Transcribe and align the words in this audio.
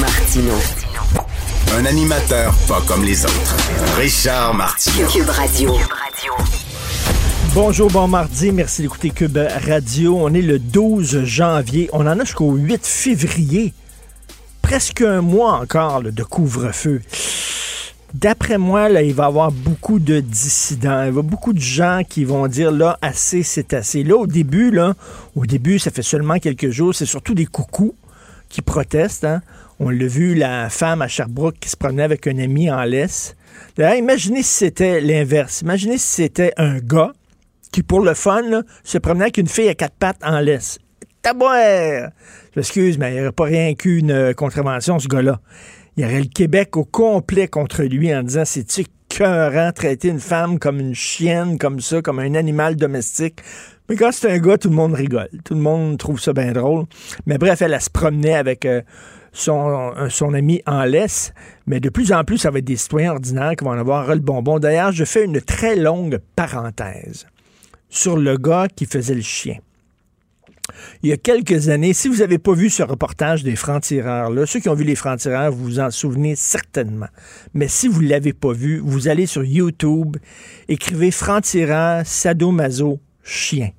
Martino. 0.00 0.54
Un 1.76 1.84
animateur 1.84 2.54
pas 2.68 2.80
comme 2.86 3.04
les 3.04 3.24
autres. 3.24 3.56
Richard 3.98 4.54
Martineau. 4.54 5.08
Cube 5.08 5.28
Radio. 5.28 5.74
Bonjour, 7.54 7.90
bon 7.90 8.06
mardi. 8.08 8.52
Merci 8.52 8.82
d'écouter 8.82 9.10
Cube 9.10 9.36
Radio. 9.66 10.16
On 10.18 10.32
est 10.32 10.42
le 10.42 10.58
12 10.58 11.24
janvier. 11.24 11.90
On 11.92 12.06
en 12.06 12.18
a 12.20 12.24
jusqu'au 12.24 12.52
8 12.54 12.86
février. 12.86 13.74
Presque 14.62 15.02
un 15.02 15.20
mois 15.20 15.60
encore 15.60 16.02
là, 16.02 16.10
de 16.12 16.22
couvre-feu. 16.22 17.02
D'après 18.14 18.58
moi, 18.58 18.88
là, 18.88 19.02
il 19.02 19.12
va 19.12 19.24
y 19.24 19.26
avoir 19.26 19.50
beaucoup 19.50 19.98
de 19.98 20.20
dissidents. 20.20 20.90
Il 20.90 20.96
va 20.98 21.04
y 21.04 21.08
avoir 21.08 21.24
beaucoup 21.24 21.52
de 21.52 21.60
gens 21.60 22.02
qui 22.08 22.24
vont 22.24 22.46
dire 22.46 22.70
là, 22.70 22.96
assez, 23.02 23.42
c'est 23.42 23.74
assez. 23.74 24.04
Là, 24.04 24.16
au 24.16 24.26
début, 24.28 24.70
là, 24.70 24.94
au 25.34 25.44
début, 25.46 25.78
ça 25.80 25.90
fait 25.90 26.02
seulement 26.02 26.38
quelques 26.38 26.70
jours, 26.70 26.94
c'est 26.94 27.06
surtout 27.06 27.34
des 27.34 27.46
coucous 27.46 27.94
qui 28.48 28.62
protestent. 28.62 29.24
hein. 29.24 29.42
On 29.80 29.90
l'a 29.90 30.06
vu, 30.06 30.34
la 30.34 30.70
femme 30.70 31.02
à 31.02 31.08
Sherbrooke 31.08 31.58
qui 31.58 31.68
se 31.68 31.76
promenait 31.76 32.04
avec 32.04 32.26
un 32.26 32.38
ami 32.38 32.70
en 32.70 32.84
laisse. 32.84 33.36
D'ailleurs, 33.76 33.96
imaginez 33.96 34.42
si 34.42 34.52
c'était 34.52 35.00
l'inverse. 35.00 35.62
Imaginez 35.62 35.98
si 35.98 36.06
c'était 36.06 36.52
un 36.56 36.78
gars 36.78 37.12
qui, 37.72 37.82
pour 37.82 38.00
le 38.00 38.14
fun, 38.14 38.42
là, 38.42 38.62
se 38.84 38.98
promenait 38.98 39.24
avec 39.24 39.38
une 39.38 39.48
fille 39.48 39.68
à 39.68 39.74
quatre 39.74 39.96
pattes 39.96 40.22
en 40.22 40.38
laisse. 40.38 40.78
Je 42.54 42.60
m'excuse, 42.60 42.98
mais 42.98 43.14
il 43.14 43.18
n'aurait 43.18 43.32
pas 43.32 43.44
rien 43.44 43.74
qu'une 43.74 44.10
euh, 44.10 44.32
contravention, 44.32 44.98
ce 44.98 45.08
gars-là. 45.08 45.40
Il 45.96 46.04
y 46.04 46.06
aurait 46.06 46.20
le 46.20 46.28
Québec 46.28 46.76
au 46.76 46.84
complet 46.84 47.48
contre 47.48 47.82
lui 47.82 48.14
en 48.14 48.22
disant 48.22 48.44
c'est-tu 48.44 48.84
écœurant 49.10 49.72
traiter 49.72 50.08
une 50.08 50.20
femme 50.20 50.58
comme 50.58 50.80
une 50.80 50.94
chienne, 50.94 51.58
comme 51.58 51.80
ça, 51.80 52.02
comme 52.02 52.18
un 52.18 52.34
animal 52.34 52.76
domestique? 52.76 53.40
Mais 53.88 53.96
quand 53.96 54.12
c'est 54.12 54.30
un 54.30 54.38
gars, 54.38 54.58
tout 54.58 54.68
le 54.68 54.74
monde 54.74 54.94
rigole. 54.94 55.28
Tout 55.44 55.54
le 55.54 55.60
monde 55.60 55.98
trouve 55.98 56.20
ça 56.20 56.32
bien 56.32 56.52
drôle. 56.52 56.84
Mais 57.26 57.38
bref, 57.38 57.62
elle, 57.62 57.72
elle 57.72 57.80
se 57.80 57.90
promenait 57.90 58.34
avec 58.34 58.66
euh, 58.66 58.82
son, 59.34 60.32
ami 60.32 60.62
en 60.66 60.84
laisse. 60.84 61.34
Mais 61.66 61.80
de 61.80 61.90
plus 61.90 62.12
en 62.12 62.24
plus, 62.24 62.38
ça 62.38 62.50
va 62.50 62.60
être 62.60 62.64
des 62.64 62.76
citoyens 62.76 63.12
ordinaires 63.12 63.54
qui 63.56 63.64
vont 63.64 63.72
en 63.72 63.78
avoir 63.78 64.08
le 64.14 64.20
bonbon. 64.20 64.58
D'ailleurs, 64.58 64.92
je 64.92 65.04
fais 65.04 65.24
une 65.24 65.40
très 65.40 65.76
longue 65.76 66.18
parenthèse 66.36 67.26
sur 67.90 68.16
le 68.16 68.36
gars 68.36 68.68
qui 68.74 68.86
faisait 68.86 69.14
le 69.14 69.22
chien. 69.22 69.56
Il 71.02 71.10
y 71.10 71.12
a 71.12 71.18
quelques 71.18 71.68
années, 71.68 71.92
si 71.92 72.08
vous 72.08 72.16
n'avez 72.16 72.38
pas 72.38 72.54
vu 72.54 72.70
ce 72.70 72.82
reportage 72.82 73.44
des 73.44 73.54
francs-tireurs, 73.54 74.30
là, 74.30 74.46
ceux 74.46 74.60
qui 74.60 74.70
ont 74.70 74.74
vu 74.74 74.84
les 74.84 74.94
francs-tireurs, 74.94 75.52
vous 75.52 75.64
vous 75.64 75.80
en 75.80 75.90
souvenez 75.90 76.36
certainement. 76.36 77.08
Mais 77.52 77.68
si 77.68 77.86
vous 77.86 78.02
ne 78.02 78.08
l'avez 78.08 78.32
pas 78.32 78.52
vu, 78.52 78.78
vous 78.78 79.08
allez 79.08 79.26
sur 79.26 79.44
YouTube, 79.44 80.16
écrivez 80.68 81.10
francs-tireurs, 81.10 82.06
sadomaso, 82.06 82.98
chien. 83.22 83.70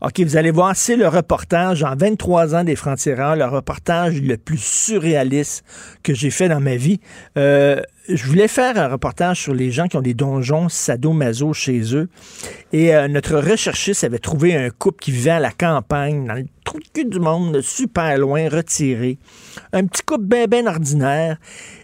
OK, 0.00 0.20
vous 0.20 0.36
allez 0.36 0.52
voir, 0.52 0.76
c'est 0.76 0.94
le 0.94 1.08
reportage 1.08 1.82
en 1.82 1.96
23 1.96 2.54
ans 2.54 2.62
des 2.62 2.76
francs-tireurs, 2.76 3.34
le 3.34 3.46
reportage 3.46 4.20
le 4.20 4.36
plus 4.36 4.62
surréaliste 4.62 5.64
que 6.04 6.14
j'ai 6.14 6.30
fait 6.30 6.48
dans 6.48 6.60
ma 6.60 6.76
vie. 6.76 7.00
Euh, 7.36 7.82
je 8.08 8.26
voulais 8.26 8.48
faire 8.48 8.78
un 8.78 8.88
reportage 8.88 9.42
sur 9.42 9.54
les 9.54 9.70
gens 9.70 9.86
qui 9.86 9.96
ont 9.96 10.02
des 10.02 10.14
donjons 10.14 10.68
sadomaso 10.68 11.52
chez 11.52 11.94
eux. 11.94 12.08
Et 12.72 12.94
euh, 12.94 13.08
notre 13.08 13.36
recherchiste 13.36 14.04
avait 14.04 14.18
trouvé 14.18 14.56
un 14.56 14.70
couple 14.70 14.98
qui 15.00 15.12
vivait 15.12 15.30
à 15.30 15.40
la 15.40 15.50
campagne, 15.50 16.26
dans 16.26 16.34
le 16.34 16.46
trou 16.64 16.78
de 16.78 16.86
cul 16.92 17.04
du 17.06 17.18
monde, 17.18 17.60
super 17.62 18.18
loin, 18.18 18.48
retiré. 18.48 19.18
Un 19.72 19.86
petit 19.86 20.02
couple 20.02 20.24
bien, 20.24 20.46
bien 20.46 20.66
ordinaire. 20.66 21.38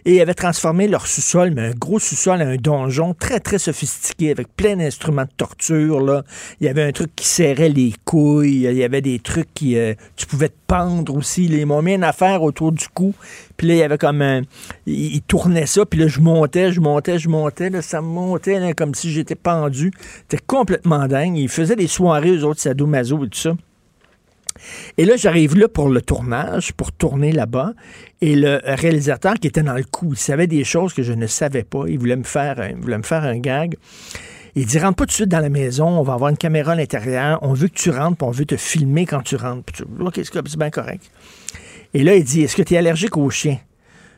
Et 0.05 0.15
ils 0.15 0.21
avaient 0.21 0.35
transformé 0.35 0.87
leur 0.87 1.07
sous-sol, 1.07 1.51
mais 1.55 1.69
un 1.69 1.71
gros 1.71 1.99
sous-sol, 1.99 2.41
un 2.41 2.55
donjon 2.57 3.13
très, 3.13 3.39
très 3.39 3.57
sophistiqué, 3.57 4.31
avec 4.31 4.47
plein 4.55 4.75
d'instruments 4.75 5.23
de 5.23 5.31
torture. 5.35 6.23
Il 6.59 6.65
y 6.65 6.69
avait 6.69 6.83
un 6.83 6.91
truc 6.91 7.15
qui 7.15 7.27
serrait 7.27 7.69
les 7.69 7.93
couilles. 8.03 8.65
Il 8.65 8.77
y 8.77 8.83
avait 8.83 9.01
des 9.01 9.19
trucs 9.19 9.51
qui... 9.53 9.77
euh, 9.77 9.93
tu 10.15 10.27
pouvais 10.27 10.49
te 10.49 10.57
pendre 10.67 11.15
aussi. 11.15 11.45
Ils 11.45 11.65
m'ont 11.65 11.81
mis 11.81 11.95
une 11.95 12.05
autour 12.41 12.71
du 12.71 12.87
cou. 12.89 13.13
Puis 13.57 13.67
là, 13.67 13.73
il 13.73 13.77
y 13.77 13.83
avait 13.83 13.97
comme 13.97 14.21
un... 14.21 14.41
Il, 14.85 15.15
il 15.15 15.21
tournait 15.21 15.65
ça, 15.65 15.85
puis 15.85 15.99
là, 15.99 16.07
je 16.07 16.19
montais, 16.19 16.71
je 16.71 16.79
montais, 16.81 17.19
je 17.19 17.29
montais. 17.29 17.69
Là, 17.69 17.81
ça 17.81 18.01
me 18.01 18.07
montait 18.07 18.73
comme 18.73 18.93
si 18.93 19.11
j'étais 19.11 19.35
pendu. 19.35 19.91
C'était 20.29 20.43
complètement 20.45 21.07
dingue. 21.07 21.37
Ils 21.37 21.49
faisaient 21.49 21.75
des 21.75 21.87
soirées, 21.87 22.31
eux 22.37 22.43
autres, 22.45 22.59
sadomaso 22.61 23.23
et 23.25 23.29
tout 23.29 23.39
ça. 23.39 23.55
Et 24.97 25.05
là, 25.05 25.15
j'arrive 25.17 25.57
là 25.57 25.67
pour 25.67 25.89
le 25.89 26.01
tournage, 26.01 26.73
pour 26.73 26.91
tourner 26.91 27.31
là-bas. 27.31 27.73
Et 28.21 28.35
le 28.35 28.61
réalisateur 28.63 29.35
qui 29.35 29.47
était 29.47 29.63
dans 29.63 29.73
le 29.73 29.83
coup, 29.83 30.09
il 30.13 30.17
savait 30.17 30.47
des 30.47 30.63
choses 30.63 30.93
que 30.93 31.03
je 31.03 31.13
ne 31.13 31.27
savais 31.27 31.63
pas. 31.63 31.83
Il 31.87 31.99
voulait 31.99 32.15
me 32.15 32.23
faire, 32.23 32.65
il 32.69 32.77
voulait 32.77 32.97
me 32.97 33.03
faire 33.03 33.23
un 33.23 33.37
gag. 33.37 33.75
Il 34.57 34.65
dit 34.65 34.79
rentre 34.79 34.95
pas 34.95 35.03
tout 35.03 35.07
de 35.09 35.11
suite 35.13 35.27
dans 35.29 35.41
la 35.41 35.49
maison, 35.49 35.85
on 35.85 36.01
va 36.01 36.13
avoir 36.13 36.29
une 36.29 36.37
caméra 36.37 36.71
à 36.71 36.75
l'intérieur, 36.75 37.39
on 37.41 37.51
veut 37.51 37.67
que 37.67 37.73
tu 37.73 37.89
rentres, 37.89 38.15
puis 38.15 38.25
on 38.25 38.31
veut 38.31 38.45
te 38.45 38.55
filmer 38.55 39.05
quand 39.05 39.21
tu 39.21 39.35
rentres. 39.35 39.63
Puis 39.65 39.83
tu- 39.83 40.01
OK, 40.01 40.13
c'est 40.23 40.57
bien 40.57 40.69
correct. 40.69 41.11
Et 41.95 42.03
là, 42.03 42.13
il 42.15 42.25
dit 42.25 42.41
Est-ce 42.41 42.57
que 42.57 42.61
tu 42.61 42.73
es 42.73 42.77
allergique 42.77 43.15
aux 43.15 43.29
chiens 43.29 43.57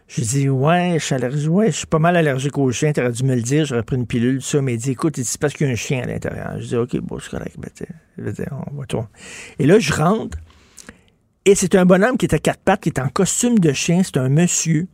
J'ai 0.08 0.24
dit 0.24 0.50
Ouais, 0.50 0.96
je 0.98 1.06
suis 1.06 1.14
allergique, 1.14 1.52
ouais, 1.52 1.68
je 1.68 1.78
suis 1.78 1.86
pas 1.86 2.00
mal 2.00 2.18
allergique 2.18 2.58
aux 2.58 2.72
chiens, 2.72 2.92
t'aurais 2.92 3.12
dû 3.12 3.24
me 3.24 3.36
le 3.36 3.44
dire, 3.44 3.66
j'aurais 3.66 3.84
pris 3.84 3.98
une 3.98 4.08
pilule, 4.08 4.42
ça, 4.42 4.64
mais 4.64 4.74
il 4.74 4.80
dit 4.80 4.92
Écoute, 4.92 5.22
c'est 5.22 5.40
parce 5.40 5.54
qu'il 5.54 5.68
y 5.68 5.70
a 5.70 5.74
un 5.74 5.76
chien 5.76 6.02
à 6.02 6.08
l'intérieur. 6.08 6.60
Je 6.60 6.66
dis 6.66 6.76
OK, 6.76 6.98
bon, 6.98 7.20
c'est 7.20 7.30
correct, 7.30 7.56
ben, 7.60 7.70
je 8.18 8.24
veux 8.24 8.32
dire, 8.32 8.50
on 8.72 8.78
va 8.78 8.86
tourner. 8.88 9.08
Et 9.60 9.68
là, 9.68 9.78
je 9.78 9.94
rentre, 9.94 10.40
et 11.46 11.54
c'est 11.54 11.76
un 11.76 11.86
bonhomme 11.86 12.18
qui 12.18 12.26
est 12.26 12.34
à 12.34 12.40
quatre 12.40 12.62
pattes, 12.62 12.82
qui 12.82 12.90
est 12.90 13.00
en 13.00 13.10
costume 13.10 13.60
de 13.60 13.72
chien, 13.74 14.02
c'est 14.04 14.18
un 14.18 14.30
monsieur 14.30 14.88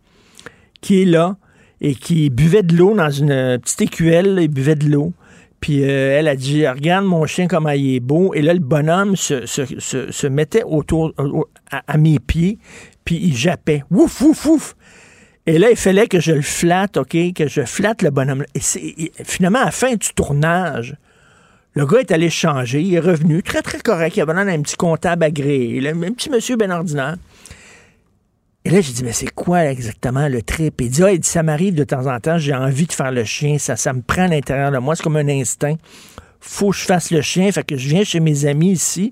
qui 0.81 1.01
est 1.01 1.05
là 1.05 1.37
et 1.79 1.95
qui 1.95 2.29
buvait 2.29 2.63
de 2.63 2.75
l'eau 2.75 2.93
dans 2.93 3.09
une 3.09 3.59
petite 3.59 3.81
écuelle, 3.81 4.39
il 4.41 4.49
buvait 4.49 4.75
de 4.75 4.89
l'eau. 4.89 5.13
Puis 5.63 5.81
euh, 5.81 6.19
elle 6.19 6.27
a 6.27 6.35
dit 6.35 6.67
Regarde 6.67 7.05
mon 7.05 7.25
chien, 7.25 7.47
comment 7.47 7.69
il 7.69 7.95
est 7.95 7.99
beau. 8.01 8.33
Et 8.33 8.41
là, 8.41 8.53
le 8.53 8.59
bonhomme 8.59 9.15
se, 9.15 9.45
se- 9.45 9.79
se- 9.79 10.27
mettait 10.27 10.63
autour 10.63 11.13
au- 11.17 11.47
à, 11.71 11.97
mes 11.97 12.19
pieds, 12.19 12.57
puis 13.05 13.15
il 13.15 13.33
jappait. 13.33 13.81
Ouf, 13.89 14.19
ouf, 14.19 14.45
ouf. 14.45 14.75
Et 15.45 15.57
là, 15.57 15.69
il 15.69 15.77
fallait 15.77 16.07
que 16.07 16.19
je 16.19 16.33
le 16.33 16.41
flatte, 16.41 16.97
OK, 16.97 17.15
que 17.33 17.47
je 17.47 17.61
flatte 17.61 18.01
le 18.01 18.09
bonhomme. 18.09 18.43
Et, 18.53 18.59
finalement, 19.23 19.59
à 19.61 19.65
la 19.65 19.71
fin 19.71 19.91
du 19.95 20.09
tournage, 20.13 20.97
le 21.75 21.85
gars 21.85 21.99
est 21.99 22.11
allé 22.11 22.29
changer, 22.29 22.81
il 22.81 22.93
est 22.95 22.99
revenu, 22.99 23.41
très, 23.41 23.61
très 23.61 23.79
correct. 23.79 24.17
Il 24.17 24.21
avait 24.21 24.33
d'un 24.33 24.61
petit 24.61 24.75
comptable 24.75 25.23
agréé, 25.23 25.87
un 25.89 26.11
petit 26.11 26.29
monsieur 26.29 26.57
bien 26.57 26.71
ordinaire. 26.71 27.15
Et 28.65 28.69
là, 28.69 28.79
j'ai 28.79 28.93
dit, 28.93 29.03
mais 29.03 29.11
c'est 29.11 29.33
quoi 29.33 29.65
exactement 29.65 30.27
le 30.29 30.41
trip? 30.41 30.79
Il 30.79 30.89
dit, 30.89 31.03
ah, 31.03 31.11
il 31.11 31.19
dit, 31.19 31.27
ça 31.27 31.43
m'arrive 31.43 31.75
de 31.75 31.83
temps 31.83 32.07
en 32.07 32.19
temps, 32.19 32.37
j'ai 32.37 32.53
envie 32.53 32.85
de 32.85 32.93
faire 32.93 33.11
le 33.11 33.25
chien, 33.25 33.57
ça, 33.57 33.75
ça 33.75 33.91
me 33.91 34.01
prend 34.01 34.23
à 34.23 34.27
l'intérieur 34.27 34.71
de 34.71 34.77
moi, 34.77 34.95
c'est 34.95 35.03
comme 35.03 35.17
un 35.17 35.27
instinct. 35.27 35.75
Faut 36.39 36.71
que 36.71 36.77
je 36.77 36.85
fasse 36.85 37.11
le 37.11 37.21
chien, 37.21 37.51
fait 37.51 37.63
que 37.63 37.75
je 37.75 37.89
viens 37.89 38.03
chez 38.03 38.19
mes 38.21 38.45
amis 38.45 38.71
ici, 38.71 39.11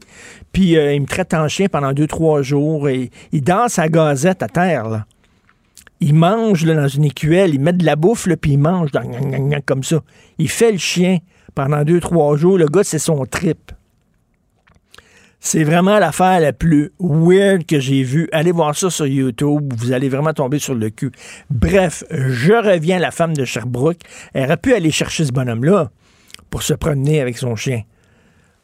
puis 0.54 0.78
euh, 0.78 0.98
me 1.00 1.06
traitent 1.06 1.34
en 1.34 1.48
chien 1.50 1.68
pendant 1.68 1.92
deux, 1.92 2.08
trois 2.08 2.42
jours, 2.42 2.88
et 2.88 3.12
ils 3.34 3.42
dansent 3.42 3.80
à 3.80 3.90
gazette 3.90 4.42
à 4.42 4.48
terre, 4.48 4.90
là. 4.90 5.06
Ils 6.04 6.16
mangent 6.16 6.66
là, 6.66 6.74
dans 6.74 6.88
une 6.88 7.06
écuelle, 7.06 7.54
ils 7.54 7.60
mettent 7.60 7.78
de 7.78 7.86
la 7.86 7.96
bouffe, 7.96 8.26
là, 8.26 8.36
puis 8.36 8.54
ils 8.54 8.58
mangent 8.58 8.90
comme 9.68 9.84
ça. 9.84 10.02
Il 10.40 10.50
fait 10.50 10.72
le 10.72 10.80
chien 10.80 11.20
pendant 11.54 11.84
deux, 11.84 12.00
trois 12.00 12.36
jours. 12.38 12.58
Le 12.58 12.66
gars, 12.66 12.84
c'est 12.84 12.98
son 12.98 13.24
trip. 13.28 13.72
C'est 15.44 15.64
vraiment 15.64 15.98
l'affaire 15.98 16.40
la 16.40 16.54
plus 16.54 16.92
weird 17.00 17.66
que 17.66 17.80
j'ai 17.80 18.04
vue. 18.04 18.30
Allez 18.32 18.52
voir 18.52 18.76
ça 18.78 18.92
sur 18.92 19.08
YouTube. 19.08 19.74
Vous 19.76 19.92
allez 19.92 20.08
vraiment 20.08 20.34
tomber 20.34 20.60
sur 20.60 20.76
le 20.76 20.92
cul. 20.92 21.12
Bref, 21.50 22.04
je 22.12 22.54
reviens 22.54 22.98
à 22.98 23.00
la 23.00 23.10
femme 23.10 23.36
de 23.36 23.44
Sherbrooke. 23.44 23.98
Elle 24.34 24.46
aurait 24.46 24.58
pu 24.58 24.76
aller 24.76 24.92
chercher 24.92 25.26
ce 25.26 25.32
bonhomme-là 25.32 25.90
pour 26.52 26.62
se 26.62 26.76
promener 26.76 27.22
avec 27.22 27.40
son 27.40 27.56
chien. 27.56 27.82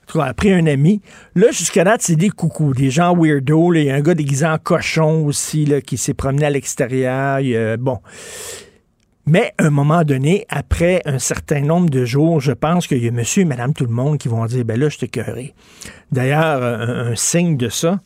Pris 0.06 0.54
un 0.54 0.68
ami. 0.68 1.02
Là, 1.34 1.48
jusqu'à 1.50 1.84
là, 1.84 1.98
c'est 2.00 2.16
des 2.16 2.30
coucous, 2.30 2.76
des 2.76 2.92
gens 2.92 3.18
weirdo. 3.18 3.74
Il 3.74 3.86
y 3.86 3.90
a 3.90 3.96
un 3.96 4.02
gars 4.02 4.14
déguisé 4.14 4.46
en 4.46 4.60
cochon 4.60 5.26
aussi 5.26 5.66
là, 5.66 5.82
qui 5.82 5.98
s'est 5.98 6.14
promené 6.14 6.46
à 6.46 6.52
l'extérieur. 6.52 7.40
Bon. 7.80 7.98
Mais 9.28 9.54
à 9.58 9.66
un 9.66 9.70
moment 9.70 10.04
donné, 10.04 10.46
après 10.50 11.02
un 11.06 11.20
certain 11.20 11.60
nombre 11.60 11.90
de 11.90 12.06
jours, 12.06 12.40
je 12.40 12.54
pense 12.54 12.88
qu'il 12.88 13.04
y 13.04 13.08
a 13.08 13.12
monsieur 13.12 13.42
et 13.42 13.46
madame 13.46 13.74
tout 13.74 13.86
le 13.86 13.92
monde 13.92 14.18
qui 14.18 14.30
vont 14.30 14.46
dire, 14.46 14.64
ben 14.64 14.80
là, 14.80 14.88
je 14.88 14.98
t'ai 14.98 15.10
cœuré. 15.10 15.54
D'ailleurs, 16.12 16.64
un, 16.64 17.16
signe 17.16 17.58
de 17.58 17.68
ça, 17.68 18.00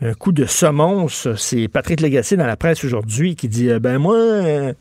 un 0.00 0.14
coup 0.14 0.32
de 0.32 0.46
semonce, 0.46 1.28
c'est 1.36 1.68
Patrick 1.68 2.00
Lagacé 2.00 2.36
dans 2.36 2.46
la 2.46 2.56
presse 2.56 2.84
aujourd'hui 2.84 3.36
qui 3.36 3.48
dit, 3.48 3.68
ben 3.80 3.98
moi, 3.98 4.16
euh, 4.16 4.72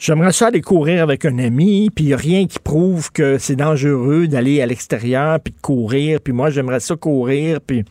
J'aimerais 0.00 0.30
ça 0.30 0.46
aller 0.46 0.60
courir 0.60 1.02
avec 1.02 1.24
un 1.24 1.40
ami, 1.40 1.90
puis 1.92 2.04
il 2.04 2.08
n'y 2.08 2.14
a 2.14 2.18
rien 2.18 2.46
qui 2.46 2.60
prouve 2.60 3.10
que 3.10 3.36
c'est 3.36 3.56
dangereux 3.56 4.28
d'aller 4.28 4.62
à 4.62 4.66
l'extérieur, 4.66 5.40
puis 5.40 5.52
de 5.52 5.60
courir, 5.60 6.20
puis 6.20 6.32
moi, 6.32 6.50
j'aimerais 6.50 6.78
ça 6.78 6.94
courir, 6.94 7.60
puis 7.60 7.84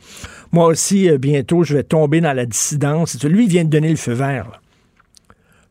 moi 0.54 0.68
aussi, 0.68 1.10
euh, 1.10 1.18
bientôt, 1.18 1.66
je 1.66 1.76
vais 1.76 1.84
tomber 1.84 2.22
dans 2.22 2.32
la 2.32 2.46
dissidence. 2.46 3.22
Lui, 3.26 3.44
il 3.44 3.50
vient 3.50 3.66
de 3.66 3.70
donner 3.70 3.90
le 3.90 3.98
feu 3.98 4.14
vert. 4.14 4.62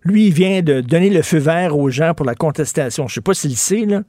Lui, 0.06 0.28
il 0.28 0.32
vient 0.32 0.62
de 0.62 0.80
donner 0.80 1.10
le 1.10 1.20
feu 1.22 1.38
vert 1.38 1.76
aux 1.76 1.90
gens 1.90 2.14
pour 2.14 2.24
la 2.24 2.36
contestation. 2.36 3.08
Je 3.08 3.12
ne 3.12 3.14
sais 3.14 3.20
pas 3.20 3.34
s'il 3.34 3.56
sait, 3.56 3.86
là, 3.86 4.02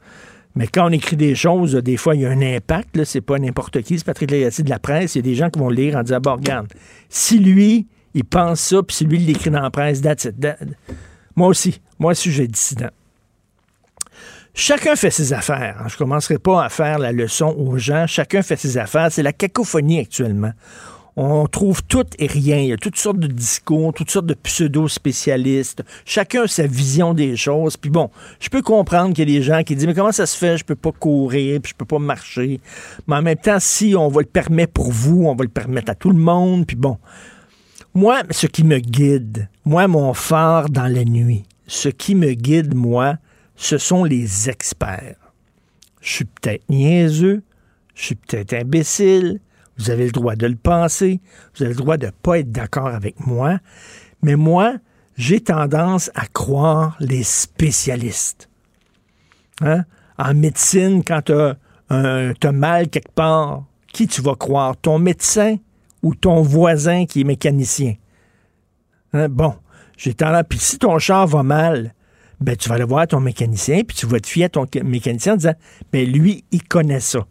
mais 0.54 0.68
quand 0.68 0.88
on 0.88 0.92
écrit 0.92 1.16
des 1.16 1.34
choses, 1.34 1.74
des 1.74 1.98
fois, 1.98 2.14
il 2.14 2.22
y 2.22 2.26
a 2.28 2.30
un 2.30 2.42
impact. 2.42 3.04
C'est 3.04 3.22
pas 3.22 3.40
n'importe 3.40 3.82
qui. 3.82 3.98
C'est 3.98 4.06
Patrick 4.06 4.30
Lagacé 4.30 4.62
de 4.62 4.70
la 4.70 4.78
presse. 4.78 5.16
Il 5.16 5.20
y 5.20 5.22
a 5.22 5.24
des 5.24 5.34
gens 5.34 5.50
qui 5.50 5.58
vont 5.58 5.70
lire 5.70 5.96
en 5.96 6.04
disant, 6.04 6.20
bon, 6.20 6.34
regarde, 6.34 6.68
si 7.10 7.40
lui, 7.40 7.88
il 8.14 8.26
pense 8.26 8.60
ça, 8.60 8.84
puis 8.84 8.96
si 8.96 9.06
lui, 9.06 9.18
il 9.18 9.26
l'écrit 9.26 9.50
dans 9.50 9.62
la 9.62 9.72
presse, 9.72 10.02
that's 10.02 10.26
it, 10.26 10.36
moi 11.36 11.48
aussi. 11.48 11.82
Moi, 11.98 12.14
sujet 12.14 12.48
dissident. 12.48 12.90
Chacun 14.54 14.96
fait 14.96 15.12
ses 15.12 15.34
affaires. 15.34 15.84
Je 15.88 15.96
ne 15.96 15.98
commencerai 15.98 16.38
pas 16.38 16.64
à 16.64 16.70
faire 16.70 17.00
la 17.00 17.12
leçon 17.12 17.56
aux 17.58 17.78
gens. 17.80 18.06
Chacun 18.06 18.44
fait 18.44 18.56
ses 18.56 18.78
affaires. 18.78 19.12
C'est 19.12 19.24
la 19.24 19.34
cacophonie 19.34 20.00
actuellement. 20.00 20.52
On 21.20 21.48
trouve 21.48 21.82
tout 21.82 22.06
et 22.20 22.28
rien. 22.28 22.60
Il 22.60 22.68
y 22.68 22.74
a 22.74 22.78
toutes 22.78 22.96
sortes 22.96 23.18
de 23.18 23.26
discours, 23.26 23.92
toutes 23.92 24.12
sortes 24.12 24.28
de 24.28 24.36
pseudo-spécialistes. 24.36 25.84
Chacun 26.06 26.44
a 26.44 26.48
sa 26.48 26.68
vision 26.68 27.16
des 27.16 27.36
choses. 27.36 27.76
Puis 27.76 27.90
bon, 27.90 28.12
je 28.40 28.50
peux 28.50 28.62
comprendre 28.62 29.16
qu'il 29.16 29.28
y 29.28 29.36
a 29.36 29.40
des 29.40 29.44
gens 29.44 29.64
qui 29.64 29.76
disent, 29.76 29.88
mais 29.88 29.96
comment 29.96 30.12
ça 30.12 30.28
se 30.28 30.38
fait? 30.38 30.60
Je 30.60 30.64
peux 30.64 30.76
pas 30.76 30.92
courir, 30.92 31.60
puis 31.60 31.72
je 31.72 31.76
peux 31.76 31.86
pas 31.86 31.98
marcher. 31.98 32.62
Mais 33.08 33.16
en 33.16 33.24
même 33.24 33.36
temps, 33.38 33.60
si 33.60 33.96
on 33.98 34.10
va 34.10 34.22
le 34.22 34.28
permettre 34.28 34.74
pour 34.74 34.92
vous, 34.92 35.26
on 35.26 35.34
va 35.34 35.44
le 35.44 35.50
permettre 35.50 35.90
à 35.90 35.96
tout 35.96 36.12
le 36.12 36.20
monde. 36.20 36.68
Puis 36.68 36.78
bon, 36.78 37.00
moi, 37.96 38.22
ce 38.30 38.46
qui 38.46 38.64
me 38.64 38.78
guide, 38.78 39.50
moi, 39.66 39.88
mon 39.88 40.14
phare 40.14 40.70
dans 40.70 40.86
la 40.86 41.04
nuit, 41.04 41.46
ce 41.66 41.90
qui 41.90 42.14
me 42.14 42.34
guide, 42.34 42.76
moi, 42.76 43.16
ce 43.56 43.80
sont 43.80 44.04
les 44.04 44.52
experts. 44.52 45.16
Je 46.00 46.12
suis 46.12 46.26
peut-être 46.26 46.70
niaiseux, 46.70 47.42
je 47.96 48.06
suis 48.06 48.16
peut-être 48.16 48.54
imbécile, 48.54 49.40
vous 49.78 49.92
avez 49.92 50.06
le 50.06 50.12
droit 50.12 50.36
de 50.36 50.48
le 50.48 50.56
penser, 50.56 51.20
vous 51.56 51.64
avez 51.64 51.74
le 51.74 51.78
droit 51.78 51.98
de 51.98 52.08
ne 52.08 52.12
pas 52.12 52.40
être 52.40 52.52
d'accord 52.52 52.88
avec 52.88 53.26
moi, 53.26 53.60
mais 54.22 54.36
moi, 54.36 54.76
j'ai 55.18 55.40
tendance 55.40 56.12
à 56.16 56.28
croire 56.28 56.96
les 57.00 57.24
spécialistes. 57.24 58.50
Hein? 59.62 59.84
En 60.18 60.34
médecine, 60.34 61.04
quand 61.04 61.22
tu 61.24 61.34
as, 61.34 62.52
mal 62.52 62.90
quelque 62.90 63.12
part, 63.14 63.66
qui 63.94 64.08
tu 64.08 64.22
vas 64.22 64.36
croire? 64.36 64.78
Ton 64.78 65.00
médecin 65.00 65.58
ou 66.04 66.14
ton 66.14 66.42
voisin 66.42 67.06
qui 67.06 67.22
est 67.22 67.24
mécanicien? 67.24 67.96
Hein? 69.14 69.28
Bon, 69.30 69.56
j'ai 69.98 70.14
tendance. 70.14 70.44
Puis 70.48 70.60
si 70.60 70.78
ton 70.78 71.00
char 71.00 71.26
va 71.26 71.44
mal, 71.44 71.94
ben 72.40 72.56
tu 72.56 72.70
vas 72.70 72.76
aller 72.76 72.84
voir 72.84 73.08
ton 73.08 73.20
mécanicien, 73.20 73.82
puis 73.84 73.98
tu 73.98 74.06
vas 74.06 74.20
te 74.20 74.28
fier 74.28 74.46
à 74.46 74.50
ton 74.50 74.66
mécanicien 74.84 75.34
en 75.34 75.38
disant, 75.38 75.56
ben 75.92 76.08
lui, 76.08 76.46
il 76.52 76.64
connaît 76.64 77.00
ça. 77.00 77.26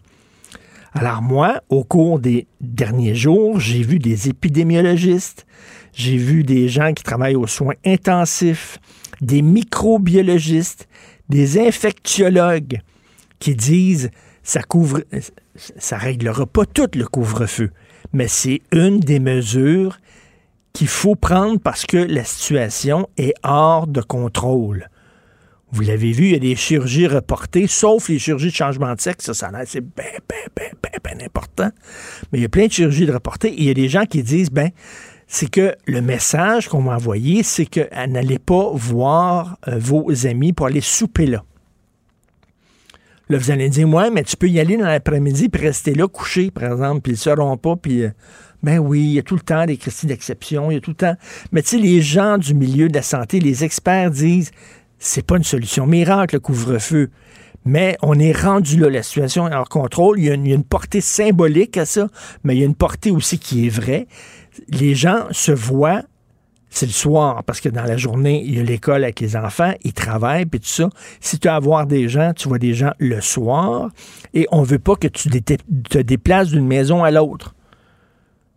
Alors 0.97 1.21
moi, 1.21 1.63
au 1.69 1.85
cours 1.85 2.19
des 2.19 2.47
derniers 2.61 3.15
jours, 3.15 3.61
j'ai 3.61 3.83
vu 3.83 3.99
des 3.99 4.29
épidémiologistes, 4.29 5.47
j'ai 5.93 6.17
vu 6.17 6.43
des 6.43 6.69
gens 6.69 6.95
qui 6.95 7.03
travaillent 7.05 7.37
aux 7.37 7.47
soins 7.47 7.75
intensifs, 7.85 8.79
des 9.21 9.43
microbiologistes, 9.43 10.89
des 11.29 11.59
infectiologues 11.59 12.81
qui 13.39 13.55
disent 13.55 14.11
ça 14.43 14.63
couvre 14.63 15.03
ça 15.55 15.99
réglera 15.99 16.47
pas 16.47 16.65
tout 16.65 16.89
le 16.95 17.07
couvre-feu 17.07 17.71
mais 18.13 18.29
c'est 18.29 18.63
une 18.73 19.01
des 19.01 19.21
mesures 19.21 19.99
qu'il 20.73 20.89
faut 20.89 21.15
prendre 21.15 21.61
parce 21.61 21.85
que 21.85 21.97
la 21.97 22.25
situation 22.25 23.09
est 23.17 23.35
hors 23.43 23.87
de 23.87 24.01
contrôle. 24.01 24.89
Vous 25.73 25.83
l'avez 25.83 26.13
vu, 26.13 26.27
il 26.27 26.33
y 26.33 26.37
a 26.37 26.39
des 26.39 26.55
chirurgies 26.55 27.09
reportées, 27.09 27.67
sauf 27.67 28.09
les 28.09 28.19
chirurgies 28.19 28.51
de 28.51 28.55
changement 28.55 28.95
de 28.95 29.01
sexe, 29.01 29.27
ça, 29.27 29.35
ça 29.35 29.51
c'est 29.67 29.81
bien, 29.81 30.05
bien, 30.29 30.71
bien, 30.83 30.91
bien, 31.03 31.27
important. 31.27 31.71
Mais 32.31 32.39
il 32.39 32.43
y 32.43 32.45
a 32.45 32.49
plein 32.49 32.67
de 32.67 32.73
chirurgies 32.73 33.07
de 33.07 33.13
reportées 33.13 33.49
et 33.49 33.61
il 33.61 33.65
y 33.65 33.71
a 33.71 33.75
des 33.75 33.89
gens 33.89 34.05
qui 34.05 34.23
disent, 34.23 34.51
ben, 34.51 34.71
c'est 35.27 35.51
que 35.51 35.75
le 35.87 36.01
message 36.01 36.69
qu'on 36.69 36.83
m'a 36.83 36.95
envoyé, 36.95 37.43
c'est 37.43 37.67
que 37.67 37.81
n'allez 38.07 38.39
pas 38.39 38.71
voir 38.75 39.59
euh, 39.67 39.77
vos 39.79 40.27
amis 40.27 40.53
pour 40.53 40.67
aller 40.67 40.81
souper 40.81 41.27
là. 41.27 41.43
Là, 43.29 43.39
vous 43.39 43.51
allez 43.51 43.69
dire, 43.69 43.89
ouais, 43.89 44.09
mais 44.11 44.23
tu 44.23 44.37
peux 44.37 44.49
y 44.49 44.61
aller 44.61 44.77
dans 44.77 44.87
l'après-midi 44.87 45.49
puis 45.49 45.63
rester 45.63 45.95
là 45.95 46.07
couché, 46.07 46.53
par 46.53 46.71
exemple, 46.71 47.01
puis 47.01 47.13
ils 47.13 47.17
ne 47.17 47.19
seront 47.19 47.57
pas, 47.57 47.77
puis. 47.77 48.05
Euh, 48.05 48.11
ben 48.63 48.79
oui, 48.79 49.01
il 49.01 49.13
y 49.13 49.19
a 49.19 49.23
tout 49.23 49.35
le 49.35 49.43
temps 49.43 49.67
des 49.67 49.77
critiques 49.77 50.09
d'exception, 50.09 50.71
il 50.71 50.75
y 50.75 50.77
a 50.79 50.81
tout 50.81 50.91
le 50.91 50.97
temps. 50.97 51.15
Mais 51.53 51.63
tu 51.63 51.69
sais, 51.69 51.79
les 51.79 52.01
gens 52.01 52.39
du 52.39 52.55
milieu 52.55 52.89
de 52.89 52.95
la 52.95 53.03
santé, 53.03 53.39
les 53.39 53.65
experts 53.65 54.11
disent, 54.11 54.51
c'est 54.99 55.25
pas 55.25 55.37
une 55.37 55.45
solution 55.45 55.87
miracle, 55.87 56.37
le 56.37 56.41
couvre-feu. 56.41 57.11
Mais 57.65 57.97
on 58.03 58.19
est 58.19 58.33
rendu 58.33 58.79
là, 58.79 58.89
la 58.89 59.03
situation 59.03 59.49
est 59.49 59.55
hors 59.55 59.69
contrôle. 59.69 60.19
Il 60.21 60.27
y, 60.27 60.31
a 60.31 60.35
une, 60.35 60.47
il 60.47 60.51
y, 60.51 60.53
a 60.53 60.57
une, 60.57 60.65
portée 60.65 61.01
symbolique 61.01 61.77
à 61.77 61.85
ça, 61.85 62.07
mais 62.45 62.55
il 62.55 62.61
y 62.61 62.63
a 62.63 62.67
une 62.67 62.77
portée 62.77 63.11
aussi 63.11 63.39
qui 63.39 63.67
est 63.67 63.71
vraie. 63.71 64.07
Les 64.69 64.95
gens 64.95 65.27
se 65.33 65.53
voient 65.53 66.03
c'est 66.77 66.87
le 66.87 66.93
soir, 66.93 67.43
parce 67.45 67.63
que 67.63 67.71
dans 67.71 67.85
la 67.85 67.97
journée, 67.97 68.43
il 68.45 68.57
y 68.57 68.61
a 68.61 68.63
l'école 68.63 69.05
avec 69.05 69.21
les 69.21 69.35
enfants, 69.35 69.73
ils 69.83 69.95
travaillent, 69.95 70.45
puis 70.45 70.61
tout 70.61 70.69
ça. 70.69 70.91
Si 71.21 71.39
tu 71.39 71.49
as 71.49 71.55
à 71.55 71.61
voir 71.61 71.87
des 71.87 72.07
gens, 72.09 72.33
tu 72.37 72.49
vois 72.49 72.59
des 72.59 72.75
gens 72.75 72.91
le 72.99 73.23
soir, 73.23 73.91
et 74.35 74.47
on 74.53 74.63
veut 74.63 74.79
pas 74.79 74.95
que 74.95 75.09
tu 75.09 75.31
te 75.31 75.99
déplaces 75.99 76.51
d'une 76.51 76.67
maison 76.67 77.03
à 77.03 77.11
l'autre. 77.11 77.55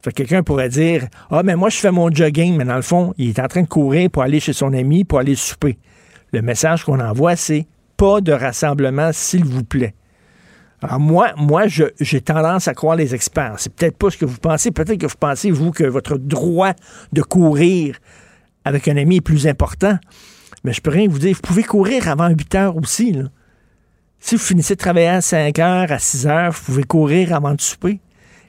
Fait 0.04 0.12
quelqu'un 0.12 0.44
pourrait 0.44 0.70
dire 0.70 1.08
Ah, 1.30 1.44
mais 1.44 1.56
moi, 1.56 1.70
je 1.70 1.78
fais 1.78 1.92
mon 1.92 2.14
jogging, 2.14 2.58
mais 2.58 2.66
dans 2.66 2.76
le 2.76 2.82
fond, 2.82 3.14
il 3.18 3.30
est 3.30 3.40
en 3.40 3.48
train 3.48 3.62
de 3.62 3.68
courir 3.68 4.10
pour 4.10 4.24
aller 4.24 4.40
chez 4.40 4.54
son 4.54 4.74
ami, 4.74 5.06
pour 5.06 5.20
aller 5.20 5.36
souper. 5.36 5.78
Le 6.32 6.42
message 6.42 6.84
qu'on 6.84 7.00
envoie, 7.00 7.36
c'est 7.36 7.68
pas 7.98 8.22
de 8.22 8.32
rassemblement, 8.32 9.12
s'il 9.12 9.46
vous 9.46 9.64
plaît. 9.64 9.94
Alors 10.82 11.00
moi, 11.00 11.34
moi, 11.36 11.64
j'ai 11.68 12.22
tendance 12.22 12.68
à 12.68 12.74
croire 12.74 12.96
les 12.96 13.14
experts. 13.14 13.56
C'est 13.58 13.74
peut-être 13.74 13.98
pas 13.98 14.10
ce 14.10 14.18
que 14.18 14.26
vous 14.26 14.38
pensez. 14.38 14.72
Peut-être 14.72 15.00
que 15.00 15.08
vous 15.08 15.18
pensez, 15.20 15.52
vous, 15.52 15.72
que 15.72 15.84
votre 15.84 16.18
droit 16.18 16.74
de 17.12 17.22
courir 17.22 17.98
avec 18.64 18.88
un 18.88 18.96
ami 18.96 19.18
est 19.18 19.22
plus 19.22 19.48
important. 19.48 19.98
Mais 20.64 20.72
je 20.72 20.82
peux 20.82 20.92
rien 20.92 21.08
vous 21.10 21.20
dire. 21.20 21.36
Vous 21.36 21.42
pouvez 21.42 21.64
courir 21.64 22.08
avant 22.08 22.30
8 22.30 22.56
heures 22.56 22.78
aussi. 22.78 23.18
Si 24.20 24.36
vous 24.36 24.42
finissez 24.42 24.76
de 24.76 24.80
travailler 24.80 25.08
à 25.08 25.22
5 25.22 25.60
heures, 25.60 25.92
à 25.92 26.00
6 26.00 26.28
heures, 26.28 26.52
vous 26.52 26.64
pouvez 26.66 26.84
courir 26.84 27.34
avant 27.34 27.54
de 27.54 27.62
souper. 27.62 28.00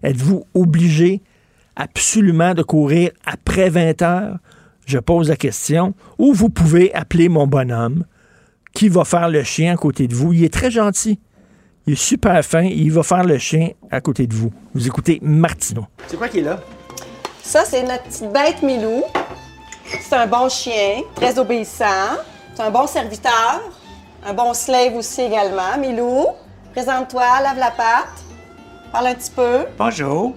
Êtes-vous 0.03 0.45
obligé 0.55 1.23
absolument 1.75 2.55
de 2.55 2.63
courir 2.63 3.11
après 3.25 3.71
20 3.71 4.03
heures? 4.03 4.39
Je 4.87 4.99
pose 4.99 5.29
la 5.29 5.37
question. 5.37 5.95
Ou 6.19 6.33
vous 6.33 6.49
pouvez 6.49 6.95
appeler 6.95 7.29
mon 7.29 7.47
bonhomme 7.47 8.05
qui 8.75 8.89
va 8.89 9.05
faire 9.05 9.29
le 9.29 9.43
chien 9.43 9.75
à 9.75 9.77
côté 9.77 10.09
de 10.09 10.15
vous. 10.15 10.33
Il 10.33 10.45
est 10.45 10.53
très 10.53 10.71
gentil. 10.71 11.19
Il 11.87 11.95
est 11.95 11.97
super 11.97 12.45
fin. 12.45 12.63
il 12.63 12.93
va 12.93 13.03
faire 13.03 13.25
le 13.25 13.39
chien 13.39 13.71
à 13.91 14.01
côté 14.01 14.27
de 14.27 14.35
vous. 14.35 14.53
Vous 14.75 14.87
écoutez 14.87 15.19
Martineau. 15.23 15.87
C'est 16.07 16.17
quoi 16.17 16.29
qui 16.29 16.39
est 16.39 16.43
là? 16.43 16.61
Ça, 17.43 17.65
c'est 17.65 17.83
notre 17.83 18.05
petite 18.05 18.33
bête 18.33 18.63
Milou. 18.63 19.03
C'est 20.01 20.15
un 20.15 20.27
bon 20.27 20.49
chien, 20.49 21.03
très 21.17 21.39
obéissant. 21.39 22.19
C'est 22.55 22.63
un 22.63 22.71
bon 22.71 22.87
serviteur. 22.87 23.61
Un 24.25 24.35
bon 24.35 24.53
slave 24.55 24.95
aussi 24.95 25.23
également. 25.23 25.79
Milou, 25.79 26.27
présente-toi, 26.73 27.25
lave 27.43 27.59
la 27.59 27.71
patte. 27.71 28.23
Parle 28.93 29.09
un 29.09 29.15
petit 29.15 29.31
peu. 29.31 29.65
Bonjour. 29.79 30.35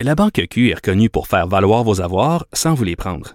La 0.00 0.14
Banque 0.14 0.40
Q 0.50 0.70
est 0.70 0.74
reconnue 0.74 1.10
pour 1.10 1.28
faire 1.28 1.46
valoir 1.46 1.84
vos 1.84 2.00
avoirs 2.00 2.46
sans 2.52 2.74
vous 2.74 2.84
les 2.84 2.96
prendre. 2.96 3.34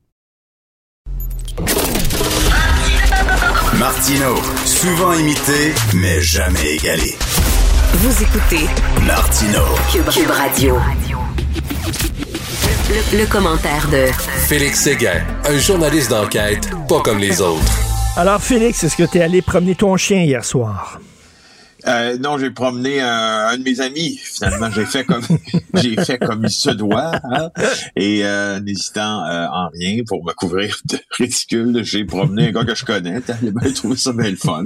Martino, 3.79 4.35
souvent 4.65 5.13
imité, 5.13 5.73
mais 5.95 6.21
jamais 6.21 6.75
égalé. 6.75 7.15
Vous 7.93 8.23
écoutez 8.23 8.67
Martino, 9.05 9.61
Cube 9.91 10.29
Radio. 10.29 10.77
Le, 13.13 13.25
commentaire 13.25 13.87
de 13.89 14.07
Félix 14.47 14.81
Séguin, 14.81 15.21
un 15.45 15.57
journaliste 15.57 16.09
d'enquête 16.09 16.69
pas 16.89 16.99
comme 16.99 17.19
les 17.19 17.39
autres. 17.39 17.79
Alors, 18.17 18.41
Félix, 18.41 18.83
est-ce 18.83 18.97
que 18.97 19.09
tu 19.09 19.19
es 19.19 19.21
allé 19.21 19.41
promener 19.41 19.75
ton 19.75 19.95
chien 19.95 20.21
hier 20.21 20.43
soir? 20.43 20.99
Euh, 21.87 22.17
non, 22.17 22.37
j'ai 22.37 22.51
promené 22.51 23.01
un, 23.01 23.57
de 23.57 23.63
mes 23.63 23.81
amis. 23.81 24.17
Finalement, 24.17 24.69
j'ai 24.71 24.85
fait 24.85 25.03
comme 25.03 25.21
j'ai 25.75 25.95
fait 26.03 26.17
comme 26.17 26.43
il 26.43 26.51
se 26.51 26.69
doit, 26.69 27.11
hein. 27.23 27.49
et 27.95 28.25
euh, 28.25 28.59
n'hésitant 28.59 29.25
euh, 29.25 29.47
en 29.47 29.69
rien 29.69 30.03
pour 30.05 30.23
me 30.23 30.33
couvrir 30.33 30.77
de 30.85 30.99
ridicule, 31.17 31.83
j'ai 31.83 32.05
promené 32.05 32.47
un 32.47 32.51
gars 32.51 32.65
que 32.65 32.75
je 32.75 32.85
connais. 32.85 33.21
Il 33.41 33.51
bien 33.51 33.71
trouvé 33.71 33.95
ça 33.95 34.13
bien 34.13 34.29
le 34.29 34.35
fun. 34.35 34.63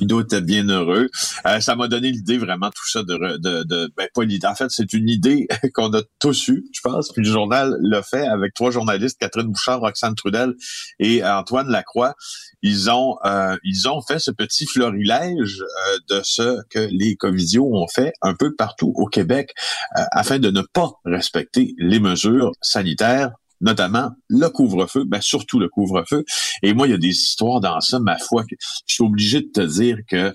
Il 0.00 0.06
doit 0.06 0.22
être 0.22 0.44
bien 0.44 0.68
heureux. 0.68 1.08
Euh, 1.46 1.60
ça 1.60 1.76
m'a 1.76 1.88
donné 1.88 2.10
l'idée 2.10 2.38
vraiment 2.38 2.70
tout 2.70 2.88
ça 2.88 3.02
de, 3.02 3.38
de, 3.38 3.62
de 3.64 3.92
ben 3.96 4.08
pas 4.14 4.24
l'idée. 4.24 4.46
En 4.46 4.54
fait, 4.54 4.70
c'est 4.70 4.92
une 4.92 5.08
idée 5.08 5.46
qu'on 5.74 5.92
a 5.94 6.02
tous 6.18 6.48
eue, 6.48 6.64
je 6.72 6.80
pense. 6.82 7.12
Puis 7.12 7.22
le 7.24 7.30
journal 7.30 7.76
l'a 7.82 8.02
fait 8.02 8.26
avec 8.26 8.54
trois 8.54 8.70
journalistes, 8.70 9.18
Catherine 9.18 9.48
Bouchard, 9.48 9.80
Roxane 9.80 10.14
Trudel 10.14 10.54
et 10.98 11.24
Antoine 11.24 11.68
Lacroix. 11.68 12.14
Ils 12.62 12.90
ont 12.90 13.16
ils 13.64 13.88
ont 13.88 14.00
fait 14.00 14.18
ce 14.18 14.30
petit 14.30 14.66
florilège 14.66 15.62
de 16.08 16.20
ce 16.22 16.62
que 16.70 16.88
les 16.90 17.16
Covidios 17.16 17.74
ont 17.74 17.88
fait 17.88 18.12
un 18.22 18.34
peu 18.34 18.54
partout 18.54 18.92
au 18.96 19.06
Québec 19.06 19.52
euh, 19.98 20.02
afin 20.12 20.38
de 20.38 20.50
ne 20.50 20.62
pas 20.72 20.92
respecter 21.04 21.74
les 21.78 22.00
mesures 22.00 22.52
sanitaires 22.60 23.30
notamment 23.60 24.10
le 24.28 24.48
couvre-feu, 24.48 25.04
ben 25.04 25.20
surtout 25.20 25.60
le 25.60 25.68
couvre-feu. 25.68 26.24
Et 26.64 26.74
moi, 26.74 26.88
il 26.88 26.90
y 26.90 26.94
a 26.94 26.98
des 26.98 27.10
histoires 27.10 27.60
dans 27.60 27.80
ça, 27.80 28.00
ma 28.00 28.18
foi, 28.18 28.42
que 28.42 28.56
je 28.88 28.94
suis 28.94 29.04
obligé 29.04 29.40
de 29.40 29.50
te 29.54 29.60
dire 29.60 29.98
que 30.08 30.34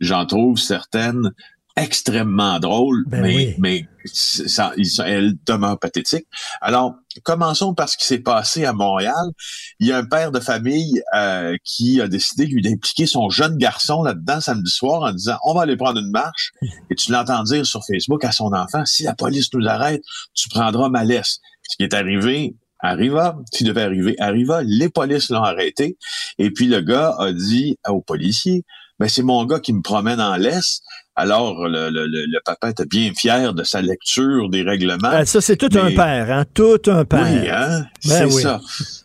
j'en 0.00 0.26
trouve 0.26 0.58
certaines 0.58 1.30
extrêmement 1.76 2.58
drôle, 2.60 3.04
ben 3.06 3.22
mais, 3.22 3.56
mais 3.58 3.88
ça, 4.04 4.72
elle 5.06 5.34
demeure 5.44 5.78
pathétique. 5.78 6.26
Alors, 6.60 6.96
commençons 7.22 7.74
par 7.74 7.88
ce 7.88 7.96
qui 7.96 8.06
s'est 8.06 8.18
passé 8.18 8.64
à 8.64 8.72
Montréal. 8.72 9.30
Il 9.80 9.86
y 9.86 9.92
a 9.92 9.98
un 9.98 10.04
père 10.04 10.32
de 10.32 10.40
famille 10.40 11.02
euh, 11.14 11.56
qui 11.64 12.00
a 12.00 12.08
décidé 12.08 12.46
lui 12.46 12.62
d'impliquer 12.62 13.06
son 13.06 13.28
jeune 13.30 13.56
garçon 13.56 14.02
là-dedans 14.02 14.40
samedi 14.40 14.70
soir 14.70 15.02
en 15.02 15.12
disant 15.12 15.36
on 15.44 15.54
va 15.54 15.62
aller 15.62 15.76
prendre 15.76 16.00
une 16.00 16.10
marche. 16.10 16.52
Et 16.90 16.94
tu 16.94 17.12
l'entends 17.12 17.42
dire 17.44 17.64
sur 17.64 17.84
Facebook 17.84 18.24
à 18.24 18.32
son 18.32 18.52
enfant 18.52 18.84
si 18.84 19.04
la 19.04 19.14
police 19.14 19.52
nous 19.52 19.66
arrête, 19.66 20.02
tu 20.34 20.48
prendras 20.48 20.88
ma 20.88 21.04
laisse. 21.04 21.40
Ce 21.68 21.76
qui 21.76 21.82
est 21.84 21.94
arrivé 21.94 22.56
arriva, 22.80 23.38
s'il 23.50 23.66
devait 23.66 23.82
arriver, 23.82 24.14
arriva. 24.18 24.62
Les 24.62 24.90
polices 24.90 25.30
l'ont 25.30 25.42
arrêté. 25.42 25.96
Et 26.38 26.50
puis 26.50 26.66
le 26.66 26.80
gars 26.82 27.14
a 27.18 27.32
dit 27.32 27.78
aux 27.88 28.02
policiers 28.02 28.64
ben 28.98 29.08
c'est 29.08 29.22
mon 29.22 29.44
gars 29.44 29.60
qui 29.60 29.72
me 29.72 29.82
promène 29.82 30.20
en 30.20 30.36
laisse. 30.36 30.80
Alors, 31.16 31.68
le, 31.68 31.90
le, 31.90 32.06
le, 32.06 32.40
papa 32.44 32.70
était 32.70 32.86
bien 32.86 33.12
fier 33.16 33.54
de 33.54 33.62
sa 33.62 33.80
lecture 33.80 34.48
des 34.48 34.62
règlements. 34.62 35.10
Ah, 35.12 35.24
ça, 35.24 35.40
c'est 35.40 35.56
tout 35.56 35.70
un 35.78 35.94
père, 35.94 36.30
hein? 36.30 36.44
Tout 36.52 36.80
un 36.86 37.04
père. 37.04 37.22
Oui, 37.22 37.48
hein? 37.48 37.86
Ben 38.04 38.30
c'est 38.30 38.42
ça. 38.42 38.60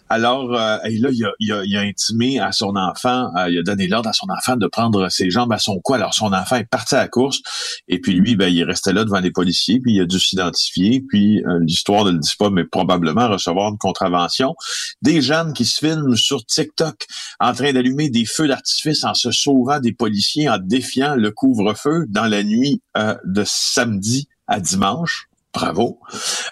Alors, 0.10 0.54
euh, 0.54 0.78
là, 0.84 1.10
il 1.40 1.54
a, 1.54 1.64
il, 1.64 1.78
intimé 1.78 2.40
à 2.40 2.52
son 2.52 2.76
enfant, 2.76 3.32
euh, 3.38 3.50
il 3.50 3.60
a 3.60 3.64
donné 3.64 3.88
l'ordre 3.88 4.10
à 4.10 4.14
son 4.14 4.28
enfant 4.36 4.56
de 4.56 4.66
prendre 4.66 5.10
ses 5.10 5.30
jambes 5.30 5.54
à 5.54 5.60
son 5.60 5.80
cou. 5.80 5.94
Alors, 5.94 6.14
son 6.16 6.34
enfant 6.34 6.56
est 6.56 6.70
parti 6.70 6.96
à 6.96 7.00
la 7.00 7.08
course, 7.08 7.42
et 7.88 8.00
puis 8.00 8.14
lui, 8.14 8.36
ben, 8.36 8.48
il 8.48 8.64
restait 8.64 8.92
là 8.92 9.04
devant 9.06 9.20
les 9.20 9.32
policiers, 9.32 9.80
puis 9.80 9.94
il 9.94 10.02
a 10.02 10.06
dû 10.06 10.20
s'identifier, 10.20 11.04
puis 11.08 11.44
euh, 11.46 11.60
l'histoire 11.62 12.06
ne 12.06 12.12
le 12.12 12.18
dit 12.18 12.34
pas, 12.40 12.50
mais 12.50 12.66
probablement 12.66 13.30
recevoir 13.30 13.72
une 13.72 13.78
contravention. 13.78 14.56
Des 15.02 15.22
jeunes 15.22 15.54
qui 15.54 15.66
se 15.66 15.78
filment 15.78 16.16
sur 16.16 16.44
TikTok 16.46 17.06
en 17.40 17.54
train 17.54 17.72
d'allumer 17.72 18.10
des 18.10 18.26
feux 18.26 18.48
d'artifice 18.48 19.04
en 19.04 19.14
se 19.14 19.32
sauvant 19.32 19.80
des 19.80 19.94
policiers, 19.94 20.50
en 20.50 20.58
défiant 20.58 21.16
le 21.16 21.32
couvre-feu 21.32 22.06
dans 22.10 22.26
la 22.26 22.44
nuit 22.44 22.82
de 22.96 23.44
samedi 23.46 24.28
à 24.48 24.60
dimanche. 24.60 25.30
Bravo. 25.54 26.00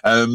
Euh, 0.06 0.26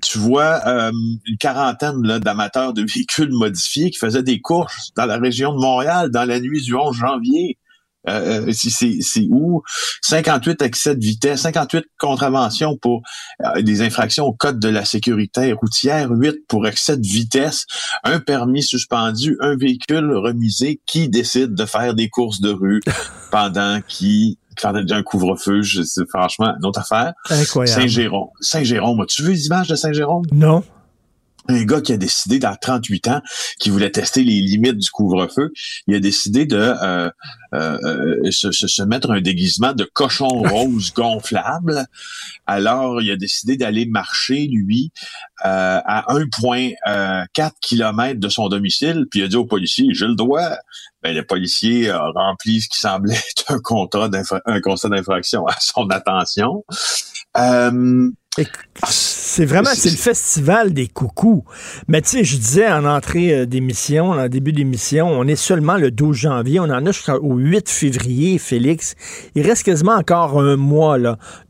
tu 0.00 0.18
vois 0.18 0.60
euh, 0.66 0.92
une 1.26 1.36
quarantaine 1.38 2.00
d'amateurs 2.18 2.72
de 2.72 2.82
véhicules 2.94 3.32
modifiés 3.32 3.90
qui 3.90 3.98
faisaient 3.98 4.22
des 4.22 4.40
courses 4.40 4.90
dans 4.96 5.06
la 5.06 5.18
région 5.18 5.52
de 5.52 5.58
Montréal 5.58 6.10
dans 6.10 6.24
la 6.24 6.40
nuit 6.40 6.62
du 6.62 6.74
11 6.74 6.96
janvier. 6.96 7.58
Euh, 8.08 8.46
euh 8.48 8.52
c'est 8.52 9.26
où? 9.30 9.62
58 10.02 10.62
excès 10.62 10.94
de 10.94 11.04
vitesse, 11.04 11.42
58 11.42 11.84
contraventions 11.98 12.76
pour 12.76 13.02
euh, 13.44 13.60
des 13.60 13.82
infractions 13.82 14.24
au 14.24 14.32
code 14.32 14.58
de 14.60 14.68
la 14.68 14.84
sécurité 14.84 15.52
routière, 15.52 16.10
8 16.10 16.46
pour 16.48 16.66
excès 16.66 16.96
de 16.96 17.06
vitesse, 17.06 17.66
un 18.04 18.20
permis 18.20 18.62
suspendu, 18.62 19.36
un 19.40 19.56
véhicule 19.56 20.16
remisé 20.16 20.80
qui 20.86 21.08
décide 21.08 21.54
de 21.54 21.66
faire 21.66 21.94
des 21.94 22.08
courses 22.08 22.40
de 22.40 22.50
rue 22.50 22.80
pendant 23.30 23.80
qui 23.86 24.38
déjà 24.82 24.96
un 24.96 25.02
couvre-feu, 25.02 25.62
c'est 25.62 26.08
franchement 26.08 26.54
une 26.58 26.66
autre 26.66 26.80
affaire. 26.80 27.14
Incroyable. 27.30 27.82
Saint-Jérôme. 27.82 28.28
Saint-Jérôme, 28.40 29.00
as-tu 29.00 29.22
vu 29.22 29.32
les 29.32 29.46
images 29.46 29.68
de 29.68 29.74
Saint-Jérôme? 29.74 30.24
Non 30.32 30.62
un 31.48 31.64
gars 31.64 31.80
qui 31.80 31.92
a 31.92 31.96
décidé 31.96 32.38
dans 32.38 32.54
38 32.54 33.08
ans 33.08 33.22
qui 33.58 33.70
voulait 33.70 33.90
tester 33.90 34.22
les 34.22 34.40
limites 34.40 34.76
du 34.76 34.90
couvre-feu, 34.90 35.52
il 35.86 35.94
a 35.94 36.00
décidé 36.00 36.44
de 36.44 36.56
euh, 36.56 37.10
euh, 37.54 37.78
euh 37.84 38.30
se, 38.30 38.52
se, 38.52 38.82
mettre 38.82 39.10
un 39.10 39.20
déguisement 39.20 39.72
de 39.72 39.84
cochon 39.84 40.28
rose 40.28 40.92
gonflable. 40.92 41.86
Alors, 42.46 43.00
il 43.00 43.10
a 43.10 43.16
décidé 43.16 43.56
d'aller 43.56 43.86
marcher, 43.86 44.46
lui, 44.50 44.92
euh, 45.44 45.80
à 45.84 46.04
1,4 46.14 47.52
km 47.60 48.20
de 48.20 48.28
son 48.28 48.48
domicile, 48.48 49.06
puis 49.10 49.20
il 49.20 49.24
a 49.24 49.28
dit 49.28 49.36
au 49.36 49.46
policier, 49.46 49.86
j'ai 49.92 50.06
le 50.06 50.14
droit. 50.14 50.50
Ben, 51.02 51.14
le 51.14 51.24
policier 51.24 51.90
a 51.90 52.10
rempli 52.10 52.60
ce 52.60 52.68
qui 52.68 52.80
semblait 52.80 53.14
être 53.14 53.52
un, 53.52 53.60
contrat 53.60 54.10
un 54.46 54.60
constat 54.60 54.88
d'infraction 54.88 55.46
à 55.46 55.56
son 55.60 55.88
attention. 55.90 56.64
C'est 58.86 59.44
vraiment, 59.44 59.70
c'est 59.74 59.90
le 59.90 59.96
festival 59.96 60.72
des 60.72 60.86
coucous. 60.88 61.44
Mais 61.88 62.00
tu 62.00 62.10
sais, 62.10 62.24
je 62.24 62.36
disais 62.36 62.68
en 62.68 62.84
entrée 62.84 63.32
euh, 63.32 63.46
d'émission, 63.46 64.10
en 64.10 64.28
début 64.28 64.52
d'émission, 64.52 65.08
on 65.08 65.26
est 65.26 65.36
seulement 65.36 65.76
le 65.76 65.90
12 65.90 66.16
janvier, 66.16 66.60
on 66.60 66.64
en 66.64 66.86
a 66.86 66.92
jusqu'au 66.92 67.36
8 67.36 67.68
février, 67.68 68.38
Félix. 68.38 68.94
Il 69.34 69.46
reste 69.46 69.64
quasiment 69.64 69.94
encore 69.94 70.40
un 70.40 70.56
mois 70.56 70.98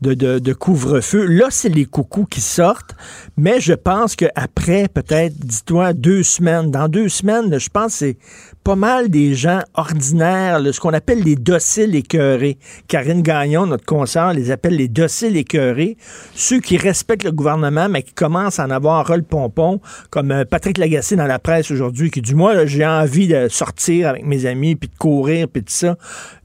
de, 0.01 0.53
couvre-feu. 0.53 1.25
Là, 1.25 1.47
c'est 1.49 1.69
les 1.69 1.85
coucous 1.85 2.25
qui 2.25 2.41
sortent, 2.41 2.95
mais 3.37 3.59
je 3.59 3.73
pense 3.73 4.15
qu'après, 4.15 4.87
peut-être, 4.87 5.35
dis-toi, 5.37 5.93
deux 5.93 6.23
semaines, 6.23 6.71
dans 6.71 6.87
deux 6.87 7.09
semaines, 7.09 7.59
je 7.59 7.69
pense 7.69 7.93
que 7.93 7.97
c'est 7.97 8.17
pas 8.63 8.75
mal 8.75 9.09
des 9.09 9.33
gens 9.35 9.61
ordinaires, 9.73 10.59
ce 10.71 10.79
qu'on 10.79 10.93
appelle 10.93 11.23
les 11.23 11.35
dociles 11.35 11.95
écœurés. 11.95 12.57
Karine 12.87 13.21
Gagnon, 13.21 13.65
notre 13.65 13.85
conseiller, 13.85 14.33
les 14.33 14.51
appelle 14.51 14.75
les 14.75 14.87
dociles 14.87 15.37
écœurés. 15.37 15.97
Ceux 16.35 16.59
qui 16.59 16.77
respectent 16.77 17.23
le 17.23 17.31
gouvernement, 17.31 17.89
mais 17.89 18.03
qui 18.03 18.13
commencent 18.13 18.59
à 18.59 18.65
en 18.65 18.69
avoir 18.69 19.07
rôle 19.07 19.23
pompon, 19.23 19.79
comme 20.09 20.31
euh, 20.31 20.45
Patrick 20.45 20.77
Lagacé 20.77 21.15
dans 21.15 21.25
la 21.25 21.39
presse 21.39 21.71
aujourd'hui, 21.71 22.11
qui 22.11 22.21
dit, 22.21 22.35
moi, 22.35 22.65
j'ai 22.65 22.85
envie 22.85 23.27
de 23.27 23.47
sortir 23.49 24.09
avec 24.09 24.25
mes 24.25 24.45
amis, 24.45 24.75
puis 24.75 24.89
de 24.89 24.95
courir, 24.97 25.47
puis 25.47 25.61
de 25.61 25.69
ça. 25.69 25.97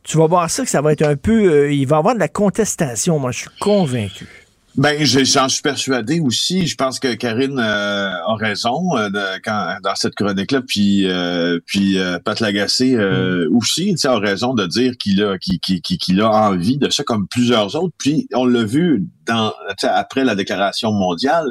Tu 0.03 0.19
vas 0.19 0.27
voir 0.27 0.51
ça 0.51 0.65
que 0.65 0.71
ça 0.71 0.81
va 0.81 0.93
être 0.93 1.03
un 1.03 1.17
peu... 1.17 1.51
Euh, 1.51 1.73
il 1.73 1.87
va 1.87 1.97
y 1.97 1.99
avoir 1.99 2.15
de 2.15 2.21
la 2.21 2.29
contestation, 2.29 3.19
moi, 3.19 3.33
je 3.33 3.41
suis 3.41 3.51
convaincu. 3.61 4.44
Ben, 4.77 5.05
j'en 5.05 5.49
suis 5.49 5.63
persuadé 5.63 6.19
aussi. 6.19 6.67
Je 6.67 6.75
pense 6.75 6.99
que 6.99 7.15
Karine 7.15 7.61
euh, 7.61 8.11
a 8.11 8.35
raison 8.35 8.97
euh, 8.97 9.09
quand, 9.45 9.77
dans 9.85 9.95
cette 9.95 10.17
chronique-là, 10.17 10.63
puis 10.67 11.09
euh, 11.09 11.61
puis 11.65 11.97
Pat 12.25 12.41
Lagacé 12.41 12.97
mm. 12.97 13.57
aussi, 13.57 13.95
a 14.03 14.19
raison 14.19 14.53
de 14.53 14.67
dire 14.67 14.97
qu'il 14.99 15.23
a 15.23 15.39
qu'il 15.39 16.21
a 16.21 16.29
envie 16.29 16.77
de 16.77 16.91
ça 16.91 17.05
comme 17.05 17.29
plusieurs 17.29 17.77
autres. 17.77 17.95
Puis 17.99 18.27
on 18.35 18.47
l'a 18.47 18.65
vu 18.65 19.07
dans 19.27 19.53
après 19.83 20.25
la 20.25 20.35
déclaration 20.35 20.91
mondiale 20.91 21.47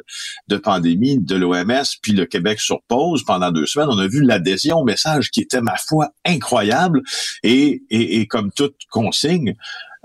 de 0.50 0.58
pandémie 0.58 1.18
de 1.18 1.36
l'OMS, 1.38 1.86
puis 2.02 2.12
le 2.12 2.26
Québec 2.26 2.60
sur 2.60 2.82
pause 2.90 3.24
pendant 3.24 3.52
deux 3.52 3.66
semaines, 3.66 3.90
on 3.90 4.00
a 4.00 4.08
vu 4.08 4.22
l'adhésion 4.22 4.80
au 4.80 4.84
message 4.84 5.32
qui 5.32 5.40
était 5.40 5.62
ma 5.62 5.78
foi 5.78 6.10
incroyable 6.26 7.02
et 7.42 7.84
et, 7.90 8.20
et 8.20 8.28
comme 8.28 8.52
toute 8.52 8.76
consigne. 8.92 9.56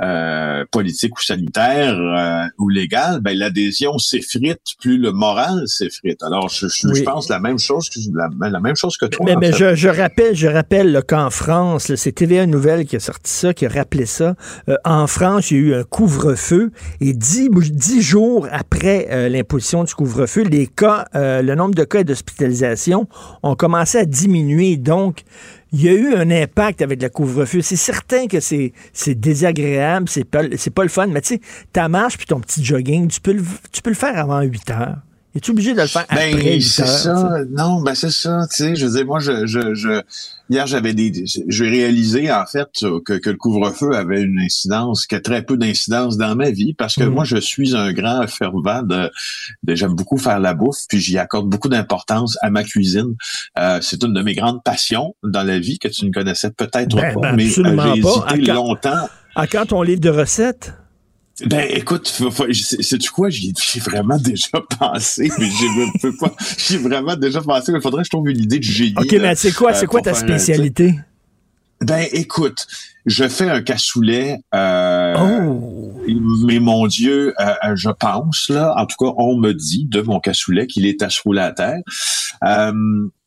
Euh, 0.01 0.65
politique 0.71 1.19
ou 1.19 1.21
sanitaire 1.21 1.99
euh, 1.99 2.47
ou 2.61 2.69
légal, 2.69 3.21
ben 3.21 3.37
l'adhésion 3.37 3.99
s'effrite, 3.99 4.61
plus 4.81 4.97
le 4.97 5.11
moral 5.11 5.67
s'effrite. 5.67 6.23
Alors, 6.23 6.49
je, 6.49 6.69
je, 6.69 7.03
pense 7.03 7.29
la 7.29 7.41
même 7.41 7.59
chose 7.59 7.91
que 7.91 7.99
la, 8.49 8.61
même 8.61 8.77
chose 8.77 8.97
que 8.97 9.07
toi. 9.07 9.27
Mais, 9.27 9.35
mais 9.35 9.53
je, 9.53 9.75
je, 9.75 9.89
rappelle, 9.89 10.37
je 10.37 10.47
rappelle 10.47 11.03
qu'en 11.09 11.31
France, 11.31 11.93
c'est 11.97 12.13
TVA 12.13 12.47
Nouvelle 12.47 12.87
qui 12.87 12.95
a 12.95 13.01
sorti 13.01 13.33
ça, 13.33 13.53
qui 13.53 13.67
a 13.67 13.69
rappelé 13.71 14.07
ça. 14.07 14.37
Euh, 14.69 14.77
en 14.85 15.09
France, 15.09 15.51
il 15.51 15.57
y 15.57 15.59
a 15.59 15.63
eu 15.65 15.75
un 15.75 15.83
couvre-feu 15.83 16.71
et 17.01 17.13
dix, 17.13 17.51
dix 17.51 18.01
jours 18.01 18.47
après 18.53 19.29
l'imposition 19.29 19.83
du 19.83 19.93
couvre-feu, 19.97 20.45
les 20.45 20.69
cas, 20.69 21.07
le 21.15 21.55
nombre 21.57 21.75
de 21.75 21.83
cas 21.83 22.05
d'hospitalisation 22.05 23.09
ont 23.43 23.57
commencé 23.57 23.99
à 23.99 24.05
diminuer. 24.05 24.77
Donc, 24.77 25.25
il 25.73 25.83
y 25.83 25.89
a 25.89 25.93
eu 25.93 26.15
un 26.15 26.31
impact 26.31 26.83
avec 26.83 27.03
le 27.03 27.09
couvre-feu. 27.09 27.61
C'est 27.61 27.77
certain 27.77 28.27
que 28.27 28.41
c'est, 28.41 28.73
désagréable, 29.09 30.09
c'est 30.09 30.25
pas, 30.25 30.43
pas 30.75 30.83
le 30.83 30.89
fun, 30.89 31.07
mais 31.09 31.21
tu 31.21 31.35
sais, 31.35 31.41
ta 31.73 31.89
marche 31.89 32.17
puis 32.17 32.27
ton 32.27 32.41
petit 32.41 32.65
jogging, 32.65 33.09
tu 33.09 33.21
peux, 33.21 33.33
le, 33.33 33.43
tu 33.73 33.83
peux 33.83 33.91
le 33.91 33.97
faire 33.97 34.19
avant 34.19 34.41
8 34.41 34.71
heures. 34.71 34.97
Es-tu 35.35 35.51
obligé 35.51 35.75
de 35.75 35.81
le 35.83 35.87
faire 35.87 36.07
Ben, 36.09 36.35
après 36.35 36.55
8 36.57 36.63
c'est 36.63 36.87
ça. 36.87 37.39
Non, 37.51 37.83
ben 37.83 37.95
c'est 37.95 38.11
ça. 38.11 38.47
Tu 38.51 38.57
sais, 38.57 38.77
je 38.77 38.87
veux 38.87 38.93
dire, 38.97 39.05
moi, 39.07 39.21
je, 39.21 39.47
je, 39.47 39.75
je 39.75 40.01
hier 40.49 40.67
j'avais 40.67 40.95
des, 40.95 41.13
j'ai 41.27 41.69
réalisé 41.69 42.33
en 42.33 42.47
fait 42.47 42.67
que, 43.05 43.19
que 43.19 43.29
le 43.31 43.37
couvre-feu 43.37 43.93
avait 43.95 44.23
une 44.23 44.41
incidence, 44.41 45.07
que 45.07 45.17
très 45.17 45.43
peu 45.43 45.59
d'incidence 45.59 46.17
dans 46.17 46.35
ma 46.35 46.51
vie, 46.51 46.73
parce 46.73 46.95
que 46.97 47.05
Mhm. 47.05 47.13
moi, 47.13 47.25
je 47.25 47.37
suis 47.37 47.77
un 47.77 47.93
grand 47.93 48.27
fervent 48.27 48.83
de, 48.83 49.11
de- 49.65 49.75
j'aime 49.75 49.95
beaucoup 49.95 50.17
faire 50.17 50.41
la 50.41 50.55
bouffe, 50.55 50.87
puis 50.89 50.99
j'y 50.99 51.19
accorde 51.19 51.49
beaucoup 51.49 51.69
d'importance 51.69 52.39
à 52.41 52.49
ma 52.51 52.65
cuisine. 52.65 53.15
Euh, 53.59 53.81
c'est 53.83 54.03
une 54.03 54.15
de 54.15 54.23
mes 54.23 54.35
grandes 54.35 54.63
passions 54.65 55.15
dans 55.23 55.43
la 55.43 55.59
vie 55.59 55.79
que 55.79 55.89
tu 55.89 56.07
ne 56.07 56.11
connaissais 56.11 56.51
peut-être 56.51 56.97
Ben, 56.97 57.15
pas, 57.15 57.21
ben, 57.21 57.37
mais 57.37 57.45
euh, 57.47 57.49
j'ai 57.95 57.99
hésité 58.01 58.51
À 58.51 58.55
longtemps. 58.55 59.09
Ah, 59.37 59.47
quand 59.47 59.67
ton 59.67 59.83
livre 59.83 60.01
de 60.01 60.09
recettes? 60.11 60.73
Ben 61.47 61.67
écoute, 61.71 62.09
sais-tu 62.53 63.11
quoi, 63.13 63.31
j'y 63.31 63.51
ai 63.51 63.81
vraiment 63.81 64.17
déjà 64.19 64.61
pensé, 64.79 65.31
mais 65.39 65.47
je 65.47 65.65
ne 65.65 66.01
peux 66.01 66.17
pas. 66.17 66.33
J'y 66.59 66.75
ai 66.75 66.79
vraiment 66.79 67.17
déjà 67.17 67.41
pensé, 67.41 67.73
mais 67.73 67.79
il 67.79 67.83
faudrait 67.83 68.03
que 68.03 68.07
je 68.07 68.11
trouve 68.11 68.29
une 68.29 68.41
idée 68.43 68.59
de 68.59 68.65
génie. 68.65 68.95
OK, 68.97 69.13
là, 69.13 69.19
mais 69.21 69.35
c'est 69.35 69.53
quoi, 69.55 69.73
c'est 69.75 69.85
euh, 69.85 69.89
quoi 69.89 70.01
ta 70.03 70.11
un- 70.11 70.15
spécialité? 70.15 70.95
Ben 71.81 72.07
écoute, 72.13 72.67
je 73.07 73.29
fais 73.29 73.49
un 73.49 73.63
cassoulet. 73.63 74.39
Euh, 74.55 75.15
Oh! 75.17 76.03
Mais 76.45 76.59
mon 76.59 76.87
Dieu, 76.89 77.35
euh, 77.41 77.45
euh, 77.65 77.77
je 77.77 77.91
pense 77.91 78.49
là, 78.49 78.75
en 78.77 78.87
tout 78.87 78.97
cas, 78.99 79.13
on 79.17 79.37
me 79.37 79.53
dit 79.53 79.85
de 79.85 80.01
mon 80.01 80.19
cassoulet 80.19 80.67
qu'il 80.67 80.87
est 80.87 81.03
à 81.03 81.11
se 81.11 81.21
rouler 81.23 81.43
à 81.43 81.53
terre. 81.53 81.79
Euh, 82.45 82.73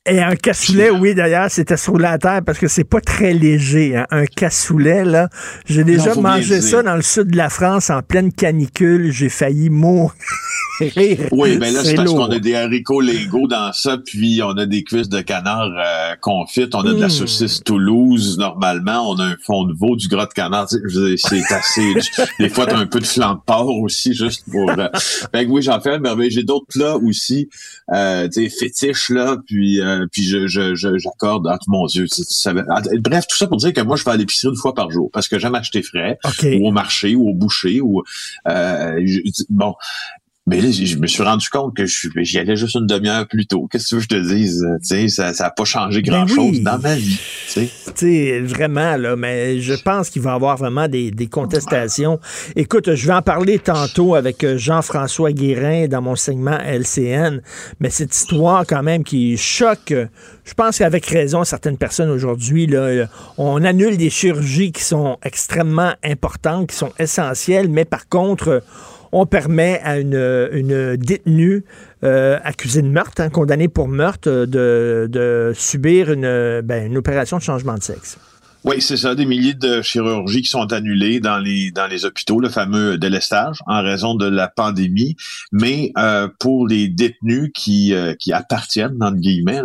Et 0.10 0.20
un 0.20 0.36
cassoulet, 0.36 0.89
oui, 0.89 1.13
d'ailleurs, 1.13 1.51
c'était 1.51 1.77
sur 1.77 2.00
la 2.00 2.17
terre 2.17 2.41
parce 2.43 2.58
que 2.58 2.67
c'est 2.67 2.84
pas 2.84 3.01
très 3.01 3.34
léger. 3.34 3.96
hein. 3.96 4.08
Un 4.10 4.25
cassoulet, 4.25 5.05
là. 5.05 5.29
J'ai 5.65 5.84
déjà 5.84 6.15
mangé 6.15 6.60
ça 6.62 6.81
dans 6.81 6.96
le 6.96 7.03
sud 7.03 7.27
de 7.27 7.38
la 7.38 7.50
France 7.50 7.91
en 7.91 8.01
pleine 8.01 8.34
canicule. 8.34 9.12
J'ai 9.12 9.29
failli 9.29 9.70
mourir. 9.70 10.15
Oui, 11.31 11.57
ben 11.57 11.73
là, 11.73 11.83
c'est 11.83 11.95
parce 11.95 12.11
qu'on 12.11 12.25
a 12.31 12.39
des 12.39 12.55
haricots 12.55 13.01
Lego 13.01 13.47
dans 13.47 13.71
ça, 13.73 13.97
puis 13.97 14.41
on 14.43 14.51
a 14.57 14.65
des 14.65 14.83
cuisses 14.83 15.09
de 15.09 15.21
canard 15.21 15.69
euh, 15.77 16.15
confites, 16.19 16.73
on 16.75 16.81
a 16.81 16.93
de 16.93 17.00
la 17.00 17.07
Mm. 17.07 17.09
saucisse 17.11 17.61
Toulouse, 17.63 18.38
normalement, 18.38 19.09
on 19.11 19.15
a 19.19 19.25
un 19.25 19.35
fond 19.45 19.63
de 19.65 19.73
veau, 19.73 19.95
du 19.95 20.07
gras 20.07 20.25
de 20.25 20.33
canard, 20.33 20.67
je 20.71 21.15
c'est 21.17 21.41
assez... 21.53 21.93
des 22.39 22.50
fois, 22.50 22.65
t'as 22.65 22.77
un 22.77 22.85
peu 22.88 23.00
de 23.00 23.05
flan 23.05 23.35
de 23.35 23.39
porc 23.45 23.69
aussi, 23.81 24.13
juste 24.13 24.43
pour... 24.51 24.69
Euh, 24.69 24.88
ben 25.33 25.47
oui, 25.50 25.61
j'en 25.61 25.79
fais, 25.81 26.00
mais 26.00 26.29
j'ai 26.29 26.43
d'autres 26.43 26.67
plats 26.69 26.97
aussi, 26.97 27.50
euh, 27.93 28.27
tu 28.27 28.43
sais, 28.43 28.50
fétiches, 28.50 29.09
là, 29.09 29.38
puis 29.45 29.79
euh, 29.81 30.05
puis 30.11 30.23
je 30.23 30.47
je 30.47 30.75
je- 30.75 30.97
j'accorde, 30.97 31.47
ah, 31.50 31.57
mon 31.67 31.85
Dieu, 31.85 32.05
tu- 32.07 32.21
tu 32.21 32.33
savais- 32.33 32.63
ah, 32.69 32.81
bref, 33.00 33.25
tout 33.27 33.38
ça 33.38 33.47
pour 33.47 33.57
dire 33.57 33.73
que 33.73 33.81
moi, 33.81 33.95
je 33.97 34.03
vais 34.03 34.11
à 34.11 34.17
l'épicerie 34.17 34.50
une 34.50 34.55
fois 34.59 34.73
par 34.73 34.89
jour, 34.91 35.09
parce 35.13 35.27
que 35.27 35.38
j'aime 35.39 35.55
acheter 35.55 35.81
frais, 35.83 36.17
ou 36.59 36.67
au 36.67 36.71
marché 36.71 37.15
ou 37.15 37.29
au 37.29 37.33
boucher 37.33 37.81
ou 37.81 38.01
euh, 38.47 39.01
je- 39.05 39.21
bon 39.50 39.73
mais 40.48 40.60
là, 40.60 40.71
je 40.71 40.98
me 40.98 41.05
suis 41.05 41.21
rendu 41.21 41.48
compte 41.50 41.75
que 41.75 41.86
j'y 41.86 42.39
allais 42.39 42.55
juste 42.55 42.75
une 42.75 42.88
demi-heure 42.88 43.27
plus 43.27 43.45
tôt. 43.45 43.67
Qu'est-ce 43.71 43.83
que 43.83 43.89
tu 43.89 43.95
veux 43.95 44.01
que 44.01 44.03
je 44.03 44.31
te 44.31 44.36
dise? 44.36 44.67
Tu 44.81 45.07
sais, 45.10 45.31
ça 45.31 45.31
n'a 45.31 45.51
pas 45.51 45.65
changé 45.65 46.01
Ben 46.01 46.12
grand-chose 46.25 46.57
oui. 46.57 46.62
dans 46.62 46.79
ma 46.79 46.95
vie. 46.95 47.19
tu 47.45 47.51
sais. 47.51 47.69
Tu 47.86 47.91
sais, 47.95 48.39
vraiment, 48.39 48.98
là, 48.98 49.15
mais 49.15 49.60
je 49.62 49.74
pense 49.74 50.10
qu'il 50.10 50.24
va 50.24 50.31
y 50.31 50.33
avoir 50.33 50.57
vraiment 50.57 50.88
des, 50.88 51.12
des 51.12 51.27
contestations. 51.27 52.19
Écoute, 52.55 52.95
je 52.95 53.07
vais 53.07 53.13
en 53.13 53.21
parler 53.21 53.60
tantôt 53.60 54.15
avec 54.15 54.43
euh, 54.43 54.57
Jean-François 54.57 55.31
Guérin 55.31 55.88
dans 55.88 56.01
mon 56.01 56.15
segment 56.15 56.57
LCN, 56.57 57.41
mais 57.79 57.91
cette 57.91 58.15
histoire 58.15 58.65
quand 58.65 58.81
même 58.81 59.03
qui 59.03 59.38
choque, 59.38 59.91
euh, 59.91 60.07
je 60.43 60.55
pense 60.55 60.79
qu'avec 60.79 61.05
raison, 61.05 61.43
certaines 61.43 61.77
personnes 61.77 62.10
aujourd'hui, 62.10 62.65
là, 62.65 62.79
euh, 62.79 63.05
on 63.38 63.63
annule 63.63 63.95
des 63.95 64.10
chirurgies 64.10 64.71
qui 64.71 64.83
sont 64.83 65.17
extrêmement 65.24 65.93
importantes, 66.03 66.69
qui 66.71 66.75
sont 66.75 66.91
essentielles, 66.98 67.69
mais 67.69 67.86
par 67.86 68.10
contre, 68.10 68.48
euh, 68.48 68.60
on 69.12 69.25
permet 69.25 69.80
à 69.84 70.00
une, 70.00 70.96
détenue 70.98 71.63
euh, 72.03 72.39
accusée 72.44 72.82
de 72.82 72.88
meurtre, 72.88 73.22
hein, 73.22 73.30
condamnée 73.30 73.68
pour 73.68 73.88
meurtre, 73.88 74.30
euh, 74.30 75.08
de, 75.08 75.53
subir 75.56 76.12
une, 76.12 76.62
ben, 76.62 76.88
une 76.88 76.98
opération 76.98 77.38
de 77.38 77.44
changement 77.44 77.75
de 77.75 77.84
sexe. 77.84 78.18
Oui, 78.63 78.80
c'est 78.80 78.98
ça, 78.98 79.15
des 79.15 79.25
milliers 79.25 79.56
de 79.56 79.82
chirurgies 79.82 80.44
qui 80.44 80.50
sont 80.50 80.72
annulées 80.72 81.20
dans 81.20 81.39
les 81.39 82.06
hôpitaux, 82.06 82.39
le 82.39 82.48
fameux 82.48 83.00
délestage, 83.00 83.58
en 83.65 83.82
raison 83.82 84.13
de 84.13 84.27
la 84.27 84.48
pandémie. 84.48 85.15
Mais 85.51 85.91
euh, 85.98 86.27
pour 86.39 86.68
les 86.68 86.88
détenus 86.88 87.50
qui 87.56 87.96
euh, 87.96 88.13
qui 88.13 88.32
appartiennent, 88.34 89.01
entre 89.01 89.18
guillemets, 89.18 89.62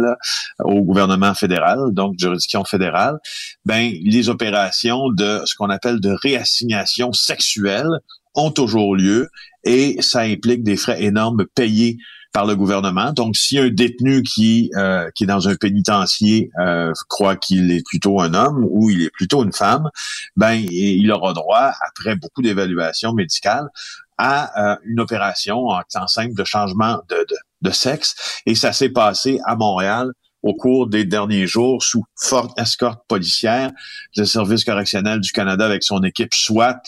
au 0.64 0.80
gouvernement 0.82 1.34
fédéral, 1.34 1.78
donc 1.92 2.18
juridiction 2.18 2.64
fédérale, 2.64 3.18
ben 3.66 3.92
les 4.02 4.30
opérations 4.30 5.10
de 5.10 5.42
ce 5.44 5.54
qu'on 5.56 5.68
appelle 5.68 6.00
de 6.00 6.16
réassignation 6.22 7.12
sexuelle 7.12 7.90
ont 8.36 8.50
toujours 8.50 8.94
lieu 8.94 9.28
et 9.64 10.00
ça 10.00 10.20
implique 10.20 10.62
des 10.62 10.76
frais 10.76 11.02
énormes 11.02 11.44
payés 11.54 11.98
par 12.32 12.44
le 12.44 12.54
gouvernement. 12.54 13.12
Donc, 13.12 13.34
si 13.34 13.58
un 13.58 13.70
détenu 13.70 14.22
qui 14.22 14.70
euh, 14.76 15.08
qui 15.14 15.24
est 15.24 15.26
dans 15.26 15.48
un 15.48 15.56
pénitencier 15.56 16.50
euh, 16.60 16.92
croit 17.08 17.34
qu'il 17.36 17.72
est 17.72 17.82
plutôt 17.86 18.20
un 18.20 18.34
homme 18.34 18.66
ou 18.70 18.90
il 18.90 19.02
est 19.04 19.10
plutôt 19.10 19.42
une 19.42 19.54
femme, 19.54 19.88
ben 20.36 20.52
il 20.52 21.10
aura 21.10 21.32
droit, 21.32 21.72
après 21.88 22.14
beaucoup 22.14 22.42
d'évaluations 22.42 23.14
médicales, 23.14 23.68
à 24.18 24.72
euh, 24.72 24.76
une 24.84 25.00
opération 25.00 25.68
en 25.68 25.80
enceinte 25.94 26.34
de 26.34 26.44
changement 26.44 27.00
de, 27.08 27.16
de, 27.16 27.36
de 27.62 27.70
sexe. 27.70 28.42
Et 28.44 28.54
ça 28.54 28.74
s'est 28.74 28.90
passé 28.90 29.40
à 29.46 29.56
Montréal 29.56 30.12
au 30.42 30.54
cours 30.54 30.86
des 30.86 31.04
derniers 31.04 31.46
jours 31.46 31.82
sous 31.82 32.04
forte 32.14 32.58
escorte 32.58 33.02
policière. 33.08 33.72
Le 34.16 34.24
service 34.24 34.64
correctionnel 34.64 35.20
du 35.20 35.32
Canada 35.32 35.64
avec 35.64 35.82
son 35.82 36.02
équipe 36.02 36.34
SWAT 36.34 36.82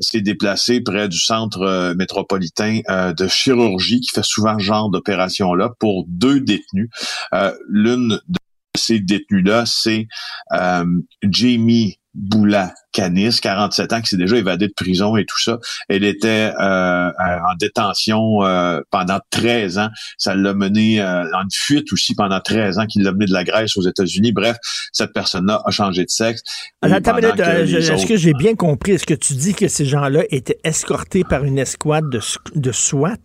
s'est 0.00 0.20
déplacé 0.20 0.80
près 0.80 1.08
du 1.08 1.18
centre 1.18 1.62
euh, 1.62 1.94
métropolitain 1.94 2.80
euh, 2.88 3.12
de 3.12 3.28
chirurgie 3.28 4.00
qui 4.00 4.10
fait 4.10 4.24
souvent 4.24 4.58
ce 4.58 4.64
genre 4.64 4.90
d'opération 4.90 5.54
là 5.54 5.70
pour 5.78 6.04
deux 6.08 6.40
détenus. 6.40 6.90
Euh, 7.34 7.52
L'une 7.68 8.20
de 8.28 8.38
ces 8.76 9.00
détenus-là, 9.00 9.64
c'est 9.66 10.08
euh, 10.52 10.84
Jamie 11.22 11.99
Boula 12.14 12.74
Canis, 12.92 13.38
47 13.40 13.92
ans, 13.92 14.00
qui 14.00 14.08
s'est 14.08 14.16
déjà 14.16 14.36
évadée 14.36 14.66
de 14.66 14.72
prison 14.76 15.16
et 15.16 15.24
tout 15.24 15.38
ça. 15.40 15.58
Elle 15.88 16.02
était 16.04 16.52
euh, 16.60 17.08
en 17.10 17.54
détention 17.58 18.42
euh, 18.44 18.80
pendant 18.90 19.20
13 19.30 19.78
ans. 19.78 19.88
Ça 20.18 20.34
l'a 20.34 20.52
mené 20.54 21.00
euh, 21.00 21.22
en 21.34 21.44
fuite 21.52 21.92
aussi 21.92 22.14
pendant 22.16 22.40
13 22.40 22.78
ans, 22.80 22.86
qui 22.86 23.00
l'a 23.00 23.12
mené 23.12 23.26
de 23.26 23.32
la 23.32 23.44
Grèce 23.44 23.76
aux 23.76 23.82
États-Unis. 23.88 24.32
Bref, 24.32 24.56
cette 24.92 25.12
personne-là 25.12 25.62
a 25.64 25.70
changé 25.70 26.04
de 26.04 26.10
sexe. 26.10 26.42
Attends, 26.82 27.16
euh, 27.16 27.64
est-ce 27.64 27.92
autres- 27.92 28.08
que 28.08 28.16
j'ai 28.16 28.32
bien 28.34 28.54
compris? 28.56 28.92
Est-ce 28.92 29.06
que 29.06 29.14
tu 29.14 29.34
dis 29.34 29.54
que 29.54 29.68
ces 29.68 29.84
gens-là 29.84 30.24
étaient 30.30 30.58
escortés 30.64 31.22
par 31.22 31.44
une 31.44 31.58
escouade 31.58 32.04
de, 32.10 32.72
SWAT? 32.72 33.16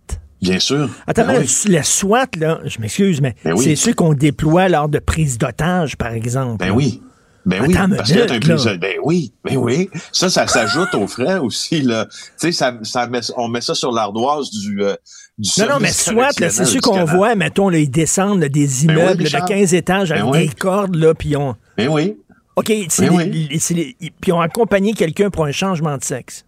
Bien 0.42 0.60
sûr. 0.60 0.90
Attends, 1.08 1.26
Ben 1.26 1.40
oui. 1.40 1.72
le 1.72 1.82
SWAT, 1.82 2.28
là, 2.38 2.60
je 2.66 2.80
m'excuse, 2.80 3.20
mais 3.20 3.34
Ben 3.44 3.54
oui. 3.56 3.64
c'est 3.64 3.76
ceux 3.76 3.94
qu'on 3.94 4.14
déploie 4.14 4.70
lors 4.70 4.90
de 4.90 5.00
prise 5.00 5.40
d'otage, 5.40 5.96
par 5.98 6.12
exemple. 6.14 6.58
Ben 6.64 6.72
oui. 6.72 7.02
Ben 7.46 7.62
oui, 7.62 7.76
Attends 7.76 7.96
parce 7.96 8.12
que 8.12 8.26
t'as 8.26 8.34
un 8.36 8.40
prisonnier- 8.40 8.78
Ben 8.80 8.96
oui, 9.04 9.34
ben 9.44 9.56
oui. 9.58 9.90
Ça, 10.12 10.30
ça 10.30 10.48
s'ajoute 10.48 10.94
aux 10.96 11.08
frais 11.08 11.38
aussi, 11.38 11.82
là. 11.82 12.06
Tu 12.06 12.18
sais, 12.38 12.52
ça, 12.52 12.74
ça 12.82 13.08
met, 13.08 13.20
on 13.38 13.48
met 13.48 13.62
ça 13.62 13.76
sur 13.76 13.92
l'ardoise 13.92 14.50
du, 14.50 14.82
euh, 14.84 14.96
du 15.38 15.50
Non, 15.60 15.66
non, 15.70 15.80
mais 15.80 15.90
là, 15.90 16.32
c'est 16.50 16.72
du 16.72 16.82
qu'on 16.82 17.06
voit, 17.06 17.36
mettons, 17.36 17.70
là, 17.70 17.78
ils 17.78 17.90
descendent 17.90 18.40
là, 18.42 18.50
des 18.50 18.66
Ben 18.66 18.72
oui, 18.74 18.84
immeubles 19.02 19.18
de 19.20 19.24
Richard. 19.26 19.46
15 19.46 19.74
étages 19.76 20.12
avec 20.12 20.24
Ben 20.24 20.30
oui. 20.32 20.48
des 20.48 20.54
cordes, 20.56 20.96
là, 20.96 21.14
puis 21.14 21.36
ont... 21.36 21.56
Ben 21.78 21.88
oui. 21.88 22.18
OK, 22.56 22.72
c'est 22.90 23.10
Ben 23.10 23.16
oui. 23.16 23.48
puis 23.50 24.06
ils 24.28 24.34
ont 24.34 24.42
accompagné 24.42 24.94
quelqu'un 24.94 25.30
pour 25.30 25.46
un 25.46 25.52
changement 25.52 25.98
de 25.98 26.04
sexe. 26.04 26.46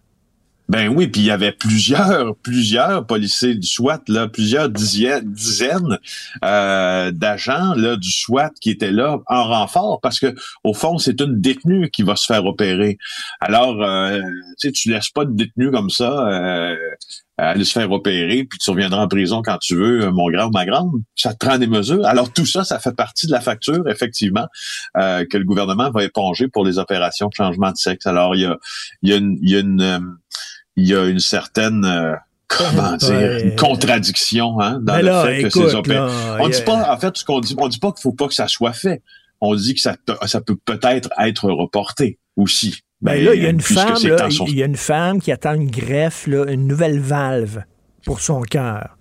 Ben 0.68 0.88
oui, 0.88 1.06
puis 1.08 1.22
il 1.22 1.26
y 1.26 1.30
avait 1.30 1.52
plusieurs, 1.52 2.36
plusieurs 2.36 3.06
policiers 3.06 3.54
du 3.54 3.66
SWAT, 3.66 4.02
là, 4.08 4.28
plusieurs 4.28 4.68
dizaines, 4.68 5.98
euh, 6.44 7.10
d'agents 7.10 7.72
là 7.74 7.96
du 7.96 8.12
SWAT 8.12 8.50
qui 8.60 8.70
étaient 8.70 8.90
là 8.90 9.18
en 9.26 9.44
renfort 9.44 10.00
parce 10.02 10.20
que 10.20 10.34
au 10.64 10.74
fond 10.74 10.98
c'est 10.98 11.20
une 11.22 11.40
détenue 11.40 11.88
qui 11.90 12.02
va 12.02 12.16
se 12.16 12.26
faire 12.26 12.44
opérer. 12.44 12.98
Alors, 13.40 13.82
euh, 13.82 14.20
tu 14.60 14.68
sais, 14.68 14.72
tu 14.72 14.90
laisses 14.90 15.10
pas 15.10 15.24
de 15.24 15.32
détenu 15.32 15.70
comme 15.70 15.88
ça 15.88 16.28
euh, 16.28 16.76
aller 17.38 17.64
se 17.64 17.72
faire 17.72 17.90
opérer 17.92 18.44
puis 18.44 18.58
tu 18.58 18.70
reviendras 18.70 19.02
en 19.02 19.08
prison 19.08 19.42
quand 19.42 19.58
tu 19.58 19.76
veux, 19.76 20.04
euh, 20.04 20.10
mon 20.10 20.28
grand 20.28 20.46
ou 20.48 20.50
ma 20.50 20.66
grande. 20.66 20.90
Ça 21.14 21.32
te 21.32 21.44
prend 21.44 21.56
des 21.58 21.66
mesures. 21.66 22.04
Alors 22.04 22.32
tout 22.32 22.46
ça, 22.46 22.64
ça 22.64 22.78
fait 22.78 22.94
partie 22.94 23.26
de 23.26 23.32
la 23.32 23.40
facture 23.40 23.88
effectivement 23.88 24.46
euh, 24.96 25.24
que 25.30 25.38
le 25.38 25.44
gouvernement 25.44 25.90
va 25.90 26.04
éponger 26.04 26.48
pour 26.48 26.64
les 26.64 26.78
opérations 26.78 27.28
de 27.28 27.34
changement 27.34 27.70
de 27.70 27.76
sexe. 27.76 28.06
Alors 28.06 28.34
il 28.34 28.42
y 28.42 28.46
a, 28.46 28.56
y 29.02 29.12
a 29.12 29.16
une, 29.16 29.38
y 29.40 29.56
a 29.56 29.60
une 29.60 29.80
euh, 29.80 29.98
il 30.78 30.86
y 30.86 30.94
a 30.94 31.04
une 31.04 31.18
certaine 31.20 31.84
euh, 31.84 32.14
comment 32.46 32.96
dire 32.96 33.38
une 33.44 33.56
contradiction 33.56 34.58
hein, 34.60 34.78
dans 34.82 34.94
Mais 34.96 35.02
le 35.02 35.22
fait 35.22 35.42
que 35.44 35.50
ces 35.50 35.74
opé- 35.74 35.94
là, 35.94 36.08
on 36.40 36.48
dit 36.48 36.62
pas 36.62 36.92
en 36.92 36.98
fait 36.98 37.16
ce 37.16 37.24
qu'on 37.24 37.40
dit 37.40 37.54
on 37.58 37.68
dit 37.68 37.78
pas 37.78 37.92
qu'il 37.92 38.00
faut 38.02 38.12
pas 38.12 38.26
que 38.28 38.34
ça 38.34 38.48
soit 38.48 38.72
fait 38.72 39.02
on 39.40 39.54
dit 39.54 39.74
que 39.74 39.80
ça 39.80 39.96
peut, 40.04 40.16
ça 40.26 40.40
peut 40.40 40.56
peut-être 40.64 41.10
être 41.18 41.50
reporté 41.50 42.18
aussi 42.36 42.80
Ben 43.02 43.22
là, 43.22 43.34
il 43.34 43.42
y 43.42 43.46
a 43.46 43.50
une 43.50 43.60
femme, 43.60 43.94
là, 44.04 44.30
son- 44.30 44.46
il 44.46 44.56
y 44.56 44.62
a 44.62 44.66
une 44.66 44.76
femme 44.76 45.20
qui 45.20 45.30
attend 45.30 45.54
une 45.54 45.70
greffe, 45.70 46.26
là, 46.26 46.44
une 46.50 46.66
nouvelle 46.66 46.98
valve 46.98 47.62
pour 48.04 48.20
son 48.20 48.40
cœur. 48.42 48.96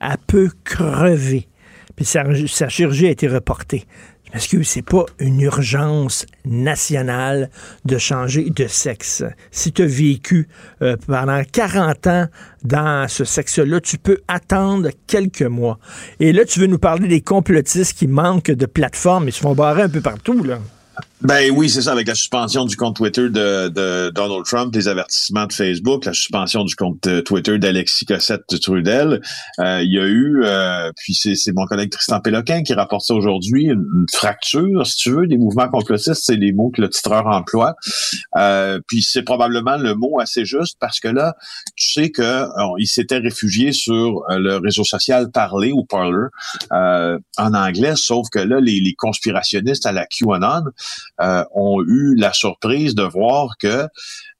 Elle 0.00 0.16
peut 0.26 0.50
crever. 0.64 1.48
Puis 1.96 2.04
sa, 2.04 2.22
sa 2.46 2.68
chirurgie 2.68 3.06
a 3.08 3.10
été 3.10 3.26
reportée. 3.26 3.84
Est-ce 4.32 4.48
que 4.48 4.62
c'est 4.62 4.82
pas 4.82 5.06
une 5.18 5.40
urgence 5.40 6.24
nationale 6.44 7.50
de 7.84 7.98
changer 7.98 8.50
de 8.50 8.68
sexe? 8.68 9.24
Si 9.50 9.72
tu 9.72 9.82
as 9.82 9.86
vécu 9.86 10.48
euh, 10.82 10.96
pendant 11.06 11.42
40 11.42 12.06
ans 12.06 12.26
dans 12.62 13.08
ce 13.08 13.24
sexe-là, 13.24 13.80
tu 13.80 13.98
peux 13.98 14.18
attendre 14.28 14.90
quelques 15.08 15.42
mois. 15.42 15.78
Et 16.20 16.32
là, 16.32 16.44
tu 16.44 16.60
veux 16.60 16.66
nous 16.66 16.78
parler 16.78 17.08
des 17.08 17.22
complotistes 17.22 17.98
qui 17.98 18.06
manquent 18.06 18.52
de 18.52 18.66
plateformes. 18.66 19.28
Ils 19.28 19.32
se 19.32 19.40
font 19.40 19.54
barrer 19.54 19.82
un 19.82 19.88
peu 19.88 20.00
partout, 20.00 20.44
là. 20.44 20.60
Ben 21.22 21.50
oui, 21.54 21.68
c'est 21.68 21.82
ça, 21.82 21.92
avec 21.92 22.08
la 22.08 22.14
suspension 22.14 22.64
du 22.64 22.76
compte 22.76 22.96
Twitter 22.96 23.28
de, 23.28 23.68
de, 23.68 24.08
Donald 24.08 24.42
Trump, 24.46 24.74
les 24.74 24.88
avertissements 24.88 25.44
de 25.44 25.52
Facebook, 25.52 26.06
la 26.06 26.14
suspension 26.14 26.64
du 26.64 26.74
compte 26.74 27.06
euh, 27.06 27.20
Twitter 27.20 27.58
d'Alexis 27.58 28.06
Cossette 28.06 28.44
de 28.50 28.56
Trudel. 28.56 29.20
Euh, 29.58 29.82
il 29.82 29.92
y 29.92 29.98
a 29.98 30.06
eu, 30.06 30.40
euh, 30.44 30.90
puis 30.96 31.12
c'est 31.14 31.52
mon 31.52 31.66
collègue 31.66 31.90
Tristan 31.90 32.20
Péloquin 32.20 32.62
qui 32.62 32.72
rapporte 32.72 33.04
ça 33.04 33.14
aujourd'hui, 33.14 33.64
une, 33.64 34.06
fracture, 34.10 34.86
si 34.86 34.96
tu 34.96 35.10
veux, 35.10 35.26
des 35.26 35.36
mouvements 35.36 35.68
complotistes, 35.68 36.22
c'est 36.24 36.36
les 36.36 36.52
mots 36.52 36.70
que 36.70 36.80
le 36.80 36.88
titreur 36.88 37.26
emploie. 37.26 37.74
puis 38.86 39.02
c'est 39.02 39.22
probablement 39.22 39.76
le 39.76 39.94
mot 39.94 40.20
assez 40.20 40.46
juste 40.46 40.78
parce 40.80 41.00
que 41.00 41.08
là, 41.08 41.36
tu 41.76 41.92
sais 41.92 42.10
que 42.10 42.46
il 42.78 42.86
s'était 42.86 43.18
réfugié 43.18 43.72
sur 43.72 44.24
le 44.30 44.56
réseau 44.56 44.84
social 44.84 45.30
Parler 45.30 45.72
ou 45.72 45.84
Parler 45.84 46.28
en 46.70 47.54
anglais, 47.54 47.94
sauf 47.94 48.28
que 48.30 48.38
là, 48.38 48.58
les, 48.58 48.80
les 48.80 48.94
conspirationnistes 48.94 49.84
à 49.84 49.92
la 49.92 50.06
QAnon 50.06 50.64
euh, 51.20 51.44
ont 51.54 51.82
eu 51.82 52.14
la 52.16 52.32
surprise 52.32 52.94
de 52.94 53.02
voir 53.02 53.56
que 53.58 53.86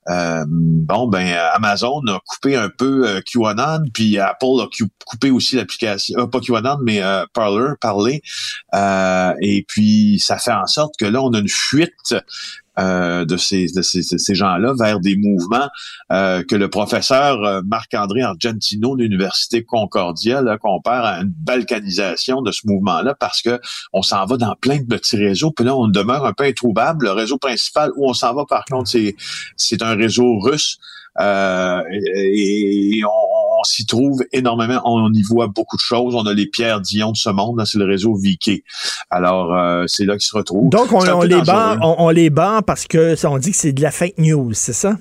euh, 0.09 0.45
bon 0.49 1.09
ben 1.09 1.37
Amazon 1.55 2.01
a 2.09 2.19
coupé 2.27 2.57
un 2.57 2.71
peu 2.71 3.07
euh, 3.07 3.21
QAnon, 3.21 3.85
puis 3.93 4.19
Apple 4.19 4.61
a 4.63 4.67
coupé 5.05 5.31
aussi 5.31 5.57
l'application, 5.57 6.27
pas 6.27 6.41
QAnon 6.41 6.79
mais 6.83 7.03
Parler, 7.35 7.75
parler, 7.81 8.23
et 9.43 9.65
puis 9.69 10.19
ça 10.19 10.39
fait 10.39 10.53
en 10.53 10.67
sorte 10.67 10.95
que 10.99 11.05
là 11.05 11.23
on 11.23 11.33
a 11.35 11.39
une 11.39 11.49
fuite 11.49 12.15
euh, 12.79 13.25
de 13.25 13.37
ces, 13.37 13.67
ces, 13.67 14.35
gens-là 14.35 14.75
vers 14.79 15.01
des 15.01 15.17
mouvements 15.17 15.69
euh, 16.13 16.45
que 16.45 16.55
le 16.55 16.71
professeur 16.71 17.43
euh, 17.43 17.63
Marc-André 17.67 18.23
Argentino 18.23 18.97
de 18.97 19.03
l'Université 19.03 19.65
Concordia 19.65 20.43
compare 20.61 21.05
à 21.05 21.21
une 21.21 21.35
balkanisation 21.37 22.43
de 22.43 22.53
ce 22.53 22.69
mouvement-là 22.69 23.17
parce 23.19 23.43
que 23.43 23.61
on 23.93 24.03
s'en 24.03 24.25
va 24.25 24.37
dans 24.37 24.55
plein 24.55 24.79
de 24.79 24.85
petits 24.85 25.17
réseaux, 25.17 25.51
puis 25.51 25.65
là, 25.65 25.75
on 25.75 25.89
demeure 25.89 26.25
un 26.25 26.33
peu 26.33 26.45
introuvable. 26.45 27.07
Le 27.07 27.13
réseau 27.13 27.39
principal 27.39 27.91
où 27.97 28.09
on 28.09 28.15
s'en 28.15 28.35
va, 28.35 28.45
par 28.49 28.65
contre, 28.65 28.89
c'est, 28.89 29.17
c'est 29.57 29.83
un 29.83 29.97
réseau 29.97 30.39
russe. 30.39 30.79
Euh, 31.19 31.83
et, 32.15 33.03
on, 33.05 33.40
s'y 33.65 33.87
trouve 33.87 34.23
énormément. 34.33 34.81
On 34.85 35.13
y 35.13 35.23
voit 35.23 35.49
beaucoup 35.49 35.77
de 35.77 35.83
choses. 35.83 36.15
On 36.15 36.27
a 36.27 36.35
les 36.35 36.47
pierres 36.47 36.81
Dion 36.81 37.13
de 37.13 37.17
ce 37.17 37.31
monde. 37.31 37.63
C'est 37.65 37.79
le 37.79 37.85
réseau 37.85 38.15
Vicky. 38.15 38.63
Alors, 39.11 39.55
euh, 39.55 39.85
c'est 39.87 40.05
là 40.05 40.15
qu'ils 40.15 40.27
se 40.27 40.37
retrouvent. 40.37 40.71
Donc, 40.71 40.93
on, 40.93 41.23
les 41.23 41.43
bat, 41.43 41.79
on, 41.83 42.11
les 42.11 42.31
bat 42.31 42.63
parce 42.67 42.87
que 42.87 43.15
on 43.27 43.39
dit 43.39 43.51
que 43.51 43.57
c'est 43.57 43.73
de 43.73 43.83
la 43.83 43.91
fake 43.91 44.19
news, 44.19 44.53
c'est 44.53 44.73
ça? 44.73 44.97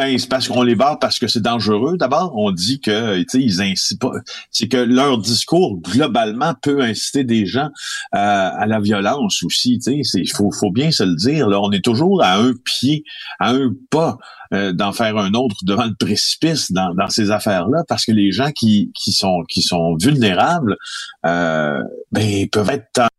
Ben, 0.00 0.18
c'est 0.18 0.30
parce 0.30 0.48
qu'on 0.48 0.62
les 0.62 0.76
barre 0.76 0.98
parce 0.98 1.18
que 1.18 1.28
c'est 1.28 1.42
dangereux. 1.42 1.98
D'abord, 1.98 2.32
on 2.34 2.52
dit 2.52 2.80
que, 2.80 3.22
ils 3.34 3.60
incitent 3.60 4.00
pas. 4.00 4.12
C'est 4.50 4.66
que 4.66 4.78
leur 4.78 5.18
discours, 5.18 5.78
globalement, 5.82 6.54
peut 6.62 6.80
inciter 6.80 7.22
des 7.22 7.44
gens 7.44 7.68
euh, 8.14 8.14
à 8.14 8.64
la 8.66 8.80
violence 8.80 9.42
aussi. 9.42 9.78
Il 9.86 10.30
faut, 10.34 10.50
faut 10.52 10.70
bien 10.70 10.90
se 10.90 11.02
le 11.02 11.16
dire. 11.16 11.50
Là, 11.50 11.60
on 11.60 11.70
est 11.70 11.84
toujours 11.84 12.22
à 12.22 12.36
un 12.36 12.54
pied, 12.64 13.04
à 13.40 13.50
un 13.50 13.74
pas 13.90 14.16
euh, 14.54 14.72
d'en 14.72 14.92
faire 14.92 15.18
un 15.18 15.34
autre 15.34 15.56
devant 15.64 15.84
le 15.84 15.94
précipice 15.94 16.72
dans, 16.72 16.94
dans 16.94 17.10
ces 17.10 17.30
affaires-là, 17.30 17.84
parce 17.86 18.06
que 18.06 18.12
les 18.12 18.32
gens 18.32 18.52
qui, 18.52 18.92
qui 18.94 19.12
sont 19.12 19.42
qui 19.50 19.60
sont 19.60 19.96
vulnérables, 20.00 20.78
euh, 21.26 21.78
ben, 22.10 22.48
peuvent 22.48 22.70
être 22.70 23.10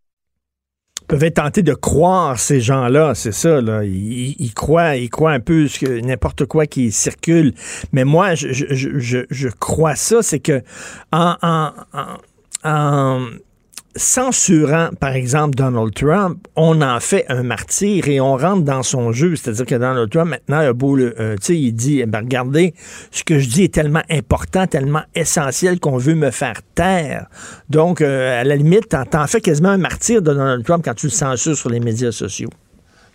peuvent 1.11 1.25
être 1.25 1.43
tentés 1.43 1.61
de 1.61 1.73
croire 1.73 2.39
ces 2.39 2.61
gens-là, 2.61 3.15
c'est 3.15 3.33
ça. 3.33 3.59
Là. 3.59 3.83
Ils, 3.83 4.53
croient, 4.53 4.95
ils 4.95 5.09
croient 5.09 5.33
un 5.33 5.41
peu 5.41 5.67
n'importe 6.01 6.45
quoi 6.45 6.67
qui 6.67 6.93
circule. 6.93 7.53
Mais 7.91 8.05
moi, 8.05 8.33
je, 8.33 8.53
je, 8.53 8.97
je, 8.97 9.19
je 9.29 9.49
crois 9.49 9.95
ça, 9.95 10.21
c'est 10.21 10.39
que 10.39 10.61
en, 11.11 11.35
en, 11.41 11.71
en 12.63 13.27
censurant, 13.95 14.89
par 14.99 15.15
exemple, 15.15 15.55
Donald 15.55 15.93
Trump, 15.93 16.47
on 16.55 16.81
en 16.81 16.99
fait 16.99 17.25
un 17.29 17.43
martyr 17.43 18.07
et 18.07 18.21
on 18.21 18.37
rentre 18.37 18.63
dans 18.63 18.83
son 18.83 19.11
jeu. 19.11 19.35
C'est-à-dire 19.35 19.65
que 19.65 19.75
Donald 19.75 20.09
Trump, 20.09 20.29
maintenant, 20.29 20.59
a 20.59 20.73
beau 20.73 20.95
le, 20.95 21.19
euh, 21.19 21.35
il 21.49 21.73
dit, 21.73 21.99
eh 22.01 22.05
ben, 22.05 22.19
regardez, 22.19 22.73
ce 23.11 23.23
que 23.23 23.39
je 23.39 23.49
dis 23.49 23.63
est 23.63 23.73
tellement 23.73 24.03
important, 24.09 24.67
tellement 24.67 25.03
essentiel 25.15 25.79
qu'on 25.79 25.97
veut 25.97 26.15
me 26.15 26.31
faire 26.31 26.61
taire. 26.75 27.27
Donc, 27.69 28.01
euh, 28.01 28.41
à 28.41 28.43
la 28.43 28.55
limite, 28.55 28.95
t'en 29.09 29.27
fais 29.27 29.41
quasiment 29.41 29.69
un 29.69 29.77
martyr 29.77 30.21
de 30.21 30.33
Donald 30.33 30.63
Trump 30.63 30.83
quand 30.83 30.95
tu 30.95 31.07
le 31.07 31.11
censures 31.11 31.57
sur 31.57 31.69
les 31.69 31.79
médias 31.79 32.11
sociaux. 32.11 32.49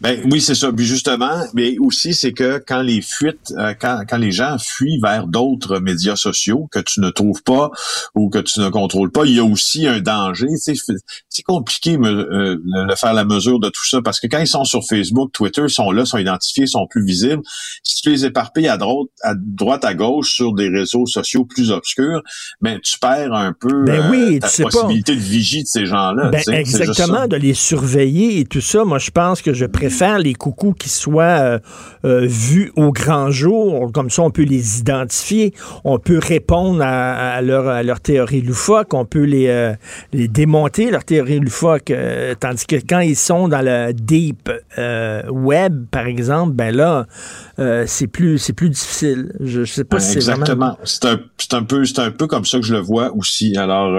Ben 0.00 0.20
oui, 0.30 0.40
c'est 0.40 0.54
ça. 0.54 0.70
Puis 0.72 0.84
justement, 0.84 1.42
mais 1.54 1.78
aussi 1.78 2.12
c'est 2.12 2.32
que 2.32 2.62
quand 2.66 2.82
les 2.82 3.00
fuites, 3.00 3.52
euh, 3.56 3.74
quand, 3.78 4.02
quand 4.08 4.18
les 4.18 4.32
gens 4.32 4.56
fuient 4.58 5.00
vers 5.02 5.26
d'autres 5.26 5.78
médias 5.78 6.16
sociaux 6.16 6.68
que 6.70 6.80
tu 6.80 7.00
ne 7.00 7.10
trouves 7.10 7.42
pas 7.42 7.70
ou 8.14 8.28
que 8.28 8.38
tu 8.38 8.60
ne 8.60 8.68
contrôles 8.68 9.10
pas, 9.10 9.24
il 9.24 9.36
y 9.36 9.38
a 9.38 9.44
aussi 9.44 9.86
un 9.86 10.00
danger. 10.00 10.48
C'est 10.58 11.42
compliqué 11.42 11.96
me, 11.96 12.10
euh, 12.10 12.56
de 12.88 12.94
faire 12.94 13.14
la 13.14 13.24
mesure 13.24 13.58
de 13.58 13.68
tout 13.68 13.86
ça 13.88 14.02
parce 14.02 14.20
que 14.20 14.26
quand 14.26 14.38
ils 14.38 14.46
sont 14.46 14.64
sur 14.64 14.84
Facebook, 14.86 15.32
Twitter, 15.32 15.62
ils 15.66 15.70
sont 15.70 15.90
là, 15.90 16.04
sont 16.04 16.18
identifiés, 16.18 16.66
sont 16.66 16.86
plus 16.86 17.04
visibles. 17.04 17.42
Si 17.82 18.02
tu 18.02 18.10
les 18.10 18.26
éparpilles 18.26 18.68
à 18.68 18.76
droite, 18.76 19.08
à 19.22 19.34
droite, 19.34 19.84
à 19.84 19.94
gauche 19.94 20.34
sur 20.34 20.52
des 20.52 20.68
réseaux 20.68 21.06
sociaux 21.06 21.44
plus 21.44 21.70
obscurs, 21.70 22.22
ben 22.60 22.78
tu 22.82 22.98
perds 22.98 23.32
un 23.32 23.54
peu 23.58 23.84
ben 23.84 24.10
oui, 24.10 24.36
euh, 24.36 24.38
ta 24.40 24.48
possibilité 24.62 25.14
de 25.14 25.20
vigie 25.20 25.62
de 25.62 25.68
ces 25.68 25.86
gens-là. 25.86 26.30
Ben 26.30 26.42
exactement, 26.54 27.26
de 27.26 27.36
les 27.36 27.54
surveiller 27.54 28.40
et 28.40 28.44
tout 28.44 28.60
ça. 28.60 28.84
Moi, 28.84 28.98
je 28.98 29.10
pense 29.10 29.40
que 29.40 29.54
je 29.54 29.64
faire 29.90 30.18
les 30.18 30.34
coucous 30.34 30.74
qui 30.74 30.88
soient 30.88 31.22
euh, 31.22 31.58
euh, 32.04 32.26
vus 32.26 32.72
au 32.76 32.92
grand 32.92 33.30
jour. 33.30 33.90
Comme 33.92 34.10
ça, 34.10 34.22
on 34.22 34.30
peut 34.30 34.42
les 34.42 34.78
identifier. 34.78 35.54
On 35.84 35.98
peut 35.98 36.18
répondre 36.18 36.82
à, 36.82 37.40
leur, 37.42 37.68
à 37.68 37.82
leur 37.82 38.00
théorie 38.00 38.42
loufoque. 38.42 38.94
On 38.94 39.04
peut 39.04 39.24
les, 39.24 39.48
euh, 39.48 39.74
les 40.12 40.28
démonter, 40.28 40.90
leur 40.90 41.04
théorie 41.04 41.40
loufoque. 41.40 41.92
tandis 42.40 42.66
que 42.66 42.76
quand 42.76 43.00
ils 43.00 43.16
sont 43.16 43.48
dans 43.48 43.62
le 43.62 43.92
deep 43.92 44.50
web, 45.30 45.86
par 45.90 46.06
exemple, 46.06 46.52
ben 46.52 46.74
là, 46.74 47.06
c'est 47.86 48.06
plus 48.06 48.50
plus 48.56 48.70
difficile. 48.70 49.32
Je, 49.40 49.64
sais 49.64 49.84
pas 49.84 50.00
c'est 50.00 50.16
Exactement. 50.16 50.78
C'est 50.84 51.04
un, 51.04 51.18
un, 51.52 51.62
peu 51.62 51.82
un 51.98 52.10
peu 52.10 52.26
comme 52.26 52.44
ça 52.44 52.58
que 52.58 52.64
je 52.64 52.74
le 52.74 52.80
vois 52.80 53.14
aussi. 53.14 53.56
Alors, 53.56 53.92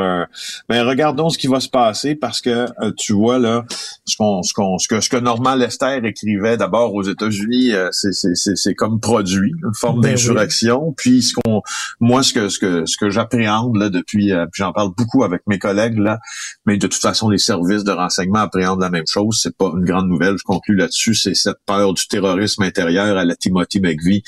ben 0.69 0.84
regardons 0.84 1.30
ce 1.30 1.38
qui 1.38 1.47
va 1.47 1.60
se 1.60 1.69
passer 1.69 2.15
parce 2.15 2.41
que 2.41 2.67
tu 2.97 3.13
vois 3.13 3.39
là 3.39 3.65
ce 4.06 4.17
qu'on 4.17 4.41
ce 4.43 4.54
qu'on 4.54 4.78
ce 4.78 4.88
que 4.88 5.02
ce 5.02 5.10
que 5.10 5.17
Normal 5.17 5.62
Lester 5.81 6.07
écrivait 6.07 6.57
d'abord 6.57 6.93
aux 6.93 7.03
États-Unis, 7.03 7.73
euh, 7.73 7.89
c'est 7.91 8.73
comme 8.75 8.99
produit, 8.99 9.51
une 9.63 9.73
forme 9.73 10.01
ben 10.01 10.11
d'insurrection. 10.11 10.93
Puis 10.95 11.23
ce 11.23 11.33
qu'on, 11.33 11.61
moi, 11.99 12.23
ce 12.23 12.33
que 12.33 12.49
ce 12.49 12.59
que 12.59 12.85
ce 12.85 12.97
que 12.97 13.09
j'appréhende 13.09 13.75
là 13.77 13.89
depuis, 13.89 14.31
euh, 14.31 14.45
puis 14.51 14.63
j'en 14.63 14.73
parle 14.73 14.91
beaucoup 14.97 15.23
avec 15.23 15.41
mes 15.47 15.59
collègues 15.59 15.97
là, 15.97 16.19
mais 16.65 16.77
de 16.77 16.87
toute 16.87 17.01
façon 17.01 17.29
les 17.29 17.37
services 17.37 17.83
de 17.83 17.91
renseignement 17.91 18.39
appréhendent 18.39 18.81
la 18.81 18.89
même 18.89 19.07
chose. 19.07 19.39
C'est 19.41 19.55
pas 19.55 19.71
une 19.75 19.85
grande 19.85 20.07
nouvelle. 20.07 20.35
Je 20.37 20.43
conclue 20.43 20.75
là-dessus. 20.75 21.15
C'est 21.15 21.35
cette 21.35 21.57
peur 21.65 21.93
du 21.93 22.07
terrorisme 22.07 22.63
intérieur 22.63 23.17
à 23.17 23.25
la 23.25 23.35
Timothy 23.35 23.79
McVeigh 23.79 24.23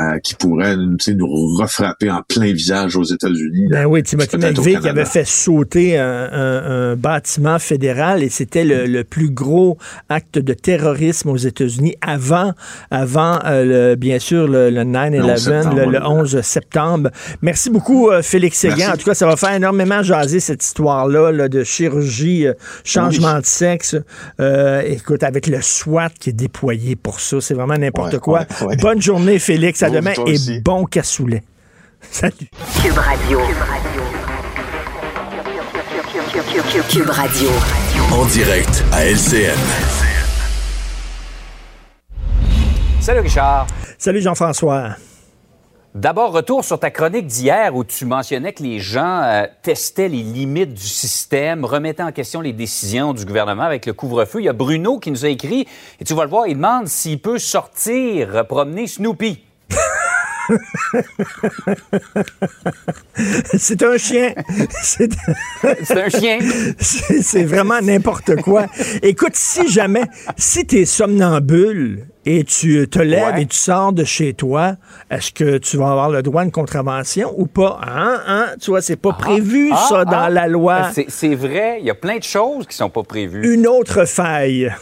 euh, 0.00 0.18
qui 0.20 0.34
pourrait 0.34 0.76
nous 0.76 1.56
refrapper 1.56 2.10
en 2.10 2.22
plein 2.22 2.52
visage 2.52 2.96
aux 2.96 3.04
États-Unis. 3.04 3.68
Ben 3.70 3.86
oui, 3.86 4.02
Timothy 4.02 4.36
McVeigh 4.36 4.80
qui 4.80 4.88
avait 4.88 5.04
fait 5.04 5.26
sauter 5.26 5.98
un, 5.98 6.96
bâtiment 6.96 7.58
fédéral 7.58 8.22
et 8.22 8.28
c'était 8.28 8.64
le, 8.64 8.86
le 8.86 9.04
plus 9.04 9.30
gros 9.30 9.76
acte 10.08 10.38
de 10.38 10.52
terrorisme 10.52 10.85
aux 11.26 11.36
États-Unis 11.36 11.94
avant, 12.00 12.52
avant 12.90 13.38
euh, 13.44 13.90
le, 13.90 13.96
bien 13.96 14.18
sûr, 14.18 14.46
le, 14.46 14.70
9-11, 14.70 15.74
le, 15.74 16.02
11 16.02 16.40
septembre. 16.40 17.10
Merci 17.42 17.70
beaucoup, 17.70 18.10
euh, 18.10 18.22
Félix 18.22 18.58
Séguin. 18.58 18.92
En 18.92 18.96
tout 18.96 19.04
cas, 19.04 19.14
ça 19.14 19.26
va 19.26 19.36
faire 19.36 19.54
énormément 19.54 20.02
jaser 20.02 20.40
cette 20.40 20.62
histoire-là 20.62 21.48
de 21.48 21.64
chirurgie, 21.64 22.46
euh, 22.46 22.54
changement 22.84 23.38
de 23.40 23.46
sexe. 23.46 23.96
écoute, 24.84 25.22
avec 25.22 25.46
le 25.46 25.60
SWAT 25.60 26.10
qui 26.20 26.30
est 26.30 26.34
déployé 26.34 26.96
pour 26.96 27.20
ça, 27.20 27.40
c'est 27.40 27.54
vraiment 27.54 27.76
n'importe 27.76 28.18
quoi. 28.18 28.44
Bonne 28.80 29.02
journée, 29.02 29.38
Félix. 29.38 29.82
À 29.82 29.90
demain 29.90 30.12
et 30.26 30.60
bon 30.60 30.84
cassoulet. 30.84 31.42
Salut. 32.10 32.32
Cube 32.82 32.96
Radio. 32.96 33.40
Cube 36.88 37.10
Radio. 37.10 37.48
En 38.12 38.24
direct 38.26 38.84
à 38.92 39.04
LCN. 39.06 40.15
Salut 43.06 43.20
Richard. 43.20 43.68
Salut 43.98 44.20
Jean-François. 44.20 44.96
D'abord, 45.94 46.32
retour 46.32 46.64
sur 46.64 46.80
ta 46.80 46.90
chronique 46.90 47.28
d'hier 47.28 47.72
où 47.76 47.84
tu 47.84 48.04
mentionnais 48.04 48.52
que 48.52 48.64
les 48.64 48.80
gens 48.80 49.22
euh, 49.22 49.46
testaient 49.62 50.08
les 50.08 50.24
limites 50.24 50.74
du 50.74 50.88
système, 50.88 51.64
remettaient 51.64 52.02
en 52.02 52.10
question 52.10 52.40
les 52.40 52.52
décisions 52.52 53.14
du 53.14 53.24
gouvernement 53.24 53.62
avec 53.62 53.86
le 53.86 53.92
couvre-feu. 53.92 54.40
Il 54.40 54.46
y 54.46 54.48
a 54.48 54.52
Bruno 54.52 54.98
qui 54.98 55.12
nous 55.12 55.24
a 55.24 55.28
écrit, 55.28 55.68
et 56.00 56.04
tu 56.04 56.14
vas 56.14 56.24
le 56.24 56.30
voir, 56.30 56.48
il 56.48 56.56
demande 56.56 56.88
s'il 56.88 57.20
peut 57.20 57.38
sortir 57.38 58.44
promener 58.48 58.88
Snoopy. 58.88 59.40
C'est 63.56 63.82
un 63.82 63.96
chien. 63.96 64.32
C'est 64.82 65.12
un 65.92 66.08
chien. 66.08 66.38
c'est 66.78 67.44
vraiment 67.44 67.80
n'importe 67.80 68.36
quoi. 68.42 68.66
Écoute, 69.02 69.34
si 69.34 69.68
jamais, 69.68 70.02
si 70.36 70.66
tu 70.66 70.80
es 70.80 70.84
somnambule 70.84 72.06
et 72.24 72.44
tu 72.44 72.86
te 72.88 72.98
lèves 72.98 73.34
Ouais. 73.34 73.42
et 73.42 73.46
tu 73.46 73.56
sors 73.56 73.92
de 73.92 74.04
chez 74.04 74.34
toi, 74.34 74.76
est-ce 75.10 75.32
que 75.32 75.58
tu 75.58 75.76
vas 75.76 75.90
avoir 75.90 76.10
le 76.10 76.22
droit 76.22 76.42
à 76.42 76.44
une 76.44 76.50
contravention 76.52 77.32
ou 77.36 77.46
pas? 77.46 77.80
Hein, 77.86 78.20
hein? 78.26 78.46
Tu 78.60 78.70
vois, 78.70 78.82
c'est 78.82 78.96
pas 78.96 79.12
prévu, 79.12 79.70
Ah, 79.72 79.86
ça, 79.88 79.98
ah. 80.00 80.04
dans 80.04 80.28
la 80.28 80.46
loi. 80.48 80.90
C'est- 80.92 81.06
C'est 81.08 81.34
vrai, 81.34 81.78
il 81.80 81.86
y 81.86 81.90
a 81.90 81.94
plein 81.94 82.18
de 82.18 82.22
choses 82.24 82.66
qui 82.66 82.76
sont 82.76 82.90
pas 82.90 83.02
prévues. 83.04 83.54
Une 83.54 83.66
autre 83.66 84.04
faille. 84.06 84.72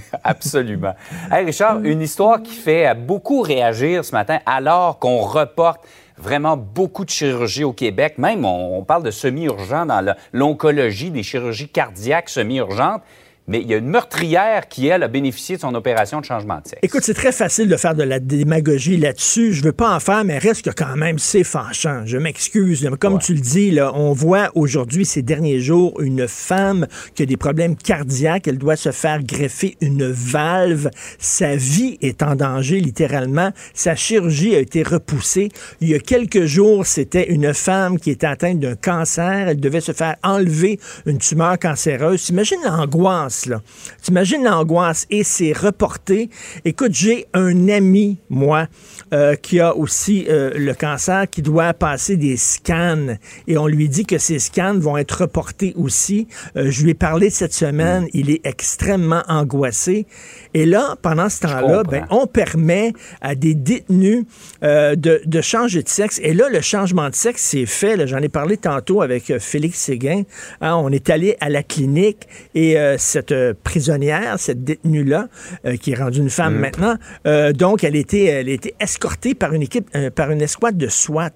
Absolument. 0.24 0.94
Hey 1.30 1.44
Richard, 1.44 1.80
une 1.82 2.00
histoire 2.00 2.42
qui 2.42 2.54
fait 2.54 2.88
euh, 2.88 2.94
beaucoup 2.94 3.40
réagir 3.40 4.04
ce 4.04 4.12
matin 4.12 4.38
alors 4.46 4.98
qu'on 4.98 5.20
reporte 5.20 5.80
vraiment 6.18 6.56
beaucoup 6.56 7.04
de 7.04 7.10
chirurgie 7.10 7.64
au 7.64 7.72
Québec. 7.72 8.18
Même, 8.18 8.44
on, 8.44 8.82
parle 8.84 9.02
de 9.02 9.10
semi-urgent 9.10 9.86
dans 9.86 10.14
l'oncologie, 10.32 11.10
des 11.10 11.22
chirurgies 11.22 11.68
cardiaques 11.68 12.28
semi-urgentes. 12.28 13.02
Mais 13.48 13.60
il 13.60 13.66
y 13.68 13.74
a 13.74 13.78
une 13.78 13.88
meurtrière 13.88 14.68
qui, 14.68 14.86
elle, 14.86 15.02
a 15.02 15.08
bénéficié 15.08 15.56
de 15.56 15.60
son 15.60 15.74
opération 15.74 16.20
de 16.20 16.24
changement 16.24 16.58
de 16.60 16.68
sexe. 16.68 16.78
Écoute, 16.82 17.02
c'est 17.02 17.14
très 17.14 17.32
facile 17.32 17.68
de 17.68 17.76
faire 17.76 17.94
de 17.96 18.04
la 18.04 18.20
démagogie 18.20 18.96
là-dessus. 18.96 19.52
Je 19.52 19.62
veux 19.64 19.72
pas 19.72 19.94
en 19.94 19.98
faire, 20.00 20.24
mais 20.24 20.38
reste 20.38 20.62
que 20.64 20.70
quand 20.70 20.96
même, 20.96 21.18
c'est 21.18 21.42
fâchant. 21.44 22.02
Je 22.06 22.18
m'excuse. 22.18 22.88
Comme 23.00 23.14
Ouais. 23.14 23.18
tu 23.20 23.34
le 23.34 23.40
dis, 23.40 23.70
là, 23.72 23.92
on 23.96 24.12
voit 24.12 24.50
aujourd'hui, 24.54 25.04
ces 25.04 25.22
derniers 25.22 25.58
jours, 25.60 26.00
une 26.00 26.28
femme 26.28 26.86
qui 27.14 27.24
a 27.24 27.26
des 27.26 27.36
problèmes 27.36 27.74
cardiaques. 27.76 28.46
Elle 28.46 28.58
doit 28.58 28.76
se 28.76 28.92
faire 28.92 29.22
greffer 29.24 29.76
une 29.80 30.06
valve. 30.10 30.88
Sa 31.18 31.56
vie 31.56 31.98
est 32.00 32.22
en 32.22 32.36
danger, 32.36 32.78
littéralement. 32.80 33.50
Sa 33.74 33.96
chirurgie 33.96 34.54
a 34.54 34.60
été 34.60 34.82
repoussée. 34.84 35.48
Il 35.80 35.88
y 35.88 35.94
a 35.94 35.98
quelques 35.98 36.44
jours, 36.44 36.86
c'était 36.86 37.28
une 37.30 37.52
femme 37.54 37.98
qui 37.98 38.10
était 38.10 38.26
atteinte 38.26 38.60
d'un 38.60 38.76
cancer. 38.76 39.48
Elle 39.48 39.60
devait 39.60 39.80
se 39.80 39.92
faire 39.92 40.14
enlever 40.22 40.78
une 41.06 41.18
tumeur 41.18 41.58
cancéreuse. 41.58 42.22
T'imagines 42.22 42.58
l'angoisse, 42.64 43.31
là. 43.46 43.62
T'imagines 44.02 44.44
l'angoisse 44.44 45.06
et 45.10 45.24
c'est 45.24 45.52
reporté. 45.52 46.30
Écoute, 46.64 46.92
j'ai 46.94 47.26
un 47.34 47.68
ami, 47.68 48.18
moi, 48.30 48.68
euh, 49.12 49.34
qui 49.34 49.60
a 49.60 49.76
aussi 49.76 50.26
euh, 50.28 50.52
le 50.54 50.74
cancer, 50.74 51.28
qui 51.30 51.42
doit 51.42 51.74
passer 51.74 52.16
des 52.16 52.36
scans 52.36 53.16
et 53.46 53.58
on 53.58 53.66
lui 53.66 53.88
dit 53.88 54.04
que 54.04 54.18
ces 54.18 54.38
scans 54.38 54.78
vont 54.78 54.96
être 54.96 55.22
reportés 55.22 55.72
aussi. 55.76 56.28
Euh, 56.56 56.70
je 56.70 56.82
lui 56.82 56.90
ai 56.90 56.94
parlé 56.94 57.30
cette 57.30 57.54
semaine. 57.54 58.06
Il 58.12 58.30
est 58.30 58.44
extrêmement 58.44 59.22
angoissé. 59.28 60.06
Et 60.54 60.66
là, 60.66 60.96
pendant 61.02 61.28
ce 61.28 61.40
temps-là, 61.40 61.82
ben, 61.84 62.06
on 62.10 62.26
permet 62.26 62.92
à 63.20 63.34
des 63.34 63.54
détenus 63.54 64.24
de, 64.62 64.96
de 65.24 65.40
changer 65.40 65.82
de 65.82 65.88
sexe. 65.88 66.20
Et 66.22 66.34
là, 66.34 66.48
le 66.48 66.60
changement 66.60 67.08
de 67.08 67.14
sexe, 67.14 67.42
c'est 67.42 67.66
fait. 67.66 68.06
J'en 68.06 68.18
ai 68.18 68.28
parlé 68.28 68.56
tantôt 68.56 69.02
avec 69.02 69.38
Félix 69.38 69.78
Séguin. 69.78 70.22
Hein, 70.60 70.76
on 70.76 70.90
est 70.90 71.10
allé 71.10 71.36
à 71.40 71.48
la 71.48 71.62
clinique 71.62 72.28
et 72.54 72.78
euh, 72.78 72.96
cette 73.22 73.32
euh, 73.32 73.54
prisonnière, 73.62 74.34
cette 74.38 74.64
détenue-là, 74.64 75.28
euh, 75.64 75.76
qui 75.76 75.92
est 75.92 75.94
rendue 75.94 76.18
une 76.18 76.30
femme 76.30 76.56
maintenant, 76.56 76.96
euh, 77.26 77.52
donc 77.52 77.84
elle 77.84 77.94
était, 77.94 78.24
elle 78.24 78.48
était 78.48 78.74
escortée 78.80 79.34
par 79.34 79.52
une 79.52 79.62
équipe, 79.62 79.88
par 80.16 80.30
une 80.32 80.42
escouade 80.42 80.76
de 80.76 80.88
SWAT. 80.88 81.30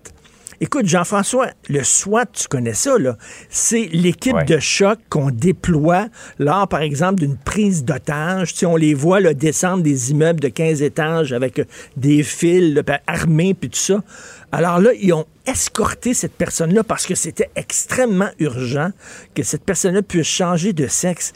Écoute, 0.58 0.86
Jean-François, 0.86 1.48
le 1.68 1.84
SWAT, 1.84 2.24
tu 2.32 2.48
connais 2.48 2.72
ça, 2.72 2.98
là. 2.98 3.18
C'est 3.50 3.90
l'équipe 3.92 4.34
Ouais. 4.34 4.44
de 4.46 4.58
choc 4.58 4.98
qu'on 5.10 5.30
déploie 5.30 6.08
lors, 6.38 6.66
par 6.66 6.80
exemple, 6.80 7.20
d'une 7.20 7.36
prise 7.36 7.84
d'otage. 7.84 8.54
Tu 8.54 8.60
sais, 8.60 8.66
on 8.66 8.76
les 8.76 8.94
voit 8.94 9.20
là, 9.20 9.34
descendre 9.34 9.82
des 9.82 10.12
immeubles 10.12 10.40
de 10.40 10.48
15 10.48 10.80
étages 10.80 11.34
avec 11.34 11.60
des 11.98 12.22
fils 12.22 12.74
là, 12.74 12.82
armés, 13.06 13.52
puis 13.52 13.68
tout 13.68 13.78
ça. 13.78 14.02
Alors 14.50 14.80
là, 14.80 14.92
ils 14.98 15.12
ont 15.12 15.26
escorté 15.46 16.14
cette 16.14 16.32
personne-là 16.32 16.82
parce 16.84 17.06
que 17.06 17.14
c'était 17.14 17.50
extrêmement 17.54 18.30
urgent 18.38 18.90
que 19.34 19.42
cette 19.42 19.62
personne-là 19.62 20.00
puisse 20.00 20.26
changer 20.26 20.72
de 20.72 20.86
sexe. 20.86 21.34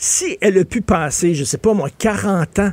Si 0.00 0.38
elle 0.40 0.56
a 0.58 0.64
pu 0.64 0.80
passer, 0.80 1.34
je 1.34 1.42
sais 1.44 1.58
pas 1.58 1.74
moi, 1.74 1.88
40 1.98 2.58
ans 2.60 2.72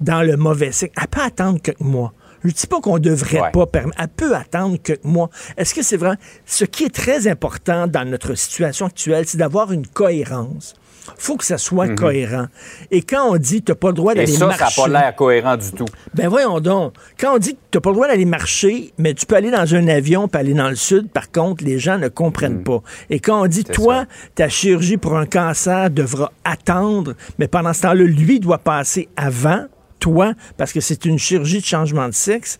dans 0.00 0.22
le 0.22 0.36
mauvais 0.36 0.70
sexe, 0.72 0.94
elle 1.00 1.08
peut 1.08 1.20
attendre 1.20 1.60
quelques 1.60 1.80
mois. 1.80 2.12
Je 2.44 2.48
ne 2.48 2.52
dis 2.52 2.66
pas 2.68 2.80
qu'on 2.80 2.94
ne 2.94 2.98
devrait 3.00 3.40
Ouais. 3.40 3.50
pas 3.52 3.66
permettre. 3.66 3.96
Elle 4.00 4.08
peut 4.08 4.34
attendre 4.34 4.76
quelques 4.82 5.04
mois. 5.04 5.28
Est-ce 5.56 5.74
que 5.74 5.82
c'est 5.82 5.96
vrai? 5.96 6.14
Ce 6.46 6.64
qui 6.64 6.84
est 6.84 6.94
très 6.94 7.26
important 7.28 7.86
dans 7.88 8.04
notre 8.08 8.34
situation 8.36 8.86
actuelle, 8.86 9.24
c'est 9.26 9.38
d'avoir 9.38 9.72
une 9.72 9.86
cohérence. 9.86 10.74
Faut 11.18 11.36
que 11.36 11.44
ça 11.44 11.58
soit 11.58 11.88
cohérent. 11.94 12.46
Et 12.90 13.02
quand 13.02 13.32
on 13.32 13.36
dit 13.36 13.62
tu 13.62 13.72
n'as 13.72 13.76
pas 13.76 13.88
le 13.88 13.94
droit 13.94 14.12
Mhm. 14.14 14.20
Et 14.20 14.24
d'aller 14.26 14.38
ça, 14.38 14.46
marcher... 14.46 14.64
ça 14.64 14.82
n'a 14.82 14.88
pas 14.88 15.00
l'air 15.00 15.16
cohérent 15.16 15.56
du 15.56 15.72
tout. 15.72 15.84
Ben 16.14 16.28
voyons 16.28 16.60
donc. 16.60 16.94
Quand 17.18 17.34
on 17.34 17.38
dit 17.38 17.54
que 17.54 17.60
tu 17.70 17.78
n'as 17.78 17.80
pas 17.80 17.90
le 17.90 17.94
droit 17.94 18.08
d'aller 18.08 18.24
marcher, 18.24 18.92
mais 18.98 19.14
tu 19.14 19.26
peux 19.26 19.36
aller 19.36 19.50
dans 19.50 19.74
un 19.74 19.88
avion 19.88 20.28
puis 20.28 20.40
aller 20.40 20.54
dans 20.54 20.68
le 20.68 20.76
sud, 20.76 21.10
par 21.10 21.30
contre, 21.30 21.64
les 21.64 21.78
gens 21.78 21.98
ne 21.98 22.08
comprennent 22.08 22.62
pas. 22.62 22.82
Et 23.10 23.20
quand 23.20 23.42
on 23.42 23.46
dit, 23.46 23.64
toi, 23.64 24.00
ça. 24.00 24.06
ta 24.34 24.48
chirurgie 24.48 24.96
pour 24.96 25.16
un 25.16 25.26
cancer 25.26 25.90
devra 25.90 26.32
attendre, 26.44 27.14
mais 27.38 27.48
pendant 27.48 27.72
ce 27.72 27.82
temps-là, 27.82 28.04
lui 28.04 28.40
doit 28.40 28.58
passer 28.58 29.08
avant, 29.16 29.64
toi, 29.98 30.32
parce 30.56 30.72
que 30.72 30.80
c'est 30.80 31.04
une 31.04 31.18
chirurgie 31.18 31.60
de 31.60 31.64
changement 31.64 32.08
de 32.08 32.14
sexe. 32.14 32.58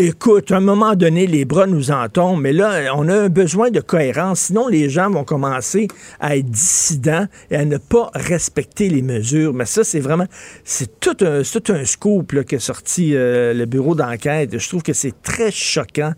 Écoute, 0.00 0.52
à 0.52 0.58
un 0.58 0.60
moment 0.60 0.94
donné, 0.94 1.26
les 1.26 1.44
bras 1.44 1.66
nous 1.66 1.90
en 1.90 2.08
tombent, 2.08 2.40
mais 2.40 2.52
là, 2.52 2.92
on 2.94 3.08
a 3.08 3.14
un 3.22 3.28
besoin 3.28 3.72
de 3.72 3.80
cohérence. 3.80 4.42
Sinon, 4.42 4.68
les 4.68 4.88
gens 4.88 5.10
vont 5.10 5.24
commencer 5.24 5.88
à 6.20 6.36
être 6.36 6.46
dissidents 6.48 7.26
et 7.50 7.56
à 7.56 7.64
ne 7.64 7.78
pas 7.78 8.08
respecter 8.14 8.88
les 8.90 9.02
mesures. 9.02 9.52
Mais 9.52 9.64
ça, 9.64 9.82
c'est 9.82 9.98
vraiment, 9.98 10.26
c'est 10.62 11.00
tout 11.00 11.16
un, 11.22 11.42
tout 11.42 11.72
un 11.72 11.84
scoop 11.84 12.30
là, 12.30 12.44
que 12.44 12.60
sorti 12.60 13.10
euh, 13.16 13.52
le 13.52 13.66
bureau 13.66 13.96
d'enquête. 13.96 14.56
Je 14.56 14.68
trouve 14.68 14.84
que 14.84 14.92
c'est 14.92 15.20
très 15.20 15.50
choquant. 15.50 16.12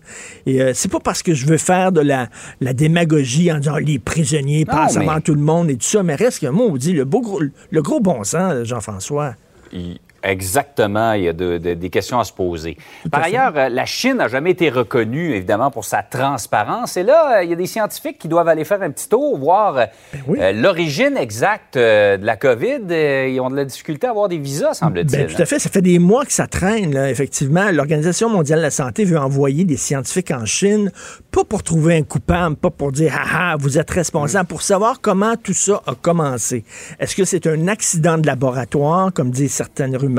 Et 0.45 0.61
euh, 0.61 0.73
c'est 0.75 0.91
pas 0.91 0.99
parce 0.99 1.23
que 1.23 1.33
je 1.33 1.47
veux 1.47 1.57
faire 1.57 1.91
de 1.91 2.01
la, 2.01 2.29
la 2.59 2.73
démagogie 2.73 3.51
en 3.51 3.57
disant 3.57 3.77
les 3.77 3.97
prisonniers 3.97 4.63
Non, 4.67 4.75
passent 4.75 4.97
mais- 4.97 5.09
avant 5.09 5.21
tout 5.21 5.33
le 5.33 5.41
monde 5.41 5.71
et 5.71 5.75
tout 5.75 5.87
ça, 5.87 6.03
mais 6.03 6.13
reste 6.13 6.41
que 6.41 6.47
moi, 6.47 6.67
on 6.69 6.77
dit 6.77 6.93
le, 6.93 7.03
beau 7.05 7.21
gros, 7.21 7.41
le 7.71 7.81
gros 7.81 7.99
bon 7.99 8.23
sens, 8.23 8.63
Jean-François. 8.63 9.33
Il- 9.73 9.97
Exactement, 10.23 11.13
il 11.13 11.23
y 11.23 11.27
a 11.29 11.33
de- 11.33 11.57
de- 11.57 11.73
des 11.73 11.89
questions 11.89 12.19
à 12.19 12.23
se 12.23 12.33
poser. 12.33 12.77
Par 13.11 13.23
ailleurs, 13.23 13.53
euh, 13.55 13.69
la 13.69 13.85
Chine 13.85 14.17
n'a 14.17 14.27
jamais 14.27 14.51
été 14.51 14.69
reconnue, 14.69 15.33
évidemment, 15.35 15.71
pour 15.71 15.85
sa 15.85 16.03
transparence. 16.03 16.97
Et 16.97 17.03
là, 17.03 17.37
euh, 17.39 17.43
il 17.43 17.49
y 17.49 17.53
a 17.53 17.55
des 17.55 17.65
scientifiques 17.65 18.17
qui 18.19 18.27
doivent 18.27 18.47
aller 18.47 18.63
faire 18.65 18.81
un 18.81 18.91
petit 18.91 19.09
tour, 19.09 19.37
voir 19.37 19.77
euh, 19.77 19.85
Ben 20.13 20.19
oui. 20.27 20.39
euh, 20.41 20.51
l'origine 20.51 21.17
exacte 21.17 21.75
euh, 21.77 22.17
de 22.17 22.25
la 22.25 22.35
COVID. 22.37 22.81
Ils 22.89 23.39
ont 23.39 23.49
de 23.49 23.55
la 23.55 23.65
difficulté 23.65 24.07
à 24.07 24.11
avoir 24.11 24.27
des 24.29 24.37
visas, 24.37 24.73
semble-t-il. 24.75 25.25
Ben, 25.25 25.27
tout 25.35 25.41
à 25.41 25.45
fait. 25.45 25.59
Ça 25.59 25.69
fait 25.69 25.81
des 25.81 25.99
mois 25.99 26.25
que 26.25 26.33
ça 26.33 26.47
traîne, 26.47 26.93
là, 26.93 27.09
effectivement. 27.09 27.71
L'Organisation 27.71 28.29
mondiale 28.29 28.59
de 28.59 28.63
la 28.63 28.71
santé 28.71 29.05
veut 29.05 29.19
envoyer 29.19 29.63
des 29.63 29.77
scientifiques 29.77 30.31
en 30.31 30.45
Chine, 30.45 30.91
pas 31.31 31.43
pour 31.43 31.63
trouver 31.63 31.97
un 31.97 32.03
coupable, 32.03 32.55
pas 32.55 32.69
pour 32.69 32.91
dire, 32.91 33.13
ah, 33.17 33.51
ah, 33.53 33.55
vous 33.59 33.79
êtes 33.79 33.89
responsable, 33.89 34.47
pour 34.47 34.61
savoir 34.61 35.01
comment 35.01 35.35
tout 35.35 35.53
ça 35.53 35.81
a 35.87 35.95
commencé. 35.95 36.63
Est-ce 36.99 37.15
que 37.15 37.25
c'est 37.25 37.47
un 37.47 37.67
accident 37.67 38.17
de 38.17 38.27
laboratoire, 38.27 39.11
comme 39.13 39.31
disent 39.31 39.53
certaines 39.53 39.95
rumeurs? 39.95 40.10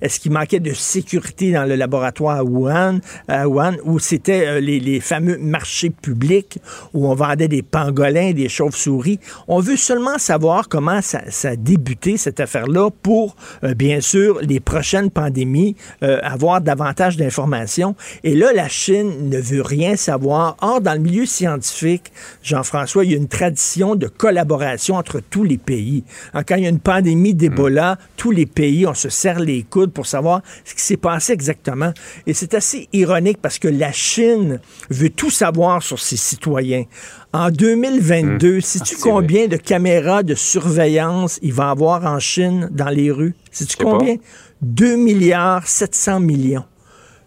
Est-ce 0.00 0.20
qu'il 0.20 0.32
manquait 0.32 0.60
de 0.60 0.72
sécurité 0.72 1.52
dans 1.52 1.64
le 1.64 1.76
laboratoire 1.76 2.38
à 2.38 2.44
Wuhan, 2.44 3.00
à 3.28 3.48
Wuhan 3.48 3.76
ou 3.84 3.98
c'était 3.98 4.46
euh, 4.46 4.60
les, 4.60 4.80
les 4.80 5.00
fameux 5.00 5.38
marchés 5.38 5.90
publics 5.90 6.58
où 6.92 7.08
on 7.08 7.14
vendait 7.14 7.48
des 7.48 7.62
pangolins, 7.62 8.32
des 8.32 8.48
chauves-souris? 8.48 9.18
On 9.48 9.60
veut 9.60 9.76
seulement 9.76 10.18
savoir 10.18 10.68
comment 10.68 11.00
ça, 11.02 11.22
ça 11.28 11.50
a 11.50 11.56
débuté, 11.56 12.16
cette 12.16 12.40
affaire-là, 12.40 12.90
pour, 13.02 13.36
euh, 13.64 13.74
bien 13.74 14.00
sûr, 14.00 14.38
les 14.42 14.60
prochaines 14.60 15.10
pandémies, 15.10 15.76
euh, 16.02 16.18
avoir 16.22 16.60
davantage 16.60 17.16
d'informations. 17.16 17.96
Et 18.22 18.34
là, 18.34 18.52
la 18.52 18.68
Chine 18.68 19.28
ne 19.28 19.38
veut 19.38 19.62
rien 19.62 19.96
savoir. 19.96 20.56
Or, 20.60 20.80
dans 20.80 20.94
le 20.94 21.00
milieu 21.00 21.26
scientifique, 21.26 22.12
Jean-François, 22.42 23.04
il 23.04 23.10
y 23.12 23.14
a 23.14 23.16
une 23.16 23.28
tradition 23.28 23.94
de 23.96 24.06
collaboration 24.06 24.96
entre 24.96 25.20
tous 25.20 25.44
les 25.44 25.58
pays. 25.58 26.04
Hein, 26.32 26.42
Quand 26.46 26.56
il 26.56 26.64
y 26.64 26.66
a 26.66 26.70
une 26.70 26.80
pandémie 26.80 27.34
d'Ebola, 27.34 27.98
tous 28.16 28.30
les 28.30 28.46
pays, 28.46 28.86
on 28.86 28.94
se 28.94 29.08
serre 29.24 29.40
les 29.40 29.62
coudes 29.62 29.90
pour 29.90 30.04
savoir 30.04 30.42
ce 30.66 30.74
qui 30.74 30.82
s'est 30.82 30.98
passé 30.98 31.32
exactement. 31.32 31.94
Et 32.26 32.34
c'est 32.34 32.52
assez 32.52 32.88
ironique 32.92 33.38
parce 33.40 33.58
que 33.58 33.68
la 33.68 33.90
Chine 33.90 34.60
veut 34.90 35.08
tout 35.08 35.30
savoir 35.30 35.82
sur 35.82 35.98
ses 35.98 36.18
citoyens. 36.18 36.84
En 37.32 37.50
2022, 37.50 38.60
sais-tu 38.60 38.96
Ah, 38.98 39.00
combien 39.02 39.46
de 39.46 39.56
caméras 39.56 40.22
de 40.22 40.34
surveillance 40.34 41.38
il 41.40 41.54
va 41.54 41.70
avoir 41.70 42.04
en 42.04 42.18
Chine 42.18 42.68
dans 42.70 42.90
les 42.90 43.10
rues? 43.10 43.34
Sais-tu 43.50 43.72
sais 43.78 43.84
pas. 43.84 43.92
combien? 43.92 44.16
2 44.60 44.96
milliards 44.96 45.66
700 45.66 46.20
millions. 46.20 46.64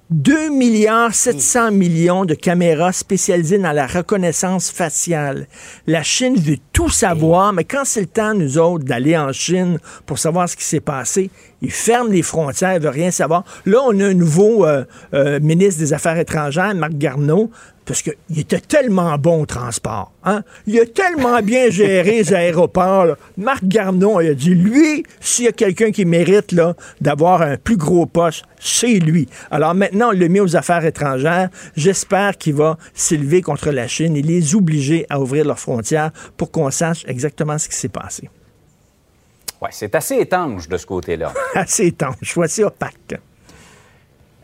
2 0.10 0.52
milliards 0.52 1.14
700 1.14 1.72
millions 1.72 2.24
de 2.24 2.34
caméras 2.34 2.94
spécialisées 2.94 3.58
dans 3.58 3.74
la 3.74 3.86
reconnaissance 3.86 4.72
faciale. 4.72 5.48
La 5.86 6.02
Chine 6.02 6.38
veut 6.38 6.60
tout 6.72 6.88
savoir, 6.88 7.52
mais 7.52 7.66
quand 7.66 7.84
c'est 7.84 8.02
le 8.02 8.08
temps, 8.08 8.34
nous 8.34 8.58
autres, 8.58 8.86
d'aller 8.86 9.18
en 9.18 9.34
Chine 9.34 9.80
pour 10.06 10.18
savoir 10.18 10.48
ce 10.48 10.56
qui 10.56 10.64
s'est 10.64 10.80
passé, 10.80 11.30
ils 11.62 11.72
ferment 11.72 12.10
les 12.10 12.22
frontières, 12.22 12.76
ils 12.76 12.82
veulent 12.82 12.94
rien 12.94 13.12
savoir. 13.12 13.44
Là, 13.66 13.80
on 13.86 14.00
a 14.00 14.06
un 14.06 14.14
nouveau 14.14 14.66
euh, 14.66 14.86
euh, 15.14 15.42
ministre 15.42 15.82
des 15.82 15.92
Affaires 15.92 16.18
étrangères, 16.18 16.74
Marc 16.74 16.94
Garneau. 16.94 17.52
Parce 17.88 18.02
qu'il 18.02 18.40
était 18.40 18.60
tellement 18.60 19.18
bon 19.18 19.44
au 19.44 19.46
transport. 19.46 20.12
Hein? 20.26 20.44
Il 20.68 20.78
a 20.80 20.86
tellement 20.86 21.42
bien 21.42 21.70
géré 21.70 22.18
les 22.18 22.34
aéroports. 22.34 23.06
là. 23.06 23.16
Marc 23.38 23.64
Garneau 23.64 24.20
il 24.20 24.30
a 24.32 24.34
dit, 24.34 24.54
lui, 24.54 25.04
s'il 25.22 25.46
y 25.46 25.48
a 25.48 25.54
quelqu'un 25.54 25.92
qui 25.92 26.04
mérite 26.04 26.52
là, 26.52 26.76
d'avoir 27.00 27.42
un 27.42 27.56
plus 27.56 27.78
gros 27.78 28.06
poste, 28.06 28.44
c'est 28.60 29.00
lui. 29.00 29.28
Alors 29.50 29.74
maintenant, 29.74 30.10
on 30.10 30.12
l'a 30.12 30.28
mis 30.28 30.42
aux 30.42 30.56
affaires 30.58 30.86
étrangères. 30.86 31.50
J'espère 31.78 32.38
qu'il 32.38 32.56
va 32.56 32.78
s'élever 32.94 33.42
contre 33.42 33.72
la 33.72 33.88
Chine 33.88 34.18
et 34.18 34.22
les 34.22 34.54
obliger 34.54 35.06
à 35.10 35.22
ouvrir 35.22 35.46
leurs 35.46 35.60
frontières 35.60 36.12
pour 36.36 36.52
qu'on 36.52 36.70
sache 36.70 37.06
exactement 37.08 37.58
ce 37.58 37.70
qui 37.70 37.76
s'est 37.76 37.88
passé. 37.88 38.30
Ouais, 39.62 39.70
c'est 39.72 39.96
assez 39.96 40.16
étanche 40.16 40.68
de 40.68 40.78
ce 40.78 40.86
côté-là. 40.86 41.34
Assez 41.56 41.88
étanche, 41.88 42.34
voici 42.36 42.64
opaque. 42.64 43.16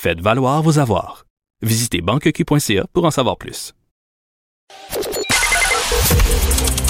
Faites 0.00 0.20
valoir 0.20 0.62
vos 0.62 0.78
avoirs. 0.78 1.24
Visitez 1.60 2.02
banqueq.ca 2.02 2.86
pour 2.92 3.04
en 3.04 3.10
savoir 3.10 3.36
plus. 3.36 3.74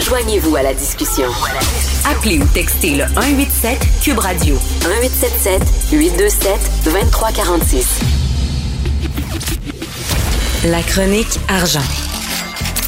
Joignez-vous 0.05 0.55
à 0.57 0.63
la 0.63 0.75
discussion. 0.75 1.25
Appelez 2.05 2.39
ou 2.39 2.45
textez 2.53 2.97
le 2.97 3.07
187 3.07 3.79
Cube 4.03 4.19
Radio 4.19 4.57
1877 4.57 5.63
827 5.91 6.71
2346. 6.85 8.01
La 10.67 10.83
chronique 10.83 11.41
argent. 11.49 11.81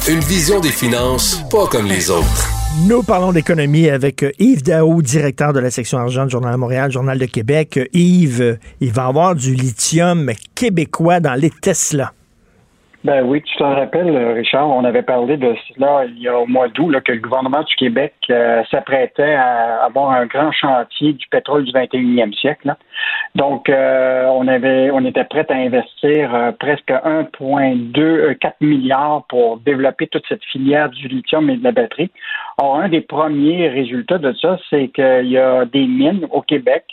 Une 0.07 0.19
vision 0.19 0.59
des 0.59 0.71
finances 0.71 1.41
pas 1.49 1.65
comme 1.65 1.87
les 1.87 2.11
autres. 2.11 2.60
Nous 2.79 3.03
parlons 3.03 3.33
d'économie 3.33 3.89
avec 3.89 4.23
euh, 4.23 4.31
Yves 4.39 4.63
Daou, 4.63 5.01
directeur 5.01 5.51
de 5.51 5.59
la 5.59 5.69
section 5.69 5.97
argent 5.97 6.25
du 6.25 6.31
Journal 6.31 6.53
de 6.53 6.57
Montréal, 6.57 6.89
Journal 6.89 7.19
de 7.19 7.25
Québec. 7.25 7.77
Euh, 7.77 7.85
Yves, 7.93 8.41
euh, 8.41 8.55
il 8.79 8.93
va 8.93 9.03
y 9.03 9.07
avoir 9.07 9.35
du 9.35 9.53
lithium 9.53 10.31
québécois 10.55 11.19
dans 11.19 11.33
les 11.33 11.49
Tesla. 11.49 12.13
Ben 13.03 13.23
oui, 13.23 13.41
tu 13.41 13.57
t'en 13.57 13.73
rappelles, 13.73 14.15
euh, 14.15 14.33
Richard, 14.33 14.69
on 14.69 14.83
avait 14.83 15.01
parlé 15.01 15.35
de 15.35 15.55
cela 15.73 16.05
il 16.05 16.19
y 16.19 16.27
a 16.27 16.37
au 16.37 16.45
mois 16.45 16.67
d'août, 16.67 16.95
que 17.03 17.11
le 17.11 17.19
gouvernement 17.19 17.63
du 17.63 17.75
Québec 17.75 18.13
euh, 18.29 18.63
s'apprêtait 18.69 19.33
à 19.33 19.83
avoir 19.85 20.11
un 20.11 20.27
grand 20.27 20.51
chantier 20.51 21.13
du 21.13 21.27
pétrole 21.29 21.63
du 21.63 21.71
21e 21.71 22.31
siècle. 22.33 22.75
Donc, 23.33 23.69
euh, 23.69 24.25
on 24.25 24.47
avait, 24.47 24.91
on 24.91 25.03
était 25.05 25.23
prêt 25.23 25.45
à 25.49 25.55
investir 25.55 26.35
euh, 26.35 26.51
presque 26.51 26.89
1,2, 26.89 27.99
euh, 27.99 28.33
4 28.35 28.57
milliards 28.61 29.23
pour 29.29 29.57
développer 29.57 30.07
toute 30.07 30.25
cette 30.27 30.43
filière 30.45 30.89
du 30.89 31.07
lithium 31.07 31.49
et 31.49 31.57
de 31.57 31.63
la 31.63 31.71
batterie. 31.71 32.11
Or, 32.57 32.79
un 32.81 32.89
des 32.89 33.01
premiers 33.01 33.69
résultats 33.69 34.17
de 34.17 34.33
ça, 34.33 34.59
c'est 34.69 34.89
qu'il 34.89 35.29
y 35.29 35.37
a 35.37 35.65
des 35.65 35.87
mines 35.87 36.27
au 36.29 36.41
Québec 36.41 36.85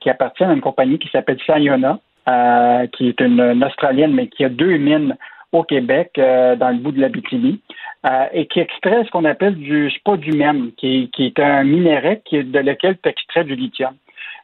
qui 0.00 0.08
appartiennent 0.08 0.50
à 0.50 0.52
une 0.52 0.60
compagnie 0.60 1.00
qui 1.00 1.08
s'appelle 1.08 1.38
Sayona, 1.44 1.98
euh, 2.28 2.86
qui 2.88 3.08
est 3.08 3.20
une, 3.20 3.40
une 3.40 3.64
Australienne, 3.64 4.12
mais 4.12 4.28
qui 4.28 4.44
a 4.44 4.48
deux 4.48 4.76
mines 4.76 5.16
au 5.52 5.62
Québec, 5.62 6.12
euh, 6.18 6.56
dans 6.56 6.70
le 6.70 6.76
bout 6.76 6.92
de 6.92 7.00
l'Abitibi, 7.00 7.60
euh, 8.06 8.26
et 8.32 8.46
qui 8.46 8.60
extrait 8.60 9.04
ce 9.04 9.10
qu'on 9.10 9.24
appelle 9.24 9.54
du 9.54 9.90
spodumène, 9.90 10.72
qui, 10.76 11.10
qui 11.12 11.26
est 11.26 11.38
un 11.38 11.62
minerai 11.64 12.22
qui 12.24 12.42
de 12.42 12.58
lequel 12.58 12.96
tu 13.02 13.08
extrais 13.08 13.44
du 13.44 13.54
lithium. 13.54 13.94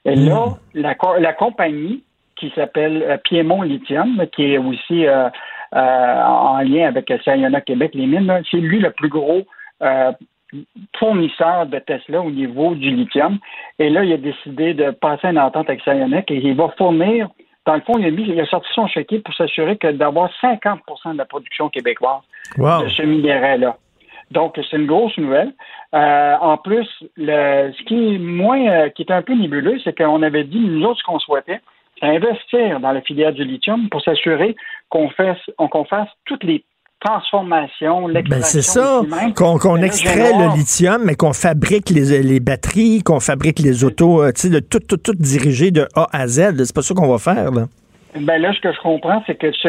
Et 0.05 0.14
là, 0.14 0.47
la, 0.75 0.95
la 1.19 1.33
compagnie 1.33 2.03
qui 2.37 2.53
s'appelle 2.55 3.03
euh, 3.03 3.17
Piémont 3.17 3.62
Lithium, 3.62 4.25
qui 4.35 4.53
est 4.53 4.59
aussi 4.59 5.07
euh, 5.07 5.29
euh, 5.75 6.23
en 6.25 6.61
lien 6.61 6.87
avec 6.87 7.12
Sayona 7.25 7.61
Québec, 7.61 7.93
les 7.95 8.07
mines, 8.07 8.43
c'est 8.51 8.59
lui 8.59 8.79
le 8.79 8.91
plus 8.91 9.09
gros 9.09 9.43
euh, 9.83 10.12
fournisseur 10.97 11.67
de 11.67 11.79
Tesla 11.79 12.23
au 12.23 12.31
niveau 12.31 12.75
du 12.75 12.91
lithium. 12.91 13.38
Et 13.79 13.91
là, 13.91 14.05
il 14.05 14.12
a 14.12 14.17
décidé 14.17 14.73
de 14.75 14.91
passer 14.91 15.29
une 15.29 15.38
entente 15.38 15.69
avec 15.69 15.83
Sayona 15.83 16.21
et 16.21 16.37
il 16.37 16.55
va 16.55 16.69
fournir, 16.79 17.29
dans 17.68 17.74
le 17.74 17.83
fond, 17.83 17.98
il 17.98 18.07
a, 18.07 18.11
mis, 18.11 18.22
il 18.26 18.40
a 18.40 18.46
sorti 18.46 18.66
son 18.74 18.87
chéquier 18.87 19.18
pour 19.18 19.35
s'assurer 19.35 19.76
que 19.76 19.88
d'avoir 19.88 20.31
50% 20.42 21.12
de 21.12 21.18
la 21.18 21.26
production 21.26 21.68
québécoise 21.68 22.22
Wow. 22.57 22.85
de 22.85 22.88
ce 22.88 23.02
minerai-là. 23.02 23.76
Donc, 24.31 24.59
c'est 24.70 24.76
une 24.78 24.87
grosse 24.87 25.16
nouvelle. 25.18 25.52
Euh, 25.94 26.35
en 26.40 26.57
plus, 26.57 26.88
le, 27.18 27.70
ce 27.76 27.83
qui 27.85 28.14
est 28.14 28.18
moins, 28.18 28.66
euh, 28.68 28.88
qui 28.88 29.02
est 29.02 29.11
un 29.12 29.20
peu 29.20 29.35
nébuleux, 29.35 29.78
c'est 29.85 29.94
qu'on 29.96 30.22
avait 30.22 30.44
dit, 30.44 30.59
nous 30.61 30.83
autres, 30.87 31.00
ce 31.00 31.04
qu'on 31.04 31.18
souhaitait, 31.18 31.61
c'est 32.00 32.07
investir 32.07 32.81
dans 32.81 32.92
la 32.92 33.02
filière 33.02 33.33
du 33.35 33.44
lithium 33.44 33.90
pour 33.90 34.00
s'assurer 34.00 34.57
qu'on 34.88 35.11
fasse, 35.11 35.44
on- 35.59 35.68
qu'on 35.68 35.85
fasse 35.85 36.09
toutes 36.24 36.44
les 36.44 36.64
transformations, 37.00 38.08
Ben, 38.08 38.08
c'est 38.08 38.12
l'extraction 38.14 38.61
ça, 38.62 39.00
ici 39.02 39.14
même. 39.24 39.34
qu'on 39.34 39.76
extrait 39.82 40.32
le 40.32 40.56
lithium, 40.56 41.02
mais 41.04 41.14
qu'on 41.14 41.32
fabrique 41.32 41.90
les, 41.90 42.22
les 42.22 42.40
batteries, 42.40 43.02
qu'on 43.02 43.20
fabrique 43.20 43.58
les 43.61 43.84
autos, 43.84 44.22
euh, 44.22 44.32
tu 44.32 44.42
sais, 44.42 44.50
de 44.50 44.61
tout, 44.61 44.80
tout, 44.80 44.96
tout 44.96 45.14
dirigé 45.14 45.70
de 45.70 45.87
A 45.94 46.06
à 46.12 46.26
Z. 46.26 46.54
C'est 46.64 46.74
pas 46.74 46.82
ça 46.82 46.94
qu'on 46.94 47.08
va 47.08 47.18
faire, 47.18 47.50
là. 47.50 47.66
Ben 48.18 48.40
là, 48.40 48.52
ce 48.54 48.61
que 48.61 48.72
je 48.72 48.80
comprends, 48.80 49.22
c'est 49.26 49.34
que 49.37 49.52
ce, 49.52 49.68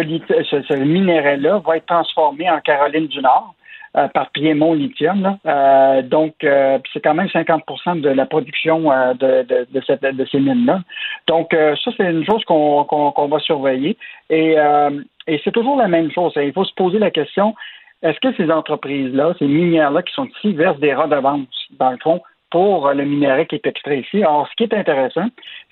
ce, 0.49 0.61
ce 0.63 0.73
minerai-là 0.73 1.61
va 1.65 1.77
être 1.77 1.85
transformé 1.85 2.49
en 2.49 2.59
Caroline 2.61 3.07
du 3.07 3.19
Nord 3.19 3.53
euh, 3.97 4.07
par 4.07 4.29
Piémont 4.31 4.73
Lithium. 4.73 5.21
là. 5.21 5.37
Euh, 5.45 6.01
donc, 6.03 6.33
euh, 6.43 6.79
c'est 6.93 7.01
quand 7.01 7.13
même 7.15 7.27
50% 7.27 7.99
de 8.01 8.09
la 8.09 8.25
production 8.25 8.79
de, 9.19 9.43
de, 9.43 9.67
de, 9.71 9.81
cette- 9.85 10.01
de 10.01 10.25
ces 10.31 10.39
mines-là. 10.39 10.79
Donc, 11.27 11.49
ça, 11.53 11.91
c'est 11.97 12.09
une 12.09 12.25
chose 12.25 12.43
qu'on 12.45 13.27
va 13.29 13.39
surveiller. 13.39 13.97
Et, 14.29 14.55
euh, 14.57 14.89
et 15.29 15.39
c'est 15.43 15.51
toujours 15.51 15.77
la 15.77 15.87
même 15.87 16.11
chose. 16.11 16.33
Il 16.35 16.53
faut 16.53 16.65
se 16.65 16.73
poser 16.73 16.99
la 16.99 17.11
question, 17.11 17.55
est-ce 18.01 18.19
que 18.19 18.33
ces 18.35 18.51
entreprises-là, 18.51 19.33
ces 19.39 19.47
minières-là 19.47 20.03
qui 20.03 20.13
sont 20.13 20.25
ici, 20.25 20.53
versent 20.53 20.79
des 20.79 20.93
redevances, 20.93 21.47
dans 21.79 21.91
le 21.91 21.97
fond, 21.97 22.21
pour 22.49 22.87
euh, 22.87 22.93
le 22.93 23.05
minerai 23.05 23.45
qui 23.45 23.55
est 23.55 23.67
extrait 23.67 23.99
ici? 23.99 24.23
Alors, 24.23 24.47
ce 24.49 24.55
qui 24.55 24.63
est 24.63 24.73
intéressant, 24.73 25.27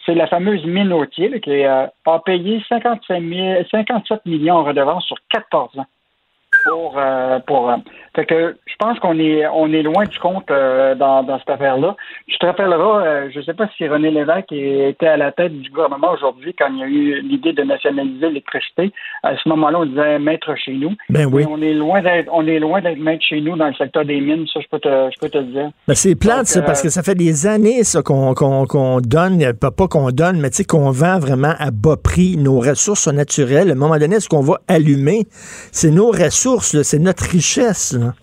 c'est 0.05 0.13
la 0.13 0.27
fameuse 0.27 0.63
mine 0.65 0.93
Autier 0.93 1.29
là, 1.29 1.39
qui 1.39 1.63
euh, 1.65 1.87
a 2.05 2.19
payé 2.19 2.61
55 2.69 3.23
000 3.23 3.63
57 3.71 4.25
millions 4.25 4.55
en 4.55 4.63
redevances 4.63 5.05
sur 5.05 5.17
14 5.29 5.79
ans. 5.79 5.85
Pour, 6.69 6.95
euh, 6.97 7.39
pour, 7.45 7.69
euh, 7.69 7.75
fait 8.15 8.25
que 8.25 8.56
je 8.65 8.73
pense 8.80 8.99
qu'on 8.99 9.17
est 9.19 9.45
on 9.47 9.71
est 9.71 9.84
loin 9.84 10.06
du 10.06 10.17
compte 10.19 10.49
euh, 10.51 10.95
dans, 10.95 11.23
dans 11.23 11.38
cette 11.39 11.49
affaire-là. 11.49 11.95
Je 12.27 12.36
te 12.38 12.45
rappellerai, 12.45 13.08
euh, 13.08 13.30
je 13.32 13.39
ne 13.39 13.43
sais 13.43 13.53
pas 13.53 13.67
si 13.77 13.88
René 13.88 14.12
Lévesque 14.12 14.51
était 14.51 15.08
à 15.08 15.17
la 15.17 15.32
tête 15.32 15.53
du 15.60 15.69
gouvernement 15.69 16.12
aujourd'hui 16.13 16.53
quand 16.58 16.67
il 16.71 16.77
y 16.80 16.84
a 16.84 16.88
eu 16.88 17.21
l'idée 17.21 17.53
de 17.53 17.63
nationaliser 17.63 18.27
l'électricité. 18.27 18.91
À 19.23 19.36
ce 19.38 19.47
moment-là, 19.49 19.80
on 19.82 19.86
disait 19.86 20.19
maître 20.19 20.53
chez 20.56 20.73
nous. 20.73 20.91
Ben 21.10 21.25
oui. 21.32 21.45
On 21.49 21.62
est 21.62 21.73
loin 21.73 22.01
d'être 22.01 22.30
on 22.34 22.45
est 22.47 22.60
loin 22.60 22.82
d'être 22.82 22.99
maître 22.99 23.23
chez 23.23 23.39
nous 23.41 23.56
dans 23.56 23.67
le 23.67 23.73
secteur 23.75 24.03
des 24.06 24.19
mines, 24.19 24.45
ça 24.53 24.60
je 24.62 24.67
peux 24.69 24.80
te 24.80 25.10
je 25.13 25.19
peux 25.19 25.30
te 25.30 25.38
le 25.38 25.45
dire. 25.45 25.69
Ben, 25.88 25.93
c'est 25.95 26.15
plate, 26.15 26.38
Donc, 26.39 26.47
ça, 26.47 26.62
parce 26.63 26.82
que 26.82 26.89
ça 26.89 27.03
fait 27.03 27.15
des 27.15 27.45
années, 27.47 27.84
ça, 27.84 28.01
qu'on 28.01 28.34
qu'on- 28.34 28.65
qu'on 28.65 28.99
donne, 28.99 29.53
pas, 29.53 29.71
pas 29.71 29.88
qu'on 29.88 30.10
donne, 30.12 30.39
mais 30.39 30.49
tu 30.49 30.58
sais, 30.58 30.63
qu'on 30.65 30.89
vend 30.91 31.19
vraiment 31.19 31.53
à 31.60 31.71
bas 31.71 31.95
prix 32.01 32.36
nos 32.38 32.60
ressources 32.60 33.08
naturelles. 33.08 33.69
À 33.69 33.73
un 33.73 33.75
moment 33.75 33.97
donné, 33.97 34.19
ce 34.19 34.27
qu'on 34.27 34.41
va 34.41 34.60
allumer, 34.67 35.25
c'est 35.71 35.91
nos 35.91 36.08
ressources, 36.12 36.56
c'est 36.63 36.99
notre 36.99 37.23
richesse. 37.23 37.93
là. 37.93 38.13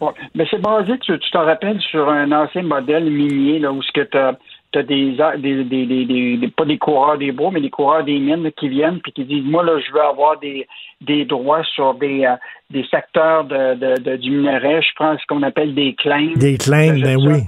Ouais. 0.00 0.12
Mais 0.34 0.46
c'est 0.50 0.60
basé, 0.60 0.98
tu 0.98 1.18
t'en 1.32 1.44
rappelles, 1.44 1.80
sur 1.80 2.08
un 2.08 2.30
ancien 2.32 2.62
modèle 2.62 3.04
minier, 3.10 3.58
là, 3.58 3.72
où 3.72 3.82
ce 3.82 3.92
que 3.92 4.02
tu 4.02 4.18
as, 4.18 4.36
des, 4.82 5.20
a- 5.20 5.36
des, 5.36 5.64
des, 5.64 5.86
des, 5.86 6.04
des- 6.04 6.36
des- 6.36 6.48
pas 6.48 6.64
des 6.64 6.78
coureurs 6.78 7.18
des 7.18 7.32
bois, 7.32 7.50
mais 7.52 7.60
des 7.60 7.70
coureurs 7.70 8.04
des 8.04 8.18
mines 8.18 8.50
qui 8.52 8.68
viennent 8.68 9.00
puis 9.00 9.12
qui 9.12 9.24
disent 9.24 9.44
Moi, 9.44 9.62
là, 9.64 9.78
je 9.78 9.92
veux 9.92 10.00
avoir 10.02 10.38
des, 10.38 10.66
des 11.00 11.24
droits 11.24 11.62
sur 11.64 11.94
des, 11.94 12.24
euh, 12.24 12.34
des 12.70 12.84
secteurs 12.90 13.44
de, 13.44 13.74
de, 13.74 14.00
de- 14.02 14.16
du 14.16 14.30
minerai. 14.30 14.82
Je 14.82 14.88
prends 14.96 15.16
ce 15.18 15.26
qu'on 15.26 15.42
appelle 15.42 15.74
des 15.74 15.94
claims. 15.94 16.34
Des 16.36 16.58
claims, 16.58 16.98
ben 17.00 17.16
oui. 17.16 17.42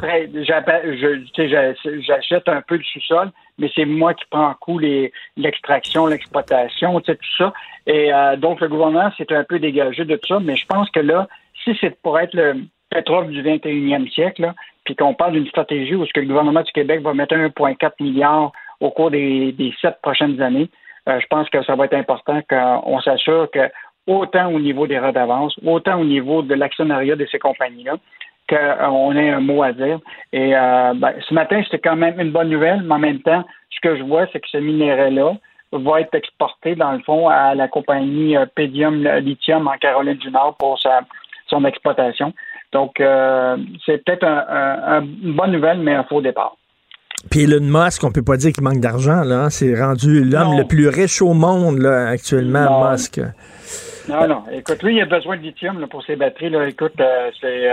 J'achète 2.06 2.48
un 2.48 2.62
peu 2.62 2.76
le 2.76 2.82
sous-sol, 2.84 3.30
mais 3.58 3.70
c'est 3.74 3.84
moi 3.84 4.14
qui 4.14 4.24
prends 4.30 4.48
en 4.48 4.54
coup 4.54 4.78
l'extraction, 5.36 6.06
l'exploitation, 6.06 7.00
tout 7.00 7.14
ça. 7.36 7.52
Et 7.86 8.12
euh, 8.12 8.36
donc, 8.36 8.60
le 8.60 8.68
gouvernement 8.68 9.10
s'est 9.16 9.32
un 9.32 9.44
peu 9.44 9.58
dégagé 9.58 10.04
de 10.04 10.16
tout 10.16 10.28
ça, 10.28 10.40
mais 10.40 10.56
je 10.56 10.66
pense 10.66 10.90
que 10.90 11.00
là, 11.00 11.26
si 11.64 11.76
c'est 11.80 12.00
pour 12.02 12.18
être 12.18 12.34
le 12.34 12.54
pétrole 12.90 13.29
du 13.29 13.42
21e 13.42 14.11
siècle, 14.11 14.53
puis 14.85 14.96
qu'on 14.96 15.14
parle 15.14 15.33
d'une 15.33 15.46
stratégie 15.48 15.94
où 15.94 16.07
ce 16.07 16.12
que 16.12 16.20
le 16.20 16.27
gouvernement 16.27 16.62
du 16.62 16.72
Québec 16.72 17.01
va 17.03 17.14
mettre 17.14 17.35
1,4 17.35 17.92
milliard 18.01 18.53
au 18.81 18.90
cours 18.90 19.11
des, 19.11 19.55
sept 19.81 19.96
prochaines 20.03 20.40
années, 20.40 20.68
euh, 21.09 21.18
je 21.20 21.27
pense 21.27 21.48
que 21.51 21.62
ça 21.62 21.74
va 21.74 21.87
être 21.87 21.94
important 21.94 22.40
qu'on 22.48 23.01
s'assure 23.01 23.51
que 23.51 23.70
autant 24.07 24.53
au 24.53 24.59
niveau 24.59 24.87
des 24.87 24.98
redevances, 24.98 25.59
autant 25.64 26.01
au 26.01 26.05
niveau 26.05 26.42
de 26.42 26.55
l'actionnariat 26.55 27.16
de 27.16 27.27
ces 27.31 27.38
compagnies-là, 27.38 27.96
qu'on 28.48 29.14
ait 29.14 29.29
un 29.29 29.40
mot 29.40 29.62
à 29.62 29.72
dire. 29.72 30.01
Et 30.33 30.57
euh, 30.57 30.94
ben, 30.94 31.12
ce 31.29 31.35
matin, 31.35 31.61
c'était 31.64 31.79
quand 31.79 31.96
même 31.96 32.18
une 32.18 32.31
bonne 32.31 32.48
nouvelle, 32.48 32.83
mais 32.83 32.94
en 32.94 32.98
même 32.98 33.20
temps, 33.20 33.44
ce 33.70 33.81
que 33.81 33.96
je 33.96 34.03
vois, 34.03 34.27
c'est 34.33 34.40
que 34.40 34.48
ce 34.48 34.59
minerai-là, 34.59 35.35
va 35.70 36.01
être 36.01 36.14
exporté, 36.14 36.74
dans 36.74 36.92
le 36.92 37.01
fond, 37.01 37.29
à 37.29 37.55
la 37.55 37.68
compagnie 37.68 38.38
euh, 38.38 38.46
Pedium 38.55 39.07
Lithium 39.18 39.68
en 39.68 39.77
Caroline 39.77 40.14
du 40.14 40.31
Nord 40.31 40.57
pour 40.57 40.81
sa, 40.81 41.03
son 41.48 41.64
exploitation. 41.66 42.33
Donc, 42.73 43.00
euh, 43.00 43.56
c'est 43.87 44.04
peut-être 44.04 44.25
un, 44.25 45.02
une 45.02 45.35
bonne 45.35 45.52
nouvelle, 45.52 45.79
mais 45.81 45.94
un 45.94 46.04
faux 46.04 46.21
départ. 46.21 46.56
Puis 47.31 47.44
Elon 47.44 47.60
Musk, 47.62 48.04
on 48.04 48.12
peut 48.12 48.23
pas 48.23 48.37
dire 48.37 48.52
qu'il 48.52 48.62
manque 48.62 48.81
d'argent, 48.81 49.23
là. 49.25 49.44
Hein. 49.44 49.50
C'est 49.50 49.75
rendu 49.75 50.23
l'homme 50.23 50.56
le 50.56 50.64
plus 50.64 50.88
riche 50.88 51.21
au 51.21 51.35
monde, 51.35 51.79
là, 51.79 52.08
actuellement, 52.08 52.90
Musk. 52.90 53.21
Non, 54.08 54.27
non. 54.27 54.44
Écoute, 54.52 54.83
lui, 54.83 54.96
il 54.96 55.02
a 55.02 55.06
besoin 55.06 55.37
de 55.37 55.42
lithium 55.42 55.87
pour 55.88 56.02
ses 56.04 56.16
batteries. 56.16 56.50
Là. 56.50 56.66
Écoute, 56.66 56.94
euh, 57.00 57.31
c'est, 57.40 57.69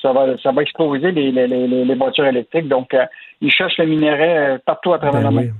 ça, 0.00 0.12
va, 0.12 0.26
ça 0.42 0.52
va 0.52 0.62
exploser 0.62 1.12
les, 1.12 1.30
les, 1.30 1.46
les, 1.46 1.94
voitures 1.94 2.26
électriques. 2.26 2.68
Donc, 2.68 2.94
ils 3.42 3.50
cherchent 3.50 3.78
le 3.78 3.86
minerai 3.86 4.38
euh, 4.38 4.58
partout 4.64 4.92
à 4.92 4.98
travers 4.98 5.22
ben 5.22 5.30
le 5.30 5.34
monde. 5.34 5.50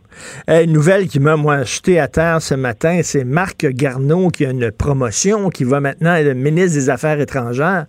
une 0.49 0.73
nouvelle 0.73 1.09
qui 1.09 1.19
m'a, 1.19 1.37
moi, 1.37 1.63
jeté 1.63 1.99
à 1.99 2.09
terre 2.09 2.43
ce 2.43 2.55
matin, 2.55 3.01
c'est 3.03 3.25
Marc 3.25 3.67
Garneau 3.67 4.29
qui 4.29 4.45
a 4.45 4.51
une 4.51 4.71
promotion, 4.71 5.49
qui 5.49 5.65
va 5.65 5.81
maintenant 5.81 6.15
être 6.15 6.27
le 6.27 6.35
ministre 6.35 6.75
des 6.75 6.91
Affaires 6.91 7.19
étrangères. 7.21 7.87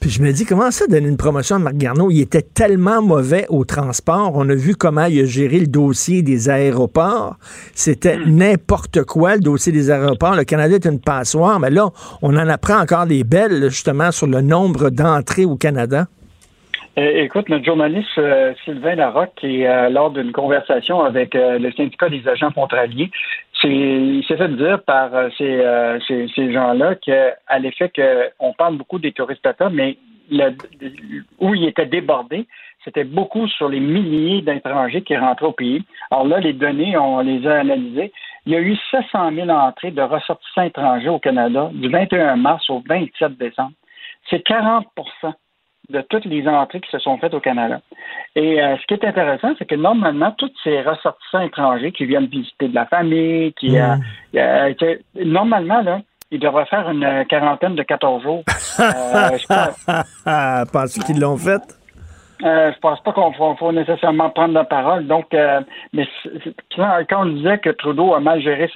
Puis 0.00 0.08
je 0.08 0.22
me 0.22 0.32
dis, 0.32 0.46
comment 0.46 0.70
ça 0.70 0.86
donner 0.86 1.08
une 1.08 1.18
promotion 1.18 1.56
à 1.56 1.58
Marc 1.58 1.76
Garneau? 1.76 2.10
Il 2.10 2.22
était 2.22 2.42
tellement 2.42 3.02
mauvais 3.02 3.44
au 3.50 3.64
transport. 3.66 4.32
On 4.34 4.48
a 4.48 4.54
vu 4.54 4.76
comment 4.76 5.04
il 5.04 5.20
a 5.20 5.26
géré 5.26 5.60
le 5.60 5.66
dossier 5.66 6.22
des 6.22 6.48
aéroports. 6.48 7.36
C'était 7.74 8.16
hmm. 8.16 8.36
n'importe 8.36 9.02
quoi, 9.04 9.34
le 9.34 9.40
dossier 9.40 9.72
des 9.72 9.90
aéroports. 9.90 10.36
Le 10.36 10.44
Canada 10.44 10.74
est 10.76 10.86
une 10.86 11.00
passoire, 11.00 11.60
mais 11.60 11.70
là, 11.70 11.90
on 12.22 12.34
en 12.34 12.48
apprend 12.48 12.80
encore 12.80 13.06
des 13.06 13.24
belles, 13.24 13.68
justement, 13.68 14.10
sur 14.10 14.26
le 14.26 14.40
nombre 14.40 14.88
d'entrées 14.88 15.44
au 15.44 15.56
Canada. 15.56 15.93
Euh, 16.96 17.24
écoute, 17.24 17.48
notre 17.48 17.64
journaliste 17.64 18.18
euh, 18.18 18.54
Sylvain 18.64 18.94
Larocque, 18.94 19.34
qui, 19.36 19.66
euh, 19.66 19.88
lors 19.88 20.12
d'une 20.12 20.30
conversation 20.30 21.02
avec 21.02 21.34
le 21.34 21.72
syndicat 21.72 22.08
des 22.08 22.26
agents 22.28 22.52
frontaliers, 22.52 23.10
il 23.64 24.24
s'est 24.28 24.36
fait 24.36 24.56
dire 24.56 24.82
par 24.82 25.10
ces, 25.38 25.64
ces, 26.06 26.52
gens-là 26.52 26.96
qu'à 26.96 27.58
l'effet 27.58 27.90
qu'on 27.90 28.52
parle 28.52 28.76
beaucoup 28.76 28.98
des 28.98 29.12
touristes 29.12 29.42
d'État, 29.42 29.70
mais 29.70 29.96
où 31.40 31.54
il 31.54 31.64
était 31.64 31.86
débordé, 31.86 32.46
c'était 32.84 33.04
beaucoup 33.04 33.48
sur 33.48 33.70
les 33.70 33.80
milliers 33.80 34.42
d'étrangers 34.42 35.00
qui 35.00 35.16
rentraient 35.16 35.46
au 35.46 35.52
pays. 35.52 35.82
Alors 36.10 36.26
là, 36.26 36.40
les 36.40 36.52
données, 36.52 36.98
on 36.98 37.20
les 37.20 37.46
a 37.46 37.60
analysées. 37.60 38.12
Il 38.44 38.52
y 38.52 38.56
a 38.56 38.60
eu 38.60 38.76
700 38.90 39.32
000 39.32 39.48
entrées 39.48 39.92
de 39.92 40.02
ressortissants 40.02 40.64
étrangers 40.64 41.08
au 41.08 41.18
Canada 41.18 41.70
du 41.72 41.88
21 41.88 42.36
mars 42.36 42.68
au 42.68 42.82
27 42.86 43.38
décembre. 43.38 43.72
C'est 44.28 44.42
40 44.42 44.86
de 45.90 46.00
toutes 46.02 46.24
les 46.24 46.46
entrées 46.48 46.80
qui 46.80 46.90
se 46.90 46.98
sont 46.98 47.18
faites 47.18 47.34
au 47.34 47.40
Canada. 47.40 47.80
Et 48.36 48.62
euh, 48.62 48.76
ce 48.78 48.86
qui 48.86 48.94
est 48.94 49.04
intéressant, 49.04 49.52
c'est 49.58 49.66
que 49.66 49.74
normalement, 49.74 50.30
tous 50.32 50.50
ces 50.62 50.80
ressortissants 50.80 51.40
étrangers 51.40 51.92
qui 51.92 52.06
viennent 52.06 52.26
visiter 52.26 52.68
de 52.68 52.74
la 52.74 52.86
famille, 52.86 53.52
qui 53.54 53.78
euh, 53.78 53.96
mm. 53.96 54.02
euh, 54.36 54.74
normalement, 55.24 55.82
là, 55.82 56.00
ils 56.30 56.40
devraient 56.40 56.66
faire 56.66 56.88
une 56.90 57.24
quarantaine 57.28 57.74
de 57.74 57.82
14 57.82 58.22
jours. 58.22 58.42
je 58.48 60.64
Penses 60.72 60.98
qu'ils 61.04 61.20
l'ont 61.20 61.36
fait? 61.36 61.60
Euh, 62.42 62.72
je 62.74 62.78
pense 62.80 63.00
pas 63.00 63.12
qu'on 63.12 63.32
faut, 63.32 63.72
nécessairement 63.72 64.30
prendre 64.30 64.54
la 64.54 64.64
parole. 64.64 65.06
Donc, 65.06 65.36
mais 65.92 66.08
quand 66.76 67.22
on 67.22 67.26
disait 67.26 67.58
que 67.58 67.70
Trudeau 67.70 68.14
a 68.14 68.20
mal 68.20 68.42
géré 68.42 68.68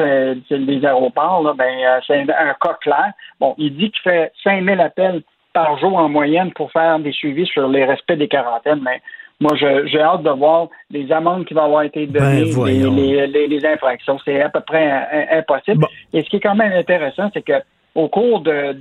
les 0.50 0.86
aéroports, 0.86 1.54
ben, 1.56 2.00
c'est 2.06 2.20
un, 2.20 2.54
cas 2.60 2.78
clair. 2.80 3.12
Bon, 3.40 3.54
il 3.58 3.76
dit 3.76 3.90
qu'il 3.90 4.02
fait 4.02 4.32
5000 4.44 4.80
appels 4.80 5.22
par 5.52 5.78
jour 5.78 5.96
en 5.96 6.08
moyenne 6.08 6.52
pour 6.52 6.70
faire 6.72 6.98
des 6.98 7.12
suivis 7.12 7.46
sur 7.46 7.68
les 7.68 7.84
respects 7.84 8.12
des 8.12 8.28
quarantaines, 8.28 8.80
mais 8.82 9.00
moi, 9.40 9.54
j'ai 9.54 10.00
hâte 10.00 10.24
de 10.24 10.30
voir 10.30 10.68
les 10.90 11.12
amendes 11.12 11.44
qui 11.44 11.54
vont 11.54 11.62
avoir 11.62 11.82
été 11.82 12.06
données, 12.06 12.52
ben, 12.52 13.30
les, 13.30 13.66
infractions. 13.66 14.18
C'est 14.24 14.42
à 14.42 14.48
peu 14.48 14.60
près 14.60 14.90
impossible. 15.30 15.86
Et 16.12 16.24
ce 16.24 16.28
qui 16.28 16.36
est 16.36 16.40
quand 16.40 16.56
même 16.56 16.72
intéressant, 16.72 17.30
c'est 17.32 17.42
que 17.42 17.52
au 17.94 18.08
cours 18.08 18.40
de, 18.40 18.76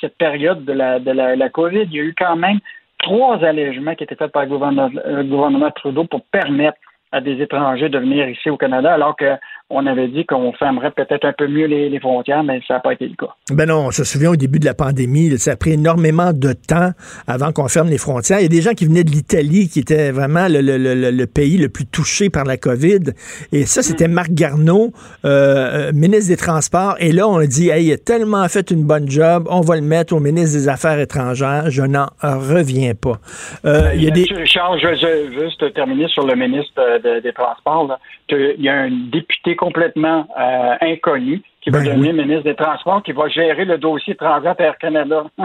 cette 0.00 0.16
période 0.18 0.64
de 0.64 0.72
la, 0.72 0.98
de 0.98 1.12
la, 1.12 1.48
COVID, 1.48 1.82
il 1.82 1.94
y 1.94 2.00
a 2.00 2.02
eu 2.02 2.14
quand 2.18 2.36
même 2.36 2.58
trois 2.98 3.42
allègements 3.44 3.94
qui 3.94 4.04
étaient 4.04 4.16
faits 4.16 4.32
par 4.32 4.42
le 4.42 4.48
gouvernement, 4.48 4.90
le 5.06 5.22
gouvernement 5.22 5.70
Trudeau 5.70 6.04
pour 6.04 6.22
permettre 6.24 6.78
à 7.12 7.20
des 7.20 7.40
étrangers 7.40 7.88
de 7.88 7.98
venir 7.98 8.28
ici 8.28 8.50
au 8.50 8.56
Canada, 8.56 8.92
alors 8.92 9.16
que 9.16 9.36
on 9.70 9.86
avait 9.86 10.08
dit 10.08 10.26
qu'on 10.26 10.52
fermerait 10.52 10.90
peut-être 10.90 11.24
un 11.24 11.32
peu 11.32 11.46
mieux 11.46 11.66
les, 11.66 12.00
frontières, 12.00 12.42
mais 12.42 12.60
ça 12.66 12.74
n'a 12.74 12.80
pas 12.80 12.92
été 12.92 13.06
le 13.06 13.14
cas. 13.14 13.32
Ben 13.52 13.68
non, 13.68 13.86
on 13.86 13.90
se 13.90 14.04
souvient 14.04 14.30
au 14.30 14.36
début 14.36 14.58
de 14.58 14.64
la 14.64 14.74
pandémie, 14.74 15.38
ça 15.38 15.52
a 15.52 15.56
pris 15.56 15.72
énormément 15.72 16.32
de 16.32 16.52
temps 16.52 16.90
avant 17.26 17.52
qu'on 17.52 17.68
ferme 17.68 17.88
les 17.88 17.98
frontières. 17.98 18.40
Il 18.40 18.42
y 18.42 18.46
a 18.46 18.48
des 18.48 18.62
gens 18.62 18.72
qui 18.72 18.86
venaient 18.86 19.04
de 19.04 19.10
l'Italie, 19.10 19.68
qui 19.68 19.78
était 19.78 20.10
vraiment 20.10 20.46
le, 20.48 21.24
pays 21.26 21.56
le 21.56 21.68
plus 21.68 21.86
touché 21.86 22.30
par 22.30 22.44
la 22.44 22.56
COVID. 22.56 23.12
Et 23.52 23.64
ça, 23.64 23.82
c'était 23.82 24.08
mm. 24.08 24.12
Marc 24.12 24.30
Garneau, 24.32 24.92
euh, 25.24 25.92
ministre 25.92 26.28
des 26.28 26.36
Transports. 26.36 26.96
Et 26.98 27.12
là, 27.12 27.28
on 27.28 27.36
a 27.36 27.46
dit, 27.46 27.68
hey, 27.68 27.86
il 27.86 27.92
a 27.92 27.98
tellement 27.98 28.48
fait 28.48 28.70
une 28.70 28.84
bonne 28.84 29.08
job, 29.08 29.46
on 29.50 29.60
va 29.60 29.76
le 29.76 29.82
mettre 29.82 30.14
au 30.14 30.20
ministre 30.20 30.58
des 30.58 30.68
Affaires 30.68 30.98
étrangères. 30.98 31.70
Je 31.70 31.82
n'en 31.82 32.06
reviens 32.22 32.94
pas. 32.94 33.18
Euh, 33.64 33.92
il 33.94 34.02
y 34.02 34.08
a 34.08 34.10
des... 34.10 34.26
Richard, 34.30 34.78
je 34.78 34.88
veux 34.88 35.40
juste 35.40 35.72
terminer 35.74 36.08
sur 36.08 36.26
le 36.26 36.34
ministre 36.34 36.82
des 37.22 37.32
Transports. 37.32 37.98
Il 38.30 38.62
y 38.62 38.68
a 38.68 38.74
un 38.74 38.90
député 39.12 39.56
complètement 39.60 40.26
euh, 40.38 40.74
inconnu 40.80 41.42
qui 41.60 41.68
va 41.68 41.80
ben 41.80 41.88
devenir 41.88 42.14
ministre 42.14 42.44
des 42.44 42.54
Transports, 42.54 43.02
qui 43.02 43.12
va 43.12 43.28
gérer 43.28 43.66
le 43.66 43.76
dossier 43.76 44.14
Transat 44.16 44.58
Air 44.58 44.78
Canada. 44.78 45.24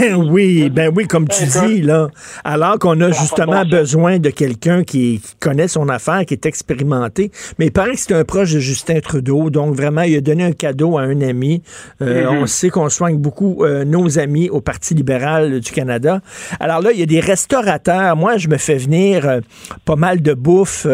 ben 0.00 0.14
oui, 0.16 0.68
ben 0.68 0.92
oui, 0.94 1.06
comme 1.06 1.26
tu 1.28 1.44
dis, 1.44 1.80
là. 1.80 2.08
Alors 2.44 2.78
qu'on 2.78 3.00
a 3.00 3.10
justement 3.10 3.64
besoin 3.64 4.18
de 4.18 4.28
quelqu'un 4.28 4.84
qui, 4.84 5.22
connaît 5.40 5.68
son 5.68 5.88
affaire, 5.88 6.26
qui 6.26 6.34
est 6.34 6.44
expérimenté. 6.44 7.30
Mais 7.58 7.66
il 7.66 7.72
paraît 7.72 7.92
que 7.92 8.00
c'est 8.00 8.14
un 8.14 8.24
proche 8.24 8.52
de 8.52 8.58
Justin 8.58 9.00
Trudeau, 9.00 9.48
donc 9.48 9.74
vraiment, 9.74 10.02
il 10.02 10.16
a 10.16 10.20
donné 10.20 10.44
un 10.44 10.52
cadeau 10.52 10.98
à 10.98 11.02
un 11.02 11.20
ami. 11.22 11.62
Euh, 12.02 12.24
mm-hmm. 12.24 12.42
On 12.42 12.46
sait 12.46 12.68
qu'on 12.68 12.90
soigne 12.90 13.16
beaucoup 13.16 13.64
euh, 13.64 13.84
nos 13.84 14.18
amis 14.18 14.50
au 14.50 14.60
Parti 14.60 14.92
libéral 14.94 15.60
du 15.60 15.72
Canada. 15.72 16.20
Alors 16.60 16.82
là, 16.82 16.92
il 16.92 17.00
y 17.00 17.02
a 17.02 17.06
des 17.06 17.20
restaurateurs. 17.20 18.14
Moi, 18.14 18.36
je 18.36 18.48
me 18.48 18.58
fais 18.58 18.76
venir 18.76 19.40
pas 19.86 19.96
mal 19.96 20.20
de 20.20 20.34
bouffe 20.34 20.86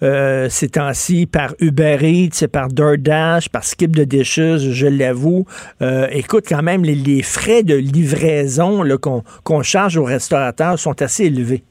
ces 0.00 0.68
temps-ci 0.68 1.26
par 1.26 1.54
Uber 1.60 1.98
Eats, 2.00 2.48
par 2.48 2.68
DoorDash, 2.68 3.50
par 3.50 3.64
Skip 3.64 3.94
de 3.94 4.05
Dishes, 4.06 4.58
je 4.58 4.86
l'avoue. 4.86 5.44
Euh, 5.82 6.06
écoute, 6.10 6.44
quand 6.48 6.62
même, 6.62 6.82
les, 6.84 7.22
frais 7.22 7.62
de 7.62 7.74
livraison 7.74 8.82
qu'on 9.44 9.62
charge 9.62 9.96
aux 9.96 10.04
restaurateurs 10.04 10.78
sont 10.78 11.00
assez 11.02 11.26
élevés. 11.26 11.62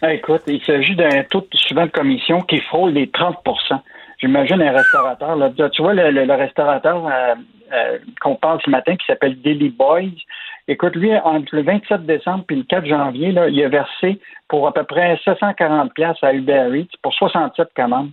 Ah, 0.00 0.14
écoute, 0.14 0.42
il 0.46 0.62
s'agit 0.62 0.94
d'un 0.94 1.24
taux 1.24 1.46
souvent 1.52 1.86
de 1.86 1.90
commission 1.90 2.40
qui 2.42 2.60
frôle 2.60 2.92
les 2.92 3.06
30% 3.06 3.80
J'imagine 4.20 4.60
un 4.62 4.72
restaurateur. 4.72 5.36
Là, 5.36 5.50
tu 5.70 5.82
vois, 5.82 5.94
le, 5.94 6.34
restaurateur 6.34 7.06
euh, 7.06 7.34
euh, 7.72 7.98
qu'on 8.20 8.34
parle 8.34 8.60
ce 8.64 8.70
matin 8.70 8.96
qui 8.96 9.06
s'appelle 9.06 9.40
Daily 9.40 9.70
Boys, 9.70 10.10
écoute, 10.66 10.96
lui, 10.96 11.14
entre 11.16 11.54
le 11.54 11.62
27 11.62 12.04
décembre 12.04 12.44
et 12.50 12.56
le 12.56 12.64
4 12.64 12.86
janvier, 12.86 13.28
il 13.28 13.64
a 13.64 13.68
versé 13.68 14.20
pour 14.48 14.66
à 14.66 14.74
peu 14.74 14.82
près 14.84 15.18
740 15.24 15.92
à 16.22 16.32
Uber 16.32 16.70
Eats 16.74 16.96
pour 17.02 17.14
67 17.14 17.68
commandes, 17.76 18.10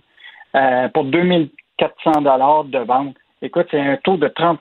pour 0.94 1.04
2400 1.04 2.22
dollars 2.22 2.64
de 2.64 2.78
vente. 2.78 3.16
Écoute, 3.42 3.66
c'est 3.70 3.80
un 3.80 3.96
taux 3.96 4.16
de 4.16 4.28
30% 4.28 4.56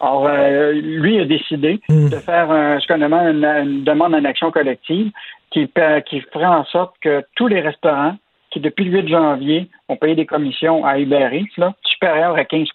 Alors, 0.00 0.26
euh, 0.26 0.72
lui 0.72 1.20
a 1.20 1.24
décidé 1.24 1.80
hmm. 1.88 2.08
de 2.08 2.16
faire 2.16 2.50
un, 2.50 2.80
ce 2.80 2.86
qu'on 2.86 3.00
appelle 3.00 3.44
une, 3.44 3.84
demande 3.84 4.14
en 4.14 4.24
action 4.24 4.50
collective 4.50 5.12
qui, 5.50 5.70
qui 6.06 6.20
ferait 6.32 6.44
en 6.44 6.64
sorte 6.64 6.94
que 7.00 7.24
tous 7.36 7.46
les 7.46 7.60
restaurants 7.60 8.16
qui, 8.50 8.58
depuis 8.58 8.84
le 8.84 9.00
8 9.02 9.08
janvier, 9.08 9.70
ont 9.88 9.96
payé 9.96 10.16
des 10.16 10.26
commissions 10.26 10.84
à 10.84 10.98
Uber 10.98 11.28
Eats, 11.32 11.56
là, 11.56 11.74
supérieures 11.84 12.34
à 12.34 12.42
15% 12.42 12.66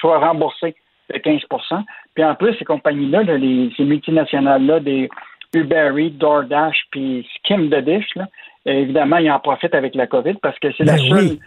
soient 0.00 0.18
remboursés 0.18 0.74
de 1.12 1.18
15% 1.18 1.82
Puis 2.14 2.24
en 2.24 2.34
plus, 2.34 2.54
ces 2.58 2.64
compagnies-là, 2.64 3.22
les, 3.22 3.70
ces 3.76 3.84
multinationales-là, 3.84 4.80
des 4.80 5.10
Uber 5.54 5.92
Eats, 5.98 6.10
DoorDash, 6.18 6.84
puis 6.90 7.28
Skim 7.36 7.68
the 7.68 7.84
Dish, 7.84 8.14
là, 8.16 8.26
évidemment, 8.64 9.18
ils 9.18 9.30
en 9.30 9.38
profitent 9.38 9.74
avec 9.74 9.94
la 9.94 10.06
COVID 10.06 10.34
parce 10.42 10.58
que 10.58 10.68
c'est 10.72 10.84
la 10.84 10.96
ben 10.96 11.08
seule 11.08 11.38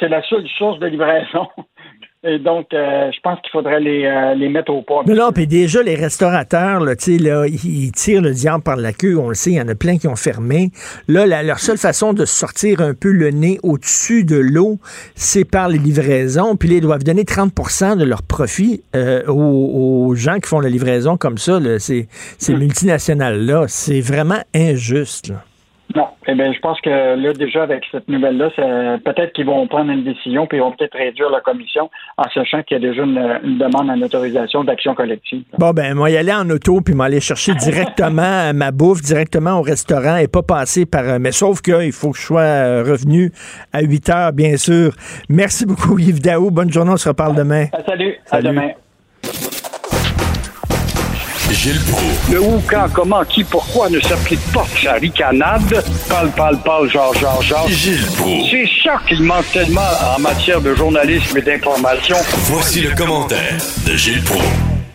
c'est 0.00 0.08
la 0.08 0.22
seule 0.22 0.46
source 0.56 0.78
de 0.80 0.86
livraison 0.86 1.48
et 2.24 2.40
donc, 2.40 2.66
euh, 2.74 3.12
je 3.12 3.20
pense 3.20 3.40
qu'il 3.42 3.50
faudrait 3.52 3.78
les, 3.78 4.04
euh, 4.04 4.34
les, 4.34 4.48
mettre 4.48 4.72
au 4.72 4.82
point. 4.82 5.04
Mais 5.06 5.14
là, 5.14 5.30
puis 5.32 5.46
déjà, 5.46 5.84
les 5.84 5.94
restaurateurs, 5.94 6.80
là, 6.80 6.94
là, 7.20 7.46
ils 7.46 7.92
tirent 7.92 8.22
le 8.22 8.32
diable 8.32 8.64
par 8.64 8.76
la 8.76 8.92
queue, 8.92 9.16
on 9.16 9.28
le 9.28 9.36
sait, 9.36 9.52
il 9.52 9.56
y 9.56 9.60
en 9.60 9.68
a 9.68 9.76
plein 9.76 9.98
qui 9.98 10.08
ont 10.08 10.16
fermé. 10.16 10.72
Là, 11.06 11.42
leur 11.44 11.60
seule 11.60 11.78
façon 11.78 12.14
de 12.14 12.24
sortir 12.24 12.80
un 12.80 12.92
peu 12.92 13.12
le 13.12 13.30
nez 13.30 13.60
au-dessus 13.62 14.24
de 14.24 14.34
l'eau, 14.36 14.78
c'est 15.14 15.44
par 15.44 15.68
les 15.68 15.78
livraisons. 15.78 16.56
Puis 16.56 16.68
ils 16.68 16.80
doivent 16.80 17.04
donner 17.04 17.22
30% 17.22 17.96
de 17.96 18.04
leur 18.04 18.24
profit 18.24 18.82
euh, 18.96 19.24
aux, 19.28 20.12
gens 20.16 20.40
qui 20.40 20.48
font 20.48 20.58
la 20.58 20.70
livraison 20.70 21.16
comme 21.16 21.38
ça, 21.38 21.60
là, 21.60 21.78
ces, 21.78 22.08
ces 22.38 22.54
mm. 22.54 22.58
multinationales-là. 22.58 23.66
C'est 23.68 24.00
vraiment 24.00 24.42
injuste. 24.54 25.28
Là. 25.28 25.44
Non. 25.96 26.08
Eh 26.26 26.34
bien, 26.34 26.52
je 26.52 26.58
pense 26.60 26.80
que 26.82 26.90
là, 26.90 27.32
déjà, 27.32 27.62
avec 27.62 27.82
cette 27.90 28.08
nouvelle-là, 28.08 28.50
peut-être 29.04 29.32
qu'ils 29.32 29.46
vont 29.46 29.66
prendre 29.66 29.90
une 29.90 30.04
décision, 30.04 30.46
puis 30.46 30.58
ils 30.58 30.60
vont 30.60 30.72
peut-être 30.72 30.96
réduire 30.96 31.30
la 31.30 31.40
commission 31.40 31.90
en 32.18 32.24
sachant 32.34 32.62
qu'il 32.62 32.76
y 32.76 32.84
a 32.84 32.88
déjà 32.90 33.02
une, 33.04 33.58
demande 33.58 33.90
en 33.90 34.00
autorisation 34.02 34.64
d'action 34.64 34.94
collective. 34.94 35.42
Bon, 35.58 35.70
ben, 35.70 35.94
moi, 35.94 36.10
y 36.10 36.16
aller 36.16 36.32
en 36.32 36.48
auto, 36.50 36.80
puis 36.80 36.94
m'aller 36.94 37.20
chercher 37.20 37.54
directement 37.60 38.52
ma 38.52 38.70
bouffe, 38.70 39.00
directement 39.00 39.58
au 39.58 39.62
restaurant 39.62 40.16
et 40.16 40.28
pas 40.28 40.42
passer 40.42 40.84
par. 40.84 41.04
Euh, 41.04 41.18
mais 41.18 41.32
sauf 41.32 41.62
qu'il 41.62 41.92
faut 41.92 42.10
que 42.10 42.18
je 42.18 42.22
sois 42.22 42.40
euh, 42.40 42.84
revenu 42.86 43.32
à 43.72 43.80
8 43.80 44.08
heures, 44.10 44.32
bien 44.32 44.56
sûr. 44.56 44.92
Merci 45.28 45.64
beaucoup, 45.64 45.98
Yves 45.98 46.20
Daou. 46.20 46.50
Bonne 46.50 46.72
journée. 46.72 46.90
On 46.92 46.96
se 46.96 47.08
reparle 47.08 47.34
demain. 47.34 47.66
Salut. 47.86 48.16
salut. 48.26 48.46
À 48.46 48.52
demain. 48.52 48.68
Gilles 51.50 51.80
Proulx. 51.90 52.32
Le 52.32 52.40
où, 52.40 52.62
quand, 52.68 52.86
comment, 52.92 53.24
qui, 53.24 53.42
pourquoi 53.42 53.88
ne 53.88 54.00
s'applique 54.00 54.40
pas 54.52 54.66
sa 54.82 54.94
ricanade? 54.94 55.82
Parle, 56.08 56.30
parle, 56.30 56.58
parle, 56.62 56.90
genre, 56.90 57.14
genre, 57.14 57.42
genre. 57.42 57.68
Gilles 57.68 58.06
Proulx. 58.16 58.50
C'est 58.50 58.68
ça 58.84 59.00
qu'il 59.08 59.22
manque 59.22 59.50
tellement 59.52 59.80
en 60.16 60.20
matière 60.20 60.60
de 60.60 60.74
journalisme 60.74 61.38
et 61.38 61.42
d'information. 61.42 62.16
Voici 62.44 62.80
le 62.82 62.94
commentaire 62.94 63.56
de 63.86 63.96
Gilles 63.96 64.22
Proulx. 64.22 64.44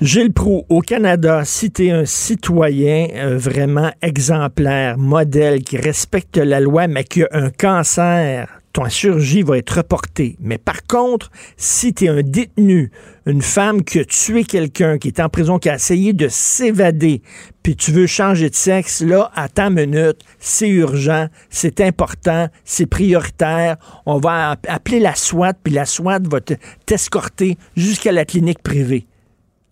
Gilles 0.01 0.33
Proulx, 0.33 0.65
au 0.69 0.81
Canada, 0.81 1.41
si 1.45 1.71
tu 1.71 1.87
es 1.87 1.91
un 1.91 2.05
citoyen 2.05 3.07
euh, 3.15 3.37
vraiment 3.37 3.91
exemplaire, 4.01 4.97
modèle, 4.97 5.63
qui 5.63 5.77
respecte 5.77 6.37
la 6.37 6.59
loi, 6.59 6.87
mais 6.87 7.03
qui 7.03 7.23
a 7.23 7.27
un 7.31 7.49
cancer, 7.49 8.47
ton 8.73 8.89
chirurgie 8.89 9.43
va 9.43 9.59
être 9.59 9.77
reportée. 9.77 10.35
Mais 10.39 10.57
par 10.57 10.83
contre, 10.83 11.31
si 11.57 11.93
tu 11.93 12.05
es 12.05 12.09
un 12.09 12.23
détenu, 12.23 12.91
une 13.27 13.43
femme 13.43 13.83
qui 13.83 13.99
a 13.99 14.05
tué 14.05 14.43
quelqu'un, 14.43 14.97
qui 14.97 15.09
est 15.09 15.19
en 15.19 15.29
prison, 15.29 15.59
qui 15.59 15.69
a 15.69 15.75
essayé 15.75 16.11
de 16.11 16.27
s'évader, 16.27 17.21
puis 17.61 17.75
tu 17.75 17.91
veux 17.91 18.07
changer 18.07 18.49
de 18.49 18.55
sexe, 18.55 19.01
là, 19.01 19.31
à 19.35 19.47
ta 19.47 19.69
minute, 19.69 20.17
c'est 20.39 20.67
urgent, 20.67 21.27
c'est 21.49 21.81
important, 21.81 22.49
c'est 22.65 22.87
prioritaire. 22.87 23.77
On 24.07 24.17
va 24.17 24.57
appeler 24.67 24.99
la 24.99 25.15
SWAT, 25.15 25.53
puis 25.63 25.73
la 25.73 25.85
SWAT 25.85 26.19
va 26.27 26.39
t'escorter 26.85 27.57
jusqu'à 27.77 28.11
la 28.11 28.25
clinique 28.25 28.63
privée. 28.63 29.05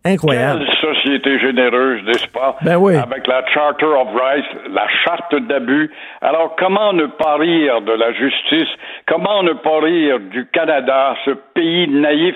Incroyable. 0.03 0.65
Quelle 0.65 0.95
société 0.95 1.39
généreuse, 1.39 2.03
n'est-ce 2.05 2.27
pas? 2.27 2.57
Ben 2.63 2.77
oui. 2.77 2.95
Avec 2.95 3.27
la 3.27 3.45
Charter 3.47 3.85
of 3.85 4.07
Rights, 4.15 4.45
la 4.71 4.87
charte 5.05 5.35
d'abus. 5.47 5.91
Alors, 6.21 6.55
comment 6.57 6.91
ne 6.91 7.05
pas 7.05 7.35
rire 7.35 7.81
de 7.81 7.91
la 7.91 8.11
justice? 8.13 8.69
Comment 9.07 9.43
ne 9.43 9.53
pas 9.53 9.79
rire 9.79 10.19
du 10.19 10.47
Canada, 10.47 11.15
ce 11.23 11.31
pays 11.53 11.87
naïf? 11.87 12.35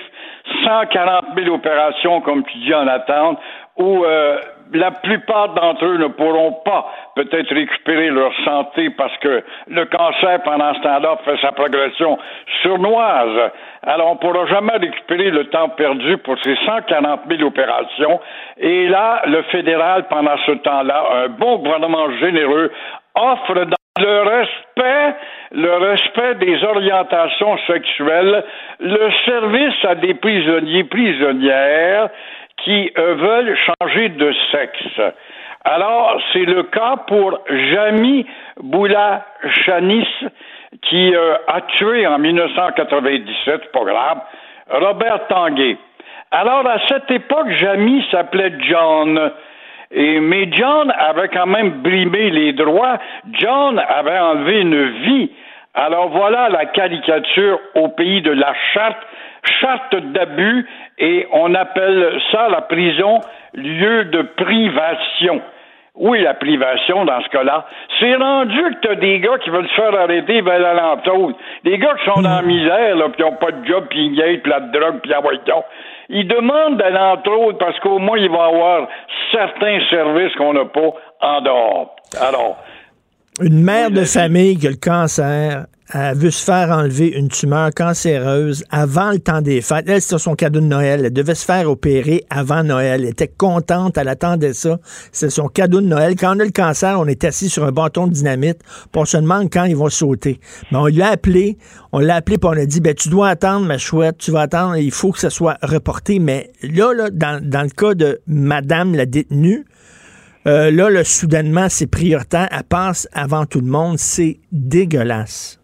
140 0.64 1.24
000 1.36 1.52
opérations, 1.52 2.20
comme 2.20 2.44
tu 2.44 2.58
dis, 2.58 2.72
en 2.72 2.86
attente, 2.86 3.40
où 3.76 4.04
euh, 4.04 4.38
la 4.72 4.90
plupart 4.90 5.50
d'entre 5.50 5.84
eux 5.84 5.98
ne 5.98 6.08
pourront 6.08 6.52
pas 6.64 6.90
peut-être 7.14 7.54
récupérer 7.54 8.10
leur 8.10 8.32
santé 8.44 8.90
parce 8.90 9.16
que 9.18 9.42
le 9.68 9.84
cancer, 9.86 10.42
pendant 10.42 10.74
ce 10.74 10.80
temps-là, 10.80 11.18
fait 11.24 11.38
sa 11.40 11.52
progression 11.52 12.18
surnoise. 12.62 13.50
Alors, 13.82 14.10
on 14.10 14.14
ne 14.14 14.18
pourra 14.18 14.46
jamais 14.46 14.76
récupérer 14.76 15.30
le 15.30 15.44
temps 15.44 15.68
perdu 15.70 16.18
pour 16.18 16.36
ces 16.42 16.56
140 16.66 17.20
000 17.28 17.42
opérations. 17.42 18.20
Et 18.58 18.88
là, 18.88 19.22
le 19.26 19.42
fédéral, 19.44 20.06
pendant 20.08 20.36
ce 20.46 20.52
temps-là, 20.52 21.04
un 21.24 21.28
bon 21.28 21.58
gouvernement 21.58 22.10
généreux, 22.18 22.72
offre 23.14 23.54
dans 23.54 23.76
le 23.98 24.22
respect, 24.22 25.16
le 25.52 25.76
respect 25.76 26.34
des 26.34 26.62
orientations 26.64 27.56
sexuelles, 27.66 28.44
le 28.80 29.10
service 29.24 29.84
à 29.84 29.94
des 29.94 30.14
prisonniers, 30.14 30.84
prisonnières 30.84 32.10
qui 32.62 32.90
veulent 32.96 33.56
changer 33.56 34.08
de 34.10 34.32
sexe. 34.50 35.00
Alors, 35.64 36.20
c'est 36.32 36.44
le 36.44 36.62
cas 36.62 36.96
pour 37.08 37.40
Jamy 37.48 38.24
Boula 38.62 39.26
Chanis, 39.64 40.06
qui 40.82 41.12
euh, 41.12 41.34
a 41.48 41.60
tué 41.62 42.06
en 42.06 42.18
1997, 42.18 43.72
pas 43.72 43.84
grave, 43.84 44.18
Robert 44.70 45.26
Tanguay. 45.26 45.76
Alors, 46.30 46.64
à 46.68 46.78
cette 46.86 47.10
époque, 47.10 47.50
Jamy 47.50 48.04
s'appelait 48.12 48.52
John. 48.60 49.32
Et, 49.90 50.20
mais 50.20 50.48
John 50.52 50.92
avait 50.96 51.28
quand 51.28 51.46
même 51.46 51.82
brimé 51.82 52.30
les 52.30 52.52
droits. 52.52 52.98
John 53.32 53.78
avait 53.78 54.18
enlevé 54.18 54.60
une 54.60 54.90
vie. 55.02 55.30
Alors 55.74 56.08
voilà 56.08 56.48
la 56.48 56.66
caricature 56.66 57.58
au 57.74 57.88
pays 57.88 58.22
de 58.22 58.30
la 58.30 58.54
charte, 58.72 58.96
charte 59.60 59.96
d'abus, 60.12 60.66
et 60.98 61.26
on 61.32 61.54
appelle 61.54 62.20
ça 62.32 62.48
la 62.48 62.62
prison 62.62 63.20
lieu 63.54 64.04
de 64.06 64.22
privation. 64.36 65.42
Oui, 65.98 66.20
la 66.20 66.34
privation 66.34 67.06
dans 67.06 67.22
ce 67.22 67.28
cas-là. 67.30 67.66
C'est 67.98 68.14
rendu 68.16 68.58
que 68.74 68.86
t'as 68.86 68.94
des 68.96 69.18
gars 69.18 69.38
qui 69.42 69.48
veulent 69.48 69.68
se 69.68 69.74
faire 69.74 69.94
arrêter, 69.94 70.36
ils 70.36 70.44
veulent 70.44 70.64
aller 70.64 70.80
en 70.80 70.98
Des 71.64 71.78
gars 71.78 71.94
qui 71.94 72.04
sont 72.04 72.20
dans 72.20 72.36
la 72.36 72.42
misère, 72.42 72.96
là, 72.96 73.08
puis 73.08 73.24
ont 73.24 73.36
pas 73.36 73.50
de 73.50 73.64
job, 73.66 73.86
puis 73.88 74.06
ils 74.06 74.16
gagnent, 74.16 74.40
puis 74.40 74.50
la 74.50 74.60
drogue, 74.60 75.00
puis 75.00 75.10
la 75.10 75.20
voiture. 75.20 75.64
Ils 76.10 76.28
demandent 76.28 76.76
d'aller 76.76 76.98
en 76.98 77.16
autres 77.32 77.58
parce 77.58 77.78
qu'au 77.80 77.98
moins, 77.98 78.18
ils 78.18 78.28
vont 78.28 78.42
avoir 78.42 78.88
certains 79.32 79.80
services 79.88 80.34
qu'on 80.36 80.52
n'a 80.52 80.66
pas 80.66 80.92
en 81.22 81.40
dehors. 81.40 81.96
Alors. 82.20 82.58
Une 83.40 83.62
mère 83.62 83.90
de 83.90 84.04
famille 84.04 84.58
qui 84.58 84.66
a 84.66 84.70
le 84.70 84.76
cancer, 84.76 85.64
elle 85.92 86.16
veut 86.16 86.30
se 86.30 86.44
faire 86.44 86.70
enlever 86.70 87.08
une 87.08 87.28
tumeur 87.28 87.70
cancéreuse 87.72 88.64
avant 88.70 89.12
le 89.12 89.20
temps 89.20 89.40
des 89.40 89.60
fêtes. 89.60 89.84
Elle, 89.88 90.02
c'était 90.02 90.18
son 90.18 90.34
cadeau 90.34 90.60
de 90.60 90.66
Noël. 90.66 91.04
Elle 91.04 91.12
devait 91.12 91.36
se 91.36 91.44
faire 91.44 91.70
opérer 91.70 92.24
avant 92.28 92.64
Noël. 92.64 93.02
Elle 93.02 93.10
était 93.10 93.28
contente, 93.28 93.96
elle 93.96 94.08
attendait 94.08 94.52
ça. 94.52 94.80
C'est 95.12 95.30
son 95.30 95.46
cadeau 95.46 95.80
de 95.80 95.86
Noël. 95.86 96.16
Quand 96.16 96.36
on 96.36 96.40
a 96.40 96.44
le 96.44 96.50
cancer, 96.50 96.98
on 96.98 97.06
est 97.06 97.22
assis 97.22 97.48
sur 97.48 97.64
un 97.64 97.72
bâton 97.72 98.08
de 98.08 98.12
dynamite, 98.12 98.58
puis 98.90 99.00
on 99.00 99.04
se 99.04 99.16
demande 99.16 99.48
quand 99.52 99.64
ils 99.64 99.76
vont 99.76 99.88
sauter. 99.88 100.40
Mais 100.72 100.78
on 100.78 100.86
lui 100.86 101.02
a 101.02 101.10
appelé, 101.10 101.56
on 101.92 102.00
l'a 102.00 102.16
appelé, 102.16 102.38
puis 102.38 102.48
on 102.48 102.58
a 102.58 102.66
dit, 102.66 102.80
ben, 102.80 102.94
tu 102.94 103.08
dois 103.08 103.28
attendre, 103.28 103.66
ma 103.66 103.78
chouette, 103.78 104.18
tu 104.18 104.32
vas 104.32 104.40
attendre, 104.40 104.76
il 104.76 104.90
faut 104.90 105.12
que 105.12 105.20
ça 105.20 105.30
soit 105.30 105.56
reporté. 105.62 106.18
Mais 106.18 106.50
là, 106.62 106.92
là 106.94 107.10
dans, 107.10 107.40
dans 107.42 107.62
le 107.62 107.70
cas 107.70 107.94
de 107.94 108.20
Madame 108.26 108.94
la 108.94 109.06
détenue, 109.06 109.64
euh, 110.46 110.70
là, 110.70 110.90
là, 110.90 111.02
soudainement, 111.04 111.68
c'est 111.68 111.88
prioritaire. 111.88 112.48
Elle 112.50 112.62
passe 112.64 113.08
avant 113.12 113.46
tout 113.46 113.60
le 113.60 113.66
monde. 113.66 113.98
C'est 113.98 114.38
dégueulasse. 114.52 115.58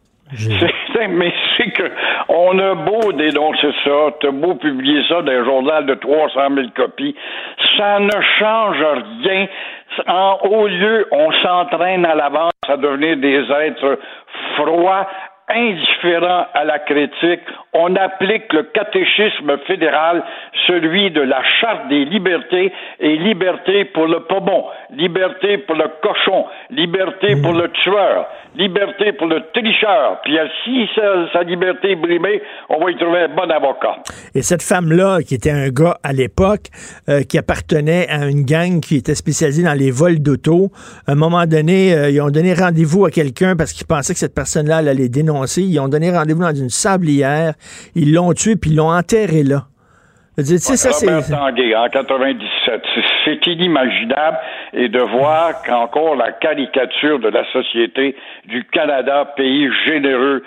Mais 1.08 1.32
c'est 1.56 1.70
que 1.70 1.90
on 2.28 2.58
a 2.58 2.74
beau 2.74 3.12
dénoncer 3.12 3.72
ça, 3.84 3.90
t'as 4.20 4.30
beau 4.30 4.54
publier 4.54 5.02
ça 5.08 5.22
dans 5.22 5.32
un 5.32 5.44
journal 5.44 5.86
de 5.86 5.94
300 5.94 6.40
000 6.54 6.68
copies, 6.74 7.14
ça 7.76 7.98
ne 8.00 8.20
change 8.38 8.84
rien. 9.24 9.46
En 10.08 10.38
haut 10.44 10.68
lieu, 10.68 11.06
on 11.10 11.30
s'entraîne 11.42 12.06
à 12.06 12.14
l'avance 12.14 12.52
à 12.68 12.76
devenir 12.76 13.16
des 13.18 13.44
êtres 13.50 13.98
froids, 14.56 15.06
indifférent 15.48 16.46
à 16.54 16.64
la 16.64 16.78
critique, 16.78 17.42
on 17.72 17.94
applique 17.96 18.52
le 18.52 18.62
catéchisme 18.64 19.58
fédéral, 19.66 20.22
celui 20.66 21.10
de 21.10 21.20
la 21.20 21.42
charte 21.60 21.88
des 21.88 22.04
libertés, 22.04 22.72
et 23.00 23.16
liberté 23.16 23.84
pour 23.86 24.06
le 24.06 24.20
pas 24.20 24.40
bon, 24.40 24.64
liberté 24.92 25.58
pour 25.58 25.76
le 25.76 25.86
cochon, 26.02 26.44
liberté 26.70 27.36
pour 27.36 27.52
le 27.52 27.68
tueur, 27.82 28.26
liberté 28.56 29.12
pour 29.12 29.26
le 29.26 29.42
tricheur. 29.52 30.20
Puis 30.22 30.36
si 30.64 30.88
sa, 30.94 31.42
liberté 31.42 31.92
est 31.92 31.96
brimée, 31.96 32.42
on 32.68 32.84
va 32.84 32.90
y 32.90 32.96
trouver 32.96 33.20
un 33.20 33.28
bon 33.28 33.50
avocat. 33.50 33.96
Et 34.34 34.42
cette 34.42 34.62
femme-là, 34.62 35.22
qui 35.22 35.34
était 35.34 35.50
un 35.50 35.68
gars 35.68 35.96
à 36.02 36.12
l'époque, 36.12 36.68
euh, 37.08 37.22
qui 37.22 37.38
appartenait 37.38 38.08
à 38.08 38.26
une 38.26 38.44
gang 38.44 38.80
qui 38.80 38.96
était 38.96 39.14
spécialisée 39.14 39.62
dans 39.62 39.78
les 39.78 39.90
vols 39.90 40.20
d'auto, 40.20 40.70
à 41.06 41.12
un 41.12 41.14
moment 41.14 41.46
donné, 41.46 41.94
euh, 41.94 42.10
ils 42.10 42.20
ont 42.20 42.30
donné 42.30 42.54
rendez-vous 42.54 43.06
à 43.06 43.10
quelqu'un 43.10 43.56
parce 43.56 43.72
qu'ils 43.72 43.86
pensaient 43.86 44.12
que 44.12 44.20
cette 44.20 44.34
personne-là 44.34 44.78
allait 44.78 45.08
dénoncer 45.08 45.62
ils 45.62 45.80
ont 45.80 45.88
donné 45.88 46.10
rendez-vous 46.10 46.42
dans 46.42 46.54
une 46.54 46.70
sablière. 46.70 47.54
Ils 47.94 48.12
l'ont 48.12 48.32
tué 48.32 48.56
puis 48.56 48.70
ils 48.70 48.76
l'ont 48.76 48.92
enterré 48.92 49.42
là. 49.42 49.66
Robert 50.38 51.28
Tanguay, 51.28 51.76
en 51.76 51.88
97. 51.88 52.82
C'est 52.94 53.01
inimaginable 53.46 54.38
et 54.72 54.88
de 54.88 55.00
voir 55.00 55.62
qu'encore 55.62 56.16
la 56.16 56.32
caricature 56.32 57.18
de 57.18 57.28
la 57.28 57.44
société 57.52 58.16
du 58.46 58.64
Canada, 58.64 59.32
pays 59.36 59.68
généreux, 59.86 60.42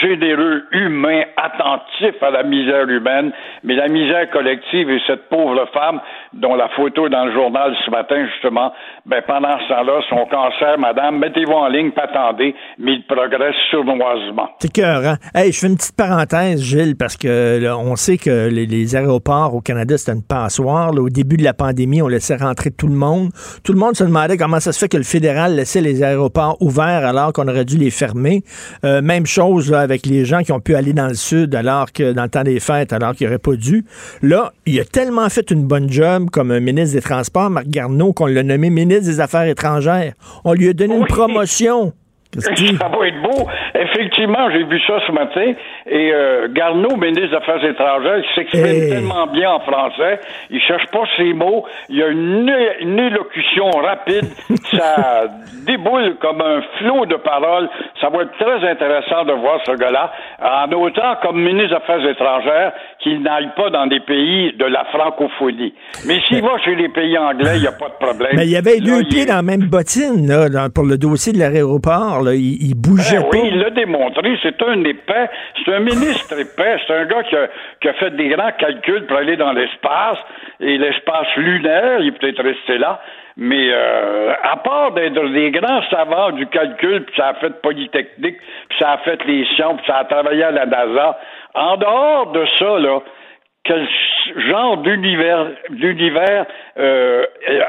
généreux, 0.00 0.64
humain, 0.72 1.22
attentif 1.36 2.22
à 2.22 2.30
la 2.30 2.42
misère 2.42 2.88
humaine, 2.88 3.32
mais 3.62 3.74
la 3.74 3.88
misère 3.88 4.30
collective 4.30 4.90
et 4.90 5.00
cette 5.06 5.28
pauvre 5.28 5.66
femme 5.72 6.00
dont 6.40 6.54
la 6.54 6.68
photo 6.70 7.06
est 7.06 7.10
dans 7.10 7.24
le 7.24 7.32
journal 7.32 7.74
ce 7.84 7.90
matin, 7.90 8.26
justement, 8.32 8.72
ben 9.06 9.22
pendant 9.26 9.58
ce 9.60 9.68
temps-là, 9.68 10.00
son 10.08 10.26
cancer, 10.26 10.78
madame, 10.78 11.18
mettez-vous 11.18 11.52
en 11.52 11.68
ligne, 11.68 11.90
pas 11.92 12.04
attendez, 12.04 12.54
mais 12.78 12.94
il 12.94 13.06
progresse 13.06 13.54
sournoisement. 13.70 14.48
C'est 14.58 14.72
cœur, 14.72 15.04
hein? 15.04 15.16
Hey, 15.34 15.52
je 15.52 15.60
fais 15.60 15.66
une 15.66 15.76
petite 15.76 15.96
parenthèse, 15.96 16.62
Gilles, 16.62 16.96
parce 16.96 17.16
que 17.16 17.66
on 17.74 17.96
sait 17.96 18.18
que 18.18 18.48
les, 18.48 18.96
aéroports 18.96 19.54
au 19.54 19.60
Canada, 19.60 19.96
c'était 19.98 20.12
une 20.12 20.22
passoire. 20.22 20.92
au 20.94 21.08
début 21.08 21.36
de 21.36 21.44
la 21.44 21.54
pandémie, 21.54 22.02
on 22.02 22.08
laissait 22.08 22.36
rentrer 22.36 22.70
tout 22.70 22.86
le 22.86 22.94
monde. 22.94 23.30
Tout 23.64 23.72
le 23.72 23.78
monde 23.78 23.96
se 23.96 24.04
demandait 24.04 24.36
comment 24.36 24.60
ça 24.60 24.72
se 24.72 24.78
fait 24.78 24.88
que 24.88 24.96
le 24.96 25.02
fédéral 25.02 25.56
laissait 25.56 25.80
les 25.80 26.02
aéroports 26.02 26.56
ouverts 26.60 27.04
alors 27.04 27.32
qu'on 27.32 27.48
aurait 27.48 27.64
dû 27.64 27.76
les 27.76 27.90
fermer. 27.90 28.42
Euh, 28.84 29.02
même 29.02 29.26
chose 29.26 29.72
avec 29.72 30.06
les 30.06 30.24
gens 30.24 30.42
qui 30.42 30.52
ont 30.52 30.60
pu 30.60 30.74
aller 30.74 30.92
dans 30.92 31.08
le 31.08 31.14
sud 31.14 31.54
alors 31.54 31.92
que 31.92 32.12
dans 32.12 32.24
le 32.24 32.28
temps 32.28 32.44
des 32.44 32.60
fêtes, 32.60 32.92
alors 32.92 33.14
qu'ils 33.14 33.26
n'auraient 33.26 33.38
pas 33.38 33.56
dû. 33.56 33.84
Là, 34.22 34.52
il 34.66 34.78
a 34.80 34.84
tellement 34.84 35.28
fait 35.28 35.50
une 35.50 35.66
bonne 35.66 35.90
job 35.90 36.25
comme 36.30 36.50
un 36.50 36.60
ministre 36.60 36.96
des 36.96 37.02
Transports, 37.02 37.50
Marc 37.50 37.68
Garneau, 37.68 38.12
qu'on 38.12 38.26
l'a 38.26 38.42
nommé 38.42 38.70
ministre 38.70 39.04
des 39.04 39.20
Affaires 39.20 39.46
étrangères. 39.46 40.14
On 40.44 40.52
lui 40.52 40.68
a 40.68 40.72
donné 40.72 40.96
une 40.96 41.06
promotion. 41.06 41.92
Ça 42.40 42.88
va 42.88 43.06
être 43.08 43.22
beau. 43.22 43.46
Effectivement, 43.74 44.50
j'ai 44.50 44.64
vu 44.64 44.80
ça 44.86 44.98
ce 45.06 45.12
matin. 45.12 45.52
Et 45.86 46.10
euh, 46.12 46.48
Garneau, 46.52 46.96
ministre 46.96 47.28
des 47.30 47.34
Affaires 47.34 47.64
étrangères, 47.64 48.18
il 48.18 48.24
s'exprime 48.34 48.64
Hey. 48.66 48.90
tellement 48.90 49.26
bien 49.28 49.50
en 49.52 49.60
français. 49.60 50.20
Il 50.50 50.60
cherche 50.60 50.86
pas 50.88 51.02
ses 51.16 51.32
mots. 51.32 51.64
Il 51.88 51.96
y 51.96 52.02
a 52.02 52.08
une, 52.08 52.52
une 52.80 52.98
élocution 52.98 53.70
rapide. 53.70 54.24
ça 54.70 55.24
déboule 55.66 56.16
comme 56.20 56.40
un 56.40 56.60
flot 56.78 57.06
de 57.06 57.16
paroles. 57.16 57.68
Ça 58.00 58.08
va 58.08 58.22
être 58.22 58.32
très 58.38 58.68
intéressant 58.68 59.24
de 59.24 59.32
voir 59.32 59.60
ce 59.64 59.72
gars-là. 59.72 60.12
En 60.42 60.70
autant 60.72 61.16
comme 61.22 61.40
ministre 61.42 61.68
des 61.70 61.74
Affaires 61.74 62.06
étrangères 62.08 62.72
qu'il 63.00 63.22
n'aille 63.22 63.50
pas 63.56 63.70
dans 63.70 63.86
des 63.86 64.00
pays 64.00 64.52
de 64.58 64.64
la 64.64 64.84
francophonie. 64.86 65.74
Mais 66.06 66.18
s'il 66.26 66.42
va 66.42 66.58
chez 66.64 66.74
les 66.74 66.88
pays 66.88 67.16
anglais, 67.18 67.52
il 67.56 67.60
n'y 67.62 67.66
a 67.66 67.72
pas 67.72 67.88
de 67.88 68.04
problème. 68.04 68.32
Mais 68.36 68.44
il 68.46 68.50
y 68.52 68.56
avait 68.56 68.80
deux 68.80 69.02
pieds 69.04 69.22
est- 69.22 69.26
dans 69.26 69.36
la 69.36 69.42
même 69.42 69.68
bottine 69.68 70.26
là, 70.26 70.48
dans- 70.48 70.70
pour 70.70 70.84
le 70.84 70.98
dossier 70.98 71.32
de 71.32 71.38
l'aéroport. 71.38 72.22
Là. 72.26 72.34
Il, 72.34 72.70
il 72.70 72.74
bougeait 72.74 73.16
Ben 73.16 73.22
pas. 73.22 73.28
oui, 73.32 73.48
il 73.52 73.58
l'a 73.58 73.70
démontré. 73.70 74.38
C'est 74.42 74.60
un 74.62 74.84
épais. 74.84 75.30
C'est 75.64 75.72
un 75.72 75.80
ministre 75.80 76.38
épais. 76.38 76.76
C'est 76.86 76.94
un 76.94 77.04
gars 77.06 77.22
qui 77.22 77.36
a, 77.36 77.48
qui 77.80 77.88
a 77.88 77.94
fait 77.94 78.10
des 78.16 78.28
grands 78.28 78.52
calculs 78.58 79.06
pour 79.06 79.16
aller 79.16 79.36
dans 79.36 79.52
l'espace. 79.52 80.18
Et 80.60 80.76
l'espace 80.78 81.28
lunaire, 81.36 82.00
il 82.00 82.08
est 82.08 82.18
peut-être 82.18 82.42
resté 82.42 82.78
là. 82.78 83.00
Mais 83.38 83.68
euh, 83.70 84.32
à 84.42 84.56
part 84.56 84.92
d'être 84.92 85.28
des 85.28 85.50
grands 85.50 85.82
savants 85.90 86.30
du 86.32 86.46
calcul, 86.46 87.04
puis 87.04 87.14
ça 87.16 87.28
a 87.28 87.34
fait 87.34 87.60
Polytechnique, 87.60 88.38
puis 88.68 88.78
ça 88.78 88.92
a 88.92 88.98
fait 88.98 89.22
les 89.26 89.44
sciences, 89.54 89.76
puis 89.76 89.86
ça 89.86 89.98
a 89.98 90.04
travaillé 90.04 90.42
à 90.42 90.52
la 90.52 90.64
NASA, 90.64 91.18
en 91.54 91.76
dehors 91.76 92.32
de 92.32 92.46
ça, 92.58 92.78
là, 92.78 93.00
quel 93.66 93.86
genre 94.48 94.78
d'univers 94.78 95.46
d'univers 95.70 96.46
euh, 96.78 97.24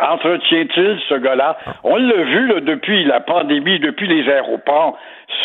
entretient-il 0.10 1.00
ce 1.10 1.16
gars-là? 1.16 1.58
On 1.84 1.96
l'a 1.96 2.24
vu 2.24 2.48
là, 2.48 2.60
depuis 2.62 3.04
la 3.06 3.20
pandémie, 3.20 3.80
depuis 3.80 4.08
les 4.08 4.30
aéroports. 4.32 4.98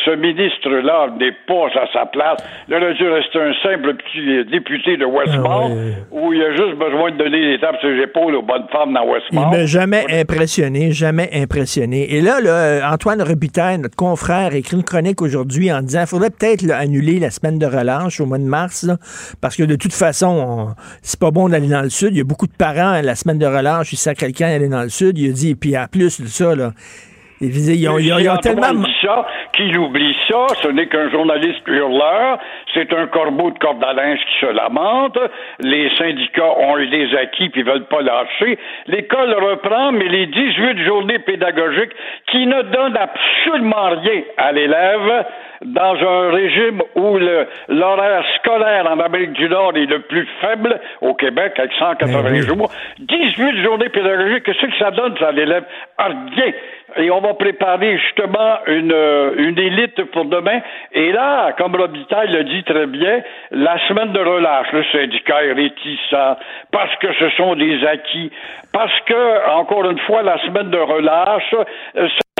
Ce 0.05 0.11
ministre-là 0.15 1.09
n'est 1.19 1.33
pas 1.47 1.67
à 1.81 1.87
sa 1.93 2.07
place. 2.07 2.39
Là, 2.69 2.79
il 2.79 2.85
a 2.85 2.93
dû 2.93 3.09
rester 3.09 3.41
un 3.41 3.53
simple 3.63 3.95
petit 3.95 4.51
député 4.51 4.97
de 4.97 5.05
Westmont 5.05 5.77
où 6.11 6.33
il 6.33 6.41
a 6.43 6.51
juste 6.53 6.77
besoin 6.79 7.11
de 7.13 7.17
donner 7.19 7.41
les 7.53 7.59
tapes 7.61 7.77
sur 7.81 7.89
les 7.89 8.03
épaules 8.05 8.35
aux 8.37 8.43
bonnes 8.43 8.67
femmes 8.73 8.93
dans 8.95 9.03
Il 9.05 9.11
Westmont. 9.11 9.51
m'a 9.51 9.67
jamais 9.67 10.05
impressionné, 10.21 10.93
jamais 10.93 11.31
impressionné. 11.35 12.15
Et 12.15 12.21
là, 12.21 12.41
là 12.41 12.93
Antoine 12.93 13.23
Robitaille, 13.23 13.79
notre 13.79 13.97
confrère, 13.97 14.55
écrit 14.55 14.77
une 14.77 14.85
chronique 14.85 15.21
aujourd'hui 15.23 15.73
en 15.73 15.83
disant 15.83 16.01
qu'il 16.01 16.09
faudrait 16.09 16.31
peut-être 16.31 16.69
annuler 16.71 17.19
la 17.19 17.31
semaine 17.31 17.59
de 17.59 17.67
relâche 17.67 18.21
au 18.21 18.27
mois 18.27 18.39
de 18.39 18.45
mars, 18.45 18.85
là, 18.85 18.97
parce 19.41 19.57
que 19.57 19.65
de 19.65 19.75
toute 19.77 19.93
façon, 19.95 20.29
on- 20.29 20.75
c'est 21.03 21.19
pas 21.19 21.31
bon 21.33 21.49
d'aller 21.49 21.69
dans 21.69 21.83
le 21.83 21.91
sud. 21.91 22.11
Il 22.13 22.19
y 22.19 22.21
a 22.21 22.25
beaucoup 22.25 22.47
de 22.47 22.57
parents, 22.57 23.01
la 23.03 23.15
semaine 23.17 23.39
de 23.39 23.47
relâche, 23.47 23.93
ils 23.93 23.97
sacrent 23.97 24.21
quelqu'un 24.21 24.49
d'aller 24.49 24.69
dans 24.69 24.83
le 24.83 24.89
sud. 24.91 25.19
Il 25.19 25.31
a 25.31 25.33
dit, 25.33 25.55
puis 25.55 25.77
en 25.77 25.87
plus 25.91 26.21
de 26.21 26.27
ça, 26.27 26.55
là, 26.55 26.71
ils, 27.43 27.89
ont, 27.89 27.99
ils 27.99 28.13
ont- 28.13 28.19
ils 28.19 28.31
ont 28.31 28.37
tellement... 28.37 28.73
Ça, 29.03 29.27
qu'il 29.53 29.77
oublie 29.79 30.17
ça, 30.31 30.47
ce 30.63 30.69
n'est 30.69 30.87
qu'un 30.87 31.11
journaliste 31.11 31.67
hurleur, 31.67 32.39
c'est 32.73 32.93
un 32.93 33.07
corbeau 33.09 33.51
de 33.51 33.59
corde 33.59 33.83
à 33.83 33.93
linge 33.93 34.21
qui 34.21 34.47
se 34.47 34.53
lamente, 34.53 35.19
les 35.61 35.91
syndicats 35.99 36.57
ont 36.59 36.79
eu 36.79 36.87
des 36.89 37.15
acquis 37.17 37.49
puis 37.49 37.63
veulent 37.63 37.87
pas 37.87 38.01
lâcher, 38.03 38.59
l'école 38.87 39.35
reprend, 39.35 39.91
mais 39.93 40.07
les 40.09 40.27
18 40.27 40.85
journées 40.85 41.19
pédagogiques 41.19 41.93
qui 42.31 42.47
ne 42.47 42.63
donnent 42.63 42.97
absolument 42.97 43.91
rien 43.91 44.23
à 44.37 44.53
l'élève, 44.53 45.25
dans 45.65 45.95
un 45.95 46.31
régime 46.33 46.83
où 46.97 47.19
l'horaire 47.69 48.25
scolaire 48.39 48.91
en 48.91 48.99
Amérique 48.99 49.33
du 49.35 49.49
Nord 49.49 49.73
est 49.77 49.87
le 49.87 50.01
plus 50.01 50.27
faible 50.41 50.81
au 51.01 51.15
Québec, 51.15 51.53
avec 51.57 51.73
180 51.79 52.23
Ben 52.23 52.33
oui. 52.33 52.43
jours, 52.43 52.71
18 52.99 53.63
journées 53.63 53.89
pédagogiques, 53.89 54.43
qu'est-ce 54.45 54.67
que 54.67 54.79
ça 54.79 54.91
donne, 54.91 55.15
à 55.25 55.31
l'élève? 55.33 55.65
Rien. 55.99 56.53
Et 56.97 57.11
on 57.11 57.21
va 57.21 57.35
préparer 57.35 57.99
justement 57.99 58.59
une, 58.67 58.93
euh, 58.93 59.35
une 59.37 59.59
élite 59.59 60.03
pour 60.13 60.25
demain. 60.27 60.61
Et 60.93 61.13
là, 61.13 61.53
comme 61.53 61.75
Robitaille 61.75 62.31
le 62.31 62.45
dit 62.45 62.63
très 62.65 62.87
bien, 62.87 63.23
la 63.51 63.79
semaine 63.89 64.13
de 64.13 64.21
relâche, 64.21 64.73
le 64.73 64.85
syndicat 64.93 65.45
est 65.45 65.53
réticent 65.53 66.37
parce 66.71 66.95
que 66.97 67.13
ce 67.15 67.31
sont 67.31 67.55
des 67.55 67.85
acquis, 67.87 68.31
parce 68.73 68.99
que, 69.07 69.51
encore 69.51 69.91
une 69.91 69.99
fois, 70.01 70.23
la 70.23 70.39
semaine 70.39 70.71
de 70.71 70.79
relâche, 70.79 71.55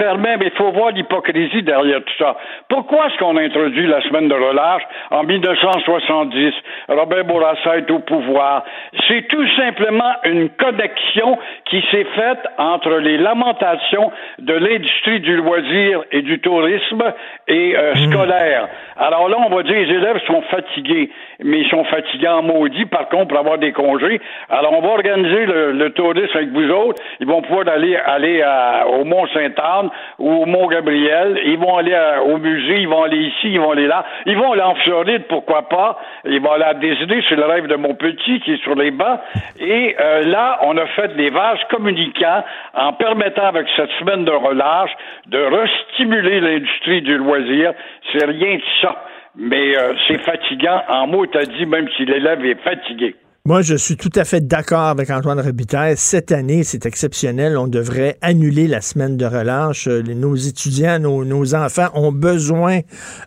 mais 0.01 0.37
il 0.41 0.51
faut 0.53 0.73
voir 0.73 0.91
l'hypocrisie 0.91 1.63
derrière 1.63 2.01
tout 2.03 2.15
ça. 2.19 2.37
Pourquoi 2.69 3.07
est-ce 3.07 3.19
qu'on 3.19 3.37
a 3.37 3.43
introduit 3.43 3.87
la 3.87 4.01
semaine 4.03 4.27
de 4.29 4.35
relâche 4.35 4.83
en 5.11 5.23
1970? 5.23 6.55
Robert 6.89 7.25
Bourassa 7.27 7.77
est 7.77 7.91
au 7.91 7.99
pouvoir. 8.01 8.65
C'est 9.07 9.29
tout 9.29 9.47
simplement 9.57 10.13
une 10.25 10.49
connexion 10.51 11.39
qui 11.67 11.83
s'est 11.91 12.07
faite 12.17 12.41
entre 12.59 12.95
les 12.99 13.19
lamentations 13.19 14.11
de 14.39 14.55
l'industrie 14.55 15.21
du 15.21 15.37
loisir 15.37 16.03
et 16.11 16.23
du 16.23 16.41
tourisme 16.41 17.03
et 17.49 17.77
euh, 17.77 17.95
scolaire. 17.97 18.69
Alors 18.97 19.29
là, 19.29 19.37
on 19.47 19.55
va 19.55 19.63
dire 19.63 19.75
les 19.75 19.91
élèves 19.95 20.21
sont 20.27 20.43
fatigués, 20.43 21.11
mais 21.45 21.61
ils 21.61 21.69
sont 21.69 21.85
fatigués 21.85 22.29
en 22.29 22.43
maudit, 22.43 22.87
par 22.87 23.09
contre, 23.09 23.29
pour 23.29 23.39
avoir 23.39 23.59
des 23.59 23.73
congés. 23.73 24.21
Alors, 24.49 24.73
on 24.73 24.81
va 24.81 24.89
organiser 24.89 25.47
le, 25.47 25.73
le 25.73 25.91
tourisme 25.91 26.37
avec 26.37 26.49
vous 26.51 26.71
autres. 26.71 27.03
Ils 27.21 27.27
vont 27.27 27.43
pouvoir 27.43 27.69
aller, 27.69 27.97
aller 27.97 28.43
à- 28.43 28.87
au 28.89 29.05
Mont-Saint-Anne 29.05 29.82
ou 30.19 30.31
au 30.31 30.47
Mont-Gabriel. 30.47 31.41
Ils 31.45 31.59
vont 31.59 31.77
aller 31.77 31.97
au 32.25 32.39
musée, 32.39 32.81
ils 32.81 32.89
vont 32.89 33.03
aller 33.03 33.19
ici, 33.19 33.53
ils 33.53 33.61
vont 33.61 33.71
aller 33.71 33.87
là. 33.87 34.05
Ils 34.27 34.37
vont 34.37 34.53
aller 34.53 34.63
en 34.63 34.75
Floride, 34.77 35.25
pourquoi 35.29 35.69
pas. 35.69 35.99
Ils 36.25 36.41
vont 36.41 36.53
aller 36.53 36.65
à 36.65 36.75
Disney, 36.75 37.23
c'est 37.29 37.37
le 37.37 37.45
rêve 37.45 37.67
de 37.67 37.77
mon 37.77 37.95
petit 37.95 38.41
qui 38.41 38.53
est 38.53 38.63
sur 38.63 38.75
les 38.75 38.91
bancs. 38.91 39.21
Et 39.59 39.97
euh, 39.99 40.23
là, 40.25 40.59
on 40.63 40.77
a 40.77 40.87
fait 40.87 41.17
des 41.17 41.31
vases 41.31 41.63
communicants 41.71 42.45
en 42.75 42.93
permettant 42.93 43.47
avec 43.47 43.67
cette 43.77 43.91
semaine 43.99 44.25
de 44.25 44.31
relâche 44.31 44.91
de 45.27 45.39
restimuler 45.39 46.41
l'industrie 46.41 47.03
du 47.03 47.17
loisir. 47.17 47.73
C'est 48.13 48.25
rien 48.25 48.57
de 48.57 48.63
ça. 48.81 49.05
Mais 49.35 49.77
euh, 49.77 49.95
c'est 50.07 50.19
fatigant, 50.19 50.83
en 50.89 51.07
mots, 51.07 51.27
t'as 51.27 51.45
dit, 51.45 51.65
même 51.65 51.89
si 51.97 52.05
l'élève 52.05 52.45
est 52.45 52.61
fatigué. 52.63 53.15
Moi, 53.45 53.61
je 53.63 53.75
suis 53.75 53.97
tout 53.97 54.11
à 54.15 54.25
fait 54.25 54.41
d'accord 54.47 54.83
avec 54.85 55.11
Antoine 55.11 55.41
Robitaille. 55.41 55.97
Cette 55.97 56.31
année, 56.31 56.63
c'est 56.63 56.87
exceptionnel. 56.87 57.59
On 57.59 57.67
devrait 57.67 58.17
annuler 58.21 58.69
la 58.69 58.81
semaine 58.81 59.17
de 59.17 59.25
relâche. 59.27 59.89
Euh, 59.89 60.01
Nos 60.15 60.37
étudiants, 60.37 61.01
nos, 61.01 61.55
enfants 61.57 61.89
ont 61.95 62.13
besoin 62.13 62.83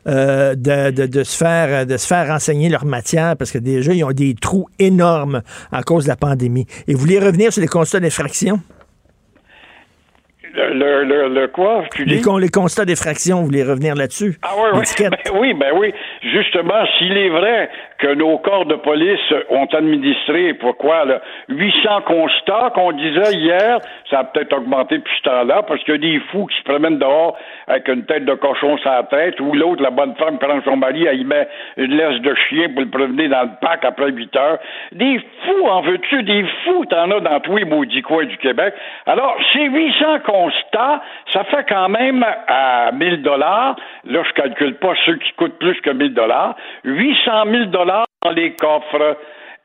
euh, 0.08 0.56
de, 0.56 0.92
de- 0.92 1.06
de 1.08 1.24
se 1.26 1.36
faire, 1.36 1.86
de 1.86 1.98
se 1.98 2.08
faire 2.08 2.30
enseigner 2.32 2.70
leur 2.70 2.86
matière 2.86 3.36
parce 3.36 3.52
que 3.52 3.58
déjà, 3.58 3.92
ils 3.94 4.06
ont 4.06 4.12
des 4.14 4.36
trous 4.36 4.68
énormes 4.80 5.42
à 5.74 5.84
cause 5.84 6.06
de 6.06 6.10
la 6.10 6.16
pandémie. 6.16 6.66
Et 6.88 6.94
vous 6.94 7.02
voulez 7.02 7.20
revenir 7.20 7.52
sur 7.52 7.62
les 7.62 7.68
constats 7.68 8.00
d'infraction? 8.00 8.62
Le, 10.56 11.04
le, 11.04 11.28
le, 11.30 11.48
quoi, 11.48 11.84
tu 11.94 12.06
dis? 12.06 12.16
Les, 12.16 12.22
con- 12.22 12.38
les 12.38 12.48
constats 12.50 12.86
d'effraction, 12.86 13.40
vous 13.40 13.46
voulez 13.48 13.64
revenir 13.64 13.94
là-dessus? 13.96 14.36
Ah 14.42 14.52
oui, 14.58 14.70
oui. 14.80 15.06
Ben 15.10 15.34
oui, 15.40 15.54
ben 15.54 15.72
oui. 15.76 15.94
Justement, 16.22 16.86
s'il 16.98 17.18
est 17.18 17.30
vrai 17.30 17.70
que 18.00 18.14
nos 18.14 18.38
corps 18.38 18.66
de 18.66 18.76
police 18.76 19.20
ont 19.50 19.66
administré, 19.74 20.54
pourquoi, 20.54 21.06
là, 21.06 21.22
800 21.50 22.02
constats 22.08 22.72
qu'on 22.74 22.92
disait 22.94 23.34
hier, 23.34 23.80
ça 24.10 24.20
a 24.20 24.24
peut-être 24.24 24.54
augmenté 24.54 24.98
depuis 24.98 25.14
ce 25.18 25.30
temps-là, 25.30 25.64
parce 25.68 25.84
qu'il 25.84 25.94
y 25.94 25.98
a 25.98 26.00
des 26.00 26.20
fous 26.32 26.46
qui 26.46 26.58
se 26.58 26.64
promènent 26.64 27.00
dehors 27.00 27.38
avec 27.68 27.88
une 27.88 28.06
tête 28.06 28.26
de 28.26 28.34
cochon 28.34 28.78
sur 28.78 28.90
la 28.90 29.04
tête, 29.04 29.40
ou 29.40 29.54
l'autre, 29.54 29.82
la 29.82 29.90
bonne 29.90 30.16
femme, 30.16 30.38
prend 30.38 30.62
son 30.64 30.78
mari, 30.78 31.06
elle 31.06 31.22
y 31.22 31.26
met 31.26 31.48
une 31.78 31.96
laisse 31.96 32.22
de 32.22 32.36
chien 32.36 32.70
pour 32.70 32.82
le 32.82 32.90
prévenir 32.90 33.30
dans 33.30 33.44
le 33.44 33.60
parc 33.62 33.86
après 33.86 34.12
8 34.12 34.36
heures. 34.36 34.58
Des 34.92 35.20
fous, 35.20 35.68
en 35.68 35.82
veux-tu? 35.82 36.24
Des 36.24 36.46
fous, 36.64 36.86
t'en 36.86 37.12
as 37.12 37.20
dans 37.20 37.40
tous 37.40 37.58
les 37.58 37.66
maudits 37.66 38.02
coins 38.02 38.26
du 38.26 38.38
Québec. 38.38 38.74
Alors, 39.06 39.36
ces 39.54 39.66
800 39.66 40.20
constats, 40.26 41.02
ça 41.34 41.44
fait 41.46 41.66
quand 41.68 41.90
même 41.90 42.26
à 42.48 42.92
1000 42.92 43.22
dollars. 43.22 43.76
Là, 44.06 44.22
je 44.24 44.34
calcule 44.34 44.76
pas 44.76 44.94
ceux 45.06 45.16
qui 45.16 45.32
coûtent 45.34 45.60
plus 45.60 45.80
que 45.82 45.90
1000 45.90 46.14
dollars. 46.14 46.56
800 46.84 47.32
000 47.52 47.66
dollars 47.66 48.06
dans 48.24 48.32
les 48.32 48.54
coffres. 48.54 49.18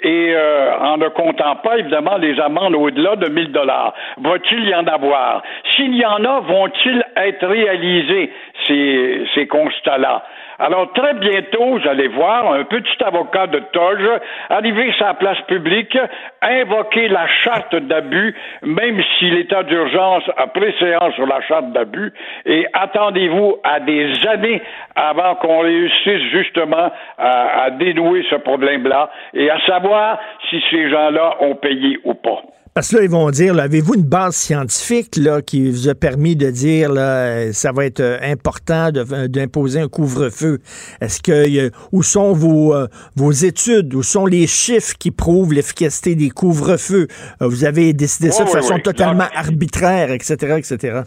Et 0.03 0.33
euh, 0.35 0.79
en 0.79 0.97
ne 0.97 1.09
comptant 1.09 1.57
pas, 1.57 1.79
évidemment, 1.79 2.17
les 2.17 2.41
amendes 2.41 2.75
au-delà 2.75 3.17
de 3.17 3.29
1000 3.29 3.53
dollars. 3.53 3.93
Va-t-il 4.19 4.69
y 4.69 4.75
en 4.75 4.87
avoir? 4.87 5.43
S'il 5.75 5.95
y 5.95 6.05
en 6.05 6.25
a, 6.25 6.41
vont-ils 6.41 7.05
être 7.17 7.47
réalisés, 7.47 8.33
ces, 8.67 9.27
ces 9.35 9.47
constats-là? 9.47 10.25
Alors, 10.61 10.93
très 10.93 11.15
bientôt, 11.15 11.79
vous 11.79 11.89
allez 11.89 12.09
voir 12.09 12.53
un 12.53 12.65
petit 12.65 13.03
avocat 13.03 13.47
de 13.47 13.61
toge 13.73 14.21
arriver 14.51 14.93
sur 14.93 15.07
la 15.07 15.15
place 15.15 15.41
publique, 15.49 15.97
invoquer 16.43 17.09
la 17.09 17.27
charte 17.29 17.75
d'abus, 17.75 18.37
même 18.61 19.03
si 19.19 19.31
l'état 19.31 19.63
d'urgence 19.63 20.25
a 20.37 20.49
préséance 20.49 21.15
sur 21.15 21.27
la 21.27 21.41
charte 21.41 21.73
d'abus, 21.73 22.13
et 22.45 22.67
attendez-vous 22.75 23.57
à 23.65 23.81
des 23.81 24.13
années 24.27 24.61
avant 24.95 25.35
qu'on 25.37 25.61
réussisse 25.61 26.25
justement 26.31 26.93
à, 27.17 27.71
dénouer 27.71 28.27
ce 28.29 28.35
problème-là 28.35 29.11
et 29.33 29.49
à 29.49 29.59
savoir 29.61 30.19
si 30.51 30.63
ces 30.71 30.91
gens-là 30.91 31.37
ont 31.41 31.55
payé 31.55 31.99
ou 32.05 32.13
pas. 32.13 32.43
Parce 32.73 32.93
que 32.93 32.99
là, 32.99 33.03
ils 33.03 33.11
vont 33.11 33.29
dire, 33.31 33.59
avez-vous 33.59 33.97
une 33.97 34.09
base 34.09 34.37
scientifique 34.37 35.17
là, 35.17 35.43
qui 35.43 35.69
vous 35.69 35.89
a 35.89 35.95
permis 35.97 36.37
de 36.37 36.51
dire 36.51 36.93
là, 36.93 37.53
ça 37.53 37.73
va 37.73 37.85
être 37.85 37.99
euh, 37.99 38.19
important 38.23 38.91
euh, 38.95 39.27
d'imposer 39.27 39.81
un 39.81 39.89
couvre-feu? 39.89 40.59
Est-ce 41.01 41.21
que 41.21 41.71
où 41.91 42.05
sont 42.05 42.33
vos, 42.33 42.73
euh, 42.73 42.87
vos 43.17 43.33
études? 43.33 43.93
Où 43.95 44.05
sont 44.05 44.25
les 44.25 44.47
chiffres 44.47 44.95
qui 45.01 45.11
prouvent 45.11 45.53
l'efficacité 45.53 46.15
des 46.15 46.31
couvre-feux? 46.31 47.09
Vous 47.41 47.65
avez 47.65 47.93
décidé 47.93 48.31
ça 48.31 48.45
de 48.45 48.49
oui, 48.49 48.55
façon 48.55 48.75
oui. 48.75 48.83
totalement 48.83 49.25
Non. 49.25 49.41
arbitraire, 49.41 50.13
etc., 50.13 50.59
etc. 50.59 51.01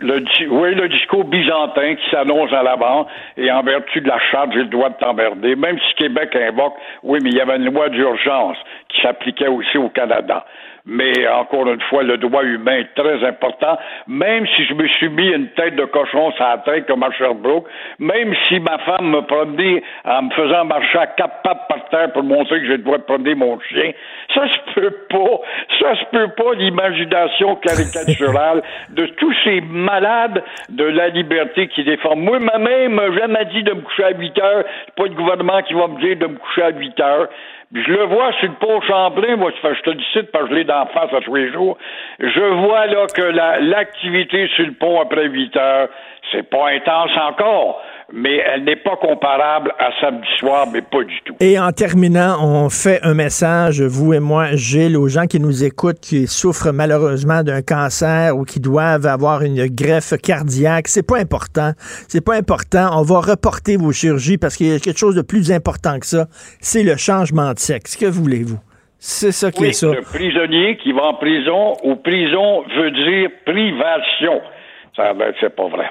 Le, 0.00 0.18
oui, 0.50 0.74
le 0.74 0.88
discours 0.88 1.24
byzantin 1.24 1.94
qui 1.94 2.10
s'annonce 2.10 2.52
à 2.52 2.64
l'avant, 2.64 3.06
et 3.36 3.52
en 3.52 3.62
vertu 3.62 4.00
de 4.00 4.08
la 4.08 4.18
charte, 4.32 4.50
j'ai 4.52 4.64
le 4.64 4.68
droit 4.68 4.90
de 4.90 4.96
t'emmerder. 4.96 5.54
Même 5.54 5.78
si 5.78 5.94
Québec 5.94 6.34
invoque, 6.34 6.74
oui, 7.04 7.20
mais 7.22 7.30
il 7.30 7.36
y 7.36 7.40
avait 7.40 7.56
une 7.56 7.72
loi 7.72 7.88
d'urgence 7.88 8.56
qui 8.88 9.00
s'appliquait 9.00 9.46
aussi 9.46 9.78
au 9.78 9.88
Canada 9.90 10.44
mais 10.86 11.26
encore 11.28 11.66
une 11.66 11.80
fois, 11.82 12.02
le 12.02 12.18
droit 12.18 12.42
humain 12.44 12.78
est 12.78 12.94
très 12.94 13.24
important. 13.26 13.78
Même 14.06 14.46
si 14.54 14.64
je 14.66 14.74
me 14.74 14.86
suis 14.88 15.08
mis 15.08 15.28
une 15.28 15.48
tête 15.50 15.76
de 15.76 15.84
cochon 15.86 16.30
sur 16.32 16.44
la 16.44 16.58
tête 16.58 16.86
comme 16.86 17.02
à 17.02 17.10
Sherbrooke, 17.12 17.66
même 17.98 18.34
si 18.46 18.60
ma 18.60 18.78
femme 18.78 19.08
me 19.10 19.22
promenait 19.22 19.82
en 20.04 20.22
me 20.22 20.30
faisant 20.32 20.66
marcher 20.66 20.98
à 20.98 21.06
quatre 21.06 21.42
pattes 21.42 21.68
par 21.68 21.88
terre 21.88 22.12
pour 22.12 22.22
montrer 22.22 22.60
que 22.60 22.76
droit 22.76 22.98
de 22.98 23.02
promener 23.04 23.34
mon 23.34 23.58
chien, 23.60 23.92
ça 24.34 24.46
se 24.46 24.74
peut 24.74 24.94
pas. 25.08 25.40
Ça 25.80 25.96
se 25.96 26.04
peut 26.10 26.28
pas 26.36 26.52
l'imagination 26.54 27.56
caricaturale 27.56 28.62
de 28.90 29.06
tous 29.06 29.34
ces 29.44 29.62
malades 29.62 30.42
de 30.68 30.84
la 30.84 31.08
liberté 31.08 31.68
qui 31.68 31.84
défendent. 31.84 32.20
Moi, 32.20 32.40
ma 32.40 32.58
mère 32.58 32.90
m'a 32.90 33.10
jamais 33.12 33.44
dit 33.46 33.62
de 33.62 33.72
me 33.72 33.80
coucher 33.80 34.04
à 34.04 34.10
8 34.10 34.38
heures. 34.38 34.64
C'est 34.84 34.94
pas 34.96 35.04
le 35.04 35.14
gouvernement 35.14 35.62
qui 35.62 35.72
va 35.72 35.88
me 35.88 35.98
dire 36.00 36.16
de 36.16 36.26
me 36.26 36.36
coucher 36.36 36.62
à 36.62 36.70
8 36.70 37.00
heures. 37.00 37.28
Je 37.72 37.90
le 37.90 38.04
vois 38.04 38.32
sur 38.34 38.48
le 38.48 38.54
pont 38.54 38.80
Champlain, 38.82 39.36
moi, 39.36 39.50
je 39.50 39.80
te 39.80 39.90
dis 39.90 40.04
parce 40.32 40.44
que 40.44 40.50
je 40.50 40.54
l'ai 40.54 40.64
d'en 40.64 40.86
face 40.86 41.12
à 41.12 41.20
tous 41.20 41.34
les 41.34 41.50
jours. 41.52 41.76
Je 42.18 42.40
vois 42.40 42.86
là 42.86 43.06
que 43.06 43.22
l'activité 43.22 44.48
sur 44.48 44.66
le 44.66 44.72
pont 44.72 45.00
après 45.00 45.26
8 45.26 45.56
heures, 45.56 45.88
c'est 46.30 46.48
pas 46.48 46.70
intense 46.70 47.10
encore, 47.16 47.82
mais 48.12 48.42
elle 48.52 48.64
n'est 48.64 48.76
pas 48.76 48.96
comparable 48.96 49.72
à 49.78 49.90
samedi 50.00 50.26
soir, 50.38 50.66
mais 50.72 50.82
pas 50.82 51.02
du 51.02 51.20
tout. 51.24 51.34
Et 51.40 51.58
en 51.58 51.72
terminant, 51.72 52.36
on 52.42 52.68
fait 52.68 53.00
un 53.02 53.14
message, 53.14 53.80
vous 53.80 54.14
et 54.14 54.20
moi, 54.20 54.54
Gilles, 54.54 54.96
aux 54.96 55.08
gens 55.08 55.26
qui 55.26 55.40
nous 55.40 55.64
écoutent, 55.64 56.00
qui 56.00 56.26
souffrent 56.26 56.72
malheureusement 56.72 57.42
d'un 57.42 57.62
cancer 57.62 58.36
ou 58.36 58.44
qui 58.44 58.60
doivent 58.60 59.06
avoir 59.06 59.42
une 59.42 59.66
greffe 59.66 60.14
cardiaque. 60.20 60.88
C'est 60.88 61.06
pas 61.06 61.18
important. 61.18 61.72
C'est 62.08 62.24
pas 62.24 62.36
important. 62.36 62.90
On 62.98 63.02
va 63.02 63.20
reporter 63.20 63.76
vos 63.76 63.92
chirurgies 63.92 64.38
parce 64.38 64.56
qu'il 64.56 64.66
y 64.66 64.74
a 64.74 64.78
quelque 64.78 64.98
chose 64.98 65.16
de 65.16 65.22
plus 65.22 65.50
important 65.52 65.98
que 65.98 66.06
ça. 66.06 66.26
C'est 66.60 66.82
le 66.82 66.96
changement 66.96 67.52
de 67.52 67.58
sexe. 67.58 67.96
Que 67.96 68.06
voulez-vous? 68.06 68.58
C'est 68.98 69.32
ça 69.32 69.50
qui 69.50 69.66
est 69.66 69.72
ça. 69.72 69.88
Le 69.88 70.00
prisonnier 70.00 70.78
qui 70.78 70.92
va 70.92 71.02
en 71.02 71.14
prison 71.14 71.74
ou 71.82 71.96
prison 71.96 72.64
veut 72.74 72.90
dire 72.90 73.30
privation. 73.44 74.40
Ça, 74.96 75.12
ben, 75.12 75.32
c'est 75.40 75.54
pas 75.54 75.68
vrai. 75.68 75.90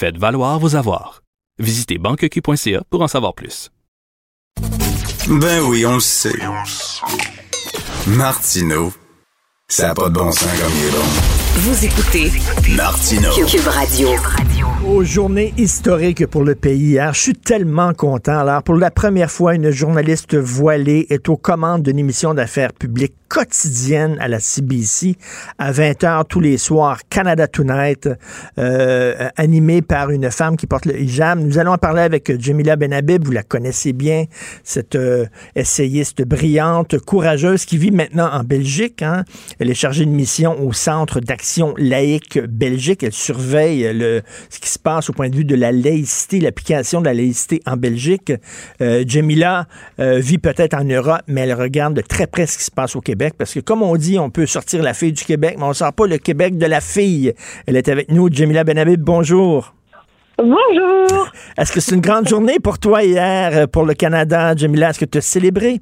Faites 0.00 0.16
valoir 0.16 0.60
vos 0.60 0.76
avoirs. 0.76 1.22
Visitez 1.58 1.98
banqueq.ca 1.98 2.84
pour 2.88 3.02
en 3.02 3.08
savoir 3.08 3.34
plus. 3.34 3.68
Ben 5.26 5.60
oui, 5.64 5.84
on 5.86 5.94
le 5.94 6.00
sait. 6.00 6.38
Martineau, 8.06 8.92
ça 9.66 9.88
n'a 9.88 9.94
pas 9.96 10.08
de 10.08 10.14
bon 10.14 10.30
sens 10.30 10.46
comme 10.60 10.72
il 10.78 10.84
est 10.84 10.90
bon. 10.92 11.47
Vous 11.60 11.84
écoutez 11.84 12.30
Martineau. 12.76 13.32
Cube 13.32 13.66
Radio. 13.66 14.10
Aux 14.86 15.02
journées 15.02 15.52
historiques 15.58 16.24
pour 16.26 16.44
le 16.44 16.54
pays 16.54 16.90
hier, 16.90 17.12
je 17.12 17.18
suis 17.18 17.32
tellement 17.34 17.92
content. 17.94 18.38
Alors, 18.38 18.62
pour 18.62 18.76
la 18.76 18.92
première 18.92 19.28
fois, 19.28 19.56
une 19.56 19.72
journaliste 19.72 20.36
voilée 20.36 21.08
est 21.10 21.28
aux 21.28 21.36
commandes 21.36 21.82
d'une 21.82 21.98
émission 21.98 22.32
d'affaires 22.32 22.72
publiques 22.72 23.16
quotidienne 23.28 24.16
à 24.20 24.28
la 24.28 24.40
CBC 24.40 25.16
à 25.58 25.70
20h 25.70 26.24
tous 26.28 26.40
les 26.40 26.56
soirs, 26.56 27.00
Canada 27.10 27.46
Tonight, 27.46 28.08
euh, 28.58 29.28
animée 29.36 29.82
par 29.82 30.10
une 30.10 30.30
femme 30.30 30.56
qui 30.56 30.66
porte 30.66 30.86
le 30.86 30.98
hijab. 30.98 31.38
Nous 31.38 31.58
allons 31.58 31.72
en 31.72 31.78
parler 31.78 32.00
avec 32.00 32.40
Jamila 32.40 32.76
Benhabib, 32.76 33.26
vous 33.26 33.32
la 33.32 33.42
connaissez 33.42 33.92
bien, 33.92 34.24
cette 34.64 34.94
euh, 34.94 35.26
essayiste 35.54 36.22
brillante, 36.22 36.98
courageuse 37.00 37.66
qui 37.66 37.76
vit 37.76 37.90
maintenant 37.90 38.30
en 38.32 38.44
Belgique. 38.44 39.02
Hein. 39.02 39.24
Elle 39.58 39.70
est 39.70 39.74
chargée 39.74 40.06
de 40.06 40.10
mission 40.10 40.58
au 40.66 40.72
Centre 40.72 41.20
d'action 41.20 41.47
laïque 41.76 42.38
Belgique. 42.38 43.02
Elle 43.02 43.12
surveille 43.12 43.90
le, 43.92 44.22
ce 44.50 44.58
qui 44.58 44.68
se 44.68 44.78
passe 44.78 45.10
au 45.10 45.12
point 45.12 45.28
de 45.28 45.36
vue 45.36 45.44
de 45.44 45.54
la 45.54 45.72
laïcité, 45.72 46.40
l'application 46.40 47.00
de 47.00 47.06
la 47.06 47.14
laïcité 47.14 47.60
en 47.66 47.76
Belgique. 47.76 48.32
Euh, 48.80 49.04
Jamila 49.06 49.66
euh, 50.00 50.18
vit 50.18 50.38
peut-être 50.38 50.74
en 50.74 50.84
Europe, 50.84 51.22
mais 51.26 51.42
elle 51.42 51.54
regarde 51.54 51.94
de 51.94 52.00
très 52.00 52.26
près 52.26 52.46
ce 52.46 52.58
qui 52.58 52.64
se 52.64 52.70
passe 52.70 52.96
au 52.96 53.00
Québec 53.00 53.34
parce 53.36 53.54
que 53.54 53.60
comme 53.60 53.82
on 53.82 53.96
dit, 53.96 54.18
on 54.18 54.30
peut 54.30 54.46
sortir 54.46 54.82
la 54.82 54.94
fille 54.94 55.12
du 55.12 55.24
Québec, 55.24 55.56
mais 55.58 55.64
on 55.64 55.68
ne 55.68 55.74
sort 55.74 55.92
pas 55.92 56.06
le 56.06 56.18
Québec 56.18 56.58
de 56.58 56.66
la 56.66 56.80
fille. 56.80 57.32
Elle 57.66 57.76
est 57.76 57.88
avec 57.88 58.10
nous, 58.10 58.28
Jamila 58.30 58.64
Benhabib, 58.64 59.00
bonjour. 59.00 59.74
Bonjour. 60.38 61.28
Est-ce 61.58 61.72
que 61.72 61.80
c'est 61.80 61.94
une 61.94 62.00
grande 62.00 62.28
journée 62.28 62.60
pour 62.60 62.78
toi 62.78 63.02
hier, 63.02 63.50
euh, 63.54 63.66
pour 63.66 63.84
le 63.84 63.94
Canada, 63.94 64.54
Jamila? 64.54 64.90
Est-ce 64.90 65.00
que 65.00 65.04
tu 65.04 65.18
as 65.18 65.20
célébré? 65.20 65.80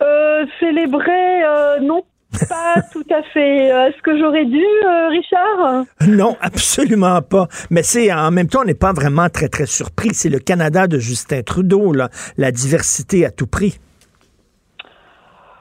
Euh, 0.00 0.46
célébrer, 0.58 1.44
euh, 1.44 1.80
non, 1.80 2.02
pas 2.48 2.82
tout 2.92 3.04
à 3.10 3.22
fait. 3.22 3.66
Est-ce 3.66 4.02
que 4.02 4.18
j'aurais 4.18 4.44
dû, 4.44 4.64
Richard? 5.10 5.84
Non, 6.08 6.36
absolument 6.40 7.22
pas. 7.22 7.46
Mais 7.70 7.82
c'est 7.82 8.12
en 8.12 8.30
même 8.30 8.48
temps, 8.48 8.60
on 8.62 8.64
n'est 8.64 8.74
pas 8.74 8.92
vraiment 8.92 9.28
très, 9.28 9.48
très 9.48 9.66
surpris. 9.66 10.10
C'est 10.12 10.28
le 10.30 10.38
Canada 10.38 10.86
de 10.86 10.98
Justin 10.98 11.42
Trudeau, 11.42 11.92
là. 11.92 12.08
la 12.36 12.50
diversité 12.50 13.24
à 13.24 13.30
tout 13.30 13.46
prix. 13.46 13.78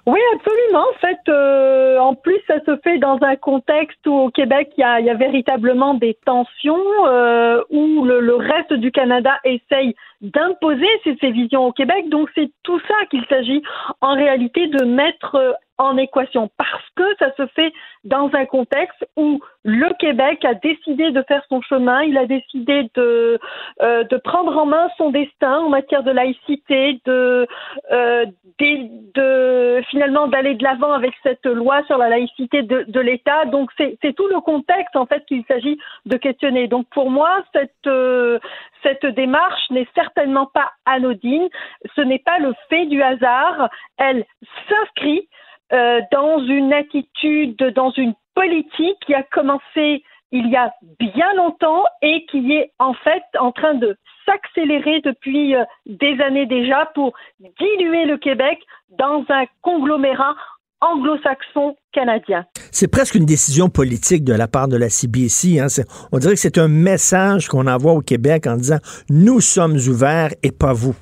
Oui, 0.08 0.20
absolument. 0.36 0.86
En 0.90 1.00
fait, 1.00 1.20
euh, 1.30 1.98
en 2.00 2.16
plus, 2.16 2.40
ça 2.48 2.56
se 2.66 2.76
fait 2.84 2.98
dans 2.98 3.20
un 3.22 3.36
contexte 3.36 4.00
où 4.08 4.14
au 4.14 4.30
Québec, 4.30 4.72
il 4.78 4.82
y 4.82 4.84
a, 4.84 5.00
y 5.00 5.10
a 5.10 5.14
véritablement 5.14 5.94
des 5.94 6.18
tensions, 6.26 6.82
euh, 7.06 7.62
où 7.70 8.04
le, 8.04 8.20
le, 8.20 8.36
reste 8.36 8.74
du 8.74 8.92
Canada 8.92 9.32
essaye 9.44 9.96
d'imposer 10.22 10.88
ses, 11.04 11.16
ses, 11.18 11.32
visions 11.32 11.66
au 11.66 11.72
Québec. 11.72 12.10
Donc, 12.10 12.30
c'est 12.36 12.52
tout 12.64 12.80
ça 12.88 13.06
qu'il 13.10 13.26
s'agit 13.26 13.62
en 14.02 14.14
réalité 14.16 14.68
de 14.68 14.86
mettre 14.86 15.58
en 15.82 15.98
équation 15.98 16.50
parce 16.58 16.90
que 16.96 17.04
ça 17.18 17.34
se 17.36 17.48
fait 17.48 17.74
dans 18.04 18.30
un 18.34 18.46
contexte 18.46 19.04
où 19.18 19.40
le 19.64 19.94
Québec 20.00 20.44
a 20.46 20.54
décidé 20.54 21.12
de 21.12 21.24
faire 21.28 21.44
son 21.50 21.62
chemin, 21.62 22.04
il 22.04 22.18
a 22.18 22.26
décidé 22.26 22.90
de, 22.96 23.40
euh, 23.82 24.04
de 24.04 24.18
prendre 24.18 24.56
en 24.58 24.66
main 24.66 24.90
son 24.98 25.10
destin 25.10 25.60
en 25.60 25.70
matière 25.70 26.04
de 26.04 26.12
laïcité, 26.12 27.00
de, 27.06 27.48
euh, 27.92 28.26
de, 28.60 29.12
de 29.14 29.82
finalement 29.90 30.28
d'aller 30.28 30.56
de 30.56 30.64
l'avant 30.64 30.94
avec 30.94 31.14
cette 31.24 31.46
loi 31.46 31.84
sur 31.86 31.98
la 31.98 32.10
laïcité 32.10 32.62
de, 32.62 32.86
de 32.88 33.00
l'État. 33.00 33.46
Donc 33.46 33.72
c'est 33.78 34.14
tout 34.16 34.28
le 34.28 34.40
contexte 34.40 34.96
en 34.96 35.06
fait 35.06 35.26
qu'il 35.26 35.44
s'agit 35.48 35.80
de 36.06 36.18
questionner. 36.18 36.68
Donc 36.68 36.88
pour 36.92 37.10
moi 37.10 37.44
cette 37.54 37.72
euh, 37.88 38.40
cette 38.84 39.06
démarche 39.06 39.70
n'est 39.70 39.88
certainement 39.96 40.48
pas 40.48 40.72
anodine. 40.86 41.50
Ce 41.96 42.02
n'est 42.02 42.20
pas 42.20 42.40
le 42.40 42.54
fait 42.70 42.86
du 42.86 43.02
hasard. 43.02 43.70
Elle 43.98 44.26
s'inscrit 44.68 45.28
euh, 45.74 46.02
dans 46.12 46.40
une 46.40 46.74
attitude, 46.74 47.58
dans 47.58 47.92
une 47.92 48.14
politique 48.36 48.98
qui 49.06 49.14
a 49.14 49.24
commencé 49.24 50.04
il 50.34 50.48
y 50.48 50.56
a 50.56 50.74
bien 51.00 51.34
longtemps 51.34 51.84
et 52.02 52.26
qui 52.26 52.54
est 52.54 52.72
en 52.80 52.94
fait 52.94 53.24
en 53.38 53.52
train 53.52 53.74
de 53.74 53.98
s'accélérer 54.26 55.02
depuis 55.02 55.56
euh, 55.56 55.64
des 55.86 56.22
années 56.22 56.46
déjà 56.46 56.86
pour 56.96 57.14
diluer 57.60 58.06
le 58.06 58.18
Québec 58.18 58.60
dans 58.98 59.26
un 59.30 59.46
conglomérat 59.62 60.36
anglo-saxon 60.82 61.76
canadien. 61.92 62.46
C'est 62.72 62.90
presque 62.92 63.16
une 63.16 63.26
décision 63.26 63.70
politique 63.70 64.24
de 64.24 64.34
la 64.34 64.48
part 64.48 64.68
de 64.68 64.78
la 64.78 64.90
CBC. 64.90 65.60
Hein. 65.60 65.68
On 66.12 66.18
dirait 66.18 66.34
que 66.34 66.40
c'est 66.40 66.58
un 66.58 66.68
message 66.68 67.48
qu'on 67.48 67.68
envoie 67.68 67.94
au 67.94 68.02
Québec 68.02 68.48
en 68.48 68.56
disant 68.56 68.80
nous 69.10 69.40
sommes 69.42 69.78
ouverts 69.88 70.32
et 70.44 70.52
pas 70.52 70.74
vous. 70.74 70.96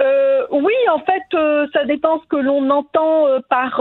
Euh, 0.00 0.46
oui, 0.50 0.74
en 0.92 0.98
fait, 0.98 1.22
euh, 1.34 1.66
ça 1.72 1.84
dépend 1.84 2.20
ce 2.20 2.26
que 2.26 2.36
l'on 2.36 2.68
entend 2.70 3.28
euh, 3.28 3.38
par 3.48 3.80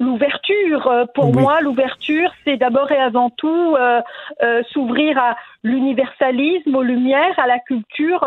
l'ouverture. 0.00 1.06
Pour 1.14 1.26
Oui. 1.26 1.42
moi, 1.42 1.60
l'ouverture, 1.60 2.30
c'est 2.44 2.56
d'abord 2.56 2.90
et 2.90 2.98
avant 2.98 3.30
tout 3.30 3.76
s'ouvrir 4.72 5.18
à 5.18 5.36
l'universalisme, 5.62 6.74
aux 6.74 6.82
lumières, 6.82 7.38
à 7.38 7.46
la 7.46 7.58
culture, 7.60 8.24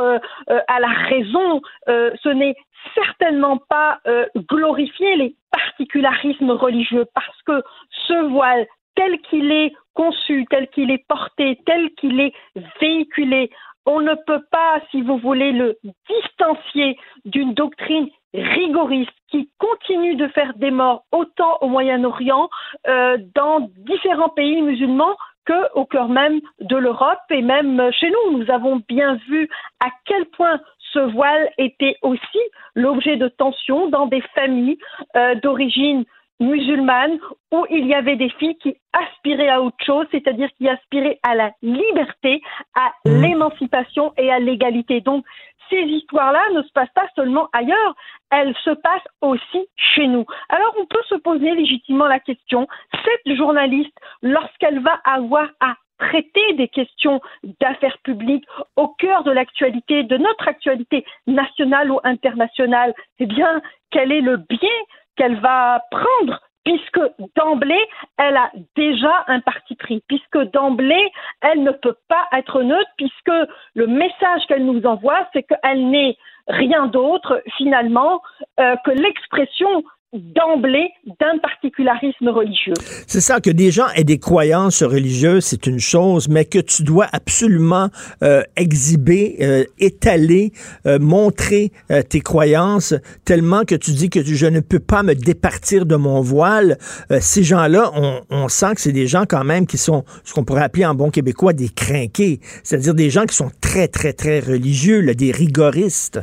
à 0.47 0.79
la 0.79 0.87
raison. 1.09 1.61
Ce 1.87 2.29
n'est 2.29 2.55
certainement 2.93 3.57
pas 3.57 3.99
euh, 4.07 4.25
glorifier 4.49 5.15
les 5.15 5.35
particularismes 5.51 6.51
religieux 6.51 7.05
parce 7.13 7.41
que 7.43 7.63
ce 8.07 8.29
voile 8.29 8.65
tel 8.95 9.19
qu'il 9.21 9.51
est 9.51 9.73
conçu, 9.93 10.45
tel 10.49 10.69
qu'il 10.69 10.91
est 10.91 11.05
porté, 11.07 11.59
tel 11.65 11.91
qu'il 11.91 12.19
est 12.19 12.33
véhiculé, 12.79 13.49
on 13.85 14.01
ne 14.01 14.15
peut 14.25 14.43
pas, 14.51 14.81
si 14.89 15.01
vous 15.01 15.17
voulez, 15.17 15.51
le 15.51 15.77
distancier 16.09 16.97
d'une 17.25 17.53
doctrine 17.53 18.09
rigoriste 18.33 19.11
qui 19.29 19.49
continue 19.59 20.15
de 20.15 20.27
faire 20.29 20.53
des 20.55 20.71
morts 20.71 21.05
autant 21.11 21.57
au 21.61 21.67
Moyen-Orient, 21.67 22.49
euh, 22.87 23.17
dans 23.35 23.69
différents 23.77 24.29
pays 24.29 24.61
musulmans, 24.61 25.15
qu'au 25.45 25.85
cœur 25.85 26.09
même 26.09 26.41
de 26.59 26.75
l'Europe 26.75 27.19
et 27.29 27.41
même 27.41 27.91
chez 27.91 28.09
nous. 28.09 28.39
Nous 28.39 28.51
avons 28.51 28.81
bien 28.87 29.15
vu 29.29 29.47
à 29.79 29.89
quel 30.05 30.25
point 30.25 30.59
ce 30.95 30.99
voile 31.11 31.49
était 31.57 31.97
aussi 32.01 32.39
l'objet 32.73 33.17
de 33.17 33.27
tensions 33.27 33.89
dans 33.89 34.05
des 34.05 34.21
familles 34.33 34.77
euh, 35.15 35.35
d'origine 35.35 36.05
musulmane 36.39 37.17
où 37.51 37.65
il 37.69 37.85
y 37.87 37.93
avait 37.93 38.15
des 38.15 38.29
filles 38.29 38.57
qui 38.57 38.75
aspiraient 38.93 39.49
à 39.49 39.61
autre 39.61 39.83
chose, 39.85 40.05
c'est-à-dire 40.11 40.49
qui 40.57 40.67
aspiraient 40.67 41.19
à 41.23 41.35
la 41.35 41.51
liberté, 41.61 42.41
à 42.75 42.91
mmh. 43.05 43.21
l'émancipation 43.21 44.13
et 44.17 44.31
à 44.31 44.39
l'égalité. 44.39 45.01
Donc, 45.01 45.25
ces 45.69 45.81
histoires-là 45.81 46.41
ne 46.53 46.61
se 46.61 46.71
passent 46.73 46.93
pas 46.93 47.07
seulement 47.15 47.49
ailleurs, 47.53 47.95
elles 48.31 48.55
se 48.63 48.69
passent 48.69 49.07
aussi 49.21 49.67
chez 49.75 50.07
nous. 50.07 50.25
Alors, 50.49 50.73
on 50.79 50.85
peut 50.85 51.01
se 51.07 51.15
poser 51.15 51.55
légitimement 51.55 52.07
la 52.07 52.19
question, 52.19 52.67
cette 53.03 53.35
journaliste, 53.35 53.97
lorsqu'elle 54.21 54.79
va 54.79 54.99
avoir 55.05 55.47
à 55.59 55.75
traiter 55.97 56.53
des 56.53 56.67
questions 56.67 57.21
d'affaires 57.61 57.97
publiques 58.03 58.45
au 58.75 58.87
cœur 58.87 59.23
de 59.23 59.31
l'actualité, 59.31 60.03
de 60.03 60.17
notre 60.17 60.47
actualité 60.47 61.05
nationale 61.27 61.91
ou 61.91 61.99
internationale, 62.03 62.93
eh 63.19 63.25
bien, 63.25 63.61
quel 63.91 64.11
est 64.11 64.21
le 64.21 64.37
biais 64.37 64.85
qu'elle 65.15 65.39
va 65.39 65.81
prendre 65.91 66.41
puisque 66.65 66.99
d'emblée, 67.35 67.87
elle 68.17 68.35
a 68.35 68.51
déjà 68.75 69.23
un 69.27 69.39
parti 69.39 69.75
pris, 69.75 70.01
puisque 70.07 70.39
d'emblée, 70.51 71.11
elle 71.41 71.61
ne 71.61 71.71
peut 71.71 71.95
pas 72.09 72.27
être 72.33 72.63
neutre, 72.63 72.89
puisque 72.97 73.31
le 73.75 73.87
message 73.87 74.41
qu'elle 74.47 74.65
nous 74.65 74.83
envoie, 74.85 75.29
c'est 75.31 75.43
qu'elle 75.43 75.89
n'est 75.89 76.17
rien 76.47 76.87
d'autre, 76.87 77.41
finalement, 77.55 78.21
euh, 78.59 78.75
que 78.83 78.91
l'expression 78.91 79.83
d'emblée 80.15 80.89
d'un 81.19 81.37
particularisme 81.41 82.29
religieux. 82.29 82.73
C'est 83.07 83.21
ça, 83.21 83.39
que 83.39 83.49
des 83.49 83.71
gens 83.71 83.87
aient 83.95 84.03
des 84.03 84.19
croyances 84.19 84.83
religieuses, 84.83 85.45
c'est 85.45 85.67
une 85.67 85.79
chose, 85.79 86.27
mais 86.29 86.45
que 86.45 86.59
tu 86.59 86.83
dois 86.83 87.07
absolument 87.11 87.89
euh, 88.23 88.43
exhiber, 88.55 89.37
euh, 89.41 89.63
étaler, 89.79 90.51
euh, 90.85 90.99
montrer 90.99 91.71
tes 92.09 92.21
croyances 92.21 92.93
tellement 93.25 93.63
que 93.63 93.75
tu 93.75 93.91
dis 93.91 94.09
que 94.09 94.23
je 94.23 94.45
ne 94.45 94.59
peux 94.59 94.79
pas 94.79 95.03
me 95.03 95.13
départir 95.13 95.85
de 95.85 95.95
mon 95.95 96.21
voile. 96.21 96.77
ces 97.19 97.43
gens-là, 97.43 97.91
on, 97.95 98.21
on, 98.29 98.47
sent 98.47 98.75
que 98.75 98.81
c'est 98.81 98.91
des 98.91 99.07
gens 99.07 99.25
quand 99.27 99.43
même 99.43 99.67
qui 99.67 99.77
sont 99.77 100.03
ce 100.23 100.33
qu'on 100.33 100.43
pourrait 100.43 100.63
appeler 100.63 100.85
en 100.85 100.95
bon 100.95 101.09
québécois 101.09 101.53
des 101.53 101.69
crinqués, 101.69 102.39
c'est-à-dire 102.63 102.93
des 102.93 103.09
gens 103.09 103.25
qui 103.25 103.35
sont 103.35 103.51
très, 103.61 103.87
très, 103.87 104.13
très 104.13 104.39
religieux, 104.39 105.01
là, 105.01 105.13
des 105.13 105.31
rigoristes. 105.31 106.19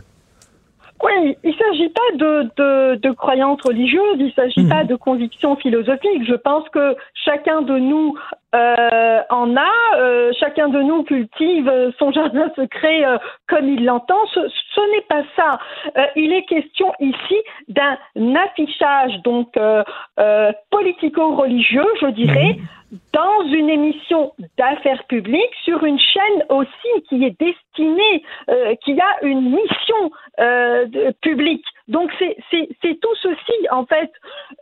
Oui, 1.03 1.37
il 1.43 1.51
ne 1.51 1.57
s'agit 1.57 1.89
pas 1.89 2.17
de, 2.17 2.49
de, 2.57 2.95
de, 2.97 3.11
croyances 3.11 3.61
religieuses, 3.63 4.17
il 4.19 4.27
ne 4.27 4.31
s'agit 4.31 4.69
pas 4.69 4.83
mhm. 4.83 4.89
de 4.89 4.95
convictions 4.95 5.57
philosophiques. 5.57 6.25
Je 6.25 6.35
pense 6.35 6.69
que 6.69 6.97
chacun 7.15 7.63
de 7.63 7.77
nous 7.77 8.17
euh, 8.55 9.21
en 9.31 9.57
a, 9.57 9.97
euh, 9.97 10.31
chacun 10.39 10.69
de 10.69 10.81
nous 10.83 11.05
cultive 11.05 11.93
son 11.99 12.13
jardin 12.13 12.51
secret 12.55 13.05
euh, 13.05 13.17
comme 13.49 13.69
il 13.69 13.85
l'entend. 13.85 14.27
Ce, 14.35 14.41
ce 14.75 14.91
n'est 14.93 15.07
pas 15.09 15.23
ça. 15.37 15.59
Euh, 15.97 16.07
il 16.17 16.33
est 16.33 16.45
question 16.45 16.93
ici 17.01 17.37
d'un 17.69 17.97
affichage 18.35 19.23
donc 19.23 19.59
politico-religieux, 20.71 21.87
je 22.01 22.07
dirais. 22.09 22.59
Dans 23.15 23.43
une 23.47 23.71
émission 23.71 24.35
d'affaires 24.59 25.05
publiques 25.05 25.55
sur 25.65 25.83
une 25.83 25.99
chaîne 25.99 26.45
aussi 26.51 27.03
qui 27.09 27.25
est 27.25 27.35
destinée, 27.41 28.23
euh, 28.51 28.75
qui 28.85 29.01
a 29.01 29.25
une 29.25 29.51
mission 29.51 30.11
euh, 30.41 30.87
publique. 31.23 31.65
Donc 31.89 32.11
c'est 32.19 33.01
tout 33.01 33.15
ceci 33.21 33.69
en 33.71 33.85
fait 33.87 34.11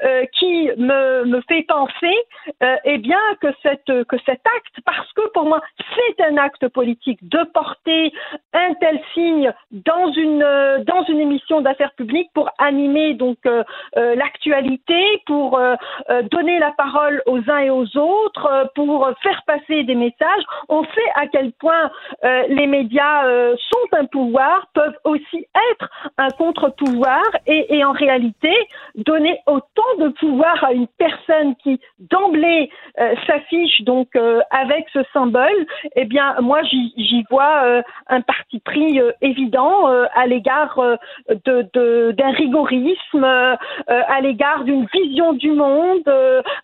euh, 0.02 0.24
qui 0.38 0.70
me, 0.76 1.40
fait 1.48 1.62
penser 1.62 2.14
euh, 2.62 2.76
eh 2.84 2.98
bien 2.98 3.18
que 3.40 3.48
cet 3.62 3.88
acte 3.88 4.76
parce 4.84 5.12
que 5.12 5.28
pour 5.32 5.44
moi 5.44 5.60
c'est 5.94 6.24
un 6.24 6.36
acte 6.36 6.68
politique 6.68 7.18
de 7.22 7.42
porter 7.52 8.12
un 8.52 8.74
tel 8.74 9.00
signe 9.14 9.52
dans 9.70 10.12
une 10.12 10.42
euh, 10.42 10.82
dans 10.84 11.04
une 11.04 11.20
émission 11.20 11.60
d'affaires 11.60 11.92
publiques 11.94 12.30
pour 12.34 12.50
animer 12.58 13.14
donc 13.14 13.38
l'actualité 13.94 15.22
pour 15.26 15.60
donner 16.30 16.58
la 16.58 16.72
parole 16.72 17.22
aux 17.26 17.38
uns 17.50 17.58
et 17.58 17.70
aux 17.70 17.96
autres 17.96 18.70
pour 18.74 19.10
faire 19.22 19.42
passer 19.46 19.84
des 19.84 19.94
messages. 19.94 20.44
On 20.68 20.84
sait 20.84 21.10
à 21.14 21.26
quel 21.26 21.52
point 21.52 21.90
les 22.22 22.66
médias 22.66 23.24
sont 23.56 23.96
un 23.96 24.06
pouvoir 24.06 24.66
peuvent 24.74 24.98
aussi 25.04 25.46
être 25.72 25.88
un 26.18 26.28
contre-pouvoir 26.30 27.09
et, 27.46 27.84
en 27.84 27.92
réalité, 27.92 28.52
donner 28.94 29.38
autant 29.46 29.96
de 29.98 30.08
pouvoir 30.08 30.62
à 30.64 30.72
une 30.72 30.86
personne 30.98 31.54
qui 31.56 31.80
d'emblée 31.98 32.70
euh, 32.98 33.14
s'affiche 33.26 33.82
donc 33.82 34.08
euh, 34.16 34.40
avec 34.50 34.86
ce 34.92 35.00
symbole, 35.12 35.66
eh 35.96 36.04
bien, 36.04 36.36
moi, 36.40 36.62
j'y 36.62 37.24
vois 37.30 37.64
euh, 37.64 37.82
un 38.08 38.20
parti 38.20 38.60
pris 38.60 39.00
évident 39.20 39.86
à 40.14 40.26
l'égard 40.26 40.80
d'un 41.44 42.30
rigorisme, 42.30 43.24
à 43.24 44.20
l'égard 44.20 44.64
d'une 44.64 44.86
vision 44.92 45.32
du 45.32 45.52
monde, 45.52 46.12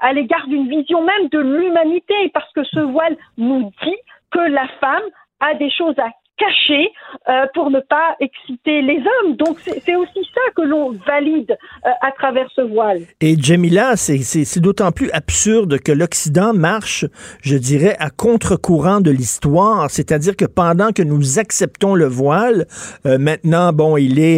à 0.01 0.13
l'égard 0.13 0.47
d'une 0.49 0.69
vision 0.69 1.03
même 1.03 1.29
de 1.29 1.39
l'humanité, 1.39 2.31
parce 2.33 2.51
que 2.53 2.65
ce 2.65 2.81
voile 2.81 3.17
nous 3.39 3.71
dit 3.83 3.97
que 4.31 4.41
la 4.41 4.67
femme 4.81 5.03
a 5.41 5.55
des 5.55 5.71
choses 5.71 5.99
à 5.99 6.11
caché 6.37 6.91
euh, 7.29 7.47
pour 7.55 7.71
ne 7.71 7.81
pas 7.81 8.17
exciter 8.21 8.83
les 8.83 8.99
hommes. 8.99 9.37
Donc 9.37 9.59
c'est 9.61 9.97
aussi 9.97 10.21
ça 10.35 10.41
que 10.55 10.63
l'on 10.63 10.93
valide 11.07 11.51
euh, 11.51 11.91
à 12.03 12.13
travers 12.13 12.49
ce 12.55 12.61
voile. 12.61 13.01
Et 13.21 13.37
Jamila, 13.41 13.97
c'est 13.97 14.61
d'autant 14.61 14.93
plus 14.93 15.11
absurde 15.13 15.79
que 15.79 15.93
l'Occident 15.93 16.53
marche, 16.53 17.05
je 17.43 17.57
dirais, 17.57 17.97
à 17.99 18.11
contre-courant 18.11 19.01
de 19.01 19.11
l'histoire. 19.11 19.91
C'est-à-dire 19.91 20.37
que 20.37 20.45
pendant 20.45 20.93
que 20.93 21.03
nous 21.03 21.39
acceptons 21.39 21.95
le 21.95 22.07
voile, 22.07 22.67
euh, 23.07 23.19
maintenant, 23.19 23.73
bon, 23.73 23.97
il 23.97 24.19
est, 24.19 24.37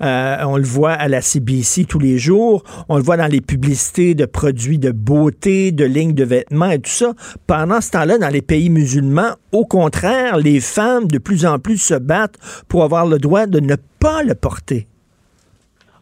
on 0.00 0.56
le 0.56 0.64
voit 0.64 0.92
à 0.92 1.08
la 1.08 1.20
CBC 1.20 1.84
tous 1.84 1.98
les 1.98 2.18
jours, 2.18 2.64
on 2.88 2.96
le 2.96 3.02
voit 3.02 3.16
dans 3.16 3.30
les 3.30 3.40
publicités 3.40 4.14
de 4.14 4.24
produits 4.24 4.78
de 4.78 4.90
beauté, 4.90 5.72
de 5.72 5.84
lignes 5.84 6.14
de 6.14 6.24
vêtements 6.24 6.70
et 6.70 6.78
tout 6.78 6.90
ça. 6.90 7.12
Pendant 7.46 7.80
ce 7.80 7.90
temps-là, 7.90 8.18
dans 8.18 8.28
les 8.28 8.42
pays 8.42 8.70
musulmans, 8.70 9.34
au 9.52 9.66
contraire, 9.66 10.36
les 10.36 10.60
femmes 10.60 11.06
de 11.06 11.18
plus 11.18 11.33
en 11.42 11.58
plus 11.58 11.78
se 11.78 11.94
battent 11.94 12.38
pour 12.68 12.84
avoir 12.84 13.06
le 13.06 13.18
droit 13.18 13.46
de 13.46 13.60
ne 13.60 13.76
pas 14.00 14.22
le 14.22 14.34
porter. 14.34 14.86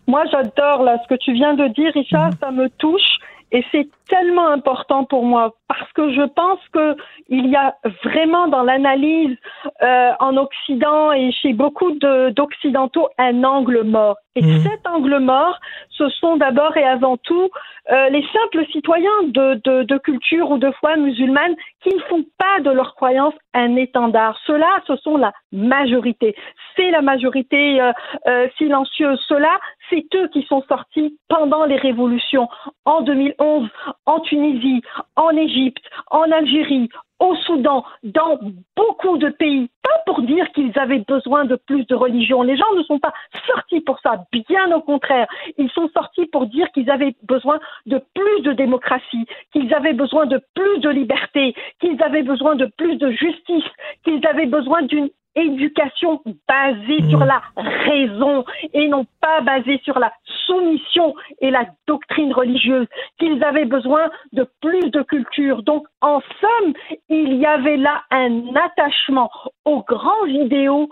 Moi, 0.07 0.25
j'adore 0.31 0.83
là 0.83 0.99
ce 1.03 1.15
que 1.15 1.19
tu 1.19 1.33
viens 1.33 1.55
de 1.55 1.69
dire, 1.69 1.93
Richard, 1.95 2.31
mhm. 2.31 2.39
ça 2.41 2.51
me 2.51 2.69
touche 2.79 3.19
et 3.53 3.65
c'est 3.71 3.89
tellement 4.13 4.49
important 4.49 5.05
pour 5.05 5.25
moi 5.25 5.55
parce 5.69 5.91
que 5.95 6.13
je 6.13 6.23
pense 6.23 6.61
que 6.75 6.97
il 7.29 7.47
y 7.47 7.57
a 7.57 7.75
vraiment 8.05 8.47
dans 8.47 8.63
l'analyse 8.63 9.37
euh, 9.83 10.11
en 10.21 10.37
Occident 10.37 11.13
et 11.13 11.33
chez 11.33 11.55
beaucoup 11.55 11.93
d'occidentaux 11.93 13.09
un 13.17 13.43
angle 13.43 13.83
mort. 13.85 14.17
Et 14.35 14.43
mmh. 14.43 14.61
cet 14.61 14.87
angle 14.87 15.19
mort, 15.19 15.59
ce 15.91 16.09
sont 16.11 16.37
d'abord 16.37 16.77
et 16.77 16.85
avant 16.85 17.17
tout 17.17 17.49
euh, 17.91 18.09
les 18.11 18.25
simples 18.33 18.65
citoyens 18.71 19.23
de, 19.25 19.61
de, 19.65 19.83
de, 19.83 19.99
culture 19.99 20.51
ou 20.51 20.59
de 20.59 20.71
foi 20.73 20.97
musulmane 20.97 21.55
qui 21.83 21.95
ne 21.95 22.01
font 22.03 22.25
pas 22.39 22.61
de 22.61 22.71
leur 22.71 22.95
croyance 22.95 23.35
un 23.55 23.75
étendard. 23.77 24.39
Ceux-là, 24.47 24.83
ce 24.87 24.97
sont 24.97 25.17
la 25.17 25.33
majorité. 25.51 26.37
C'est 26.77 26.91
la 26.91 27.03
majorité 27.03 27.81
euh, 27.81 27.93
euh 28.29 28.49
silencieuse. 28.57 29.21
Ceux-là, 29.29 29.59
c'est 29.91 30.05
eux 30.15 30.29
qui 30.33 30.43
sont 30.45 30.63
sortis 30.69 31.19
pendant 31.29 31.65
les 31.65 31.77
révolutions 31.77 32.49
en 32.85 33.01
2011, 33.03 33.69
en 34.07 34.21
Tunisie, 34.21 34.83
en 35.17 35.31
Égypte, 35.31 35.85
en 36.11 36.31
Algérie, 36.31 36.89
au 37.23 37.37
Soudan, 37.37 37.85
dans 38.03 38.39
beaucoup 38.77 39.17
de 39.17 39.29
pays, 39.29 39.71
pas 39.83 40.03
pour 40.07 40.23
dire 40.23 40.51
qu'ils 40.53 40.77
avaient 40.77 41.05
besoin 41.07 41.45
de 41.45 41.55
plus 41.55 41.87
de 41.87 41.95
religion. 41.95 42.43
Les 42.43 42.57
gens 42.57 42.75
ne 42.77 42.83
sont 42.83 42.99
pas 42.99 43.13
sortis 43.47 43.81
pour 43.81 44.01
ça, 44.01 44.25
bien 44.33 44.73
au 44.75 44.81
contraire. 44.81 45.29
Ils 45.57 45.71
sont 45.71 45.89
sortis 45.91 46.27
pour 46.27 46.47
dire 46.47 46.69
qu'ils 46.73 46.91
avaient 46.91 47.15
besoin 47.23 47.61
de 47.87 48.03
plus 48.15 48.43
de 48.43 48.53
démocratie, 48.53 49.27
qu'ils 49.53 49.73
avaient 49.73 49.93
besoin 49.93 50.27
de 50.27 50.41
plus 50.55 50.81
de 50.81 50.89
liberté, 50.91 51.55
qu'ils 51.81 52.03
avaient 52.03 52.25
besoin 52.25 52.57
de 52.57 52.67
plus 52.77 52.97
de 52.97 53.11
justice, 53.13 53.71
qu'ils 54.05 54.27
avaient 54.27 54.47
besoin 54.47 54.83
d'une 54.83 55.09
éducation 55.35 56.21
basée 56.49 57.09
sur 57.09 57.21
mmh. 57.21 57.27
la 57.27 57.43
raison 57.57 58.45
et 58.73 58.89
non 58.89 59.07
pas 59.21 59.41
basée 59.41 59.81
sur 59.85 59.99
la 59.99 60.13
soumission 60.47 61.15
et 61.41 61.51
la 61.51 61.67
doctrine 61.87 62.33
religieuse, 62.33 62.87
qu'ils 63.19 63.43
avaient 63.45 63.65
besoin 63.65 64.11
de 64.33 64.47
plus 64.61 64.91
de 64.91 65.03
culture. 65.03 65.63
Donc, 65.63 65.87
en 66.01 66.21
somme, 66.41 66.73
il 67.09 67.35
y 67.35 67.47
avait 67.47 67.77
là 67.77 68.03
un 68.11 68.55
attachement 68.55 69.31
aux 69.65 69.83
grands 69.83 70.27
idéaux 70.27 70.89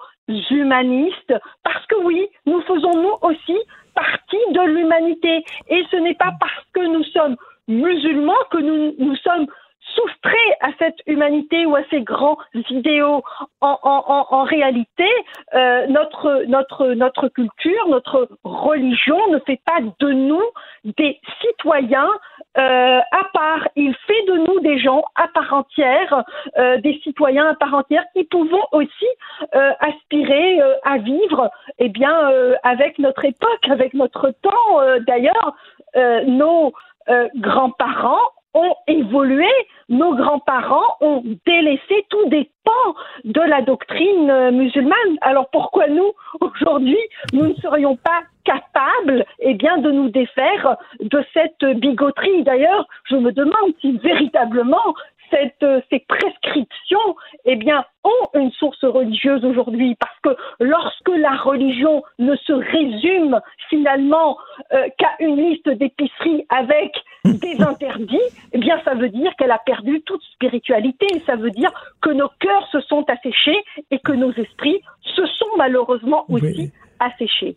humanistes, 0.50 1.34
parce 1.64 1.84
que 1.86 1.96
oui, 2.04 2.28
nous 2.46 2.60
faisons 2.62 2.92
nous 2.94 3.28
aussi 3.28 3.58
partie 3.94 4.52
de 4.52 4.60
l'humanité, 4.60 5.44
et 5.68 5.84
ce 5.90 5.96
n'est 5.96 6.14
pas 6.14 6.32
parce 6.38 6.64
que 6.72 6.86
nous 6.86 7.02
sommes 7.04 7.36
musulmans 7.66 8.32
que 8.50 8.58
nous, 8.58 8.94
nous 8.98 9.16
sommes 9.16 9.46
soustrait 9.94 10.56
à 10.60 10.68
cette 10.78 10.98
humanité 11.06 11.66
ou 11.66 11.76
à 11.76 11.82
ces 11.90 12.02
grands 12.02 12.38
idéaux. 12.70 13.22
En, 13.60 14.44
réalité, 14.44 15.08
euh, 15.54 15.86
notre, 15.86 17.28
culture, 17.28 17.88
notre 17.88 18.28
religion 18.44 19.18
ne 19.30 19.38
fait 19.40 19.60
pas 19.64 19.80
de 20.00 20.12
nous 20.12 20.42
des 20.84 21.20
citoyens 21.40 22.10
à 22.54 23.24
part. 23.32 23.68
Il 23.76 23.94
fait 24.06 24.24
de 24.26 24.38
nous 24.38 24.60
des 24.60 24.78
gens 24.78 25.04
à 25.14 25.28
part 25.28 25.52
entière, 25.52 26.24
des 26.56 26.98
citoyens 27.02 27.48
à 27.48 27.54
part 27.54 27.74
entière 27.74 28.04
qui 28.14 28.24
pouvons 28.24 28.64
aussi 28.72 29.06
aspirer 29.52 30.60
à 30.84 30.98
vivre, 30.98 31.50
eh 31.78 31.88
bien, 31.88 32.30
avec 32.62 32.98
notre 32.98 33.24
époque, 33.24 33.68
avec 33.68 33.94
notre 33.94 34.30
temps. 34.42 35.00
D'ailleurs, 35.06 35.54
nos 36.26 36.72
grands-parents 37.36 38.30
ont 38.54 38.74
évolué, 38.86 39.48
nos 39.88 40.14
grands-parents 40.14 40.96
ont 41.00 41.22
délaissé 41.46 42.06
tout 42.08 42.28
des 42.28 42.50
pans 42.64 42.94
de 43.24 43.40
la 43.40 43.62
doctrine 43.62 44.30
euh, 44.30 44.50
musulmane. 44.50 45.18
Alors 45.20 45.48
pourquoi 45.50 45.88
nous, 45.88 46.12
aujourd'hui, 46.40 46.98
nous 47.32 47.48
ne 47.48 47.54
serions 47.54 47.96
pas 47.96 48.22
capables 48.44 49.24
eh 49.40 49.54
de 49.54 49.90
nous 49.90 50.08
défaire 50.08 50.76
de 51.00 51.24
cette 51.32 51.78
bigoterie? 51.78 52.42
D'ailleurs, 52.42 52.86
je 53.04 53.16
me 53.16 53.32
demande 53.32 53.72
si 53.80 53.98
véritablement 53.98 54.94
cette, 55.30 55.62
euh, 55.62 55.80
ces 55.90 56.00
prescriptions 56.00 57.16
eh 57.44 57.56
bien, 57.56 57.84
ont 58.04 58.38
une 58.38 58.50
source 58.52 58.84
religieuse 58.84 59.44
aujourd'hui, 59.44 59.96
parce 59.96 60.18
que 60.22 60.40
lorsque 60.60 61.08
la 61.08 61.36
religion 61.36 62.02
ne 62.18 62.34
se 62.36 62.52
résume 62.52 63.40
finalement 63.68 64.38
euh, 64.72 64.88
qu'à 64.98 65.10
une 65.20 65.36
liste 65.36 65.68
d'épiceries 65.68 66.46
avec 66.48 66.92
des 67.24 67.62
interdits, 67.62 68.18
eh 68.52 68.58
bien, 68.58 68.80
ça 68.84 68.94
veut 68.94 69.10
dire 69.10 69.34
qu'elle 69.36 69.50
a 69.50 69.60
perdu 69.64 70.02
toute 70.02 70.22
spiritualité. 70.34 71.06
Ça 71.26 71.36
veut 71.36 71.50
dire 71.50 71.70
que 72.00 72.10
nos 72.10 72.28
cœurs 72.40 72.66
se 72.72 72.80
sont 72.80 73.04
asséchés 73.08 73.62
et 73.90 73.98
que 73.98 74.12
nos 74.12 74.32
esprits 74.32 74.80
se 75.02 75.26
sont 75.26 75.56
malheureusement 75.56 76.24
aussi 76.28 76.72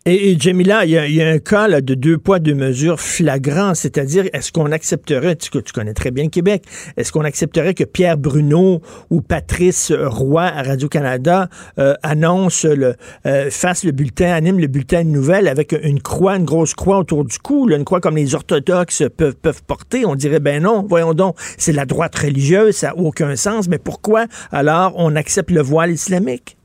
Et, 0.06 0.30
et 0.30 0.38
Jamila, 0.38 0.86
il 0.86 0.92
y, 0.92 1.22
a, 1.22 1.28
un 1.28 1.38
cas 1.38 1.68
là, 1.68 1.82
de 1.82 1.94
deux 1.94 2.16
poids, 2.16 2.38
deux 2.38 2.54
mesures 2.54 2.98
flagrant, 2.98 3.74
c'est-à-dire 3.74 4.24
est-ce 4.32 4.50
qu'on 4.52 4.72
accepterait, 4.72 5.36
tu, 5.36 5.50
connais 5.50 5.92
très 5.92 6.10
bien 6.10 6.28
Québec, 6.28 6.64
est-ce 6.96 7.12
qu'on 7.12 7.24
accepterait 7.24 7.74
que 7.74 7.84
Pierre 7.84 8.16
Bruno 8.16 8.80
ou 9.10 9.20
Patrice 9.20 9.92
Roy 9.92 10.42
à 10.42 10.62
Radio-Canada 10.62 11.48
euh, 11.78 11.94
annonce 12.02 12.64
le, 12.64 12.94
euh, 13.26 13.50
fasse 13.50 13.84
le 13.84 13.92
bulletin, 13.92 14.32
anime 14.32 14.58
le 14.58 14.66
bulletin 14.66 15.04
de 15.04 15.10
nouvelles 15.10 15.48
avec 15.48 15.72
une 15.82 16.00
croix, 16.00 16.36
une 16.36 16.44
grosse 16.44 16.74
croix 16.74 16.98
autour 16.98 17.24
du 17.24 17.38
cou, 17.38 17.68
une 17.68 17.84
croix 17.84 18.00
comme 18.00 18.16
les 18.16 18.34
orthodoxes 18.34 19.02
peuvent, 19.14 19.36
peuvent 19.36 19.62
porter? 19.64 20.06
On 20.06 20.14
dirait, 20.14 20.40
ben 20.40 20.62
non, 20.62 20.86
voyons 20.88 21.12
donc, 21.12 21.36
c'est 21.58 21.72
la 21.72 21.84
droite 21.84 22.16
religieuse, 22.16 22.76
ça 22.76 22.88
n'a 22.88 22.96
aucun 22.96 23.36
sens, 23.36 23.68
mais 23.68 23.78
pourquoi 23.78 24.24
alors 24.52 24.94
on 24.96 25.16
accepte 25.16 25.50
le 25.50 25.60
voile 25.60 25.90
islamique? 25.90 26.56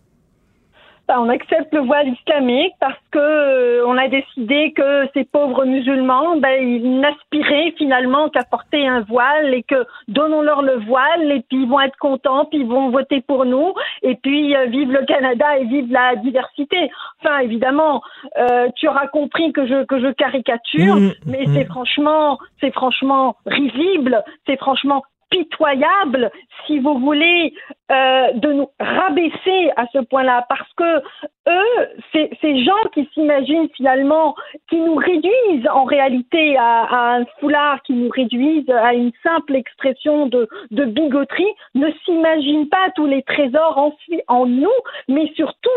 On 1.18 1.30
accepte 1.30 1.74
le 1.74 1.82
voile 1.82 2.10
islamique 2.10 2.74
parce 2.80 3.00
que 3.12 3.20
euh, 3.20 3.84
on 3.88 3.98
a 3.98 4.08
décidé 4.08 4.74
que 4.74 5.08
ces 5.14 5.24
pauvres 5.24 5.66
musulmans, 5.66 6.38
ben, 6.38 6.62
ils 6.62 7.00
n'aspiraient 7.00 7.74
finalement 7.78 8.30
qu'à 8.30 8.44
porter 8.44 8.88
un 8.88 9.02
voile 9.02 9.54
et 9.54 9.64
que 9.64 9.86
donnons-leur 10.08 10.62
le 10.62 10.78
voile 10.86 11.32
et 11.32 11.44
puis 11.50 11.64
ils 11.64 11.70
vont 11.70 11.80
être 11.80 11.98
contents, 11.98 12.46
puis 12.46 12.60
ils 12.60 12.68
vont 12.68 12.90
voter 12.90 13.22
pour 13.22 13.46
nous 13.46 13.74
et 14.04 14.16
puis 14.16 14.56
euh, 14.56 14.66
vive 14.68 14.92
le 14.92 15.06
Canada 15.06 15.58
et 15.58 15.66
vive 15.66 15.92
la 15.92 16.16
diversité. 16.18 16.90
Enfin, 17.24 17.40
évidemment, 17.40 18.02
euh, 18.38 18.68
tu 18.76 18.88
auras 18.88 19.08
compris 19.08 19.52
que 19.52 19.66
je 19.66 19.86
que 19.86 20.00
je 20.00 20.12
caricature, 20.14 20.96
mmh, 20.96 21.12
mais 21.26 21.46
mmh. 21.46 21.54
c'est 21.54 21.66
franchement 21.66 22.38
c'est 22.62 22.72
franchement 22.72 23.36
risible, 23.46 24.24
c'est 24.46 24.58
franchement 24.58 25.04
pitoyable, 25.30 26.32
si 26.66 26.80
vous 26.80 27.00
voulez, 27.00 27.54
euh, 27.92 28.34
de 28.34 28.54
nous 28.54 28.70
rabaisser 28.80 29.72
à 29.76 29.86
ce 29.94 30.00
point-là, 30.00 30.46
parce 30.50 30.72
que 30.74 31.04
eux, 31.50 31.88
ces, 32.14 32.64
gens 32.64 32.90
qui 32.94 33.08
s'imaginent 33.14 33.70
finalement, 33.76 34.36
qui 34.70 34.78
nous 34.78 34.96
réduisent 34.96 35.68
en 35.72 35.84
réalité 35.84 36.56
à, 36.58 37.16
un 37.16 37.26
foulard, 37.40 37.82
qui 37.84 37.94
nous 37.94 38.10
réduisent 38.10 38.70
à 38.70 38.94
une 38.94 39.12
simple 39.24 39.56
expression 39.56 40.28
de, 40.28 40.48
de 40.72 40.86
bigoterie, 40.86 41.54
ne 41.76 41.90
s'imaginent 42.06 42.70
pas 42.70 42.90
tous 42.96 43.06
les 43.06 43.24
trésors 43.24 43.92
en, 44.28 44.46
nous, 44.46 44.70
mais 45.08 45.32
surtout 45.36 45.70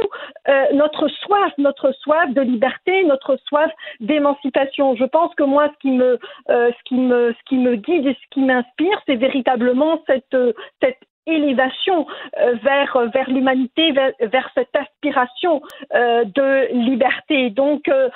euh, 0.48 0.64
notre 0.74 1.08
soif, 1.08 1.52
notre 1.58 1.92
soif 1.92 2.32
de 2.32 2.42
liberté, 2.42 3.04
notre 3.04 3.36
soif 3.48 3.70
d'émancipation. 4.00 4.94
Je 4.96 5.04
pense 5.04 5.34
que 5.34 5.42
moi, 5.42 5.68
ce 5.68 5.78
qui 5.80 5.90
me, 5.90 6.18
euh, 6.50 7.76
guide 7.76 8.06
et 8.06 8.14
ce 8.14 8.28
qui 8.30 8.40
m'inspire, 8.40 9.00
c'est 9.06 9.16
véritablement 9.16 10.02
cette, 10.06 10.36
cette 10.82 10.98
élévation 11.26 12.06
euh, 12.38 12.54
vers 12.62 13.10
vers 13.12 13.30
l'humanité, 13.30 13.92
vers, 13.92 14.12
vers, 14.20 14.50
cette 14.54 14.74
aspiration 14.74 15.62
euh, 15.94 16.24
de 16.24 16.72
liberté. 16.72 17.50
Donc, 17.50 17.88
euh, 17.88 18.08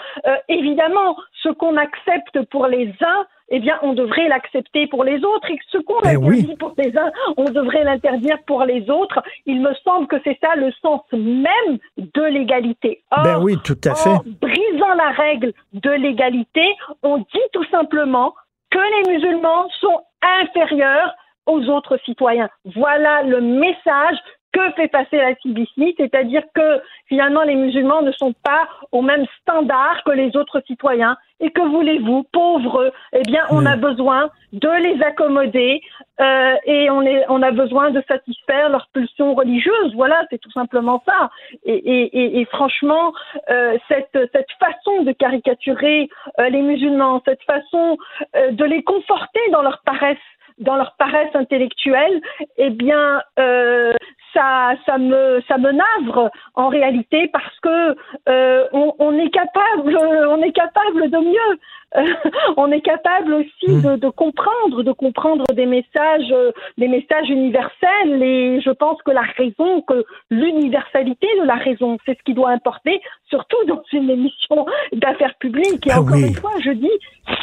évidemment, 0.48 1.16
ce 1.42 1.48
qu'on 1.50 1.76
accepte 1.76 2.42
pour 2.50 2.66
les 2.66 2.88
uns, 3.00 3.26
eh 3.48 3.61
bien, 3.61 3.78
on 3.82 3.92
devrait 3.92 4.28
l'accepter 4.28 4.88
pour 4.88 5.04
les 5.04 5.24
autres, 5.24 5.48
et 5.50 5.59
ce 5.70 5.78
qu'on 5.78 6.00
ben 6.00 6.16
interdit 6.16 6.57
pour 6.57 6.74
les 6.76 6.96
uns, 6.98 7.12
on 7.36 7.44
devrait 7.44 7.84
l'interdire 7.84 8.38
pour 8.46 8.64
les 8.64 8.90
autres. 8.90 9.22
Il 9.46 9.61
me 9.61 9.72
semble 9.84 10.09
que 10.09 10.16
c'est 10.24 10.38
ça 10.42 10.57
le 10.57 10.72
sens 10.82 11.02
même 11.12 11.78
de 11.96 12.22
l'égalité. 12.22 13.02
Ben 13.22 13.38
oui, 13.40 13.57
tout 13.64 13.78
à 13.84 13.94
fait. 13.94 14.11
En 14.11 14.22
brisant 14.40 14.94
la 14.94 15.11
règle 15.11 15.52
de 15.74 15.90
l'égalité, 15.90 16.66
on 17.04 17.18
dit 17.18 17.48
tout 17.52 17.64
simplement 17.70 18.34
que 18.70 18.78
les 18.78 19.14
musulmans 19.14 19.68
sont 19.80 20.00
inférieurs 20.42 21.14
aux 21.47 21.68
autres 21.68 21.99
citoyens. 22.05 22.49
Voilà 22.64 23.22
le 23.22 23.40
message 23.40 24.18
que 24.53 24.72
fait 24.72 24.88
passer 24.88 25.18
la 25.18 25.34
CBC, 25.42 25.94
c'est-à-dire 25.99 26.42
que 26.55 26.80
finalement 27.09 27.42
les 27.42 27.57
musulmans 27.57 28.03
ne 28.03 28.12
sont 28.12 28.32
pas 28.42 28.68
au 28.90 29.03
même 29.03 29.26
standard 29.40 30.03
que 30.05 30.12
les 30.12 30.34
autres 30.36 30.62
citoyens 30.66 31.16
et 31.40 31.51
que 31.51 31.61
voulez-vous, 31.61 32.22
pauvres, 32.32 32.90
eh 33.12 33.22
bien 33.22 33.44
on 33.51 33.66
a 33.66 33.76
besoin 33.76 34.30
de 34.55 34.70
les 34.82 35.03
accommoder 35.03 35.82
euh, 36.20 36.55
et 36.64 36.88
on, 36.88 37.03
est, 37.03 37.26
on 37.28 37.42
a 37.42 37.51
besoin 37.51 37.90
de 37.90 38.03
satisfaire 38.09 38.70
leurs 38.70 38.88
pulsions 38.94 39.34
religieuses. 39.34 39.94
Voilà, 39.94 40.24
c'est 40.30 40.38
tout 40.38 40.51
simplement 40.53 41.03
ça. 41.05 41.30
Et, 41.64 41.74
et, 41.74 42.40
et, 42.40 42.44
franchement, 42.47 43.12
euh, 43.51 43.76
cette, 43.88 44.18
cette 44.32 44.51
façon 44.59 45.03
de 45.03 45.12
caricaturer 45.12 46.09
euh, 46.40 46.49
les 46.49 46.62
musulmans, 46.62 47.20
cette 47.26 47.42
façon 47.42 47.99
euh, 48.34 48.53
de 48.53 48.64
les 48.64 48.82
conforter 48.82 49.40
dans 49.53 49.61
leur 49.62 49.82
paresse, 49.84 50.16
dans 50.59 50.76
leur 50.76 50.94
paresse 50.98 51.34
intellectuelle, 51.34 52.20
eh 52.57 52.70
bien, 52.70 53.20
euh, 53.38 53.92
ça, 54.32 54.74
ça 54.84 54.98
me, 54.98 55.40
ça 55.48 55.59
me 55.59 55.72
navre 55.72 56.30
en 56.54 56.68
réalité 56.68 57.28
parce 57.28 57.59
que 57.61 57.96
euh, 58.28 58.66
on, 58.72 58.94
on, 58.98 59.18
est 59.18 59.30
capable, 59.30 59.96
on 60.28 60.42
est 60.42 60.52
capable 60.52 61.11
de 61.11 61.18
mieux. 61.18 61.59
on 62.57 62.70
est 62.72 62.80
capable 62.80 63.32
aussi 63.34 63.70
mmh. 63.70 63.82
de, 63.82 63.96
de, 63.96 64.09
comprendre, 64.11 64.82
de 64.82 64.92
comprendre 64.92 65.44
des 65.54 65.66
messages, 65.66 66.34
des 66.76 66.88
messages 66.88 67.30
universels. 67.30 68.22
Et 68.22 68.61
je 68.61 68.70
pense 68.70 69.00
que 69.02 69.12
la 69.12 69.22
raison, 69.22 69.80
que 69.82 70.04
l'universalité 70.30 71.28
de 71.40 71.46
la 71.46 71.54
raison, 71.54 71.96
c'est 72.04 72.18
ce 72.18 72.22
qui 72.24 72.34
doit 72.34 72.50
importer, 72.50 73.00
surtout 73.30 73.64
dans 73.66 73.82
une 73.92 74.11
émission 74.11 74.66
d'affaires 74.92 75.36
publiques. 75.38 75.86
Et 75.86 75.92
ah 75.92 76.00
encore 76.00 76.16
une 76.16 76.34
fois, 76.34 76.52
je 76.62 76.72
dis, 76.72 76.90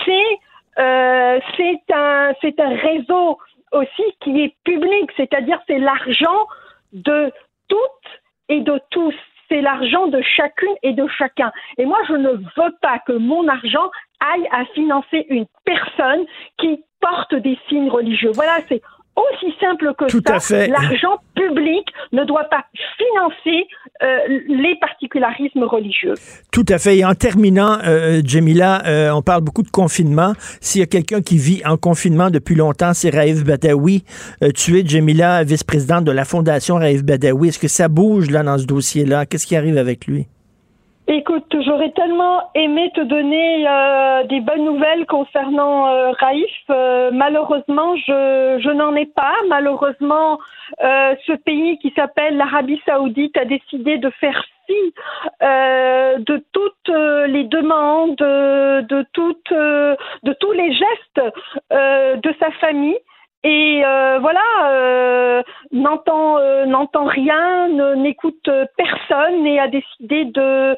c'est 0.05 0.39
euh, 0.79 1.39
c'est 1.57 1.93
un, 1.93 2.33
c'est 2.41 2.59
un 2.59 2.75
réseau 2.75 3.37
aussi 3.71 4.03
qui 4.21 4.41
est 4.43 4.55
public, 4.63 5.11
c'est-à-dire 5.17 5.59
c'est 5.67 5.79
l'argent 5.79 6.47
de 6.93 7.31
toutes 7.67 7.79
et 8.49 8.61
de 8.61 8.79
tous. 8.89 9.15
C'est 9.49 9.61
l'argent 9.61 10.07
de 10.07 10.21
chacune 10.21 10.75
et 10.81 10.93
de 10.93 11.07
chacun. 11.07 11.51
Et 11.77 11.85
moi, 11.85 11.99
je 12.07 12.13
ne 12.13 12.29
veux 12.29 12.75
pas 12.81 12.99
que 13.05 13.13
mon 13.13 13.47
argent 13.47 13.91
aille 14.19 14.47
à 14.51 14.65
financer 14.73 15.25
une 15.29 15.45
personne 15.65 16.25
qui 16.57 16.83
porte 17.01 17.35
des 17.35 17.57
signes 17.67 17.89
religieux. 17.89 18.31
Voilà, 18.33 18.59
c'est 18.67 18.81
aussi 19.15 19.53
simple 19.59 19.93
que 19.97 20.05
Tout 20.05 20.21
ça. 20.39 20.67
L'argent 20.67 21.17
public 21.35 21.87
ne 22.11 22.23
doit 22.23 22.45
pas 22.45 22.65
financer 22.97 23.67
euh, 24.01 24.17
les 24.47 24.75
particularismes 24.79 25.63
religieux. 25.63 26.15
Tout 26.51 26.65
à 26.69 26.77
fait. 26.77 26.97
Et 26.97 27.05
en 27.05 27.13
terminant, 27.13 27.77
euh, 27.83 28.21
Jamila, 28.25 28.83
euh, 28.85 29.11
on 29.11 29.21
parle 29.21 29.41
beaucoup 29.41 29.63
de 29.63 29.69
confinement. 29.69 30.33
S'il 30.61 30.79
y 30.79 30.83
a 30.83 30.87
quelqu'un 30.87 31.21
qui 31.21 31.37
vit 31.37 31.61
en 31.65 31.77
confinement 31.77 32.29
depuis 32.29 32.55
longtemps, 32.55 32.93
c'est 32.93 33.09
Raif 33.09 33.43
Badawi. 33.43 34.03
tu 34.55 34.79
es, 34.79 34.85
Jamila, 34.85 35.43
vice-présidente 35.43 36.05
de 36.05 36.11
la 36.11 36.25
Fondation 36.25 36.75
Raif 36.75 37.03
Badawi. 37.03 37.49
Est-ce 37.49 37.59
que 37.59 37.67
ça 37.67 37.87
bouge 37.87 38.29
là 38.29 38.43
dans 38.43 38.57
ce 38.57 38.65
dossier-là? 38.65 39.25
Qu'est-ce 39.25 39.45
qui 39.45 39.55
arrive 39.55 39.77
avec 39.77 40.07
lui? 40.07 40.27
Écoute, 41.07 41.53
j'aurais 41.65 41.91
tellement 41.91 42.49
aimé 42.55 42.89
te 42.95 43.01
donner 43.01 43.67
euh, 43.67 44.23
des 44.23 44.39
bonnes 44.39 44.63
nouvelles 44.63 45.05
concernant 45.05 45.87
euh, 45.87 46.11
Raif. 46.11 46.49
Euh, 46.69 47.11
malheureusement, 47.11 47.97
je, 47.97 48.61
je 48.63 48.69
n'en 48.69 48.95
ai 48.95 49.05
pas. 49.05 49.35
Malheureusement, 49.49 50.39
euh, 50.81 51.13
ce 51.27 51.33
pays 51.33 51.77
qui 51.79 51.91
s'appelle 51.93 52.37
l'Arabie 52.37 52.81
saoudite 52.85 53.35
a 53.35 53.43
décidé 53.43 53.97
de 53.97 54.09
faire 54.11 54.45
fi 54.65 54.93
de 55.41 56.41
toutes 56.53 56.95
les 57.27 57.43
demandes, 57.43 58.15
de, 58.15 59.05
toutes, 59.11 59.51
de 59.51 60.33
tous 60.39 60.51
les 60.53 60.71
gestes 60.71 61.21
de 61.69 62.35
sa 62.39 62.49
famille 62.61 62.97
et 63.43 63.81
euh, 63.83 64.19
voilà, 64.19 64.39
euh, 64.69 65.43
n'entend 65.73 66.37
euh, 66.37 66.65
n'entend 66.65 67.05
rien, 67.05 67.67
n'écoute 67.95 68.49
personne 68.77 69.45
et 69.45 69.59
a 69.59 69.67
décidé 69.67 70.25
de 70.25 70.75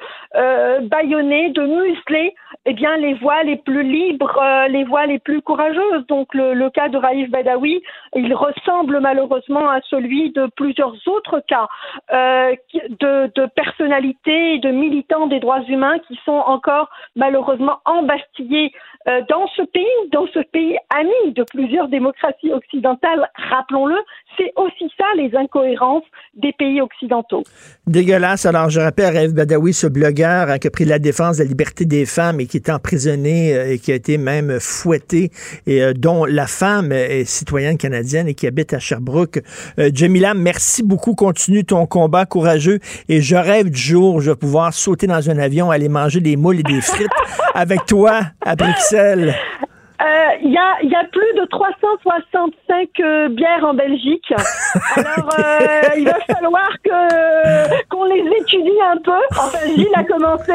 bâillonner, 0.88 1.50
de 1.50 1.62
museler 1.62 2.34
eh 2.68 2.74
bien, 2.74 2.98
les 2.98 3.14
voix 3.16 3.44
les 3.44 3.58
plus 3.58 3.84
libres, 3.84 4.40
euh, 4.42 4.68
les 4.68 4.84
voix 4.84 5.06
les 5.06 5.20
plus 5.20 5.42
courageuses. 5.42 6.06
Donc, 6.08 6.34
le, 6.34 6.70
cas 6.70 6.90
de 6.90 6.98
Raif 6.98 7.30
Badawi, 7.30 7.82
il 8.16 8.34
ressemble 8.34 9.00
malheureusement 9.02 9.70
à 9.70 9.82
celui 9.90 10.32
de 10.32 10.48
plusieurs 10.56 10.96
autres 11.08 11.42
cas 11.48 11.68
euh, 12.12 12.56
de, 13.00 13.46
personnalités 13.56 14.56
et 14.56 14.60
de 14.60 14.72
militants 14.72 15.28
des 15.28 15.40
droits 15.40 15.62
humains 15.68 16.00
qui 16.08 16.20
sont 16.26 16.32
encore 16.32 16.90
malheureusement 17.16 17.78
embastillés 17.86 18.72
euh, 19.08 19.22
dans 19.30 19.48
ce 19.56 19.62
pays, 19.62 20.10
dans 20.12 20.26
ce 20.34 20.40
pays 20.40 20.76
ami 20.90 21.34
de 21.34 21.44
plusieurs 21.44 21.88
démocraties 21.88 22.52
occidentales. 22.52 23.30
Rappelons-le, 23.36 23.98
c'est 24.38 24.52
aussi 24.56 24.92
ça 24.98 25.06
les 25.16 25.36
incohérences 25.36 26.04
des 26.34 26.52
pays 26.54 26.82
occidentaux. 26.82 27.44
Dégueulasse. 27.86 28.48
Alors, 28.48 28.70
je 28.72 28.80
rappelle 28.80 29.16
Raif 29.16 29.34
Badawi, 29.34 29.74
ce 29.74 29.86
blogueur 29.86 30.58
qui 30.60 30.68
a 30.68 30.72
pris 30.72 30.86
la 30.86 30.98
défense 30.98 31.38
de 31.38 31.44
la 31.44 31.50
liberté 31.50 31.86
des 31.86 32.08
femmes 32.08 32.40
et 32.40 32.48
qui 32.48 32.55
est 32.58 32.70
emprisonné 32.70 33.56
euh, 33.56 33.74
et 33.74 33.80
qui 33.80 33.92
a 33.92 33.96
été 33.96 34.18
même 34.18 34.60
fouetté 34.60 35.32
et 35.68 35.82
euh, 35.82 35.94
dont 35.94 36.26
la 36.26 36.48
femme 36.48 36.92
est 36.92 37.26
citoyenne 37.26 37.78
canadienne 37.78 38.28
et 38.28 38.34
qui 38.34 38.48
habite 38.48 38.74
à 38.74 38.80
Sherbrooke. 38.80 39.42
Euh, 39.80 39.90
Jamila, 39.94 40.34
merci 40.34 40.84
beaucoup. 40.84 41.16
Continue 41.16 41.66
ton 41.66 41.86
combat 41.86 42.26
courageux 42.26 42.80
et 43.10 43.22
je 43.22 43.36
rêve 43.36 43.70
du 43.70 43.80
jour 43.80 44.16
où 44.16 44.22
je 44.22 44.32
vais 44.32 44.36
pouvoir 44.36 44.74
sauter 44.74 45.08
dans 45.08 45.30
un 45.30 45.38
avion, 45.38 45.72
aller 45.72 45.90
manger 45.90 46.20
des 46.20 46.36
moules 46.36 46.60
et 46.60 46.64
des 46.64 46.82
frites 46.82 47.08
avec 47.54 47.86
toi 47.86 48.22
à 48.42 48.56
Bruxelles. 48.56 49.36
Il 50.42 50.52
y, 50.52 50.58
a, 50.58 50.84
y, 50.84 50.96
a, 50.96 51.04
plus 51.06 51.34
de 51.40 51.46
365 51.46 52.90
euh, 53.00 53.30
bières 53.30 53.64
en 53.64 53.74
Belgique. 53.74 54.32
Alors, 54.96 55.30
euh, 55.40 55.82
il 55.98 56.06
va 56.06 56.20
falloir 56.34 56.70
que 56.84 57.86
qu'on 57.90 58.04
les 58.06 58.24
étudie 58.42 58.80
un 58.92 58.98
peu. 58.98 59.12
Enfin, 59.32 59.58
Gilles 59.76 59.88
a 59.96 60.04
commencé. 60.04 60.54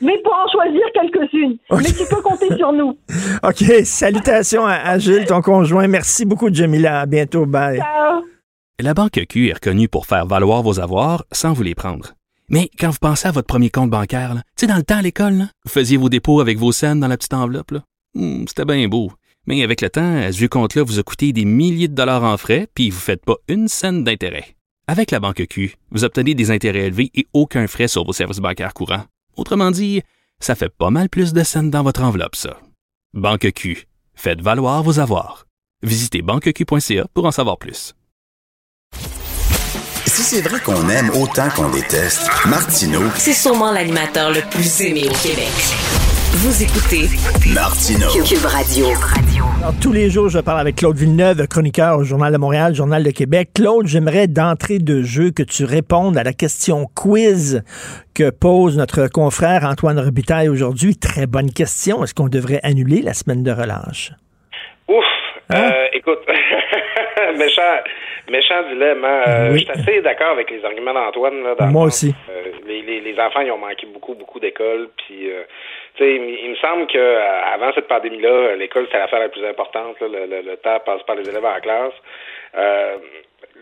Mais 0.00 0.20
pour 0.22 0.32
en 0.32 0.50
choisir 0.50 0.82
quelques-unes. 0.94 1.58
Okay. 1.70 1.82
Mais 1.82 1.92
tu 1.92 2.14
peux 2.14 2.22
compter 2.22 2.56
sur 2.56 2.72
nous. 2.72 2.96
OK. 3.42 3.84
Salutations 3.84 4.64
à, 4.64 4.74
à, 4.74 4.98
Gilles, 4.98 5.26
ton 5.26 5.42
conjoint. 5.42 5.88
Merci 5.88 6.24
beaucoup, 6.24 6.52
Jamila. 6.52 7.00
À 7.00 7.06
bientôt. 7.06 7.46
Bye. 7.46 7.78
Ciao. 7.78 8.22
La 8.80 8.94
Banque 8.94 9.20
Q 9.28 9.48
est 9.48 9.54
reconnue 9.54 9.88
pour 9.88 10.06
faire 10.06 10.24
valoir 10.26 10.62
vos 10.62 10.78
avoirs 10.78 11.24
sans 11.32 11.52
vous 11.52 11.64
les 11.64 11.74
prendre. 11.74 12.14
Mais 12.48 12.70
quand 12.78 12.90
vous 12.90 12.98
pensez 13.00 13.26
à 13.28 13.32
votre 13.32 13.46
premier 13.48 13.70
compte 13.70 13.90
bancaire, 13.90 14.34
tu 14.34 14.40
sais, 14.60 14.66
dans 14.66 14.76
le 14.76 14.82
temps 14.82 14.98
à 14.98 15.02
l'école, 15.02 15.48
vous 15.64 15.70
faisiez 15.70 15.96
vos 15.96 16.08
dépôts 16.08 16.40
avec 16.40 16.58
vos 16.58 16.72
scènes 16.72 17.00
dans 17.00 17.08
la 17.08 17.16
petite 17.16 17.34
enveloppe. 17.34 17.72
Là. 17.72 17.80
Mmh, 18.14 18.44
C'était 18.46 18.64
bien 18.64 18.86
beau. 18.88 19.10
Mais 19.46 19.62
avec 19.62 19.80
le 19.80 19.90
temps, 19.90 20.16
à 20.18 20.30
ce 20.30 20.38
vieux 20.38 20.48
compte-là 20.48 20.82
vous 20.82 20.98
a 20.98 21.02
coûté 21.02 21.32
des 21.32 21.44
milliers 21.44 21.88
de 21.88 21.94
dollars 21.94 22.22
en 22.22 22.36
frais, 22.36 22.68
puis 22.74 22.90
vous 22.90 22.96
ne 22.98 23.02
faites 23.02 23.24
pas 23.24 23.36
une 23.48 23.66
scène 23.66 24.04
d'intérêt. 24.04 24.44
Avec 24.86 25.10
la 25.10 25.20
banque 25.20 25.44
Q, 25.48 25.74
vous 25.90 26.04
obtenez 26.04 26.34
des 26.34 26.50
intérêts 26.50 26.86
élevés 26.86 27.10
et 27.14 27.26
aucun 27.32 27.66
frais 27.66 27.88
sur 27.88 28.04
vos 28.04 28.12
services 28.12 28.38
bancaires 28.40 28.74
courants. 28.74 29.04
Autrement 29.38 29.70
dit, 29.70 30.02
ça 30.40 30.56
fait 30.56 30.68
pas 30.68 30.90
mal 30.90 31.08
plus 31.08 31.32
de 31.32 31.44
scènes 31.44 31.70
dans 31.70 31.84
votre 31.84 32.02
enveloppe, 32.02 32.34
ça. 32.34 32.58
Banque 33.14 33.52
Q, 33.52 33.86
faites 34.14 34.40
valoir 34.40 34.82
vos 34.82 34.98
avoirs. 34.98 35.46
Visitez 35.82 36.22
banqueq.ca 36.22 37.06
pour 37.14 37.24
en 37.24 37.30
savoir 37.30 37.56
plus. 37.56 37.94
Si 40.06 40.22
c'est 40.22 40.40
vrai 40.40 40.58
qu'on 40.60 40.88
aime 40.88 41.10
autant 41.10 41.48
qu'on 41.50 41.70
déteste, 41.70 42.28
Martineau, 42.46 43.04
c'est 43.14 43.32
sûrement 43.32 43.70
l'animateur 43.70 44.32
le 44.32 44.40
plus 44.50 44.80
aimé 44.80 45.04
au 45.08 45.14
Québec. 45.22 46.17
Vous 46.40 46.62
écoutez 46.62 47.10
Martino. 47.52 48.06
Cube 48.22 48.46
Radio. 48.46 48.86
Alors, 49.58 49.74
tous 49.82 49.92
les 49.92 50.08
jours, 50.08 50.28
je 50.28 50.38
parle 50.38 50.60
avec 50.60 50.76
Claude 50.76 50.96
Villeneuve, 50.96 51.48
chroniqueur 51.48 51.98
au 51.98 52.04
Journal 52.04 52.32
de 52.32 52.38
Montréal, 52.38 52.76
Journal 52.76 53.02
de 53.02 53.10
Québec. 53.10 53.48
Claude, 53.56 53.88
j'aimerais 53.88 54.28
d'entrée 54.28 54.78
de 54.78 55.02
jeu 55.02 55.32
que 55.32 55.42
tu 55.42 55.64
répondes 55.64 56.16
à 56.16 56.22
la 56.22 56.32
question 56.32 56.86
quiz 56.94 57.64
que 58.14 58.30
pose 58.30 58.78
notre 58.78 59.08
confrère 59.08 59.64
Antoine 59.64 59.98
Robitaille 59.98 60.48
aujourd'hui. 60.48 60.94
Très 60.94 61.26
bonne 61.26 61.50
question. 61.50 62.04
Est-ce 62.04 62.14
qu'on 62.14 62.28
devrait 62.28 62.60
annuler 62.62 63.02
la 63.02 63.14
semaine 63.14 63.42
de 63.42 63.50
relâche? 63.50 64.12
Ouf! 64.86 65.04
Hein? 65.50 65.72
Euh, 65.72 65.86
écoute, 65.92 66.20
méchant, 67.36 67.82
méchant 68.30 68.62
dilemme. 68.70 69.04
Euh, 69.04 69.50
oui. 69.54 69.66
Je 69.66 69.72
suis 69.72 69.82
assez 69.82 70.02
d'accord 70.02 70.34
avec 70.34 70.48
les 70.52 70.64
arguments 70.64 70.94
d'Antoine. 70.94 71.42
Moi 71.72 71.86
aussi. 71.86 72.14
Euh, 72.30 72.52
les, 72.64 72.82
les, 72.82 73.00
les, 73.00 73.18
enfants, 73.18 73.40
ils 73.40 73.50
ont 73.50 73.58
manqué 73.58 73.88
beaucoup, 73.92 74.14
beaucoup 74.14 74.38
d'écoles. 74.38 74.88
Puis, 74.98 75.26
euh, 76.00 76.18
tu 76.18 76.36
sais, 76.36 76.42
il 76.44 76.50
me 76.50 76.56
semble 76.56 76.86
que 76.86 77.16
avant 77.54 77.72
cette 77.74 77.88
pandémie-là, 77.88 78.56
l'école, 78.56 78.86
c'était 78.86 78.98
l'affaire 78.98 79.20
la 79.20 79.28
plus 79.28 79.44
importante. 79.44 80.00
Là, 80.00 80.08
le, 80.08 80.26
le, 80.26 80.42
le, 80.42 80.56
temps 80.56 80.80
passe 80.80 81.02
par 81.02 81.16
les 81.16 81.28
élèves 81.28 81.44
en 81.44 81.60
classe. 81.60 81.94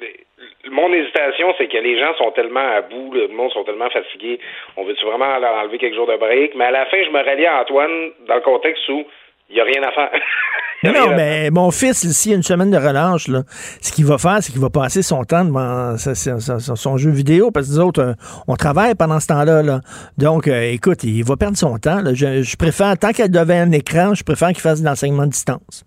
Les, 0.00 0.26
mon 0.70 0.92
hésitation, 0.92 1.54
c'est 1.56 1.68
que 1.68 1.78
les 1.78 1.98
gens 1.98 2.14
sont 2.14 2.30
tellement 2.32 2.60
à 2.60 2.82
bout, 2.82 3.12
le 3.12 3.28
monde 3.28 3.50
sont 3.52 3.64
tellement 3.64 3.88
fatigués. 3.90 4.38
On 4.76 4.84
veut-tu 4.84 5.04
vraiment 5.06 5.38
leur 5.38 5.54
enlever 5.54 5.78
quelques 5.78 5.94
jours 5.94 6.06
de 6.06 6.16
break? 6.16 6.54
Mais 6.54 6.66
à 6.66 6.70
la 6.70 6.86
fin, 6.86 7.02
je 7.02 7.10
me 7.10 7.22
rallie 7.22 7.46
à 7.46 7.62
Antoine 7.62 8.10
dans 8.26 8.34
le 8.34 8.40
contexte 8.40 8.86
où 8.88 9.04
il 9.48 9.54
n'y 9.54 9.60
a 9.60 9.64
rien 9.64 9.82
à 9.82 9.92
faire. 9.92 10.10
non, 10.84 10.92
non, 10.92 11.16
mais 11.16 11.50
mon 11.50 11.70
fils, 11.70 12.04
a 12.04 12.34
une 12.34 12.42
semaine 12.42 12.70
de 12.70 12.76
relâche, 12.76 13.28
là, 13.28 13.42
ce 13.80 13.92
qu'il 13.92 14.04
va 14.04 14.18
faire, 14.18 14.38
c'est 14.40 14.52
qu'il 14.52 14.60
va 14.60 14.70
passer 14.70 15.02
son 15.02 15.24
temps 15.24 15.44
devant 15.44 15.96
son 15.96 16.96
jeu 16.96 17.10
vidéo, 17.10 17.50
parce 17.50 17.68
que 17.68 17.72
nous 17.74 17.80
autres, 17.80 18.02
euh, 18.02 18.12
on 18.48 18.56
travaille 18.56 18.94
pendant 18.94 19.20
ce 19.20 19.28
temps-là. 19.28 19.62
Là. 19.62 19.80
Donc, 20.18 20.48
euh, 20.48 20.72
écoute, 20.72 21.04
il 21.04 21.24
va 21.24 21.36
perdre 21.36 21.56
son 21.56 21.78
temps. 21.78 22.02
Là. 22.02 22.12
Je, 22.14 22.42
je, 22.42 22.56
préfère, 22.56 22.98
tant 22.98 23.12
qu'il 23.12 23.30
devait 23.30 23.58
un 23.58 23.72
écran, 23.72 24.14
je 24.14 24.24
préfère 24.24 24.48
qu'il 24.48 24.60
fasse 24.60 24.82
de 24.82 24.86
l'enseignement 24.86 25.22
à 25.22 25.26
distance. 25.26 25.84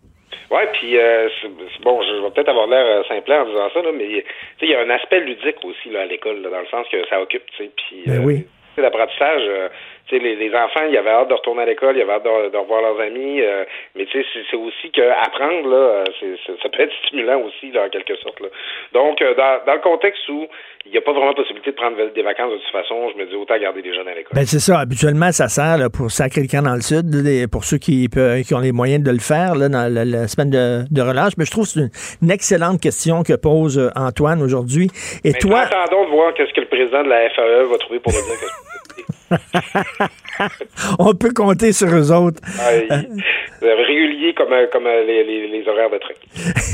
Oui, 0.50 0.62
puis 0.74 0.98
euh, 0.98 1.30
bon, 1.84 2.02
je 2.02 2.24
vais 2.24 2.32
peut-être 2.32 2.50
avoir 2.50 2.66
l'air 2.68 3.06
simple 3.08 3.32
en 3.32 3.46
disant 3.46 3.70
ça, 3.72 3.82
là, 3.82 3.92
mais 3.96 4.24
il 4.62 4.70
y 4.70 4.74
a 4.74 4.82
un 4.82 4.90
aspect 4.90 5.20
ludique 5.20 5.64
aussi 5.64 5.90
là, 5.92 6.02
à 6.02 6.06
l'école, 6.06 6.42
dans 6.42 6.60
le 6.60 6.66
sens 6.72 6.88
que 6.92 6.98
ça 7.08 7.22
occupe, 7.22 7.46
tu 7.56 7.66
sais, 7.66 7.72
puis 7.76 8.04
ben 8.08 8.26
oui. 8.26 8.48
l'apprentissage, 8.78 9.44
les, 10.12 10.36
les, 10.36 10.54
enfants, 10.56 10.86
ils 10.90 10.98
avaient 10.98 11.10
hâte 11.10 11.30
de 11.30 11.34
retourner 11.34 11.64
à 11.64 11.66
l'école, 11.66 11.98
ils 11.98 12.02
avaient 12.02 12.14
hâte 12.14 12.24
de, 12.24 12.50
de 12.50 12.58
revoir 12.58 12.82
leurs 12.82 13.00
amis, 13.00 13.42
euh, 13.42 13.66
mais 13.96 14.06
tu 14.06 14.22
sais, 14.22 14.28
c'est 14.50 14.58
aussi 14.58 14.92
que 14.92 15.02
apprendre 15.02 15.70
là, 15.70 16.04
ça 16.46 16.70
peut 16.70 16.82
être 16.82 16.94
stimulant 17.06 17.42
aussi 17.42 17.72
là, 17.72 17.86
en 17.86 17.90
quelque 17.90 18.16
sorte. 18.18 18.40
Là. 18.40 18.48
Donc, 18.94 19.22
euh, 19.22 19.34
dans, 19.36 19.66
dans 19.66 19.74
le 19.74 19.82
contexte 19.82 20.28
où 20.30 20.48
il 20.86 20.92
n'y 20.92 20.98
a 20.98 21.02
pas 21.02 21.12
vraiment 21.12 21.34
possibilité 21.34 21.72
de 21.72 21.76
prendre 21.76 21.98
des 21.98 22.22
vacances 22.24 22.52
de 22.52 22.58
toute 22.58 22.72
façon, 22.72 23.10
je 23.14 23.18
me 23.18 23.26
dis 23.26 23.36
autant 23.36 23.58
garder 23.58 23.82
les 23.82 23.94
jeunes 23.94 24.08
à 24.08 24.16
l'école. 24.16 24.34
Ben 24.34 24.46
c'est 24.46 24.60
ça. 24.60 24.80
Habituellement, 24.80 25.32
ça 25.32 25.48
sert 25.48 25.78
là, 25.78 25.90
pour 25.90 26.10
sacrer 26.10 26.42
le 26.42 26.48
camp 26.48 26.64
dans 26.64 26.76
le 26.76 26.82
sud, 26.82 27.06
pour 27.52 27.64
ceux 27.64 27.78
qui, 27.78 28.08
qui 28.10 28.54
ont 28.54 28.60
les 28.60 28.72
moyens 28.72 29.04
de 29.04 29.12
le 29.12 29.20
faire 29.20 29.56
là, 29.56 29.70
dans 29.70 29.92
la, 29.94 30.06
la 30.06 30.28
semaine 30.28 30.50
de, 30.50 30.86
de, 30.90 31.02
relâche. 31.02 31.34
Mais 31.38 31.46
je 31.46 31.52
trouve 31.52 31.66
que 31.66 31.72
c'est 31.72 31.80
une, 31.82 31.90
une, 32.24 32.32
excellente 32.32 32.82
question 32.82 33.24
que 33.24 33.34
pose 33.36 33.78
euh, 33.78 33.90
Antoine 33.96 34.42
aujourd'hui. 34.42 34.88
Et 35.24 35.32
mais 35.32 35.40
toi, 35.40 35.62
attendons 35.62 36.06
de 36.06 36.10
voir 36.12 36.34
qu'est-ce 36.34 36.54
que 36.54 36.62
le 36.62 36.68
président 36.68 37.04
de 37.04 37.10
la 37.10 37.30
FAE 37.30 37.66
va 37.70 37.78
trouver 37.78 38.00
pour 38.00 38.12
dire 38.12 38.22
que 38.22 38.69
On 41.00 41.14
peut 41.14 41.32
compter 41.34 41.72
sur 41.72 41.88
eux 41.88 42.12
autres. 42.12 42.40
Ah, 42.60 42.72
réguliers 43.62 44.34
comme, 44.34 44.54
comme 44.72 44.86
les, 44.86 45.24
les, 45.24 45.48
les, 45.48 45.68
horaires 45.68 45.90
de 45.90 45.98
train. 45.98 46.14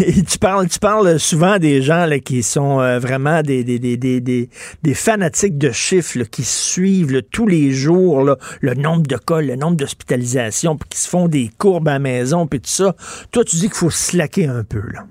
Et 0.07 0.23
tu 0.23 0.37
parles, 0.39 0.67
tu 0.67 0.79
parles 0.79 1.19
souvent 1.19 1.57
des 1.57 1.81
gens 1.81 2.05
là, 2.05 2.19
qui 2.19 2.43
sont 2.43 2.79
euh, 2.79 2.99
vraiment 2.99 3.41
des, 3.41 3.63
des, 3.63 3.79
des, 3.79 3.97
des, 3.97 4.21
des 4.21 4.93
fanatiques 4.93 5.57
de 5.57 5.71
chiffres 5.71 6.19
là, 6.19 6.25
qui 6.25 6.43
suivent 6.43 7.11
là, 7.11 7.21
tous 7.21 7.47
les 7.47 7.71
jours 7.71 8.35
le 8.61 8.73
nombre 8.73 9.07
de 9.07 9.17
cas, 9.17 9.41
le 9.41 9.55
nombre 9.55 9.77
d'hospitalisations, 9.77 10.77
puis 10.77 10.89
qui 10.89 10.99
se 10.99 11.09
font 11.09 11.27
des 11.27 11.49
courbes 11.59 11.87
à 11.87 11.93
la 11.93 11.99
maison, 11.99 12.47
puis 12.47 12.59
tout 12.59 12.67
ça. 12.67 12.93
Toi, 13.31 13.43
tu 13.43 13.55
dis 13.57 13.67
qu'il 13.67 13.77
faut 13.77 13.89
slacker 13.89 14.45
un 14.47 14.63
peu. 14.63 14.81
Là. 14.93 15.01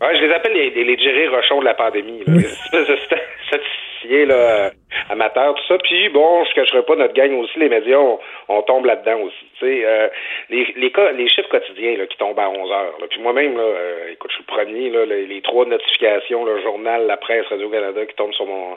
Ouais, 0.00 0.16
je 0.18 0.26
les 0.26 0.32
appelle 0.32 0.52
les, 0.52 0.70
les, 0.70 0.84
les 0.84 0.98
Jerry 0.98 1.28
Rochon 1.28 1.60
de 1.60 1.64
la 1.64 1.74
pandémie. 1.74 2.20
Là. 2.26 2.34
Oui. 2.36 2.44
Là, 4.26 4.70
amateur, 5.10 5.54
tout 5.54 5.64
ça. 5.68 5.78
Puis 5.78 6.08
bon, 6.10 6.44
je 6.44 6.54
cacherai 6.54 6.82
pas 6.82 6.96
notre 6.96 7.14
gang 7.14 7.32
aussi, 7.38 7.58
les 7.58 7.68
médias, 7.68 7.98
on, 7.98 8.18
on 8.48 8.62
tombe 8.62 8.86
là-dedans 8.86 9.20
aussi. 9.20 9.46
Euh, 9.62 10.08
les, 10.50 10.66
les 10.76 10.90
cas, 10.90 11.12
les 11.12 11.28
chiffres 11.28 11.48
quotidiens 11.48 11.96
là, 11.96 12.06
qui 12.06 12.16
tombent 12.18 12.38
à 12.38 12.48
11 12.50 12.70
heures. 12.70 12.94
Là. 13.00 13.06
Puis 13.08 13.20
moi-même, 13.20 13.56
là, 13.56 13.62
euh, 13.62 14.12
écoute, 14.12 14.30
je 14.30 14.36
suis 14.36 14.44
le 14.46 14.54
premier, 14.54 14.90
là, 14.90 15.06
les, 15.06 15.26
les 15.26 15.40
trois 15.42 15.64
notifications, 15.64 16.44
le 16.44 16.60
journal, 16.62 17.06
la 17.06 17.16
presse, 17.16 17.46
Radio-Canada 17.46 18.04
qui 18.06 18.14
tombent 18.14 18.34
sur 18.34 18.46
mon 18.46 18.76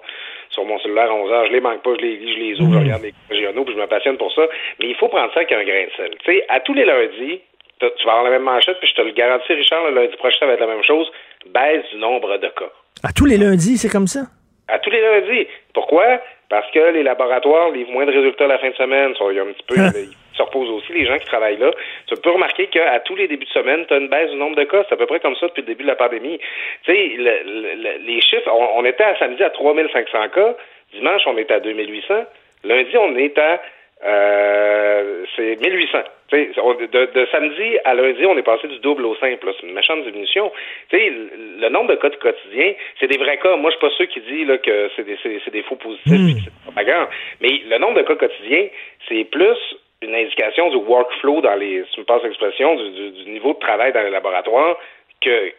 sur 0.49 0.65
mon 0.65 0.80
cellulaire 0.80 1.11
à 1.11 1.13
11 1.13 1.32
heures, 1.32 1.45
je 1.47 1.51
les 1.51 1.61
manque 1.61 1.84
pas, 1.84 1.91
je 1.97 2.01
les 2.01 2.15
lis, 2.15 2.34
je 2.34 2.39
les 2.39 2.61
ouvre, 2.61 2.74
je 2.74 2.80
regarde 2.80 3.03
les 3.03 3.13
régionaux, 3.30 3.63
puis 3.65 3.74
je 3.76 3.80
me 3.80 3.86
passionne 3.86 4.18
pour 4.18 4.34
ça. 4.34 4.43
Mais 4.80 4.88
il 4.88 4.95
faut 4.95 5.09
prendre 5.09 5.32
ça 5.34 5.41
avec 5.41 5.51
un 5.51 5.63
grain 5.63 5.86
de 5.86 5.91
sel. 5.97 6.11
Tu 6.24 6.32
sais, 6.32 6.45
à 6.49 6.59
tous 6.61 6.74
les 6.74 6.86
lundis, 6.86 7.41
tu 7.80 8.05
vas 8.05 8.11
avoir 8.11 8.24
la 8.24 8.32
même 8.32 8.43
manchette, 8.43 8.80
puis 8.80 8.88
je 8.88 8.95
te 8.95 9.01
le 9.01 9.11
garantis, 9.11 9.53
Richard, 9.53 9.89
le 9.89 9.95
lundi 9.95 10.15
prochain, 10.18 10.38
ça 10.39 10.45
va 10.47 10.53
être 10.53 10.59
la 10.59 10.68
même 10.68 10.84
chose, 10.84 11.11
baisse 11.53 11.84
du 11.91 11.97
nombre 11.97 12.38
de 12.38 12.47
cas. 12.47 12.72
À 13.03 13.11
tous 13.13 13.26
les 13.26 13.38
lundis, 13.38 13.78
c'est 13.78 13.89
comme 13.89 14.07
ça? 14.07 14.22
À 14.68 14.80
tous 14.80 14.89
les 14.89 15.01
lundis. 15.01 15.47
Pourquoi? 15.74 16.20
Parce 16.49 16.70
que 16.72 16.80
les 16.91 17.03
laboratoires 17.03 17.72
livrent 17.72 17.91
moins 17.91 18.05
de 18.05 18.11
résultats 18.11 18.45
à 18.45 18.47
la 18.47 18.57
fin 18.57 18.70
de 18.70 18.76
semaine. 18.76 19.13
Il 19.30 19.36
y 19.36 19.39
a 19.39 19.43
un 19.43 19.53
petit 19.53 19.65
peu, 19.68 19.76
ils 19.99 20.38
se 20.38 20.41
reposent 20.41 20.70
aussi, 20.70 20.93
les 20.93 21.05
gens 21.05 21.18
qui 21.18 21.26
travaillent 21.26 21.57
là. 21.57 21.72
Tu 22.07 22.15
peux 22.15 22.32
remarquer 22.32 22.68
qu'à 22.68 22.99
tous 23.01 23.15
les 23.15 23.28
débuts 23.28 23.45
de 23.45 23.51
semaine, 23.51 23.86
tu 23.88 23.93
as 23.93 23.97
une 23.97 24.07
baisse 24.09 24.32
du 24.32 24.38
nombre 24.38 24.55
de 24.55 24.63
cas. 24.63 24.84
C'est 24.88 24.93
à 24.93 24.97
peu 24.97 25.05
près 25.05 25.20
comme 25.20 25.36
ça 25.36 25.47
depuis 25.47 25.61
le 25.61 25.68
début 25.68 25.84
de 25.84 25.89
la 25.89 25.95
pandémie. 25.95 26.39
Tu 26.84 26.91
sais, 26.91 27.13
le, 27.18 27.76
le, 27.76 28.05
les 28.05 28.22
chiffres, 28.22 28.49
on, 28.53 28.80
on, 28.80 28.86
était 28.86 29.03
à 29.03 29.18
samedi 29.18 29.43
à 29.43 29.49
3500 29.49 30.30
cas. 30.30 30.55
Dimanche, 30.93 31.22
on 31.26 31.38
était 31.38 31.53
à 31.53 31.59
2800. 31.59 32.26
Lundi, 32.63 32.97
on 32.97 33.15
est 33.18 33.38
à 33.38 33.61
euh, 34.06 35.26
c'est 35.36 35.60
1800. 35.60 35.98
De, 36.32 37.06
de, 37.14 37.28
samedi 37.32 37.78
à 37.86 37.94
lundi, 37.95 38.26
on 38.26 38.38
est 38.38 38.44
passé 38.44 38.68
du 38.68 38.80
double 38.80 39.06
au 39.06 39.15
simple. 39.15 39.49
C'est 39.60 39.65
une 39.68 39.74
méchante 39.74 40.03
diminution. 40.03 40.52
T'sais, 40.90 41.10
le 41.10 41.69
nombre 41.69 41.90
de 41.90 41.95
cas 41.95 42.10
de 42.10 42.15
quotidien, 42.18 42.74
c'est 42.99 43.07
des 43.07 43.18
vrais 43.18 43.38
cas. 43.38 43.56
Moi, 43.56 43.72
je 43.72 43.78
suis 43.78 43.88
pas 43.88 43.94
ceux 43.98 44.06
qui 44.06 44.19
disent 44.22 44.48
là, 44.48 44.57
que 44.57 44.90
c'est 44.95 45.03
des, 45.03 45.18
des, 45.52 45.64
faux 45.64 45.78
positifs, 45.78 46.11
mmh. 46.11 46.40
c'est 46.44 46.53
propagande. 46.64 47.07
Mais 47.41 47.61
le 47.69 47.78
nombre 47.80 47.98
de 47.98 48.03
cas 48.03 48.15
quotidiens, 48.15 48.68
c'est 49.07 49.24
plus 49.24 49.57
une 50.02 50.14
indication 50.14 50.69
du 50.69 50.78
workflow 50.78 51.41
dans 51.41 51.56
les, 51.56 51.84
si 51.86 51.91
tu 51.94 51.99
me 52.02 52.06
passes 52.06 52.24
l'expression, 52.24 52.76
du, 52.76 52.90
du, 52.91 53.11
du 53.24 53.30
niveau 53.32 53.53
de 53.53 53.60
travail 53.60 53.94
dans 53.94 54.03
les 54.03 54.11
laboratoires 54.11 54.78
que 55.22 55.52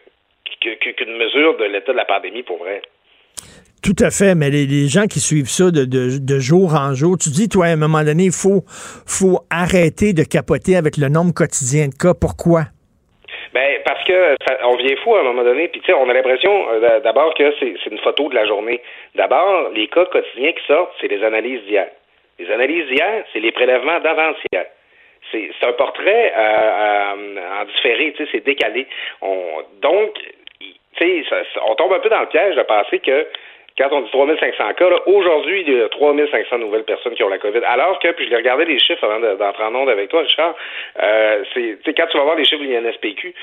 que- 0.61 0.75
que- 0.75 0.89
qu'une 0.91 1.15
mesure 1.17 1.57
de 1.57 1.65
l'état 1.65 1.91
de 1.91 1.97
la 1.97 2.05
pandémie 2.05 2.43
pour 2.43 2.57
vrai. 2.57 2.81
Tout 3.81 3.95
à 4.03 4.11
fait, 4.11 4.35
mais 4.35 4.49
les, 4.49 4.87
gens 4.87 5.07
qui 5.07 5.19
suivent 5.19 5.49
ça 5.49 5.71
de, 5.71 5.85
de- 5.85 6.39
jour 6.39 6.75
en 6.75 6.93
jour, 6.93 7.17
tu 7.17 7.29
dis, 7.29 7.47
toi, 7.47 7.67
à 7.67 7.69
un 7.69 7.77
moment 7.77 8.03
donné, 8.03 8.25
il 8.25 8.35
faut, 8.35 8.63
faut 9.07 9.39
arrêter 9.49 10.11
de 10.13 10.23
capoter 10.23 10.75
avec 10.75 10.97
le 10.97 11.07
nombre 11.07 11.33
quotidien 11.33 11.87
de 11.87 11.95
cas. 11.95 12.13
Pourquoi? 12.13 12.63
Ben 13.53 13.79
parce 13.85 14.03
que 14.03 14.35
on 14.65 14.75
vient 14.75 14.95
fou 15.03 15.15
à 15.15 15.21
un 15.21 15.23
moment 15.23 15.43
donné, 15.43 15.69
puis 15.69 15.81
tu 15.81 15.87
sais, 15.87 15.93
on 15.93 16.09
a 16.09 16.13
l'impression 16.13 16.51
euh, 16.71 16.99
d'abord 16.99 17.33
que 17.33 17.53
c'est 17.59 17.89
une 17.89 17.97
photo 17.99 18.29
de 18.29 18.35
la 18.35 18.45
journée. 18.45 18.81
D'abord, 19.15 19.69
les 19.73 19.87
cas 19.87 20.05
quotidiens 20.05 20.51
qui 20.51 20.65
sortent, 20.67 20.91
c'est 20.99 21.07
les 21.07 21.23
analyses 21.23 21.63
d'hier. 21.63 21.87
Les 22.37 22.51
analyses 22.51 22.87
d'hier, 22.87 23.23
c'est 23.33 23.39
les 23.39 23.51
prélèvements 23.51 23.99
d'avant-hier. 24.01 24.65
C'est 25.31 25.51
un 25.61 25.73
portrait 25.73 26.33
euh, 26.35 26.41
euh, 26.41 27.61
en 27.61 27.65
différé, 27.65 28.13
tu 28.13 28.23
sais, 28.23 28.29
c'est 28.31 28.45
décalé. 28.45 28.87
On, 29.21 29.37
donc, 29.81 30.11
tu 30.59 31.23
sais, 31.23 31.23
on 31.67 31.75
tombe 31.75 31.93
un 31.93 31.99
peu 31.99 32.09
dans 32.09 32.21
le 32.21 32.27
piège 32.27 32.55
de 32.55 32.63
penser 32.63 32.99
que 32.99 33.27
quand 33.79 33.89
on 33.91 34.01
dit 34.01 34.11
3500 34.11 34.73
cas, 34.73 34.89
aujourd'hui, 35.05 35.63
il 35.65 35.73
y 35.77 35.81
a 35.81 35.89
3500 35.89 36.57
nouvelles 36.59 36.83
personnes 36.83 37.15
qui 37.15 37.23
ont 37.23 37.29
la 37.29 37.37
COVID. 37.37 37.61
Alors 37.65 37.97
que, 37.99 38.09
puis 38.11 38.27
je 38.29 38.35
regardé 38.35 38.65
les 38.65 38.77
chiffres 38.79 39.03
avant 39.03 39.19
de- 39.19 39.35
d'entrer 39.35 39.63
en 39.63 39.73
onde 39.75 39.89
avec 39.89 40.09
toi, 40.09 40.21
Richard, 40.21 40.53
euh, 41.01 41.43
c'est, 41.53 41.77
quand 41.95 42.07
tu 42.07 42.17
vas 42.17 42.23
voir 42.23 42.35
les 42.35 42.43
chiffres 42.45 42.63
de 42.63 42.67
l'INSPQ, 42.69 43.33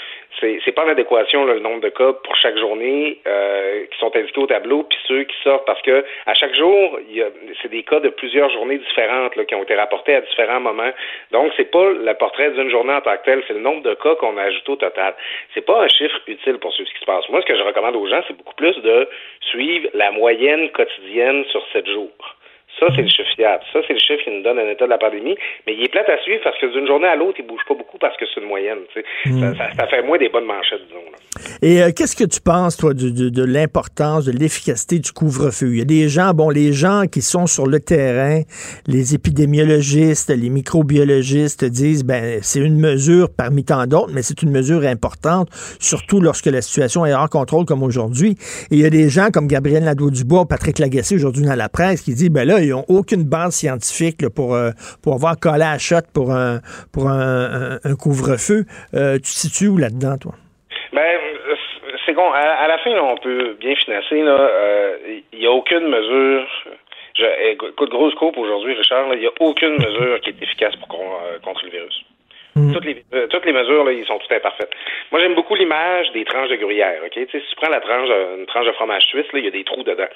c'est, 0.41 0.61
c'est 0.65 0.73
pas 0.73 0.85
en 0.85 0.89
adéquation, 0.89 1.45
le 1.47 1.59
nombre 1.61 1.81
de 1.81 1.89
cas 1.89 2.13
pour 2.13 2.37
chaque 2.37 2.59
journée 2.59 3.19
euh, 3.27 3.87
qui 3.91 3.99
sont 3.99 4.15
indiqués 4.15 4.41
au 4.41 4.47
tableau, 4.47 4.83
puis 4.83 4.99
ceux 5.09 5.23
qui 5.25 5.37
sortent, 5.43 5.65
parce 5.67 5.81
que 5.83 6.05
à 6.27 6.35
chaque 6.35 6.55
jour, 6.55 6.99
y 7.11 7.23
a, 7.23 7.27
c'est 7.63 7.71
des 7.71 7.83
cas 7.83 8.01
de 8.01 8.11
plusieurs 8.11 8.51
journées 8.51 8.79
différentes 8.79 9.33
qui 9.47 9.55
ont 9.55 9.63
été 9.63 9.75
rapportés 9.75 10.15
à 10.17 10.21
différents 10.21 10.61
moments. 10.61 10.91
Donc, 11.33 11.53
c'est 11.57 11.71
pas 11.71 11.91
le 11.91 12.15
portrait 12.15 12.51
d'une 12.51 12.71
journée 12.71 12.93
en 12.93 13.01
tant 13.01 13.17
que 13.17 13.25
tel, 13.25 13.43
c'est 13.47 13.55
le 13.55 13.61
nombre 13.61 13.83
de 13.83 13.95
cas 13.95 14.15
qu'on 14.17 14.37
a 14.37 14.43
ajouté 14.43 14.73
au 14.73 14.77
total. 14.77 15.15
C'est 15.55 15.65
pas 15.65 15.83
un 15.83 15.89
chiffre 15.89 16.19
utile 16.27 16.59
pour 16.59 16.73
suivre 16.75 16.89
ce 16.89 16.95
qui 16.95 17.01
se 17.01 17.07
passe. 17.07 17.29
Moi, 17.31 17.41
ce 17.41 17.47
que 17.47 17.57
je 17.57 17.63
recommande 17.63 17.97
aux 17.97 18.07
gens, 18.07 18.21
c'est 18.27 18.37
beaucoup 18.37 18.55
plus 18.55 18.77
de 18.83 19.09
suivre 19.41 19.89
la 19.95 20.11
moyenne 20.27 20.71
quotidienne 20.71 21.45
sur 21.53 21.63
sept 21.73 21.87
jours. 21.87 22.37
Ça, 22.79 22.87
c'est 22.95 23.03
le 23.03 23.09
chiffre 23.09 23.29
fiable. 23.37 23.63
Ça, 23.73 23.79
c'est 23.87 23.95
le 23.95 23.99
chiffre 23.99 24.23
qui 24.25 24.31
nous 24.31 24.43
donne 24.43 24.59
un 24.59 24.69
état 24.71 24.85
de 24.85 24.91
la 24.91 24.99
pandémie. 24.99 25.35
Mais 25.67 25.75
il 25.75 25.83
est 25.85 25.89
plate 25.91 26.09
à 26.11 26.19
suivre 26.23 26.41
parce 26.45 26.59
que 26.61 26.67
d'une 26.73 26.87
journée 26.87 27.07
à 27.09 27.17
l'autre, 27.17 27.37
il 27.39 27.47
bouge 27.47 27.63
pas 27.67 27.75
beaucoup 27.75 27.97
parce 27.99 28.17
que 28.19 28.25
c'est 28.33 28.41
une 28.41 28.49
moyenne. 28.49 28.79
sais. 28.93 29.03
Ça, 29.41 29.55
ça- 29.57 29.71
ça 29.79 29.87
fait 29.87 30.03
moins 30.03 30.19
des 30.19 30.29
bonnes 30.29 30.45
manchettes, 30.45 30.83
disons. 30.87 31.01
là. 31.11 31.19
Et 31.63 31.83
euh, 31.83 31.91
qu'est-ce 31.97 32.15
que 32.17 32.25
tu 32.25 32.41
penses, 32.41 32.77
toi, 32.77 32.93
de, 32.93 33.09
de- 33.09 33.29
de 33.31 33.45
l'importance, 33.45 34.27
de 34.27 34.33
l'efficacité 34.33 34.99
du 34.99 35.11
couvre-feu? 35.13 35.69
Il 35.73 35.79
y 35.79 35.83
a 35.83 35.85
des 35.85 36.09
gens, 36.09 36.33
bon, 36.35 36.51
les 36.51 36.73
gens 36.73 37.05
qui 37.11 37.23
sont 37.23 37.47
sur 37.47 37.67
le 37.67 37.81
terrain, 37.81 38.43
les 38.87 39.15
épidémiologistes, 39.15 40.31
les 40.31 40.51
microbiologistes 40.51 41.65
disent, 41.65 42.05
ben, 42.05 42.41
c'est 42.43 42.61
une 42.61 42.79
mesure 42.79 43.29
parmi 43.35 43.65
tant 43.65 43.87
d'autres, 43.87 44.11
mais 44.13 44.23
c'est 44.23 44.43
une 44.43 44.51
mesure 44.51 44.85
importante, 44.85 45.49
surtout 45.81 46.21
lorsque 46.21 46.47
la 46.47 46.61
situation 46.63 47.07
est 47.07 47.13
hors 47.15 47.31
contrôle 47.31 47.65
comme 47.65 47.83
aujourd'hui. 47.83 48.37
Et 48.71 48.77
il 48.77 48.81
y 48.81 48.85
a 48.85 48.91
des 48.91 49.09
gens 49.09 49.29
comme 49.33 49.47
Gabriel 49.47 49.85
Nadeau-Dubois, 49.85 50.47
Patrick 50.47 50.79
Lagacé 50.79 51.15
aujourd'hui 51.15 51.45
dans 51.45 51.55
la 51.55 51.69
presse 51.69 52.03
qui 52.03 52.15
dit, 52.15 52.29
ben 52.31 52.47
là, 52.47 52.61
ils 52.67 52.71
n'ont 52.71 52.85
aucune 52.89 53.25
base 53.25 53.55
scientifique 53.55 54.23
là, 54.23 54.29
pour, 54.35 54.55
euh, 54.55 54.71
pour 55.03 55.15
avoir 55.15 55.39
collé 55.39 55.63
à 55.65 55.73
la 55.73 55.79
shot 55.79 56.07
pour 56.15 56.33
un, 56.33 56.61
pour 56.93 57.09
un, 57.09 57.75
un- 57.75 57.79
un 57.85 57.95
couvre-feu. 57.97 58.65
Euh, 58.95 59.15
tu 59.17 59.23
te 59.23 59.39
situes 59.45 59.69
où 59.69 59.79
là-dedans, 59.79 60.17
toi? 60.19 60.33
Ben, 60.93 61.03
euh, 61.03 61.55
c'est 62.05 62.15
con. 62.15 62.31
À, 62.33 62.39
à 62.41 62.69
la 62.69 62.79
fin, 62.79 62.91
là, 62.95 63.03
on 63.05 63.17
peut 63.17 63.57
bien 63.61 63.75
financer. 63.77 64.21
euh, 64.23 64.97
Il 65.33 65.39
n'y 65.41 65.47
a 65.47 65.51
aucune 65.51 65.89
mesure. 65.89 66.47
Je, 67.19 67.25
écoute, 67.53 67.91
grosse 67.91 68.15
coupe 68.15 68.37
aujourd'hui, 68.37 68.75
Richard. 68.75 69.07
Il 69.15 69.21
n'y 69.21 69.27
a 69.27 69.31
aucune 69.41 69.73
mesure 69.79 70.21
qui 70.21 70.31
est 70.31 70.43
efficace 70.43 70.77
pour 70.77 70.89
con- 70.89 71.17
euh, 71.25 71.39
contre 71.43 71.65
le 71.65 71.71
virus. 71.71 72.03
Toutes 72.73 72.87
les, 72.87 73.05
euh, 73.13 73.27
toutes 73.27 73.45
les 73.45 73.53
mesures, 73.53 73.85
là, 73.85 73.93
ils 73.93 74.07
sont 74.07 74.17
toutes 74.19 74.33
imparfaites. 74.33 74.71
Moi, 75.13 75.21
j'aime 75.21 75.35
beaucoup 75.35 75.55
l'image 75.55 76.11
des 76.13 76.25
tranches 76.25 76.49
de 76.49 76.57
gruyère. 76.57 77.03
Ok, 77.05 77.13
si 77.15 77.27
tu 77.39 77.57
prends 77.57 77.69
la 77.69 77.81
tranche, 77.81 78.09
une 78.39 78.47
tranche 78.47 78.65
de 78.65 78.73
fromage 78.73 79.03
suisse, 79.09 79.27
là, 79.35 79.39
il 79.41 79.45
y 79.45 79.49
a 79.49 79.51
des 79.51 79.65
trous 79.65 79.83
dedans. 79.83 80.09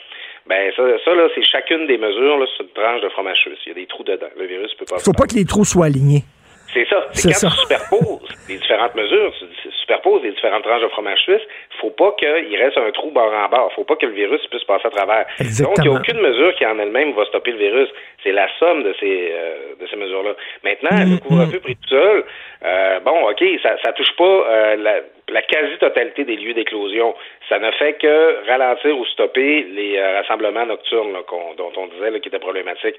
Ben 0.47 0.73
ça, 0.77 0.83
ça 1.05 1.15
là, 1.15 1.29
c'est 1.35 1.45
chacune 1.45 1.87
des 1.87 1.99
mesures 1.99 2.39
là, 2.39 2.47
sur 2.57 2.65
une 2.65 2.71
tranche 2.71 3.01
de 3.03 3.09
fromage 3.11 3.39
suisse. 3.39 3.59
Il 3.67 3.69
y 3.69 3.73
a 3.73 3.75
des 3.75 3.87
trous 3.87 4.05
dedans. 4.05 4.29
Le 4.37 4.47
virus 4.47 4.75
peut 4.75 4.85
pas. 4.85 4.97
Il 4.99 5.03
faut 5.03 5.13
pas 5.13 5.27
que 5.27 5.35
les 5.35 5.45
trous 5.45 5.65
soient 5.65 5.87
alignés. 5.87 6.25
C'est 6.73 6.87
ça. 6.89 7.07
C'est 7.13 7.29
quand 7.33 7.35
ça. 7.35 7.49
tu 7.49 7.57
superposes 7.63 8.29
les 8.49 8.59
différentes 8.59 8.95
mesures, 8.95 9.33
tu 9.39 9.71
superposes 9.81 10.23
les 10.23 10.31
différentes 10.31 10.63
tranches 10.63 10.83
de 10.83 10.89
fromage 10.89 11.19
suisse, 11.21 11.43
faut 11.81 11.91
pas 11.91 12.13
qu'il 12.19 12.57
reste 12.57 12.79
un 12.79 12.91
trou 12.91 13.11
bord 13.11 13.33
en 13.33 13.49
bord. 13.49 13.73
faut 13.75 13.85
pas 13.85 13.97
que 13.97 14.07
le 14.07 14.13
virus 14.13 14.47
puisse 14.49 14.65
passer 14.65 14.87
à 14.87 14.91
travers. 14.91 15.27
Exactement. 15.39 15.75
Donc, 15.75 15.85
il 15.85 15.91
n'y 15.91 15.97
a 15.97 15.99
aucune 15.99 16.21
mesure 16.21 16.55
qui 16.55 16.67
en 16.67 16.79
elle-même 16.79 17.13
va 17.13 17.25
stopper 17.27 17.53
le 17.53 17.59
virus. 17.59 17.89
C'est 18.23 18.33
la 18.33 18.49
somme 18.59 18.83
de 18.83 18.95
ces, 19.01 19.33
euh, 19.33 19.75
de 19.81 19.87
ces 19.87 19.97
mesures-là. 19.97 20.35
Maintenant, 20.65 20.91
le 20.91 21.19
couvre-feu 21.19 21.61
pris 21.61 21.77
tout 21.77 21.89
seul, 21.89 22.25
euh, 22.65 23.01
bon, 23.01 23.29
OK, 23.31 23.43
ça, 23.63 23.77
ça 23.83 23.93
touche 23.93 24.15
pas 24.17 24.25
euh, 24.25 24.77
la, 24.77 25.01
la 25.31 25.43
quasi-totalité 25.43 26.25
des 26.25 26.37
lieux 26.37 26.55
d'éclosion. 26.55 27.15
Ça 27.49 27.59
ne 27.59 27.71
fait 27.73 27.95
que 27.95 28.47
ralentir 28.47 28.99
ou 28.99 29.05
stopper 29.07 29.63
les 29.63 29.97
euh, 29.97 30.21
rassemblements 30.21 30.67
nocturnes 30.67 31.13
là, 31.13 31.21
dont 31.57 31.73
on 31.77 31.87
disait 31.87 32.11
là, 32.11 32.19
qui 32.19 32.29
étaient 32.29 32.39
problématiques. 32.39 32.97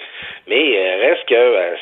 Mais 0.47 0.77
euh, 0.77 1.09
reste 1.09 1.25
que 1.27 1.35
euh, 1.35 1.75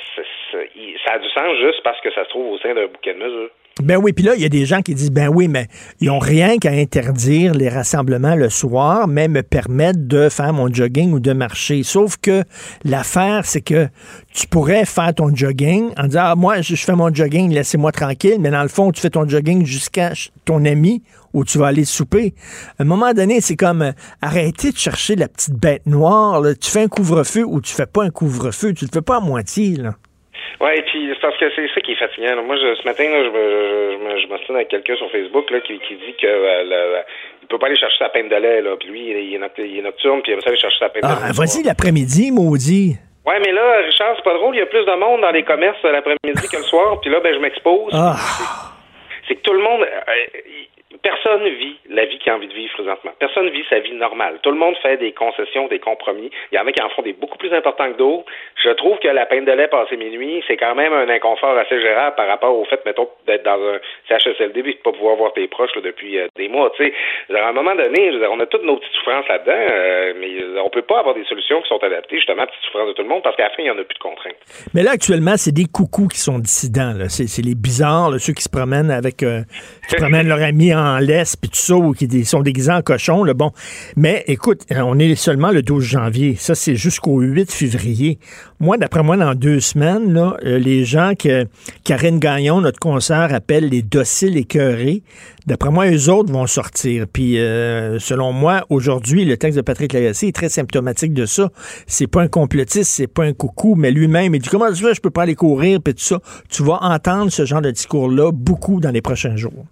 ça 1.06 1.14
a 1.14 1.20
du 1.20 1.30
sens 1.30 1.58
juste 1.60 1.82
parce 1.84 2.00
que 2.02 2.12
ça 2.12 2.24
se 2.26 2.30
trouve 2.30 2.54
au 2.54 2.58
sein 2.60 2.74
d'un 2.74 2.88
bouquet 2.88 3.14
de 3.14 3.20
mesures. 3.20 3.50
Ben 3.82 3.96
oui, 3.98 4.12
puis 4.12 4.26
là, 4.26 4.36
il 4.36 4.42
y 4.42 4.46
a 4.46 4.50
des 4.50 4.66
gens 4.66 4.82
qui 4.82 4.94
disent, 4.94 5.12
ben 5.12 5.30
oui, 5.30 5.48
mais 5.48 5.68
ils 6.02 6.10
ont 6.10 6.20
rien 6.20 6.58
qu'à 6.58 6.72
interdire 6.72 7.54
les 7.54 7.70
rassemblements 7.70 8.36
le 8.36 8.50
soir, 8.50 9.08
mais 9.08 9.30
me 9.30 9.42
permettre 9.42 10.00
de 10.02 10.28
faire 10.28 10.52
mon 10.52 10.72
jogging 10.72 11.14
ou 11.14 11.22
de 11.22 11.32
marcher. 11.32 11.84
Sauf 11.84 12.18
que 12.18 12.44
l'affaire, 12.84 13.46
c'est 13.46 13.62
que 13.62 13.88
tu 14.34 14.48
pourrais 14.48 14.84
faire 14.84 15.14
ton 15.16 15.34
jogging 15.34 15.92
en 15.98 16.08
disant, 16.08 16.24
ah, 16.24 16.36
moi, 16.36 16.60
je, 16.62 16.76
fais 16.76 16.96
mon 16.96 17.14
jogging, 17.14 17.52
laissez-moi 17.52 17.94
tranquille, 17.94 18.38
mais 18.40 18.52
dans 18.52 18.64
le 18.64 18.68
fond, 18.68 18.92
tu 18.92 19.00
fais 19.00 19.12
ton 19.12 19.28
jogging 19.28 19.66
jusqu'à 19.66 20.12
ton 20.44 20.66
ami 20.66 21.02
où 21.34 21.46
tu 21.46 21.58
vas 21.58 21.68
aller 21.68 21.86
souper. 21.86 22.34
À 22.80 22.84
un 22.84 22.86
moment 22.86 23.14
donné, 23.14 23.40
c'est 23.40 23.56
comme 23.56 23.82
euh, 23.82 23.92
arrêter 24.22 24.72
de 24.72 24.78
chercher 24.78 25.16
la 25.16 25.30
petite 25.30 25.54
bête 25.54 25.86
noire. 25.86 26.42
là. 26.42 26.54
Tu 26.54 26.70
fais 26.70 26.84
un 26.84 26.88
couvre-feu 26.88 27.46
ou 27.46 27.62
tu 27.62 27.74
fais 27.74 27.86
pas 27.86 28.04
un 28.04 28.10
couvre-feu. 28.10 28.74
Tu 28.74 28.86
le 28.86 28.90
fais 28.92 29.02
pas 29.02 29.18
à 29.18 29.20
moitié, 29.22 29.76
là. 29.78 29.96
Oui, 30.62 30.72
et 30.76 30.82
puis 30.84 31.10
c'est 31.14 31.22
parce 31.22 31.38
que 31.38 31.46
c'est 31.56 31.68
ça 31.74 31.80
qui 31.82 31.94
est 31.94 31.96
fatigant. 31.96 32.36
là. 32.36 32.42
Moi, 32.42 32.58
je, 32.58 32.76
ce 32.76 32.84
matin, 32.84 33.06
là, 33.10 33.24
je, 33.24 33.30
me- 33.30 34.18
je, 34.18 34.22
je, 34.24 34.28
m'ostine 34.28 34.56
avec 34.56 34.68
quelqu'un 34.68 34.96
sur 34.98 35.10
Facebook 35.10 35.50
là, 35.52 35.62
qui, 35.62 35.80
qui 35.80 35.96
dit 35.96 36.14
que 36.22 36.28
euh, 36.28 36.64
le- 36.64 37.02
il 37.42 37.48
peut 37.48 37.58
pas 37.58 37.68
aller 37.68 37.78
chercher 37.78 37.98
sa 38.00 38.10
peine 38.10 38.28
de 38.28 38.36
lait, 38.36 38.62
là. 38.62 38.76
Puis 38.78 38.90
lui, 38.90 39.10
il 39.10 39.36
est, 39.36 39.40
noct- 39.40 39.54
il 39.64 39.80
est 39.80 39.82
nocturne, 39.82 40.22
puis 40.22 40.34
il 40.34 40.36
va 40.36 40.42
aller 40.46 40.58
chercher 40.60 40.80
sa 40.80 40.90
peine 40.90 41.04
de 41.04 41.08
Ah, 41.08 41.28
lait. 41.28 41.34
vas-y 41.34 41.64
l'après-midi, 41.64 42.32
maudit. 42.32 42.98
Ouais, 43.26 43.40
mais 43.40 43.52
là, 43.54 43.78
Richard, 43.86 44.14
c'est 44.18 44.24
pas 44.24 44.34
drôle. 44.34 44.56
Il 44.56 44.60
y 44.60 44.62
a 44.62 44.66
plus 44.66 44.84
de 44.86 44.96
monde 45.00 45.22
dans 45.22 45.32
les 45.32 45.44
commerces 45.44 45.82
l'après-midi 45.84 46.48
que 46.52 46.58
le 46.58 46.64
soir. 46.64 47.00
Puis 47.00 47.10
là, 47.10 47.20
ben, 47.22 47.34
je 47.34 47.40
m'expose. 47.40 47.92
Ah. 47.94 48.16
C'est 49.28 49.36
que 49.36 49.42
tout 49.42 49.54
le 49.54 49.62
monde. 49.62 49.82
euh, 49.84 50.40
personne 50.98 51.48
vit 51.48 51.78
la 51.90 52.06
vie 52.06 52.18
qu'il 52.18 52.32
a 52.32 52.36
envie 52.36 52.48
de 52.48 52.54
vivre 52.54 52.74
présentement. 52.74 53.12
Personne 53.20 53.50
vit 53.50 53.64
sa 53.70 53.80
vie 53.80 53.94
normale. 53.94 54.40
Tout 54.42 54.52
le 54.52 54.58
monde 54.58 54.76
fait 54.82 54.98
des 54.98 55.12
concessions, 55.12 55.68
des 55.68 55.80
compromis. 55.80 56.32
Il 56.52 56.56
y 56.56 56.60
en 56.60 56.66
a 56.66 56.72
qui 56.72 56.82
en 56.82 56.90
font 56.90 57.04
des 57.04 57.14
beaucoup 57.14 57.38
plus 57.38 57.54
importants 57.54 57.92
que 57.92 57.98
d'autres. 57.98 58.26
Je 58.64 58.70
trouve 58.72 58.98
que 58.98 59.08
la 59.08 59.26
peine 59.26 59.46
de 59.46 59.52
lait 59.52 59.68
passé 59.68 59.98
minuit, 59.98 60.44
c'est 60.48 60.58
quand 60.58 60.74
même 60.74 60.94
un 60.94 61.08
inconfort 61.10 61.58
assez 61.58 61.80
gérable 61.80 62.16
par 62.16 62.28
rapport 62.28 62.58
au 62.58 62.66
fait, 62.66 62.84
mettons, 62.86 63.08
d'être 63.28 63.44
dans 63.44 63.60
un 63.62 63.80
CHSLD 64.08 64.60
et 64.60 64.64
de 64.64 64.80
pas 64.84 64.92
pouvoir 64.92 65.16
voir 65.16 65.34
tes 65.34 65.48
proches 65.48 65.72
depuis 65.84 66.18
euh, 66.18 66.28
des 66.36 66.48
mois. 66.48 66.72
À 67.30 67.50
un 67.50 67.54
moment 67.54 67.76
donné, 67.76 68.12
on 68.30 68.40
a 68.40 68.46
toutes 68.48 68.64
nos 68.64 68.78
petites 68.78 68.94
souffrances 68.94 69.28
là-dedans, 69.28 69.52
euh, 69.54 70.14
mais 70.20 70.60
on 70.64 70.70
peut 70.70 70.82
pas 70.82 71.00
avoir 71.00 71.14
des 71.14 71.26
solutions 71.26 71.62
qui 71.62 71.70
sont 71.70 71.84
adaptées 71.84 72.18
justement 72.18 72.44
aux 72.44 72.48
petites 72.48 72.64
souffrances 72.66 72.88
de 72.88 72.94
tout 72.94 73.04
le 73.04 73.10
monde 73.10 73.22
parce 73.24 73.36
qu'à 73.36 73.44
la 73.44 73.50
fin, 73.52 73.62
il 73.64 73.68
y 73.68 73.72
en 73.72 73.78
a 73.78 73.84
plus 73.84 73.96
de 73.96 74.00
contraintes. 74.00 74.36
Mais 74.74 74.82
là, 74.82 74.92
actuellement, 74.92 75.38
c'est 75.38 75.54
des 75.54 75.66
coucous 75.72 76.08
qui 76.08 76.20
sont 76.20 76.40
dissidents. 76.40 76.94
C'est 77.10 77.46
les 77.46 77.56
bizarres, 77.56 78.20
ceux 78.20 78.34
qui 78.34 78.44
se 78.44 78.50
promènent 78.50 78.92
avec... 78.92 79.22
euh, 79.22 79.42
qui 79.90 79.96
promènent 79.96 80.28
leur 80.28 80.42
ami 80.42 80.74
en 80.74 81.00
laisse, 81.00 81.36
puis 81.36 81.50
tout 81.50 81.58
ça, 81.58 81.76
ou 81.76 81.94
qui 81.94 82.24
sont 82.24 82.42
déguisés 82.42 82.72
en 82.72 82.84
cochon. 82.84 83.24
Là, 83.24 83.34
bon. 83.34 83.52
Mais 83.96 84.24
écoute, 84.28 84.62
euh, 84.72 84.82
on 84.82 85.00
est 85.00 85.16
seulement 85.16 85.50
le 85.50 85.64
12 85.64 85.84
janvier. 85.84 86.36
Ça, 86.38 86.54
c'est 86.54 86.76
jusqu'au 86.76 87.22
8 87.22 87.52
février. 87.52 88.20
Moi, 88.60 88.78
d'après 88.78 89.02
moi, 89.02 89.18
dans 89.18 89.34
deux 89.34 89.60
semaines, 89.60 90.14
là, 90.14 90.38
euh, 90.46 90.60
les 90.60 90.86
gens 90.86 91.14
que 91.18 91.48
Karine 91.84 92.20
Gagnon, 92.20 92.62
notre 92.62 92.80
concert, 92.80 93.34
appelle 93.34 93.70
les 93.70 93.82
dociles 93.82 94.38
écœurés, 94.38 95.02
d'après 95.48 95.72
moi, 95.72 95.90
eux 95.90 96.10
autres 96.10 96.32
vont 96.32 96.46
sortir. 96.46 97.08
Puis, 97.12 97.40
euh, 97.40 97.98
selon 97.98 98.32
moi, 98.32 98.66
aujourd'hui, 98.70 99.26
le 99.26 99.38
texte 99.38 99.58
de 99.58 99.64
Patrick 99.64 99.94
Lagacé 99.94 100.28
est 100.28 100.36
très 100.36 100.50
symptomatique 100.50 101.14
de 101.14 101.26
ça. 101.26 101.50
C'est 101.88 102.08
pas 102.08 102.22
un 102.22 102.28
complotiste, 102.28 102.92
c'est 102.92 103.08
pas 103.08 103.24
un 103.24 103.34
coucou, 103.34 103.74
mais 103.76 103.90
lui-même, 103.90 104.36
il 104.36 104.42
dit 104.42 104.50
comment 104.50 104.72
tu 104.72 104.84
fais, 104.84 104.94
je 104.94 105.02
peux 105.02 105.10
pas 105.10 105.24
aller 105.24 105.36
courir, 105.36 105.80
puis 105.82 105.96
tout 105.96 106.04
ça. 106.04 106.20
Tu 106.48 106.62
vas 106.62 106.78
entendre 106.82 107.32
ce 107.32 107.46
genre 107.46 107.62
de 107.62 107.72
discours-là 107.72 108.32
beaucoup 108.32 108.80
dans 108.80 108.92
les 108.92 109.02
prochains 109.02 109.36
jours. 109.36 109.66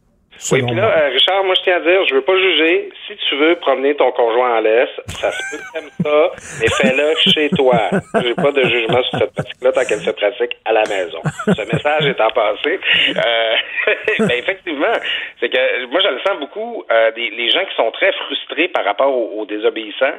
Oui, 0.51 0.61
puis 0.64 0.76
là, 0.76 0.97
euh, 0.97 1.09
Richard, 1.09 1.43
moi, 1.43 1.55
je 1.55 1.61
tiens 1.64 1.77
à 1.77 1.80
dire, 1.80 2.05
je 2.05 2.15
veux 2.15 2.22
pas 2.22 2.38
juger. 2.38 2.89
Si 3.07 3.15
tu 3.30 3.35
veux 3.38 3.55
promener 3.55 3.95
ton 3.95 4.11
conjoint 4.11 4.57
en 4.57 4.59
laisse, 4.61 4.89
ça 5.07 5.31
se 5.31 5.38
peut 5.57 5.64
t'aimes 5.73 5.89
ça, 6.03 6.31
mais 6.61 6.68
fais-le 6.68 7.15
chez 7.31 7.49
toi. 7.49 7.89
J'ai 8.23 8.34
pas 8.35 8.51
de 8.51 8.61
jugement 8.68 9.01
sur 9.03 9.19
cette 9.19 9.34
pratique-là 9.34 9.72
tant 9.72 9.85
qu'elle 9.85 9.99
se 9.99 10.11
pratique 10.11 10.57
à 10.65 10.73
la 10.73 10.84
maison. 10.84 11.19
Ce 11.47 11.73
message 11.73 12.07
étant 12.07 12.30
passé, 12.30 12.80
euh, 13.15 13.55
ben, 14.19 14.31
effectivement, 14.38 14.93
c'est 15.39 15.49
que 15.49 15.85
moi, 15.88 15.99
je 16.01 16.07
le 16.09 16.19
sens 16.27 16.39
beaucoup, 16.39 16.84
euh, 16.91 17.11
des, 17.11 17.30
les 17.31 17.49
gens 17.49 17.65
qui 17.65 17.76
sont 17.76 17.91
très 17.91 18.11
frustrés 18.14 18.68
par 18.68 18.85
rapport 18.85 19.11
aux, 19.15 19.41
aux 19.41 19.45
désobéissants, 19.45 20.18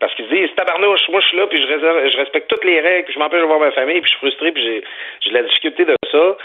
Parce 0.00 0.14
qu'ils 0.14 0.28
disent, 0.28 0.54
tabarnouche, 0.56 1.08
moi 1.08 1.20
je 1.20 1.26
suis 1.26 1.36
là, 1.36 1.46
puis 1.48 1.60
je, 1.60 1.66
réserve- 1.66 2.08
je 2.12 2.16
respecte 2.18 2.46
toutes 2.48 2.64
les 2.64 2.80
règles, 2.80 3.04
puis 3.06 3.14
je 3.14 3.18
m'empêche 3.18 3.40
de 3.40 3.46
voir 3.46 3.58
ma 3.58 3.72
famille, 3.72 4.00
puis 4.00 4.06
je 4.10 4.16
suis 4.16 4.18
frustré, 4.26 4.52
puis 4.52 4.62
j'ai, 4.62 4.84
j'ai 5.22 5.30
de 5.30 5.34
la 5.34 5.42
difficulté 5.42 5.84
de 5.84 5.96
ça. 6.12 6.36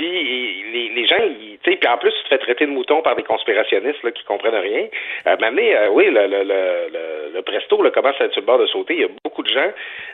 Les, 0.00 0.88
les 0.94 1.06
gens, 1.06 1.18
tu 1.18 1.70
sais, 1.70 1.76
puis 1.76 1.88
en 1.88 1.98
plus, 1.98 2.10
tu 2.12 2.22
te 2.24 2.28
fais 2.28 2.38
traiter 2.38 2.66
de 2.66 2.70
mouton 2.70 3.02
par 3.02 3.16
des 3.16 3.22
conspirationnistes 3.22 4.02
là, 4.02 4.10
qui 4.12 4.24
comprennent 4.24 4.54
rien. 4.54 4.86
Euh, 5.26 5.36
mais 5.52 5.76
euh, 5.76 5.88
oui, 5.90 6.06
le, 6.06 6.26
le, 6.26 7.32
le, 7.34 7.42
presto 7.42 7.82
là, 7.82 7.90
commence 7.90 8.20
à 8.20 8.24
être 8.24 8.32
sur 8.32 8.42
le 8.42 8.46
bord 8.46 8.58
de 8.58 8.66
sauter. 8.66 8.94
Il 8.94 9.00
y 9.00 9.04
a 9.04 9.08
beaucoup 9.24 9.42
de 9.42 9.48
gens 9.48 9.70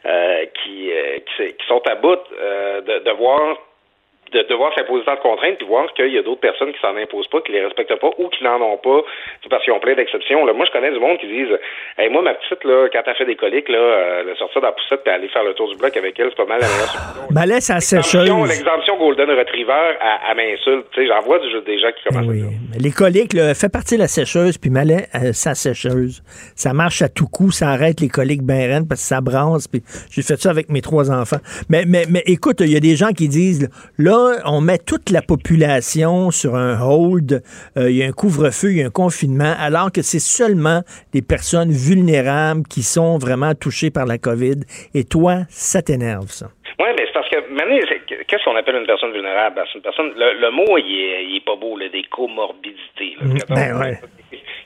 euh, 0.06 0.44
qui, 0.62 0.90
euh, 0.92 1.18
qui, 1.36 1.66
sont 1.66 1.82
à 1.86 1.94
bout 1.94 2.18
de, 2.30 2.98
de 2.98 3.10
voir 3.12 3.56
de 4.32 4.43
devoir 4.48 4.74
s'imposer 4.74 5.05
tant 5.05 5.15
de 5.15 5.20
contraintes 5.20 5.59
puis 5.59 5.66
voir 5.66 5.93
qu'il 5.94 6.12
y 6.12 6.19
a 6.19 6.23
d'autres 6.23 6.40
personnes 6.40 6.73
qui 6.73 6.81
s'en 6.81 6.97
imposent 6.97 7.28
pas, 7.28 7.40
qui 7.43 7.53
les 7.53 7.62
respectent 7.65 8.01
pas 8.01 8.11
ou 8.19 8.28
qui 8.28 8.43
n'en 8.44 8.61
ont 8.61 8.77
pas, 8.78 9.01
parce 9.51 9.62
qu'ils 9.65 9.73
ont 9.73 9.81
plein 9.81 9.94
d'exceptions. 9.94 10.44
Là, 10.44 10.53
moi, 10.53 10.66
je 10.66 10.73
connais 10.73 10.90
du 10.90 10.98
monde 10.98 11.19
qui 11.19 11.27
disent 11.28 11.57
hey, 11.98 12.11
moi, 12.11 12.23
ma 12.23 12.35
petite, 12.35 12.62
là, 12.65 12.89
quand 12.93 13.03
elle 13.07 13.15
fait 13.15 13.24
des 13.27 13.36
coliques, 13.36 13.69
là, 13.69 13.78
euh, 13.78 14.23
le 14.24 14.35
sortir 14.36 14.61
dans 14.61 14.69
la 14.69 14.73
poussette 14.73 15.03
puis 15.05 15.12
aller 15.12 15.28
faire 15.28 15.44
le 15.44 15.55
tour 15.55 15.69
du 15.70 15.77
bloc 15.77 15.97
avec 15.97 16.19
elle, 16.19 16.28
c'est 16.31 16.36
pas 16.36 16.44
mal 16.47 16.61
la 16.61 16.66
meilleure 16.66 16.89
solution. 16.90 17.23
Ben 17.31 17.47
laisse 17.47 17.70
à 17.70 17.74
L'exemption- 17.74 18.03
sécheuse. 18.47 18.48
L'exemption 18.48 18.98
Golden 18.98 19.31
Retriever, 19.31 19.97
à, 20.01 20.31
à 20.31 20.35
m'insulte. 20.35 20.86
Tu 20.93 21.01
sais, 21.03 21.07
j'en 21.07 21.20
vois 21.23 21.39
des 21.39 21.78
gens 21.78 21.89
qui 21.97 22.03
commencent 22.09 22.27
Oui. 22.28 22.43
Les 22.81 22.90
coliques, 22.90 23.32
là, 23.32 23.55
fait 23.55 23.70
partie 23.73 23.94
de 23.97 24.01
la 24.01 24.09
sécheuse, 24.09 24.59
puis 24.59 24.70
Malais, 24.70 25.07
euh, 25.15 25.32
sa 25.32 25.55
sécheuse. 25.55 26.23
Ça 26.55 26.73
marche 26.73 27.03
à 27.03 27.09
tout 27.09 27.28
coup, 27.28 27.51
ça 27.51 27.69
arrête 27.69 28.01
les 28.01 28.09
coliques 28.09 28.43
ben 28.43 28.86
parce 28.89 29.01
que 29.03 29.07
ça 29.07 29.20
bronze, 29.20 29.69
puis 29.69 29.82
j'ai 30.11 30.23
fait 30.23 30.36
ça 30.40 30.51
avec 30.51 30.69
mes 30.70 30.81
trois 30.81 31.11
enfants. 31.11 31.39
Mais, 31.69 31.85
mais, 31.86 32.05
mais 32.11 32.23
écoute, 32.27 32.57
il 32.61 32.73
y 32.73 32.77
a 32.77 32.81
des 32.81 32.97
gens 32.97 33.12
qui 33.12 33.28
disent, 33.28 33.69
là, 33.98 34.15
on 34.44 34.60
met 34.60 34.78
toute 34.78 35.10
la 35.10 35.22
population 35.22 36.30
sur 36.30 36.55
un 36.55 36.80
hold, 36.80 37.43
euh, 37.76 37.90
il 37.90 37.97
y 37.97 38.02
a 38.02 38.06
un 38.06 38.12
couvre-feu, 38.12 38.70
il 38.72 38.78
y 38.78 38.82
a 38.82 38.86
un 38.86 38.90
confinement, 38.90 39.55
alors 39.59 39.90
que 39.93 40.02
c'est 40.02 40.18
seulement 40.20 40.82
les 41.14 41.22
personnes 41.22 41.70
vulnérables 41.70 42.62
qui 42.68 42.82
sont 42.82 43.18
vraiment 43.18 43.55
touchées 43.55 43.90
par 43.90 44.06
la 44.06 44.18
COVID. 44.18 44.60
Et 44.94 45.05
toi, 45.05 45.40
ça 45.48 45.82
t'énerve, 45.82 46.28
ça. 46.30 46.51
Oui, 46.78 46.86
mais 46.97 47.05
c'est 47.06 47.12
parce 47.14 47.28
que 47.30 47.36
qu'est-ce 48.28 48.44
qu'on 48.44 48.56
appelle 48.56 48.76
une 48.76 48.86
personne 48.86 49.12
vulnérable? 49.12 49.62
Une 49.74 49.80
personne. 49.80 50.10
Le, 50.16 50.40
le 50.40 50.51
mot, 50.51 50.76
il 50.78 50.84
est, 50.84 51.24
il 51.24 51.36
est 51.36 51.44
pas 51.44 51.56
beau, 51.56 51.76
là, 51.78 51.88
des 51.88 52.02
comorbidités. 52.10 53.16
là. 53.20 53.26
On- 53.51 53.55
Ben 53.55 53.78
ouais. 53.80 54.01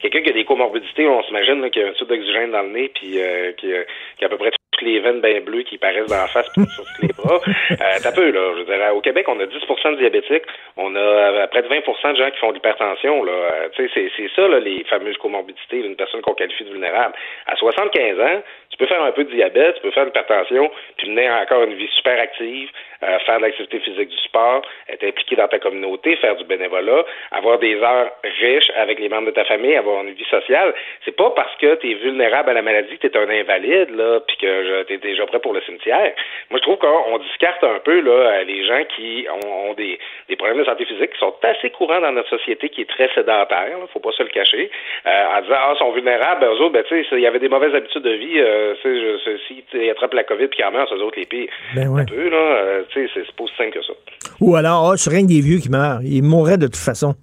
Quelqu'un 0.01 0.23
qui 0.23 0.31
a 0.31 0.33
des 0.33 0.45
comorbidités, 0.45 1.07
on 1.07 1.23
s'imagine 1.25 1.69
qu'il 1.71 1.83
y 1.83 1.85
a 1.85 1.89
un 1.89 1.93
tube 1.93 2.09
d'oxygène 2.09 2.51
dans 2.53 2.63
le 2.63 2.71
nez, 2.71 2.91
puis 2.95 3.21
euh, 3.21 3.53
qui, 3.53 3.73
a- 3.75 3.85
qui 4.19 4.25
a 4.25 4.27
à 4.27 4.31
peu 4.31 4.39
près 4.39 4.51
toutes 4.51 4.83
les 4.83 4.99
veines 5.01 5.21
bien 5.21 5.41
bleues 5.41 5.63
qui 5.63 5.77
paraissent 5.77 6.07
dans 6.09 6.17
la 6.17 6.27
face, 6.29 6.49
puis 6.57 6.65
sur 6.75 6.85
tous 6.85 7.03
les 7.03 7.13
bras. 7.13 7.41
Euh, 7.71 7.97
T'as 8.03 8.13
peu, 8.13 8.31
là. 8.31 8.41
Je 8.55 8.59
veux 8.61 8.65
dire, 8.65 8.95
au 8.97 9.01
Québec, 9.01 9.27
on 9.29 9.39
a 9.41 9.45
10% 9.45 9.93
de 9.93 9.97
diabétiques, 9.99 10.43
on 10.77 10.95
a 10.97 10.99
euh, 10.99 11.47
près 11.47 11.63
de 11.63 11.69
20% 11.69 12.13
de 12.13 12.17
gens 12.19 12.31
qui 12.31 12.39
font 12.39 12.49
de 12.49 12.55
l'hypertension. 12.55 13.23
Là. 13.23 13.33
Euh, 13.33 13.69
tu 13.75 13.87
sais, 13.89 13.91
c'est, 13.95 14.11
c'est 14.17 14.31
ça, 14.35 14.49
là, 14.49 14.59
les 14.59 14.83
fameuses 14.85 15.17
comorbidités 15.19 15.83
d'une 15.83 15.95
personne 15.97 16.21
qu'on 16.21 16.35
qualifie 16.35 16.65
de 16.65 16.71
vulnérable. 16.71 17.15
À 17.47 17.55
75 17.57 18.21
ans, 18.21 18.43
peux 18.81 18.87
faire 18.87 19.03
un 19.03 19.13
peu 19.13 19.25
de 19.25 19.31
diabète, 19.31 19.77
tu 19.77 19.83
peux 19.83 19.91
faire 19.91 20.05
de 20.05 20.09
l'hypertension, 20.09 20.71
puis 20.97 21.11
mener 21.11 21.31
encore 21.31 21.63
une 21.63 21.75
vie 21.75 21.89
super 21.97 22.19
active, 22.19 22.71
euh, 23.03 23.19
faire 23.21 23.39
de 23.39 23.45
l'activité 23.45 23.79
physique 23.81 24.09
du 24.09 24.17
sport, 24.19 24.63
être 24.89 25.05
impliqué 25.05 25.37
dans 25.37 25.49
ta 25.49 25.59
communauté, 25.59 26.17
faire 26.17 26.37
du 26.37 26.45
bénévolat, 26.45 27.05
avoir 27.31 27.59
des 27.59 27.77
heures 27.77 28.11
riches 28.41 28.71
avec 28.77 28.99
les 28.99 29.09
membres 29.09 29.27
de 29.27 29.33
ta 29.33 29.45
famille, 29.45 29.77
avoir 29.77 30.03
une 30.03 30.13
vie 30.13 30.25
sociale. 30.25 30.75
C'est 31.05 31.17
pas 31.17 31.31
parce 31.31 31.55
que 31.57 31.77
tu 31.77 31.91
es 31.91 31.95
vulnérable 31.95 32.51
à 32.51 32.55
la 32.55 32.63
maladie 32.63 32.99
que 32.99 33.07
tu 33.07 33.19
es 33.19 33.21
un 33.21 33.29
invalide, 33.29 33.97
là, 33.97 34.21
puis 34.27 34.37
que 34.37 34.83
tu 34.85 34.95
es 34.95 34.99
déjà 34.99 35.27
prêt 35.27 35.41
pour 35.41 35.53
le 35.53 35.61
cimetière. 35.63 36.13
Moi, 36.51 36.59
je 36.59 36.63
trouve 36.63 36.79
qu'on 36.79 37.19
discarte 37.19 37.63
un 37.65 37.79
peu 37.79 38.01
là, 38.01 38.13
euh, 38.13 38.45
les 38.45 38.65
gens 38.67 38.85
qui 38.97 39.27
ont, 39.45 39.71
ont 39.71 39.75
des, 39.75 39.99
problèmes 40.37 40.59
de 40.59 40.65
santé 40.65 40.87
physique 40.87 41.13
qui 41.13 41.19
sont 41.19 41.35
assez 41.43 41.71
courants 41.71 42.01
dans 42.01 42.13
notre 42.13 42.31
société 42.31 42.71
qui 42.71 42.83
est 42.83 42.89
très 42.89 43.09
sédentaire, 43.15 43.79
là, 43.79 43.87
faut 43.93 44.01
pas 44.01 44.13
se 44.13 44.23
le 44.23 44.31
cacher, 44.31 44.71
euh, 45.07 45.25
en 45.37 45.43
disant 45.43 45.57
ah, 45.57 45.75
sont 45.79 45.93
vulnérables, 45.93 46.41
ben, 46.41 46.49
eux 46.49 46.61
autres, 46.61 46.73
ben, 46.73 46.85
tu 46.85 47.03
sais, 47.05 47.09
il 47.13 47.21
y 47.21 47.27
avait 47.27 47.39
des 47.39 47.49
mauvaises 47.49 47.75
habitudes 47.75 48.03
de 48.03 48.13
vie, 48.13 48.41
sais, 48.83 48.95
je- 49.01 49.19
je- 49.25 49.39
si 49.49 49.65
ils 49.75 49.91
attrapent 49.91 50.15
la 50.15 50.25
COVID 50.25 50.49
puis 50.49 50.57
qu'ils 50.57 50.65
en 50.67 50.73
meurent, 50.73 50.89
c'est 50.89 50.95
autres 50.97 51.19
les 51.19 51.27
pires. 51.27 51.49
Ben 51.75 51.89
ouais. 51.89 52.03
Un 52.03 52.05
peu, 52.05 52.29
là, 52.29 52.37
euh, 52.37 52.83
tu 52.91 53.07
sais, 53.07 53.13
c'est 53.27 53.33
pas 53.37 53.45
aussi 53.45 53.55
simple 53.57 53.73
que 53.79 53.83
ça. 53.83 53.93
Ou 54.41 54.57
alors, 54.57 54.95
c'est 54.97 55.11
rien 55.11 55.23
que 55.23 55.29
des 55.29 55.41
vieux 55.41 55.59
qui 55.59 55.71
meurent. 55.71 56.01
Ils 56.03 56.23
mourraient 56.23 56.59
de 56.59 56.67
toute 56.67 56.77
façon. 56.77 57.15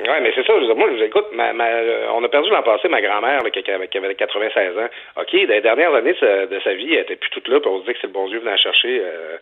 Oui, 0.00 0.14
mais 0.22 0.30
c'est 0.32 0.46
ça. 0.46 0.52
Je 0.54 0.60
veux 0.60 0.66
dire, 0.66 0.76
moi, 0.76 0.88
je 0.92 0.96
vous 0.96 1.02
écoute. 1.02 1.26
Ma, 1.34 1.52
ma, 1.52 1.66
euh, 1.66 2.06
on 2.14 2.22
a 2.22 2.28
perdu 2.28 2.48
l'an 2.50 2.62
passé 2.62 2.88
ma 2.88 3.02
grand-mère 3.02 3.40
qui, 3.52 3.62
qui 3.62 3.70
avait 3.70 3.88
qui 3.88 3.98
avait 3.98 4.14
96 4.14 4.78
ans. 4.78 4.88
OK, 5.20 5.32
dans 5.32 5.54
les 5.54 5.60
dernières 5.60 5.92
années 5.92 6.12
de 6.12 6.18
sa, 6.18 6.46
de 6.46 6.60
sa 6.60 6.72
vie, 6.74 6.94
elle 6.94 7.00
était 7.02 7.16
plus 7.16 7.30
toute 7.30 7.48
là, 7.48 7.58
puis 7.58 7.68
on 7.68 7.80
se 7.80 7.86
dit 7.86 7.92
que 7.94 7.98
c'est 8.00 8.06
le 8.06 8.12
bon 8.12 8.28
Dieu 8.28 8.38
venant 8.38 8.52
la 8.52 8.56
chercher. 8.58 9.00
euh, 9.02 9.36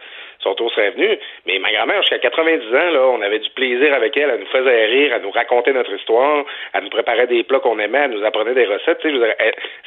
son 0.46 0.54
tour 0.54 0.70
serait 0.72 0.90
venu. 0.90 1.18
Mais 1.46 1.58
ma 1.58 1.72
grand-mère, 1.72 2.00
jusqu'à 2.02 2.18
90 2.18 2.66
ans, 2.68 2.90
là, 2.90 3.02
on 3.10 3.20
avait 3.22 3.40
du 3.40 3.50
plaisir 3.50 3.92
avec 3.94 4.16
elle. 4.16 4.30
Elle 4.30 4.40
nous 4.40 4.52
faisait 4.54 4.86
rire, 4.86 5.12
elle 5.14 5.22
nous 5.22 5.30
racontait 5.30 5.72
notre 5.72 5.92
histoire, 5.92 6.44
elle 6.72 6.84
nous 6.84 6.90
préparait 6.90 7.26
des 7.26 7.42
plats 7.42 7.58
qu'on 7.58 7.78
aimait, 7.78 8.04
elle 8.04 8.12
nous 8.12 8.24
apprenait 8.24 8.54
des 8.54 8.66
recettes. 8.66 8.98
Tu 9.00 9.10
sais, 9.10 9.34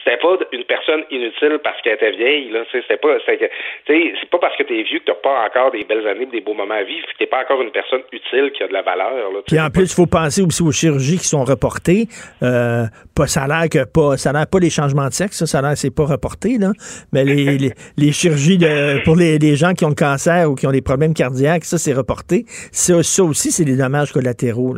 c'était 0.04 0.18
pas 0.18 0.38
une 0.52 0.66
personne 0.66 1.04
inutile 1.12 1.60
parce 1.64 1.82
qu'elle 1.82 1.96
était 1.96 2.12
vieille. 2.12 2.50
Là, 2.50 2.66
tu 2.66 2.72
sais, 2.72 2.82
c'était 2.82 2.98
pas, 2.98 3.18
c'est 3.26 4.30
pas 4.30 4.40
parce 4.40 4.58
que 4.58 4.64
t'es 4.64 4.84
vieux 4.84 5.00
que 5.00 5.06
t'as 5.06 5.22
pas 5.22 5.46
encore 5.46 5.72
des 5.72 5.84
belles 5.84 6.08
années, 6.08 6.26
des 6.26 6.42
beaux 6.42 6.54
moments 6.54 6.76
à 6.76 6.84
vivre, 6.84 7.06
que 7.08 7.18
t'es 7.18 7.28
pas 7.28 7.42
encore 7.42 7.62
une 7.62 7.72
personne 7.72 8.02
utile 8.12 8.52
qui 8.52 8.64
a 8.64 8.68
de 8.68 8.74
la 8.74 8.82
valeur. 8.82 9.32
Là, 9.32 9.40
tu 9.40 9.44
Puis 9.48 9.56
sais. 9.56 9.62
en 9.62 9.70
plus, 9.70 9.92
il 9.92 9.96
faut 9.96 10.08
penser 10.08 10.42
aussi 10.42 10.64
aux 10.64 10.72
chirurgies 10.72 11.18
qui 11.18 11.28
sont 11.28 11.44
reportées. 11.46 12.08
Euh, 12.44 12.84
pas, 13.16 13.28
ça 13.28 13.44
a 13.44 13.48
l'air 13.48 13.70
que 13.70 13.86
pas, 13.86 14.18
ça 14.18 14.30
a 14.32 14.34
l'air 14.34 14.48
pas 14.52 14.60
les 14.60 14.70
changements 14.70 15.08
de 15.08 15.14
sexe, 15.14 15.38
ça, 15.38 15.46
ça 15.46 15.60
a 15.60 15.62
l'air 15.62 15.72
que 15.72 15.80
c'est 15.80 15.96
pas 15.96 16.06
reporté, 16.06 16.58
là. 16.58 16.72
Mais 17.14 17.24
les, 17.24 17.58
les, 17.58 17.72
les 17.98 18.12
chirurgies 18.12 18.58
de, 18.58 19.04
pour 19.04 19.16
les, 19.16 19.38
les 19.38 19.56
gens 19.56 19.74
qui 19.74 19.86
ont 19.86 19.90
le 19.90 19.96
cancer 19.96 20.49
ou 20.50 20.56
qui 20.56 20.68
ont 20.68 20.72
des 20.72 20.82
problèmes 20.82 21.14
cardiaques, 21.14 21.64
ça, 21.64 21.78
c'est 21.78 21.94
reporté. 21.94 22.44
Ça, 22.72 23.02
ça 23.04 23.24
aussi, 23.24 23.52
c'est 23.52 23.66
des 23.66 23.78
dommages 23.78 24.12
collatéraux. 24.12 24.76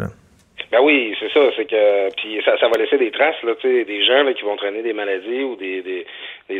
Ben 0.71 0.79
oui, 0.81 1.13
c'est 1.19 1.29
ça, 1.33 1.51
c'est 1.57 1.65
que 1.65 2.15
puis 2.15 2.41
ça, 2.45 2.57
ça 2.57 2.69
va 2.69 2.77
laisser 2.77 2.97
des 2.97 3.11
traces 3.11 3.41
là, 3.43 3.53
des 3.61 4.05
gens 4.05 4.31
qui 4.31 4.43
vont 4.43 4.55
traîner 4.55 4.81
des 4.81 4.93
maladies 4.93 5.43
ou 5.43 5.57
des, 5.57 5.81
des, 5.81 6.05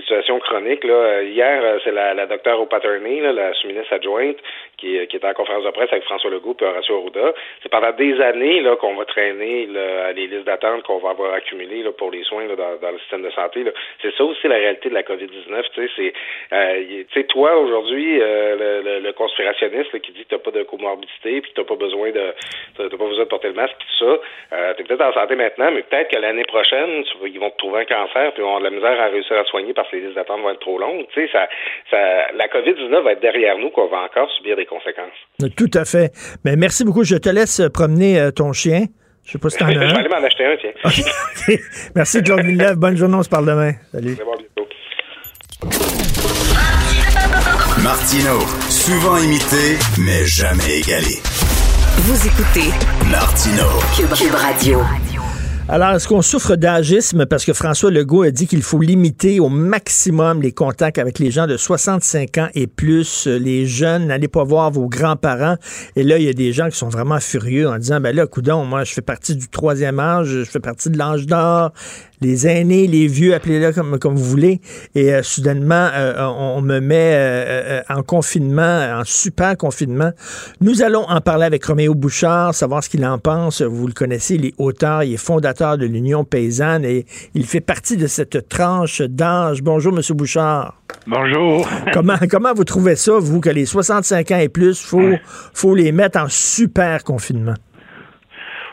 situations 0.02 0.40
chroniques 0.40 0.84
là. 0.84 0.94
Euh, 0.94 1.24
Hier, 1.24 1.62
euh, 1.64 1.78
c'est 1.84 1.92
la, 1.92 2.14
la 2.14 2.26
docteure 2.26 2.60
O'Patterney, 2.60 3.22
la 3.22 3.54
sous-ministre 3.54 3.94
adjointe, 3.94 4.38
qui, 4.82 5.08
qui 5.08 5.16
était 5.16 5.28
en 5.28 5.34
conférence 5.34 5.64
de 5.64 5.70
presse 5.70 5.92
avec 5.92 6.04
François 6.04 6.32
Legault 6.32 6.58
et 6.60 6.66
Horacio 6.66 6.98
Arruda. 6.98 7.34
C'est 7.62 7.70
pendant 7.70 7.92
des 7.92 8.20
années 8.20 8.62
là 8.62 8.76
qu'on 8.76 8.96
va 8.96 9.06
traîner 9.06 9.68
là, 9.68 10.12
les 10.12 10.28
listes 10.28 10.46
d'attente 10.46 10.84
qu'on 10.84 10.98
va 10.98 11.12
avoir 11.12 11.34
accumulées 11.34 11.84
là, 11.84 11.92
pour 11.92 12.12
les 12.12 12.24
soins 12.24 12.48
là, 12.48 12.56
dans, 12.56 12.92
le 12.92 13.00
système 13.00 13.22
de 13.22 13.30
santé. 13.30 13.64
C'est 14.02 14.14
ça 14.16 14.24
aussi 14.24 14.48
la 14.48 14.56
réalité 14.56 14.90
de 14.90 14.96
la 14.96 15.04
COVID-19. 15.04 15.64
Tu 15.74 15.88
sais, 15.88 15.94
c'est 15.96 16.14
euh, 16.54 17.04
tu 17.12 17.28
toi 17.28 17.58
aujourd'hui, 17.58 18.20
euh, 18.20 18.82
le, 18.82 18.90
le, 18.90 19.00
le 19.00 19.14
conspirationniste 19.14 19.98
qui 20.02 20.12
dit 20.12 20.26
que 20.26 20.36
t'as 20.36 20.40
pas 20.40 20.52
de 20.52 20.64
comorbidité 20.64 21.42
puis 21.42 21.52
que 21.52 21.62
t'as 21.62 21.68
pas 21.68 21.76
besoin 21.76 22.12
de 22.12 22.34
t'as 22.78 22.90
pas 22.90 23.06
besoin 23.06 23.24
de 23.24 23.30
porter 23.30 23.48
le 23.50 23.54
masque, 23.54 23.76
tout 23.78 24.06
ça. 24.06 24.20
Euh, 24.54 24.74
t'es 24.74 24.84
peut-être 24.84 25.02
en 25.02 25.14
santé 25.14 25.36
maintenant, 25.36 25.72
mais 25.72 25.84
peut-être 25.84 26.10
que 26.10 26.18
l'année 26.18 26.46
prochaine, 26.46 27.04
tu 27.04 27.30
ils 27.30 27.40
vont 27.40 27.52
te 27.52 27.58
trouver 27.58 27.82
un 27.82 27.86
cancer, 27.86 28.34
puis 28.34 28.42
ils 28.42 28.44
vont 28.44 28.56
avoir 28.56 28.60
de 28.60 28.66
la 28.66 28.72
misère 28.72 29.00
à 29.00 29.08
réussir 29.08 29.38
à 29.38 29.46
soigner 29.46 29.74
parce 29.74 29.90
que 29.90 29.98
les 29.98 30.04
listes 30.04 30.16
d'attente 30.16 30.42
vont 30.42 30.50
être 30.50 30.60
trop 30.60 30.80
longues. 30.80 31.06
Tu 31.14 31.28
ça, 31.30 31.48
ça, 31.90 32.32
la 32.34 32.48
COVID-19 32.48 33.02
va 33.02 33.12
être 33.14 33.22
derrière 33.22 33.58
nous, 33.58 33.70
qu'on 33.70 33.86
va 33.86 34.02
encore 34.02 34.30
subir 34.32 34.56
des 34.56 34.66
conséquences. 34.72 35.56
Tout 35.56 35.72
à 35.74 35.86
fait. 35.86 36.12
Mais 36.46 36.56
merci 36.56 36.84
beaucoup. 36.84 37.04
Je 37.04 37.16
te 37.18 37.30
laisse 37.30 37.62
promener 37.74 38.20
euh, 38.20 38.32
ton 38.32 38.54
chien. 38.54 38.86
Je 39.26 39.34
sais 39.34 39.38
pas 39.38 39.50
si 39.50 39.58
t'en 39.58 39.66
as 39.68 39.74
Je 39.74 39.80
vais 39.80 39.86
aller 39.86 40.10
m'en 40.10 40.24
acheter 40.26 40.46
un, 40.46 40.56
tiens. 40.58 41.58
Merci, 41.96 42.24
Claude 42.24 42.42
Villeneuve. 42.42 42.76
Bonne 42.76 42.98
journée. 42.98 43.16
On 43.16 43.24
se 43.24 43.30
parle 43.30 43.46
demain. 43.46 43.74
Salut. 43.92 44.16
Bientôt. 44.16 44.68
Martino, 47.84 48.40
souvent 48.70 49.18
imité, 49.18 49.78
mais 50.00 50.26
jamais 50.26 50.80
égalé. 50.80 51.16
Vous 51.98 52.28
écoutez 52.28 52.70
Martino. 53.10 53.64
Cube, 53.96 54.14
Cube 54.16 54.36
Radio. 54.36 54.80
Alors, 55.70 55.92
est-ce 55.92 56.08
qu'on 56.08 56.22
souffre 56.22 56.56
d'agisme? 56.56 57.26
Parce 57.26 57.46
que 57.46 57.54
François 57.54 57.92
Legault 57.92 58.24
a 58.24 58.32
dit 58.32 58.46
qu'il 58.46 58.62
faut 58.62 58.80
limiter 58.80 59.40
au 59.40 59.48
maximum 59.48 60.42
les 60.42 60.52
contacts 60.52 60.98
avec 60.98 61.18
les 61.18 61.32
gens 61.32 61.48
de 61.48 61.56
65 61.56 62.38
ans 62.40 62.48
et 62.56 62.68
plus, 62.68 63.28
les 63.28 63.68
jeunes, 63.68 64.08
n'allez 64.08 64.28
pas 64.28 64.44
voir 64.44 64.72
vos 64.72 64.90
grands-parents. 64.90 65.56
Et 65.96 66.04
là, 66.04 66.18
il 66.18 66.26
y 66.26 66.30
a 66.30 66.34
des 66.34 66.52
gens 66.52 66.70
qui 66.70 66.78
sont 66.78 66.90
vraiment 66.90 67.20
furieux 67.20 67.70
en 67.70 67.78
disant, 67.78 68.02
ben 68.02 68.14
là, 68.14 68.28
coudon, 68.28 68.66
moi, 68.66 68.84
je 68.84 68.94
fais 68.94 69.02
partie 69.02 69.36
du 69.36 69.48
troisième 69.48 70.00
âge, 70.00 70.28
je 70.28 70.44
fais 70.44 70.60
partie 70.60 70.90
de 70.90 70.98
l'âge 70.98 71.26
d'or, 71.26 71.72
les 72.22 72.48
aînés, 72.48 72.88
les 72.88 73.08
vieux, 73.08 73.34
appelez-le 73.34 73.72
comme, 73.74 73.98
comme 74.00 74.16
vous 74.16 74.24
voulez. 74.24 74.62
Et 74.96 75.14
euh, 75.14 75.24
soudainement, 75.24 75.90
euh, 75.94 76.14
on, 76.20 76.58
on 76.58 76.62
me 76.62 76.80
met 76.80 77.14
euh, 77.14 77.80
euh, 77.80 77.82
en 77.90 78.04
confinement, 78.04 79.00
en 79.00 79.04
super 79.04 79.58
confinement. 79.58 80.12
Nous 80.62 80.84
allons 80.84 81.04
en 81.10 81.20
parler 81.20 81.46
avec 81.46 81.66
Roméo 81.66 81.96
Bouchard, 81.96 82.54
savoir 82.54 82.84
ce 82.84 82.90
qu'il 82.90 83.06
en 83.06 83.18
pense. 83.18 83.62
Vous 83.62 83.88
le 83.88 83.94
connaissez, 83.94 84.36
il 84.36 84.46
est 84.46 84.54
auteur, 84.60 85.04
il 85.04 85.14
est 85.14 85.18
fondateur 85.18 85.78
de 85.78 85.86
l'Union 85.86 86.24
paysanne 86.24 86.86
et 86.86 87.06
il 87.34 87.46
fait 87.46 87.62
partie 87.62 87.98
de 87.98 88.08
cette 88.08 88.48
tranche 88.50 89.02
d'âge. 89.02 89.64
Bonjour, 89.64 89.92
Monsieur 89.92 90.14
Bouchard. 90.14 90.78
Bonjour. 91.08 91.68
Comment, 91.94 92.18
comment 92.30 92.54
vous 92.54 92.64
trouvez 92.64 92.96
ça, 92.96 93.14
vous, 93.18 93.40
que 93.40 93.50
les 93.50 93.66
65 93.66 94.32
ans 94.32 94.38
et 94.38 94.50
plus, 94.50 94.80
faut, 94.80 95.14
faut 95.54 95.74
les 95.74 95.92
mettre 95.92 96.20
en 96.20 96.28
super 96.30 97.04
confinement? 97.04 97.56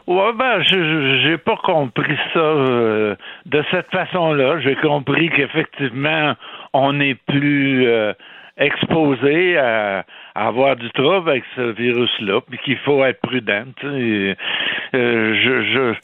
Ouais, 0.09 0.32
ben, 0.32 0.62
j'ai 0.62 1.36
pas 1.36 1.56
compris 1.56 2.16
ça 2.32 2.39
euh, 2.39 3.14
de 3.44 3.62
cette 3.70 3.90
façon-là. 3.90 4.59
J'ai 4.60 4.74
compris 4.76 5.28
qu'effectivement, 5.28 6.32
on 6.72 6.94
n'est 6.94 7.14
plus 7.14 7.86
euh, 7.86 8.14
exposés 8.56 9.59
à, 9.59 10.06
à 10.35 10.47
avoir 10.47 10.76
du 10.76 10.89
trouble 10.93 11.28
avec 11.28 11.44
ce 11.56 11.60
virus-là, 11.60 12.40
puis 12.48 12.59
qu'il 12.64 12.78
faut 12.78 13.05
être 13.05 13.20
prudent. 13.20 13.64
Euh, 13.85 14.35
je, 14.94 15.62
je, 15.74 15.94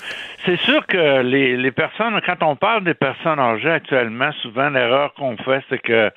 c'est 0.44 0.59
sûr 0.60 0.86
que 0.86 1.22
les, 1.22 1.56
les 1.56 1.72
personnes, 1.72 2.20
quand 2.26 2.43
on 2.43 2.56
parle 2.56 2.85
des 2.85 2.93
personnes 2.93 3.40
âgées 3.40 3.70
actuellement, 3.70 4.32
souvent 4.43 4.68
l'erreur 4.68 5.14
qu'on 5.14 5.39
fait, 5.39 5.62
c'est 5.70 5.81
que 5.81 6.10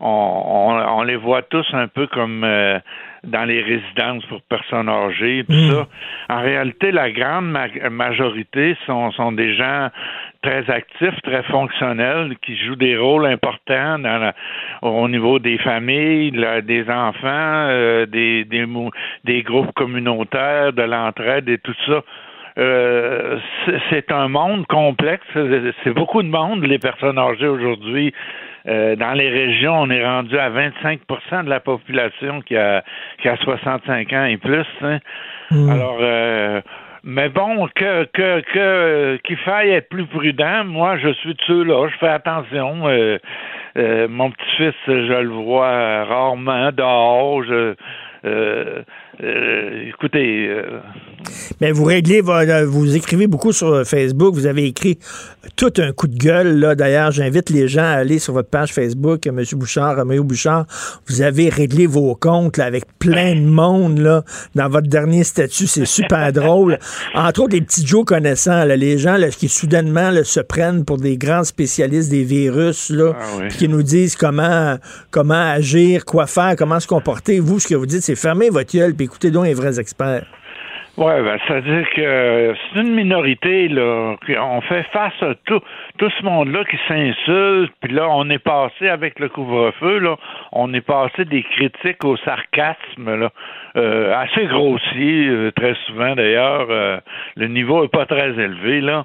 on, 0.00 0.06
on, 0.08 0.98
on 0.98 1.02
les 1.02 1.16
voit 1.16 1.42
tous 1.42 1.66
un 1.74 1.88
peu 1.88 2.06
comme 2.06 2.42
euh, 2.42 2.78
dans 3.24 3.44
les 3.44 3.62
résidences 3.62 4.24
pour 4.26 4.40
personnes 4.42 4.88
âgées, 4.88 5.44
tout 5.48 5.52
ça. 5.72 5.86
En 6.28 6.40
réalité, 6.42 6.92
la 6.92 7.10
grande 7.10 7.50
ma- 7.50 7.90
majorité 7.90 8.76
sont, 8.86 9.10
sont 9.12 9.32
des 9.32 9.54
gens 9.54 9.88
très 10.42 10.68
actifs, 10.70 11.20
très 11.22 11.42
fonctionnels, 11.44 12.36
qui 12.42 12.56
jouent 12.56 12.76
des 12.76 12.96
rôles 12.96 13.26
importants 13.26 13.98
dans 13.98 14.18
la- 14.18 14.34
au 14.82 15.08
niveau 15.08 15.38
des 15.38 15.58
familles, 15.58 16.30
là, 16.32 16.60
des 16.60 16.88
enfants, 16.90 17.68
euh, 17.70 18.06
des, 18.06 18.44
des, 18.44 18.66
mou- 18.66 18.90
des 19.24 19.42
groupes 19.42 19.72
communautaires, 19.74 20.72
de 20.72 20.82
l'entraide 20.82 21.48
et 21.48 21.58
tout 21.58 21.74
ça. 21.86 22.02
Euh, 22.56 23.38
c'est- 23.66 23.80
c'est 23.90 24.12
un 24.12 24.28
monde 24.28 24.64
complexe. 24.68 25.26
C'est 25.82 25.92
beaucoup 25.92 26.22
de 26.22 26.28
monde, 26.28 26.62
les 26.64 26.78
personnes 26.78 27.18
âgées 27.18 27.48
aujourd'hui. 27.48 28.12
Euh, 28.66 28.96
dans 28.96 29.12
les 29.12 29.28
régions, 29.28 29.74
on 29.80 29.90
est 29.90 30.04
rendu 30.04 30.38
à 30.38 30.48
25% 30.50 31.44
de 31.44 31.50
la 31.50 31.60
population 31.60 32.40
qui 32.40 32.56
a, 32.56 32.82
qui 33.20 33.28
a 33.28 33.36
65 33.36 34.12
ans 34.12 34.24
et 34.24 34.38
plus. 34.38 34.66
hein. 34.82 34.98
Alors, 35.50 35.98
euh, 36.00 36.60
mais 37.06 37.28
bon, 37.28 37.68
que 37.74 38.04
que 38.14 38.40
que 38.40 39.16
qu'il 39.24 39.36
faille 39.36 39.70
être 39.70 39.90
plus 39.90 40.06
prudent. 40.06 40.64
Moi, 40.64 40.96
je 40.96 41.12
suis 41.12 41.34
de 41.34 41.40
ceux-là. 41.46 41.88
Je 41.88 41.98
fais 41.98 42.08
attention. 42.08 42.88
Euh, 42.88 43.18
euh, 43.76 44.08
mon 44.08 44.30
petit-fils, 44.30 44.74
je 44.86 45.20
le 45.20 45.28
vois 45.28 46.04
rarement 46.04 46.72
dehors. 46.72 47.44
Je, 47.44 47.74
euh, 48.24 48.82
euh, 49.22 49.88
écoutez, 49.88 50.48
euh, 50.48 50.80
Mais 51.60 51.70
vous 51.72 51.84
réglez, 51.84 52.22
euh, 52.26 52.66
vous 52.66 52.96
écrivez 52.96 53.26
beaucoup 53.26 53.52
sur 53.52 53.86
Facebook, 53.86 54.34
vous 54.34 54.46
avez 54.46 54.64
écrit 54.64 54.98
tout 55.56 55.72
un 55.78 55.92
coup 55.92 56.08
de 56.08 56.16
gueule. 56.16 56.58
Là. 56.58 56.74
D'ailleurs, 56.74 57.12
j'invite 57.12 57.50
les 57.50 57.68
gens 57.68 57.84
à 57.84 57.90
aller 57.98 58.18
sur 58.18 58.32
votre 58.32 58.48
page 58.48 58.72
Facebook, 58.72 59.26
M. 59.26 59.40
Bouchard, 59.52 59.96
Roméo 59.96 60.24
Bouchard. 60.24 60.66
Vous 61.06 61.22
avez 61.22 61.48
réglé 61.48 61.86
vos 61.86 62.14
comptes 62.16 62.56
là, 62.56 62.64
avec 62.64 62.84
plein 62.98 63.34
de 63.36 63.46
monde 63.46 63.98
là, 63.98 64.24
dans 64.54 64.68
votre 64.68 64.88
dernier 64.88 65.22
statut. 65.22 65.66
C'est 65.66 65.86
super 65.86 66.32
drôle. 66.32 66.78
Entre 67.14 67.42
autres, 67.42 67.54
les 67.54 67.60
petits 67.60 67.86
Joe 67.86 68.04
connaissants, 68.04 68.64
là, 68.64 68.76
les 68.76 68.98
gens 68.98 69.16
là, 69.16 69.28
qui 69.28 69.48
soudainement 69.48 70.10
là, 70.10 70.24
se 70.24 70.40
prennent 70.40 70.84
pour 70.84 70.98
des 70.98 71.16
grands 71.16 71.44
spécialistes 71.44 72.10
des 72.10 72.24
virus, 72.24 72.90
là, 72.90 73.12
Ah 73.16 73.24
oui. 73.38 73.48
qui 73.48 73.68
nous 73.68 73.82
disent 73.82 74.16
comment, 74.16 74.76
comment 75.10 75.34
agir, 75.34 76.04
quoi 76.04 76.26
faire, 76.26 76.56
comment 76.58 76.80
se 76.80 76.88
comporter. 76.88 77.38
Vous, 77.38 77.60
ce 77.60 77.68
que 77.68 77.74
vous 77.74 77.86
dites, 77.86 78.02
c'est 78.02 78.16
fermer 78.16 78.50
votre 78.50 78.72
gueule 78.72 78.94
puis 78.94 79.03
écoutez 79.04 79.30
donc 79.30 79.44
les 79.44 79.54
vrais 79.54 79.78
experts. 79.78 80.24
Ouais, 80.96 81.20
ben, 81.24 81.36
c'est-à-dire 81.44 81.90
que 81.90 82.54
c'est 82.54 82.80
une 82.80 82.94
minorité, 82.94 83.66
là. 83.66 84.14
On 84.40 84.60
fait 84.60 84.84
face 84.92 85.20
à 85.22 85.34
tout, 85.44 85.60
tout 85.98 86.10
ce 86.10 86.22
monde-là 86.22 86.64
qui 86.66 86.78
s'insulte, 86.86 87.72
puis 87.80 87.92
là, 87.92 88.06
on 88.08 88.30
est 88.30 88.38
passé 88.38 88.88
avec 88.88 89.18
le 89.18 89.28
couvre-feu, 89.28 89.98
là, 89.98 90.16
on 90.52 90.72
est 90.72 90.86
passé 90.86 91.24
des 91.24 91.42
critiques 91.42 92.04
au 92.04 92.16
sarcasme, 92.18 93.12
là, 93.12 93.30
euh, 93.76 94.14
assez 94.14 94.46
grossier, 94.46 95.26
euh, 95.26 95.50
très 95.50 95.74
souvent 95.86 96.14
d'ailleurs. 96.14 96.68
euh, 96.70 97.00
le 97.34 97.48
niveau 97.48 97.82
est 97.82 97.92
pas 97.92 98.06
très 98.06 98.30
élevé, 98.30 98.80
là. 98.80 99.04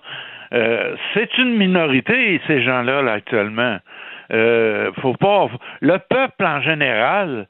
Euh, 0.53 0.95
c'est 1.15 1.39
une 1.39 1.57
minorité, 1.57 2.39
ces 2.45 2.61
gens-là, 2.61 3.01
là, 3.01 3.13
actuellement. 3.13 3.77
Euh, 4.31 4.91
faut 5.01 5.15
pas. 5.15 5.47
Le 5.81 5.97
peuple 5.97 6.45
en 6.45 6.61
général, 6.61 7.47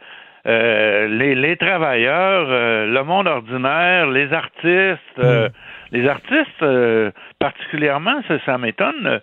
euh, 0.47 1.07
les, 1.07 1.35
les 1.35 1.57
travailleurs, 1.57 2.47
euh, 2.49 2.85
le 2.85 3.03
monde 3.03 3.27
ordinaire, 3.27 4.07
les 4.07 4.31
artistes, 4.33 5.19
euh, 5.19 5.49
les 5.91 6.07
artistes 6.07 6.65
particulièrement, 7.39 8.21
ça, 8.27 8.35
ça 8.45 8.57
m'étonne, 8.57 9.19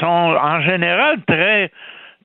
sont 0.00 0.06
en 0.06 0.60
général 0.62 1.18
très 1.26 1.70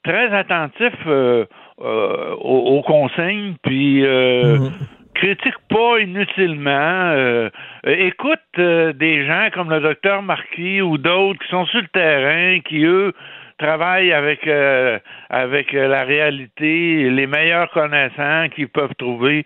très 0.03 0.31
attentifs 0.34 1.07
aux, 1.07 1.47
aux 1.80 2.81
consignes, 2.84 3.55
puis 3.63 4.05
euh, 4.05 4.69
critiquent 5.15 5.67
pas 5.69 5.99
inutilement, 5.99 6.69
euh, 6.69 7.49
écoutent 7.84 8.39
euh, 8.59 8.93
des 8.93 9.26
gens 9.26 9.47
comme 9.53 9.69
le 9.69 9.80
docteur 9.80 10.22
Marquis 10.22 10.81
ou 10.81 10.97
d'autres 10.97 11.39
qui 11.39 11.49
sont 11.49 11.65
sur 11.65 11.81
le 11.81 11.88
terrain, 11.88 12.59
qui 12.59 12.84
eux 12.85 13.13
travaillent 13.57 14.14
avec 14.14 14.45
euh, 14.48 14.99
avec 15.30 15.73
euh, 15.73 15.88
la 15.88 16.03
réalité, 16.03 17.10
les 17.10 17.27
meilleurs 17.27 17.69
connaissants 17.72 18.48
qu'ils 18.53 18.69
peuvent 18.69 18.95
trouver. 18.98 19.44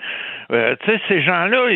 Euh, 0.52 0.76
tu 0.84 0.92
sais, 0.92 1.02
ces 1.08 1.22
gens-là, 1.22 1.68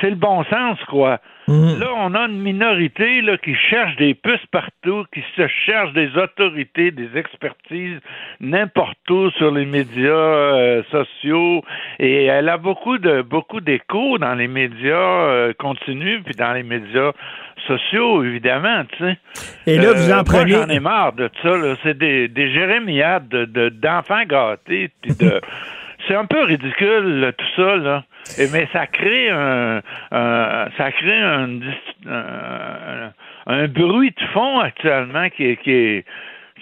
c'est 0.00 0.10
le 0.10 0.16
bon 0.16 0.44
sens, 0.44 0.78
quoi. 0.88 1.20
Là, 1.48 1.92
on 1.96 2.14
a 2.14 2.26
une 2.28 2.40
minorité 2.40 3.20
là, 3.20 3.36
qui 3.36 3.54
cherche 3.54 3.96
des 3.96 4.14
puces 4.14 4.46
partout, 4.52 5.04
qui 5.12 5.24
se 5.36 5.46
cherche 5.48 5.92
des 5.92 6.16
autorités, 6.16 6.92
des 6.92 7.16
expertises 7.16 7.98
n'importe 8.40 9.10
où 9.10 9.30
sur 9.32 9.50
les 9.50 9.66
médias 9.66 10.12
euh, 10.12 10.82
sociaux. 10.90 11.62
Et 11.98 12.26
elle 12.26 12.48
a 12.48 12.58
beaucoup 12.58 12.98
de 12.98 13.22
beaucoup 13.22 13.60
d'écho 13.60 14.18
dans 14.18 14.34
les 14.34 14.46
médias 14.46 14.94
euh, 14.94 15.52
continus, 15.58 16.22
puis 16.24 16.34
dans 16.34 16.52
les 16.52 16.62
médias 16.62 17.10
sociaux, 17.66 18.24
évidemment, 18.24 18.84
tu 18.96 19.04
sais. 19.04 19.18
Et 19.66 19.78
là, 19.78 19.92
vous 19.92 20.10
en 20.10 20.14
moi, 20.16 20.24
prenez- 20.24 20.52
J'en 20.52 20.68
ai 20.68 20.80
marre 20.80 21.12
de 21.12 21.30
ça. 21.42 21.56
là. 21.56 21.74
C'est 21.82 21.96
des, 21.98 22.28
des 22.28 22.50
jérémiades 22.52 23.28
de- 23.28 23.44
de- 23.44 23.68
d'enfants 23.70 24.24
gâtés, 24.26 24.90
puis 25.02 25.12
de. 25.16 25.40
C'est 26.08 26.16
un 26.16 26.24
peu 26.24 26.42
ridicule, 26.42 27.32
tout 27.38 27.46
ça, 27.54 27.76
là. 27.76 28.02
Et, 28.36 28.48
mais 28.52 28.68
ça 28.72 28.88
crée 28.88 29.30
un, 29.30 29.80
un- 30.10 30.66
ça 30.76 30.90
crée 30.90 31.20
un, 31.20 31.48
un, 32.10 33.12
un 33.46 33.68
bruit 33.68 34.10
de 34.10 34.24
fond 34.32 34.58
actuellement 34.58 35.28
qui 35.30 35.44
est, 35.50 35.56
qui 35.62 35.70
est, 35.70 36.04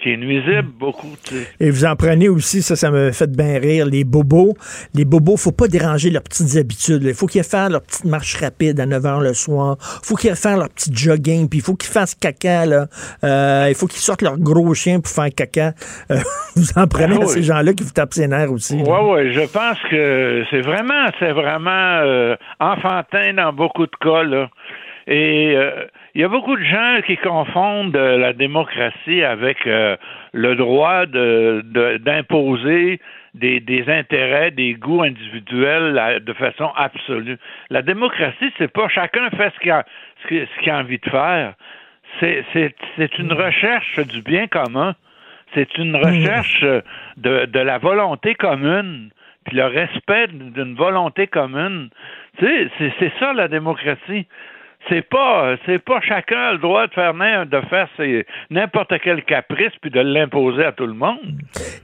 qui 0.01 0.13
est 0.13 0.17
nuisible 0.17 0.67
beaucoup, 0.79 1.15
tu 1.23 1.35
sais. 1.35 1.47
Et 1.59 1.69
vous 1.69 1.85
en 1.85 1.95
prenez 1.95 2.27
aussi, 2.29 2.61
ça, 2.61 2.75
ça 2.75 2.89
me 2.91 3.11
fait 3.11 3.29
bien 3.31 3.59
rire, 3.59 3.85
les 3.85 4.03
bobos. 4.03 4.53
Les 4.93 5.05
bobos, 5.05 5.37
faut 5.37 5.51
pas 5.51 5.67
déranger 5.67 6.09
leurs 6.09 6.23
petites 6.23 6.57
habitudes. 6.57 7.03
Il 7.03 7.13
faut 7.13 7.27
qu'ils 7.27 7.43
fassent 7.43 7.69
leur 7.71 7.81
petite 7.81 8.05
marche 8.05 8.35
rapide 8.37 8.79
à 8.79 8.85
9 8.85 9.03
h 9.03 9.23
le 9.23 9.33
soir. 9.33 9.77
faut 10.03 10.15
qu'ils 10.15 10.31
fassent 10.35 10.57
leur 10.57 10.69
petit 10.69 10.91
jogging, 10.93 11.47
puis 11.49 11.59
il 11.59 11.61
faut 11.61 11.75
qu'ils 11.75 11.91
fassent 11.91 12.15
caca, 12.15 12.65
là. 12.65 12.87
Euh, 13.23 13.65
il 13.69 13.75
faut 13.75 13.87
qu'ils 13.87 13.99
sortent 14.01 14.21
leur 14.23 14.37
gros 14.37 14.73
chien 14.73 14.99
pour 14.99 15.11
faire 15.11 15.29
caca. 15.35 15.73
Euh, 16.09 16.17
vous 16.55 16.67
en 16.75 16.87
prenez 16.87 17.15
Ah 17.19 17.23
à 17.23 17.25
oui. 17.25 17.27
ces 17.27 17.43
gens-là 17.43 17.73
qui 17.73 17.83
vous 17.83 17.91
tapent 17.91 18.13
ses 18.13 18.27
nerfs 18.27 18.51
aussi. 18.51 18.77
là. 18.77 18.83
Ouais, 18.83 19.11
ouais, 19.11 19.33
je 19.33 19.41
pense 19.41 19.77
que 19.89 20.43
c'est 20.49 20.61
vraiment, 20.61 21.05
c'est 21.19 21.31
vraiment 21.31 21.69
euh, 22.03 22.35
enfantin 22.59 23.33
dans 23.35 23.53
beaucoup 23.53 23.85
de 23.85 23.95
cas, 24.01 24.23
là. 24.23 24.49
Et 25.07 25.55
il 26.13 26.21
y 26.21 26.23
a 26.23 26.27
beaucoup 26.27 26.57
de 26.57 26.63
gens 26.63 26.99
qui 27.05 27.15
confondent 27.17 27.95
euh, 27.95 28.17
la 28.17 28.33
démocratie 28.33 29.23
avec 29.23 29.65
euh, 29.65 29.95
le 30.33 30.55
droit 30.55 31.05
de, 31.05 31.61
de- 31.65 31.97
d'imposer 31.97 32.99
des, 33.33 33.59
des 33.61 33.89
intérêts, 33.89 34.51
des 34.51 34.73
goûts 34.73 35.03
individuels 35.03 36.21
de 36.25 36.33
façon 36.33 36.69
absolue. 36.75 37.37
La 37.69 37.81
démocratie, 37.81 38.51
c'est 38.57 38.71
pas 38.71 38.89
chacun 38.89 39.29
fait 39.31 39.53
ce 39.55 39.59
qu'il 39.59 39.71
a, 39.71 39.85
a 40.75 40.79
envie 40.79 40.99
de 40.99 41.09
faire. 41.09 41.53
C'est, 42.19 42.43
une 43.17 43.31
recherche 43.31 43.99
du 44.07 44.21
bien 44.21 44.47
commun. 44.47 44.95
C'est 45.53 45.77
une 45.77 45.95
recherche 45.95 46.61
euh, 46.63 46.81
de, 47.17 47.45
de 47.45 47.59
la 47.59 47.77
volonté 47.77 48.35
commune, 48.35 49.09
puis 49.45 49.55
le 49.57 49.65
respect 49.65 50.27
d'une 50.27 50.75
volonté 50.75 51.27
commune. 51.27 51.89
Tu 52.37 52.45
sais, 52.77 52.93
c'est 52.99 53.11
ça 53.19 53.33
la 53.33 53.47
démocratie. 53.47 54.27
C'est 54.89 55.07
pas, 55.07 55.55
c'est 55.65 55.79
pas 55.79 56.01
chacun 56.01 56.37
a 56.49 56.51
le 56.53 56.57
droit 56.57 56.87
de 56.87 56.93
faire 56.93 57.13
de 57.13 57.61
faire 57.69 57.87
ses- 57.97 58.25
n'importe 58.49 58.91
quel 59.03 59.23
caprice 59.23 59.71
puis 59.81 59.91
de 59.91 59.99
l'imposer 59.99 60.63
à 60.65 60.71
tout 60.71 60.85
le 60.87 60.93
monde. 60.93 61.19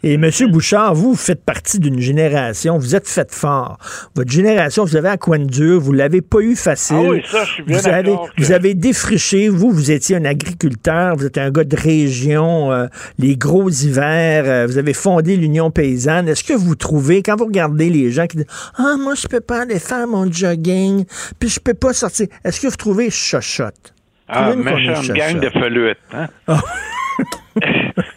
Et 0.03 0.15
M. 0.15 0.29
Bouchard, 0.49 0.93
vous, 0.93 1.15
faites 1.15 1.45
partie 1.45 1.79
d'une 1.79 1.99
génération, 1.99 2.77
vous 2.77 2.95
êtes 2.95 3.07
fait 3.07 3.31
fort. 3.33 3.77
Votre 4.15 4.31
génération, 4.31 4.83
vous 4.83 4.95
avez 4.95 5.09
à 5.09 5.17
coin 5.17 5.39
de 5.39 5.45
dur, 5.45 5.79
vous 5.79 5.93
l'avez 5.93 6.21
pas 6.21 6.39
eu 6.39 6.55
facile. 6.55 6.97
Ah 6.99 7.09
oui, 7.09 7.21
ça, 7.25 7.43
je 7.45 7.51
suis 7.53 7.63
bien 7.63 7.77
vous 7.77 7.87
avez, 7.87 8.11
que- 8.11 8.41
vous 8.41 8.51
avez 8.51 8.73
défriché, 8.73 9.47
vous, 9.49 9.71
vous 9.71 9.91
étiez 9.91 10.15
un 10.17 10.25
agriculteur, 10.25 11.15
vous 11.15 11.25
êtes 11.27 11.37
un 11.37 11.51
gars 11.51 11.63
de 11.63 11.75
région, 11.75 12.71
euh, 12.71 12.87
les 13.19 13.37
gros 13.37 13.69
hivers, 13.69 14.43
euh, 14.45 14.65
vous 14.65 14.77
avez 14.77 14.93
fondé 14.93 15.35
l'Union 15.37 15.71
paysanne. 15.71 16.27
Est-ce 16.27 16.43
que 16.43 16.53
vous 16.53 16.75
trouvez, 16.75 17.21
quand 17.21 17.35
vous 17.37 17.45
regardez 17.45 17.89
les 17.89 18.11
gens 18.11 18.25
qui 18.27 18.37
disent 18.37 18.47
«Ah, 18.77 18.95
moi, 18.99 19.13
je 19.15 19.27
peux 19.27 19.41
pas 19.41 19.61
aller 19.61 19.79
faire 19.79 20.07
mon 20.07 20.31
jogging, 20.31 21.05
puis 21.39 21.49
je 21.49 21.59
peux 21.59 21.73
pas 21.75 21.93
sortir», 21.93 22.27
est-ce 22.43 22.59
que 22.61 22.67
vous 22.67 22.75
trouvez 22.87 23.09
chochotte? 23.09 23.93
Ah, 24.29 24.51
qu'on 24.53 24.61
est 24.61 24.63
méchante 24.75 25.07
gang 25.09 25.39
de 25.39 25.49
feluettes, 25.49 25.99
hein? 26.13 26.27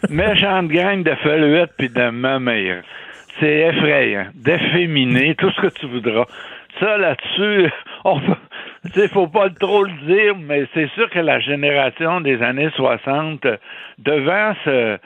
méchante 0.09 0.67
gang 0.69 1.03
de 1.03 1.13
feluettes 1.15 1.73
puis 1.77 1.89
de 1.89 2.09
mamères. 2.09 2.83
C'est 3.39 3.59
effrayant, 3.69 4.27
d'efféminé, 4.33 5.35
tout 5.35 5.51
ce 5.51 5.61
que 5.61 5.67
tu 5.67 5.87
voudras. 5.87 6.25
Ça, 6.79 6.97
là-dessus, 6.97 7.69
on 8.05 8.19
peut, 8.21 9.07
faut 9.09 9.27
pas 9.27 9.49
trop 9.49 9.83
le 9.83 9.91
dire, 10.05 10.35
mais 10.37 10.65
c'est 10.73 10.89
sûr 10.91 11.09
que 11.09 11.19
la 11.19 11.39
génération 11.39 12.21
des 12.21 12.41
années 12.41 12.69
60, 12.75 13.45
euh, 13.45 13.57
devant 13.97 14.53
ce, 14.63 14.97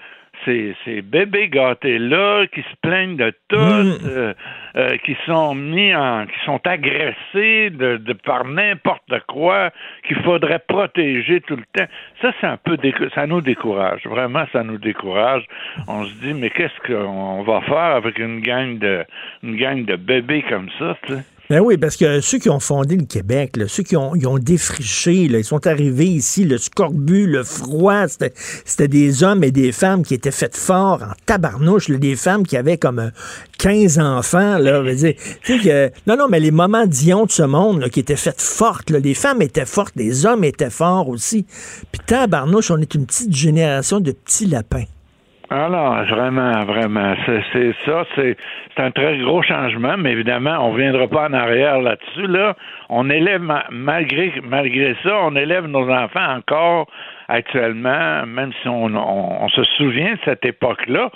ces, 0.45 0.75
ces 0.85 1.01
bébés 1.01 1.49
gâtés-là 1.49 2.45
qui 2.47 2.61
se 2.61 2.75
plaignent 2.81 3.17
de 3.17 3.33
tout, 3.47 3.57
euh, 3.57 4.33
euh, 4.75 4.97
qui 4.97 5.17
sont 5.25 5.55
mis 5.55 5.93
en, 5.93 6.25
qui 6.25 6.45
sont 6.45 6.61
agressés 6.65 7.69
de, 7.71 7.97
de 7.97 8.13
par 8.13 8.45
n'importe 8.45 9.19
quoi, 9.27 9.71
qu'il 10.07 10.17
faudrait 10.23 10.59
protéger 10.59 11.41
tout 11.41 11.55
le 11.55 11.63
temps. 11.75 11.91
Ça, 12.21 12.31
c'est 12.39 12.47
un 12.47 12.57
peu, 12.57 12.77
ça 13.13 13.27
nous 13.27 13.41
décourage. 13.41 14.05
Vraiment, 14.05 14.45
ça 14.53 14.63
nous 14.63 14.77
décourage. 14.77 15.43
On 15.87 16.03
se 16.03 16.13
dit, 16.15 16.33
mais 16.33 16.49
qu'est-ce 16.49 16.79
qu'on 16.87 17.43
va 17.43 17.61
faire 17.61 17.95
avec 17.95 18.19
une 18.19 18.39
gang 18.39 18.77
de, 18.77 19.03
une 19.43 19.57
gang 19.57 19.83
de 19.85 19.95
bébés 19.95 20.43
comme 20.47 20.69
ça, 20.79 20.97
tu 21.05 21.13
sais? 21.13 21.23
Ben 21.47 21.59
oui, 21.59 21.77
parce 21.77 21.95
que 21.95 22.21
ceux 22.21 22.39
qui 22.39 22.49
ont 22.49 22.59
fondé 22.59 22.95
le 22.97 23.05
Québec, 23.05 23.55
ceux 23.67 23.83
qui 23.83 23.95
ont, 23.95 24.15
ils 24.15 24.25
ont 24.25 24.39
défriché, 24.39 25.27
là, 25.27 25.37
ils 25.37 25.43
sont 25.43 25.67
arrivés 25.67 26.07
ici, 26.07 26.43
le 26.43 26.57
scorbut, 26.57 27.27
le 27.27 27.43
froid, 27.43 28.05
c'était 28.65 28.87
des 28.87 29.23
hommes 29.23 29.43
et 29.43 29.51
des 29.51 29.71
femmes 29.71 30.03
qui 30.03 30.15
étaient 30.15 30.31
faits 30.31 30.57
forts 30.57 31.03
en 31.03 31.13
tabarnouche, 31.27 31.87
là, 31.89 31.97
des 31.97 32.15
femmes 32.15 32.47
qui 32.47 32.57
avaient 32.57 32.79
comme 32.79 32.97
euh, 32.97 33.09
15 33.59 33.99
enfants. 33.99 34.57
Là, 34.57 34.81
dire, 34.95 35.13
tu 35.43 35.59
sais 35.59 35.63
que- 35.63 35.91
non, 36.07 36.17
non, 36.17 36.27
mais 36.29 36.39
les 36.39 36.49
moments 36.49 36.87
Dion 36.87 37.25
de 37.27 37.31
ce 37.31 37.43
monde 37.43 37.89
qui 37.89 37.99
étaient 37.99 38.15
faites 38.15 38.41
fortes, 38.41 38.89
les 38.89 39.13
femmes 39.13 39.43
étaient 39.43 39.67
fortes, 39.67 39.93
les 39.95 40.25
hommes 40.25 40.43
étaient 40.43 40.71
forts 40.71 41.09
aussi. 41.09 41.45
Puis 41.91 42.01
tabarnouche, 42.07 42.71
on 42.71 42.77
est 42.77 42.95
une 42.95 43.05
petite 43.05 43.35
génération 43.35 43.99
de 43.99 44.11
petits 44.13 44.47
lapins. 44.47 44.85
Ah 45.57 45.69
non, 45.69 46.03
vraiment, 46.03 46.65
vraiment. 46.65 47.15
C'est, 47.25 47.71
ça, 47.85 48.03
c'est, 48.15 48.35
un 48.77 48.91
très 48.91 49.17
gros 49.19 49.41
changement, 49.41 49.95
mais 49.97 50.11
évidemment, 50.11 50.57
on 50.67 50.73
ne 50.73 50.77
viendra 50.79 51.07
pas 51.07 51.29
en 51.29 51.33
arrière 51.33 51.79
là-dessus. 51.81 52.27
Là, 52.27 52.55
on 52.89 53.09
élève 53.09 53.39
ma- 53.41 53.63
malgré 53.71 54.33
malgré 54.43 54.97
ça, 55.01 55.15
on 55.21 55.33
élève 55.37 55.65
nos 55.67 55.89
enfants 55.89 56.35
encore 56.35 56.87
actuellement, 57.29 58.25
même 58.25 58.51
si 58.61 58.67
on, 58.67 58.87
on, 58.87 59.43
on 59.45 59.47
se 59.47 59.63
souvient 59.77 60.15
de 60.15 60.19
cette 60.25 60.45
époque-là. 60.45 61.09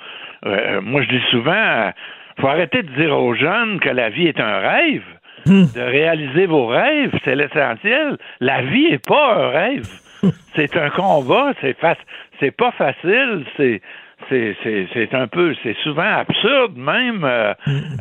Euh, 0.45 0.79
moi, 0.81 1.01
je 1.01 1.09
dis 1.09 1.23
souvent, 1.31 1.51
euh, 1.51 1.91
faut 2.39 2.47
arrêter 2.47 2.81
de 2.83 2.91
dire 2.93 3.17
aux 3.19 3.33
jeunes 3.33 3.81
que 3.81 3.89
la 3.89 4.07
vie 4.09 4.27
est 4.27 4.39
un 4.39 4.59
rêve. 4.59 5.03
De 5.45 5.81
réaliser 5.81 6.45
vos 6.45 6.67
rêves, 6.67 7.11
c'est 7.25 7.35
l'essentiel. 7.35 8.17
La 8.39 8.61
vie 8.61 8.85
est 8.85 9.05
pas 9.05 9.33
un 9.35 9.49
rêve. 9.49 9.87
c'est 10.55 10.77
un 10.77 10.89
combat, 10.91 11.51
c'est 11.59 11.77
fac- 11.77 12.05
c'est 12.39 12.51
pas 12.55 12.71
facile, 12.71 13.43
c'est 13.57 13.81
c'est 14.29 15.13
un 15.13 15.27
peu 15.27 15.55
c'est 15.63 15.75
souvent 15.83 16.01
absurde 16.19 16.75
même 16.77 17.23
euh, 17.23 17.53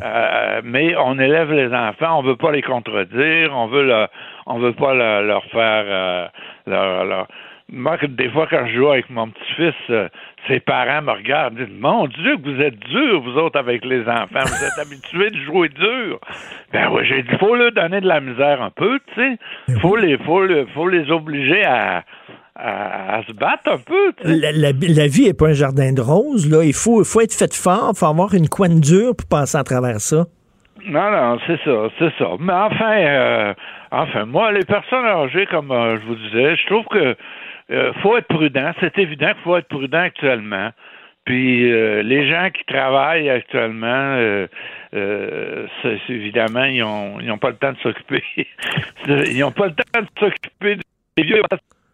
euh, 0.03 0.61
mais 0.63 0.95
on 0.97 1.17
élève 1.19 1.51
les 1.51 1.73
enfants 1.73 2.19
on 2.19 2.23
veut 2.23 2.35
pas 2.35 2.51
les 2.51 2.61
contredire 2.61 3.51
on 3.55 3.67
veut 3.67 3.83
leur, 3.85 4.09
on 4.45 4.59
veut 4.59 4.73
pas 4.73 4.93
leur, 4.93 5.21
leur 5.23 5.43
faire 5.45 5.83
euh, 5.87 6.27
leur, 6.67 7.05
leur- 7.05 7.27
moi 7.71 7.97
des 8.07 8.29
fois 8.29 8.47
quand 8.49 8.65
je 8.65 8.73
joue 8.77 8.89
avec 8.89 9.09
mon 9.11 9.27
petit-fils 9.29 10.09
ses 10.47 10.59
parents 10.59 11.01
me 11.03 11.11
regardent 11.11 11.59
et 11.59 11.65
disent 11.65 11.79
mon 11.79 12.07
Dieu 12.07 12.37
que 12.37 12.49
vous 12.49 12.61
êtes 12.61 12.79
durs 12.79 13.21
vous 13.21 13.37
autres 13.37 13.59
avec 13.59 13.85
les 13.85 14.01
enfants 14.07 14.43
vous 14.45 14.63
êtes 14.65 14.79
habitués 14.79 15.29
de 15.29 15.37
jouer 15.45 15.69
dur. 15.69 16.19
Ben 16.73 16.89
oui 16.91 17.03
j'ai 17.05 17.21
dit 17.21 17.35
faut 17.39 17.55
leur 17.55 17.71
donner 17.71 18.01
de 18.01 18.07
la 18.07 18.21
misère 18.21 18.61
un 18.61 18.71
peu 18.71 18.99
tu 19.13 19.21
sais. 19.21 19.37
Faut 19.81 19.95
les 19.95 20.17
faut 20.17 20.43
les 20.45 20.65
faut 20.73 20.87
les 20.87 21.11
obliger 21.11 21.63
à 21.63 22.03
à, 22.59 23.17
à 23.17 23.23
se 23.23 23.31
battre 23.33 23.71
un 23.71 23.77
peu. 23.77 24.11
La, 24.23 24.51
la- 24.51 24.71
la 24.71 25.07
vie 25.07 25.25
n'est 25.27 25.33
pas 25.33 25.47
un 25.49 25.53
jardin 25.53 25.93
de 25.93 26.01
roses. 26.01 26.49
Là. 26.49 26.63
Il 26.63 26.73
faut, 26.73 27.03
faut 27.03 27.21
être 27.21 27.33
fait 27.33 27.53
fort, 27.55 27.91
il 27.95 27.97
faut 27.97 28.05
avoir 28.05 28.33
une 28.33 28.49
coine 28.49 28.79
dure 28.79 29.15
pour 29.15 29.27
passer 29.27 29.57
à 29.57 29.63
travers 29.63 29.99
ça. 30.01 30.25
Non, 30.85 31.11
non, 31.11 31.39
c'est 31.45 31.59
ça, 31.65 31.89
c'est 31.99 32.13
ça. 32.17 32.29
Mais 32.39 32.53
enfin, 32.53 32.97
euh, 32.97 33.53
enfin, 33.91 34.25
moi, 34.25 34.51
les 34.53 34.63
personnes 34.65 35.05
âgées, 35.05 35.45
comme 35.47 35.71
euh, 35.71 35.97
je 35.99 36.05
vous 36.05 36.15
disais, 36.15 36.55
je 36.55 36.65
trouve 36.67 36.85
que 36.85 37.15
euh, 37.71 37.93
faut 38.01 38.17
être 38.17 38.27
prudent. 38.27 38.71
C'est 38.79 38.97
évident 38.97 39.27
qu'il 39.27 39.43
faut 39.43 39.57
être 39.57 39.67
prudent 39.67 39.99
actuellement. 39.99 40.69
Puis 41.25 41.69
les 41.69 42.27
gens 42.27 42.49
qui 42.51 42.63
travaillent 42.65 43.29
actuellement, 43.29 44.17
c'est, 44.91 45.99
évidemment, 46.09 46.63
ils 46.63 46.81
ont, 46.81 47.19
ils 47.19 47.29
ont 47.31 47.37
pas 47.37 47.49
le 47.51 47.57
temps 47.57 47.71
de 47.73 47.77
s'occuper. 47.83 48.23
ils 49.07 49.39
n'ont 49.39 49.51
pas 49.51 49.67
le 49.67 49.73
temps 49.73 50.01
de 50.01 50.07
s'occuper 50.19 50.77
des 51.17 51.23
vieux, 51.23 51.41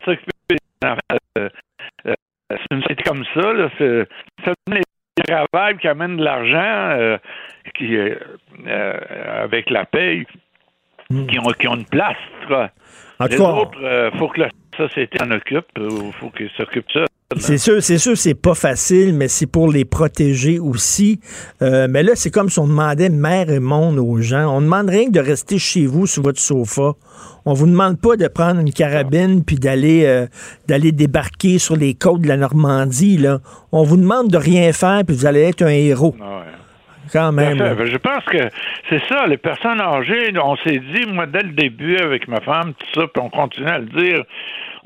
s'occuper. 0.05 0.31
Euh, 1.38 1.49
euh, 2.07 2.14
c'est 2.49 2.72
une 2.72 2.82
société 2.82 3.03
comme 3.03 3.24
ça. 3.34 3.53
Là, 3.53 3.70
c'est, 3.78 4.07
c'est 4.44 4.53
les 4.68 5.78
qui 5.80 5.88
amènent 5.88 6.18
de 6.18 6.24
l'argent, 6.24 6.98
euh, 6.99 7.18
qui 7.76 7.98
avec 8.68 9.70
la 9.70 9.86
paye, 9.86 10.26
qui, 11.10 11.40
ont, 11.40 11.52
qui 11.60 11.68
ont 11.68 11.76
une 11.76 11.86
place. 11.86 12.18
En 12.49 13.26
tout 13.26 13.32
Les 13.32 13.38
cas, 13.38 13.44
autres, 13.44 14.12
faut 14.18 14.28
que 14.28 14.41
la 14.41 14.49
société 14.77 15.18
en 15.22 15.31
occupe, 15.31 15.65
il 15.77 16.11
faut 16.19 16.30
qu'ils 16.30 16.49
s'occupent 16.57 16.88
de 16.88 17.02
ça. 17.02 17.06
C'est 17.38 17.57
sûr, 17.57 17.81
c'est 17.81 17.97
sûr, 17.97 18.15
c'est 18.15 18.39
pas 18.39 18.53
facile, 18.53 19.15
mais 19.15 19.27
c'est 19.27 19.52
pour 19.52 19.72
les 19.72 19.84
protéger 19.84 20.60
aussi. 20.60 21.19
Euh, 21.61 21.88
mais 21.89 22.03
là, 22.03 22.11
c'est 22.15 22.30
comme 22.30 22.49
si 22.49 22.60
on 22.60 22.68
demandait 22.68 23.10
mère 23.10 23.49
et 23.49 23.60
monde 23.60 23.97
aux 23.97 24.22
gens. 24.22 24.56
On 24.56 24.61
demande 24.61 24.89
rien 24.89 25.07
que 25.07 25.11
de 25.11 25.19
rester 25.19 25.57
chez 25.57 25.88
vous 25.88 26.06
sur 26.06 26.22
votre 26.22 26.39
sofa. 26.39 26.93
On 27.45 27.53
vous 27.53 27.65
demande 27.65 27.99
pas 27.99 28.15
de 28.15 28.27
prendre 28.27 28.61
une 28.61 28.72
carabine 28.72 29.43
puis 29.43 29.56
d'aller 29.56 30.06
euh, 30.06 30.27
d'aller 30.68 30.91
débarquer 30.91 31.57
sur 31.57 31.76
les 31.76 31.95
côtes 31.95 32.22
de 32.22 32.27
la 32.27 32.38
Normandie. 32.38 33.18
Là, 33.18 33.39
on 33.72 33.84
vous 33.84 33.97
demande 33.97 34.30
de 34.30 34.38
rien 34.38 34.72
faire 34.72 35.02
puis 35.06 35.15
vous 35.15 35.26
allez 35.26 35.41
être 35.41 35.64
un 35.64 35.69
héros. 35.69 36.15
Quand 37.11 37.31
même. 37.31 37.57
Fait. 37.57 37.88
Je 37.88 37.97
pense 37.97 38.23
que 38.26 38.49
c'est 38.89 39.02
ça, 39.07 39.27
les 39.27 39.38
personnes 39.38 39.80
âgées, 39.80 40.34
on 40.43 40.56
s'est 40.57 40.80
dit, 40.80 41.06
moi, 41.07 41.27
dès 41.27 41.43
le 41.43 41.52
début 41.52 41.97
avec 41.97 42.27
ma 42.27 42.41
femme, 42.41 42.73
tout 42.73 42.99
ça, 42.99 43.07
puis 43.07 43.22
on 43.23 43.30
continue 43.30 43.68
à 43.68 43.77
le 43.77 43.85
dire, 43.85 44.23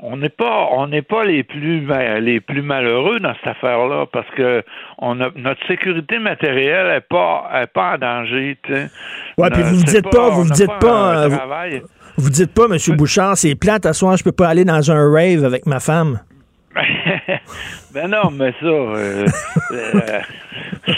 on 0.02 0.16
n'est 0.16 0.28
pas 0.30 0.68
on 0.72 0.86
n'est 0.88 1.02
pas 1.02 1.24
les 1.24 1.42
plus 1.42 1.86
les 2.20 2.40
plus 2.40 2.62
malheureux 2.62 3.20
dans 3.20 3.34
cette 3.34 3.48
affaire-là 3.56 4.06
parce 4.12 4.28
que 4.36 4.62
on 4.98 5.20
a 5.20 5.30
notre 5.36 5.64
sécurité 5.66 6.18
matérielle 6.18 6.86
est 6.96 7.00
pas 7.08 7.50
est 7.54 7.66
pas 7.66 7.94
en 7.94 7.98
danger, 7.98 8.56
tu 8.62 8.72
sais. 8.74 8.90
Ouais, 9.38 9.50
puis 9.50 9.62
Euh, 9.62 9.66
vous 9.66 9.80
c'est 9.86 10.02
dites 10.02 10.10
pas, 10.10 10.30
vous 10.30 10.44
n'a 10.44 10.54
dites 10.54 10.78
pas, 10.80 11.16
euh, 11.24 11.28
vous- 11.28 11.36
travail. 11.36 11.82
Vous 12.16 12.30
dites 12.30 12.52
pas, 12.54 12.64
M. 12.64 12.96
Bouchard, 12.96 13.36
c'est 13.36 13.54
plate, 13.54 13.86
à 13.86 13.92
soir, 13.94 14.16
je 14.16 14.24
peux 14.24 14.32
pas 14.32 14.48
aller 14.48 14.64
dans 14.64 14.90
un 14.90 15.10
rave 15.12 15.44
avec 15.44 15.64
ma 15.66 15.80
femme. 15.80 16.20
ben 17.94 18.08
non, 18.08 18.30
mais 18.30 18.52
ça, 18.60 18.66
euh, 18.66 19.26
euh, 19.72 20.20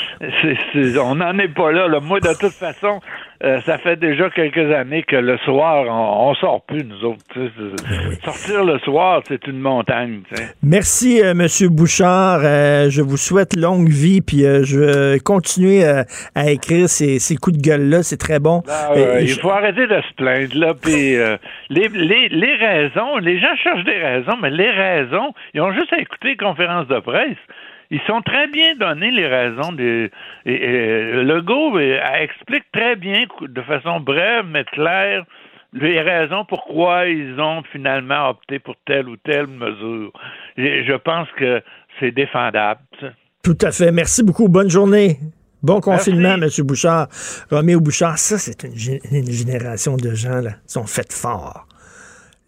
c'est- 0.42 0.56
c'est- 0.72 0.98
on 0.98 1.14
n'en 1.16 1.38
est 1.38 1.48
pas 1.54 1.72
là, 1.72 1.88
là. 1.88 2.00
Moi, 2.00 2.20
de 2.20 2.28
toute 2.38 2.52
façon, 2.52 3.00
euh, 3.44 3.60
ça 3.62 3.78
fait 3.78 3.96
déjà 3.96 4.30
quelques 4.30 4.72
années 4.72 5.02
que 5.02 5.16
le 5.16 5.36
soir, 5.38 5.84
on, 5.88 6.30
on 6.30 6.34
sort 6.34 6.62
plus, 6.64 6.84
nous 6.84 7.04
autres. 7.04 7.22
Sortir 8.24 8.64
le 8.64 8.78
soir, 8.80 9.22
c'est 9.26 9.46
une 9.48 9.58
montagne. 9.58 10.20
Merci, 10.62 11.20
euh, 11.22 11.32
M. 11.32 11.46
Bouchard. 11.70 12.40
Euh, 12.44 12.88
je 12.88 13.02
vous 13.02 13.16
souhaite 13.16 13.56
longue 13.56 13.88
vie, 13.88 14.20
puis 14.20 14.40
je 14.42 14.78
vais 15.14 15.18
continuer 15.18 15.84
à 15.84 16.50
écrire 16.50 16.88
ces, 16.88 17.18
ces 17.18 17.36
coups 17.36 17.56
de 17.58 17.62
gueule-là. 17.62 18.02
C'est 18.02 18.16
très 18.18 18.38
bon. 18.38 18.62
Ouais, 18.94 19.22
il 19.22 19.28
je- 19.28 19.40
faut 19.40 19.50
arrêter 19.50 19.86
de 19.86 20.00
se 20.08 20.14
plaindre, 20.14 20.56
là. 20.56 20.74
Puis 20.80 21.16
les, 21.70 21.88
les, 21.88 22.28
les 22.28 22.54
raisons, 22.56 23.16
les 23.18 23.40
gens 23.40 23.54
cherchent 23.62 23.84
des 23.84 23.98
raisons, 23.98 24.36
mais 24.40 24.50
les 24.50 24.70
raisons, 24.70 25.32
ils 25.54 25.60
ont 25.60 25.72
juste 25.72 25.92
à 25.92 25.98
écouter 25.98 26.28
les 26.28 26.36
de 26.88 26.98
presse. 27.00 27.36
Ils 27.90 28.00
sont 28.06 28.22
très 28.22 28.48
bien 28.48 28.74
donnés, 28.76 29.10
les 29.10 29.26
raisons. 29.26 29.72
Des, 29.72 30.10
et, 30.46 30.54
et 30.54 31.12
Legault 31.22 31.76
euh, 31.78 31.98
explique 32.20 32.64
très 32.72 32.96
bien, 32.96 33.24
de 33.42 33.62
façon 33.62 34.00
brève 34.00 34.46
mais 34.48 34.64
claire, 34.64 35.24
les 35.74 36.00
raisons 36.00 36.44
pourquoi 36.46 37.06
ils 37.06 37.38
ont 37.38 37.62
finalement 37.70 38.30
opté 38.30 38.58
pour 38.58 38.76
telle 38.86 39.08
ou 39.08 39.16
telle 39.18 39.46
mesure. 39.46 40.12
Et 40.56 40.84
je 40.84 40.94
pense 40.94 41.28
que 41.36 41.62
c'est 42.00 42.12
défendable. 42.12 42.80
Tout 43.42 43.58
à 43.60 43.72
fait. 43.72 43.92
Merci 43.92 44.22
beaucoup. 44.22 44.48
Bonne 44.48 44.70
journée. 44.70 45.18
Bon 45.62 45.80
confinement, 45.80 46.34
M. 46.34 46.48
Bouchard. 46.64 47.08
Roméo 47.50 47.80
Bouchard, 47.80 48.18
ça, 48.18 48.36
c'est 48.38 48.64
une, 48.64 48.74
gé- 48.74 49.00
une 49.12 49.30
génération 49.30 49.96
de 49.96 50.12
gens, 50.14 50.40
là, 50.40 50.50
qui 50.66 50.72
sont 50.72 50.86
faites 50.86 51.12
forts. 51.12 51.66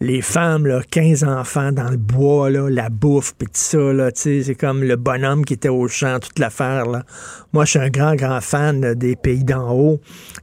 Les 0.05 0.21
femmes, 0.21 0.67
là, 0.67 0.83
15 0.91 1.25
enfants 1.25 1.73
dans 1.73 1.89
le 1.89 1.97
bois, 1.97 2.51
là, 2.51 2.69
la 2.69 2.91
bouffe, 2.91 3.33
puis 3.39 3.47
tout 3.47 3.53
ça, 3.55 3.79
là, 3.79 4.11
c'est 4.15 4.55
comme 4.55 4.85
le 4.85 4.97
bonhomme 4.97 5.47
qui 5.47 5.55
était 5.55 5.71
au 5.71 5.89
champ, 5.89 6.19
toute 6.21 6.39
l'affaire, 6.39 6.85
là. 6.85 7.05
Moi, 7.55 7.65
je 7.65 7.71
suis 7.71 7.79
un 7.79 7.89
grand, 7.89 8.15
grand 8.15 8.43
fan 8.43 8.93
des 8.93 9.17
pays 9.17 9.45
d'en 9.45 9.73
haut. 9.73 10.01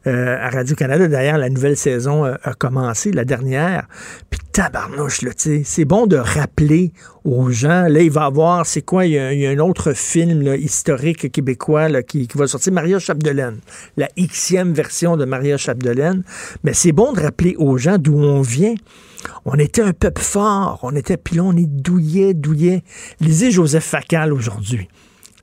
Euh, 0.07 0.35
à 0.39 0.49
Radio-Canada, 0.49 1.07
d'ailleurs, 1.07 1.37
la 1.37 1.49
nouvelle 1.49 1.77
saison 1.77 2.23
a 2.23 2.53
commencé, 2.55 3.11
la 3.11 3.23
dernière. 3.23 3.87
Puis 4.31 4.39
tabarnouche, 4.51 5.21
là, 5.21 5.29
c'est 5.35 5.85
bon 5.85 6.07
de 6.07 6.17
rappeler 6.17 6.91
aux 7.23 7.51
gens. 7.51 7.87
Là, 7.87 8.01
il 8.01 8.09
va 8.09 8.25
avoir, 8.25 8.65
c'est 8.65 8.81
quoi, 8.81 9.05
il 9.05 9.11
y, 9.11 9.45
a, 9.45 9.49
un 9.49 9.59
autre 9.59 9.93
film 9.93 10.55
historique 10.55 11.31
québécois 11.31 12.01
qui, 12.01 12.27
qui 12.27 12.35
va 12.35 12.47
sortir, 12.47 12.73
Maria 12.73 12.97
Chapdelaine, 12.97 13.59
la 13.95 14.07
Xème 14.17 14.73
version 14.73 15.17
de 15.17 15.25
Maria 15.25 15.57
Chapdelaine. 15.57 16.23
Mais 16.63 16.73
c'est 16.73 16.93
bon 16.93 17.13
de 17.13 17.21
rappeler 17.21 17.55
aux 17.59 17.77
gens 17.77 17.99
d'où 17.99 18.17
on 18.17 18.41
vient. 18.41 18.73
On 19.45 19.55
était 19.55 19.81
un 19.81 19.93
peuple 19.93 20.21
fort, 20.21 20.79
on 20.83 20.95
était, 20.95 21.17
puis 21.17 21.35
là, 21.35 21.43
on 21.43 21.55
est 21.55 21.67
douillet, 21.67 22.33
douillet. 22.33 22.83
Lisez 23.19 23.51
Joseph 23.51 23.83
Facal 23.83 24.33
aujourd'hui. 24.33 24.87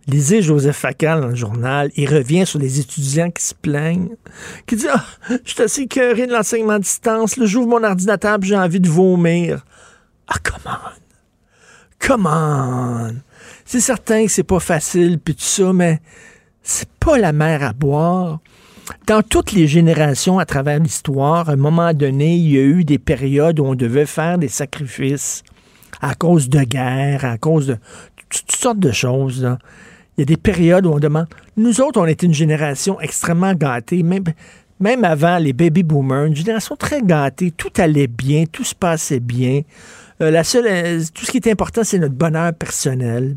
Lisez 0.07 0.41
Joseph 0.41 0.77
Facal 0.77 1.21
dans 1.21 1.29
le 1.29 1.35
journal. 1.35 1.91
Il 1.95 2.09
revient 2.09 2.47
sur 2.47 2.59
les 2.59 2.81
étudiants 2.81 3.31
qui 3.31 3.45
se 3.45 3.55
plaignent, 3.55 4.17
qui 4.67 4.77
disent 4.77 4.89
Ah, 4.91 5.05
je 5.45 5.53
suis 5.53 5.63
assez 5.63 5.83
écœuré 5.83 6.27
de 6.27 6.33
l'enseignement 6.33 6.75
à 6.75 6.79
distance. 6.79 7.37
Là, 7.37 7.45
j'ouvre 7.45 7.69
mon 7.69 7.85
ordinateur 7.85 8.39
j'ai 8.41 8.57
envie 8.57 8.81
de 8.81 8.89
vomir. 8.89 9.65
Ah, 10.27 10.37
come 10.43 10.63
on. 10.65 12.07
Come 12.07 12.27
on. 12.27 13.17
C'est 13.67 13.81
certain 13.81 14.25
que 14.25 14.33
c'est 14.33 14.45
pas 14.45 14.61
facile, 14.61 15.19
puis 15.19 15.35
tout 15.35 15.43
ça, 15.43 15.75
mais 15.75 16.01
c'est 16.63 16.89
pas 17.01 17.19
la 17.19 17.35
mer 17.35 17.63
à 17.63 17.75
boire. 17.75 18.41
Dans 19.07 19.23
toutes 19.23 19.53
les 19.53 19.67
générations 19.67 20.39
à 20.39 20.47
travers 20.47 20.79
l'histoire, 20.79 21.49
à 21.49 21.53
un 21.53 21.57
moment 21.57 21.93
donné, 21.93 22.37
il 22.37 22.51
y 22.53 22.59
a 22.59 22.63
eu 22.63 22.85
des 22.85 22.99
périodes 22.99 23.61
où 23.61 23.65
on 23.65 23.75
devait 23.75 24.07
faire 24.07 24.39
des 24.39 24.49
sacrifices 24.49 25.43
à 26.01 26.15
cause 26.15 26.49
de 26.49 26.61
guerre, 26.61 27.25
à 27.25 27.39
cause 27.39 27.69
de 27.69 27.77
toutes 28.29 28.53
sortes 28.53 28.79
de 28.79 28.93
choses. 28.93 29.49
Il 30.17 30.21
y 30.21 30.23
a 30.23 30.27
des 30.27 30.37
périodes 30.37 30.87
où 30.87 30.91
on 30.91 30.99
demande. 30.99 31.27
Nous 31.57 31.81
autres, 31.81 32.01
on 32.01 32.07
était 32.07 32.27
une 32.27 32.35
génération 32.35 33.01
extrêmement 33.01 33.55
gâtée, 33.55 34.03
même, 34.03 34.25
même 34.81 35.05
avant 35.05 35.39
les 35.39 35.53
baby 35.53 35.83
boomers, 35.83 36.27
une 36.27 36.37
génération 36.37 36.77
très 36.77 37.03
gâtée. 37.03 37.51
Tout 37.51 37.73
allait 37.79 38.07
bien, 38.07 38.45
tout 38.51 38.65
se 38.65 38.75
passait 38.75 39.21
bien. 39.21 39.63
Euh, 40.21 40.31
la 40.31 40.45
seule, 40.45 40.67
euh, 40.67 41.03
tout 41.15 41.25
ce 41.25 41.31
qui 41.31 41.39
est 41.39 41.49
important, 41.49 41.83
c'est 41.85 41.99
notre 41.99 42.15
bonheur 42.15 42.53
personnel. 42.53 43.37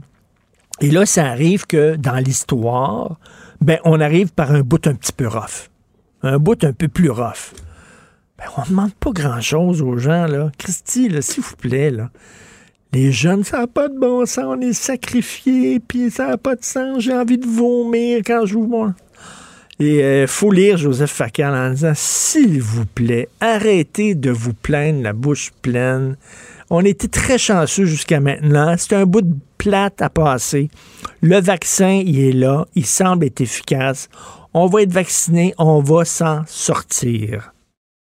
Et 0.79 0.89
là, 0.89 1.05
ça 1.05 1.27
arrive 1.27 1.67
que 1.67 1.95
dans 1.95 2.15
l'histoire, 2.15 3.19
ben, 3.61 3.79
on 3.85 3.99
arrive 3.99 4.33
par 4.33 4.51
un 4.51 4.61
bout 4.61 4.85
un 4.87 4.95
petit 4.95 5.13
peu 5.13 5.27
rough. 5.27 5.69
Un 6.23 6.37
bout 6.37 6.63
un 6.63 6.73
peu 6.73 6.87
plus 6.87 7.09
rough. 7.09 7.53
Ben, 8.37 8.45
on 8.57 8.61
ne 8.61 8.67
demande 8.67 8.93
pas 8.95 9.11
grand-chose 9.11 9.81
aux 9.81 9.97
gens, 9.97 10.25
là. 10.25 10.51
Christy, 10.57 11.09
là, 11.09 11.21
s'il 11.21 11.43
vous 11.43 11.55
plaît, 11.55 11.91
là. 11.91 12.09
Les 12.93 13.11
jeunes, 13.11 13.43
ça 13.43 13.59
n'a 13.59 13.67
pas 13.67 13.87
de 13.87 13.97
bon 13.97 14.25
sens, 14.25 14.43
on 14.45 14.59
est 14.59 14.73
sacrifiés, 14.73 15.79
puis 15.79 16.11
ça 16.11 16.27
n'a 16.27 16.37
pas 16.37 16.55
de 16.55 16.63
sens, 16.65 17.01
j'ai 17.01 17.13
envie 17.13 17.37
de 17.37 17.47
vomir 17.47 18.21
quand 18.25 18.45
je 18.45 18.55
vous 18.55 18.67
vois. 18.67 18.93
Et 19.79 19.95
il 19.95 20.01
euh, 20.01 20.27
faut 20.27 20.51
lire 20.51 20.77
Joseph 20.77 21.11
Facal 21.11 21.55
en 21.55 21.71
disant, 21.71 21.93
s'il 21.95 22.61
vous 22.61 22.85
plaît, 22.85 23.29
arrêtez 23.39 24.13
de 24.13 24.29
vous 24.29 24.53
plaindre 24.53 25.01
la 25.01 25.13
bouche 25.13 25.51
pleine. 25.61 26.17
On 26.73 26.85
était 26.85 27.09
très 27.09 27.37
chanceux 27.37 27.83
jusqu'à 27.83 28.21
maintenant. 28.21 28.75
C'est 28.77 28.95
un 28.95 29.05
bout 29.05 29.23
de 29.23 29.35
plate 29.57 30.01
à 30.01 30.09
passer. 30.09 30.69
Le 31.19 31.37
vaccin, 31.41 32.01
il 32.05 32.17
est 32.17 32.31
là. 32.31 32.65
Il 32.75 32.85
semble 32.85 33.25
être 33.25 33.41
efficace. 33.41 34.07
On 34.53 34.67
va 34.67 34.83
être 34.83 34.93
vacciné. 34.93 35.53
On 35.57 35.81
va 35.81 36.05
s'en 36.05 36.43
sortir. 36.47 37.51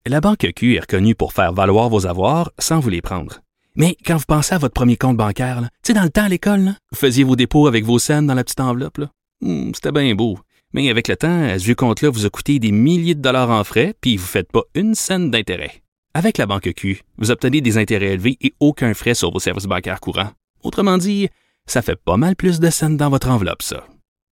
La 0.06 0.19
Banque 0.19 0.52
Q 0.53 0.76
est 0.76 0.81
reconnue 0.81 1.15
pour 1.15 1.31
faire 1.31 1.53
valoir 1.53 1.88
vos 1.88 2.07
avoirs 2.07 2.52
sans 2.60 2.81
vous 2.81 2.89
les 2.89 3.02
prendre. 3.02 3.39
Mais 3.77 3.95
quand 4.06 4.18
vous 4.18 4.26
pensez 4.27 4.53
à 4.53 4.57
votre 4.57 4.73
premier 4.73 4.98
compte 4.98 5.15
bancaire, 5.15 5.61
tu 5.61 5.68
sais, 5.84 5.94
dans 5.94 6.03
le 6.03 6.10
temps 6.10 6.26
à 6.26 6.30
l'école, 6.30 6.73
vous 6.91 6.98
faisiez 6.98 7.23
vos 7.23 7.38
dépôts 7.38 7.68
avec 7.68 7.85
vos 7.85 7.99
scènes 7.99 8.27
dans 8.27 8.34
la 8.34 8.44
petite 8.44 8.60
enveloppe. 8.60 8.99
Hmm, 9.39 9.72
C'était 9.73 9.94
bien 9.94 10.14
beau. 10.14 10.39
Mais 10.73 10.89
avec 10.89 11.07
le 11.07 11.15
temps, 11.15 11.57
ce 11.57 11.64
vieux 11.64 11.76
compte-là 11.76 12.10
vous 12.10 12.26
a 12.26 12.30
coûté 12.30 12.60
des 12.60 12.73
milliers 12.73 13.15
de 13.15 13.22
dollars 13.22 13.49
en 13.49 13.64
frais, 13.64 13.94
puis 14.02 14.18
vous 14.18 14.23
ne 14.23 14.27
faites 14.27 14.52
pas 14.52 14.64
une 14.76 14.94
scène 14.94 15.31
d'intérêt. 15.31 15.84
Avec 16.18 16.39
la 16.39 16.48
banque 16.48 16.73
Q, 16.73 17.03
vous 17.19 17.30
obtenez 17.30 17.61
des 17.61 17.77
intérêts 17.77 18.14
élevés 18.14 18.38
et 18.41 18.56
aucun 18.60 18.95
frais 18.95 19.14
sur 19.14 19.31
vos 19.31 19.38
services 19.38 19.65
bancaires 19.65 19.99
courants. 19.99 20.31
Autrement 20.64 20.98
dit, 20.98 21.30
ça 21.68 21.84
fait 21.84 21.95
pas 21.95 22.18
mal 22.18 22.35
plus 22.35 22.60
de 22.60 22.72
scènes 22.72 22.98
dans 22.98 23.11
votre 23.11 23.30
enveloppe, 23.30 23.61
ça. 23.61 23.85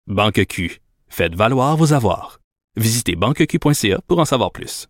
Banque 0.07 0.47
Q, 0.47 0.81
faites 1.09 1.35
valoir 1.35 1.77
vos 1.77 1.93
avoirs. 1.93 2.41
Visitez 2.79 3.17
banqueq.ca 3.17 4.01
pour 4.09 4.19
en 4.19 4.25
savoir 4.25 4.51
plus. 4.51 4.89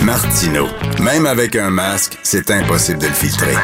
Martino, 0.00 0.68
même 1.02 1.26
avec 1.26 1.54
un 1.54 1.68
masque, 1.68 2.18
c'est 2.22 2.50
impossible 2.50 3.00
de 3.00 3.06
le 3.08 3.12
filtrer. 3.12 3.56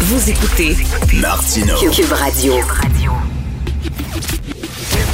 Vous 0.00 0.28
écoutez 0.28 0.76
Martino. 1.18 1.76
Cube 1.90 2.12
Radio. 2.12 2.56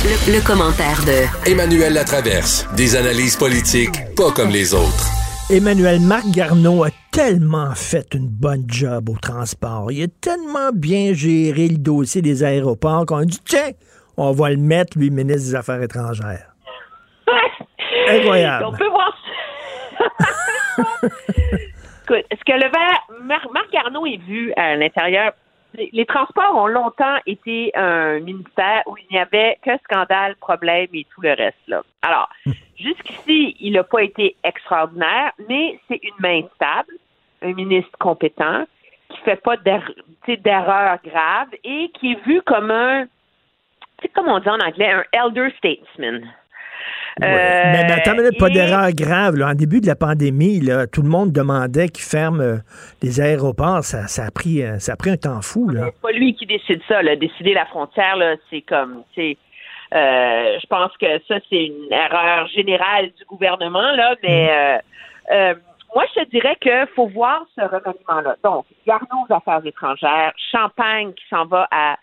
Le, 0.07 0.35
le 0.39 0.47
commentaire 0.47 1.01
de 1.05 1.51
Emmanuel 1.51 1.93
Latraverse. 1.95 2.67
Des 2.77 2.95
analyses 2.97 3.37
politiques 3.37 3.97
pas 4.17 4.31
comme 4.31 4.51
les 4.51 4.73
autres. 4.75 5.07
Emmanuel 5.51 6.01
Marc 6.01 6.27
Garneau 6.31 6.85
a 6.85 6.91
tellement 7.13 7.75
fait 7.75 8.07
une 8.15 8.29
bonne 8.29 8.65
job 8.69 9.09
au 9.09 9.17
transport. 9.17 9.91
Il 9.91 10.03
a 10.05 10.07
tellement 10.21 10.71
bien 10.73 11.13
géré 11.13 11.69
le 11.69 11.79
dossier 11.79 12.23
des 12.23 12.45
aéroports 12.45 13.07
qu'on 13.07 13.19
a 13.19 13.25
dit 13.25 13.41
tiens, 13.45 13.71
on 14.17 14.33
va 14.33 14.51
le 14.51 14.57
mettre, 14.57 14.97
lui, 14.99 15.11
ministre 15.11 15.51
des 15.51 15.55
Affaires 15.57 15.83
étrangères. 15.83 16.55
Incroyable. 18.09 18.65
On 18.69 18.73
peut 18.73 18.89
voir 18.89 19.13
Écoute, 21.03 22.25
est-ce 22.31 22.45
que 22.45 22.53
le 22.53 22.71
verre, 22.71 23.01
Mar- 23.25 23.49
Marc 23.53 23.73
Garneau 23.73 24.07
est 24.07 24.21
vu 24.29 24.53
à 24.57 24.77
l'intérieur? 24.77 25.33
Les, 25.93 26.07
transports 26.07 26.57
ont 26.57 26.67
longtemps 26.67 27.17
été 27.27 27.71
un 27.75 28.21
ministère 28.21 28.83
où 28.87 28.97
il 28.97 29.07
n'y 29.11 29.19
avait 29.19 29.59
que 29.63 29.77
scandale, 29.85 30.37
problème 30.37 30.89
et 30.93 31.07
tout 31.15 31.21
le 31.21 31.33
reste. 31.33 31.59
Là. 31.69 31.83
Alors, 32.03 32.29
jusqu'ici, 32.79 33.57
il 33.61 33.73
n'a 33.73 33.85
pas 33.85 34.03
été 34.03 34.37
extraordinaire, 34.43 35.33
mais 35.49 35.79
c'est 35.89 36.01
une 36.03 36.15
main 36.21 36.43
stable, 36.55 36.95
un 37.43 37.53
ministre 37.53 37.91
compétent, 37.99 38.65
qui 39.11 39.19
fait 39.19 39.43
pas 39.43 39.57
d'erreurs 39.57 40.99
graves 41.05 41.55
et 41.65 41.91
qui 41.95 42.13
est 42.13 42.27
vu 42.27 42.43
comme 42.43 42.71
un, 42.71 43.07
comme 44.15 44.29
on 44.29 44.39
dit 44.39 44.49
en 44.49 44.61
anglais, 44.61 44.91
un 44.91 45.05
elder 45.13 45.49
statesman. 45.59 46.33
Ouais. 47.21 47.29
mais, 47.29 47.85
mais 47.85 47.93
attends, 47.93 48.13
une 48.13 48.23
minute, 48.23 48.39
pas 48.39 48.51
d'erreur 48.51 48.91
grave. 48.93 49.37
Là. 49.37 49.49
En 49.49 49.55
début 49.55 49.81
de 49.81 49.87
la 49.87 49.97
pandémie, 49.97 50.61
là, 50.61 50.87
tout 50.87 51.03
le 51.03 51.09
monde 51.09 51.33
demandait 51.33 51.89
qu'ils 51.89 52.05
ferment 52.05 52.43
euh, 52.43 52.57
les 53.03 53.21
aéroports. 53.21 53.85
Ça, 53.85 54.07
ça 54.07 54.27
a 54.27 54.31
pris, 54.31 54.63
euh, 54.63 54.79
ça 54.79 54.93
a 54.93 54.97
pris 54.97 55.11
un 55.11 55.17
temps 55.17 55.41
fou. 55.41 55.69
Là. 55.71 55.87
C'est 55.87 56.03
pas 56.03 56.13
lui 56.13 56.35
qui 56.35 56.45
décide 56.45 56.83
ça. 56.87 57.03
Là. 57.03 57.17
Décider 57.17 57.55
la 57.55 57.65
frontière, 57.65 58.17
là, 58.17 58.37
c'est 58.51 58.61
comme, 58.61 59.03
c'est, 59.15 59.39
euh, 59.95 60.59
je 60.61 60.67
pense 60.67 60.91
que 60.97 61.07
ça 61.29 61.37
c'est 61.49 61.67
une 61.67 61.93
erreur 61.93 62.49
générale 62.49 63.13
du 63.17 63.25
gouvernement 63.25 63.93
là, 63.93 64.17
mais 64.21 64.51
euh, 64.51 64.79
euh, 65.31 65.55
moi 65.95 66.05
je 66.13 66.23
te 66.23 66.31
dirais 66.31 66.57
que 66.61 66.87
faut 66.97 67.07
voir 67.07 67.45
ce 67.55 67.61
remaniement-là. 67.61 68.37
Donc, 68.43 68.67
Garneau 68.85 69.27
aux 69.29 69.33
affaires 69.33 69.65
étrangères, 69.65 70.33
Champagne 70.51 71.13
qui 71.13 71.25
s'en 71.31 71.47
va 71.47 71.69
à 71.71 71.97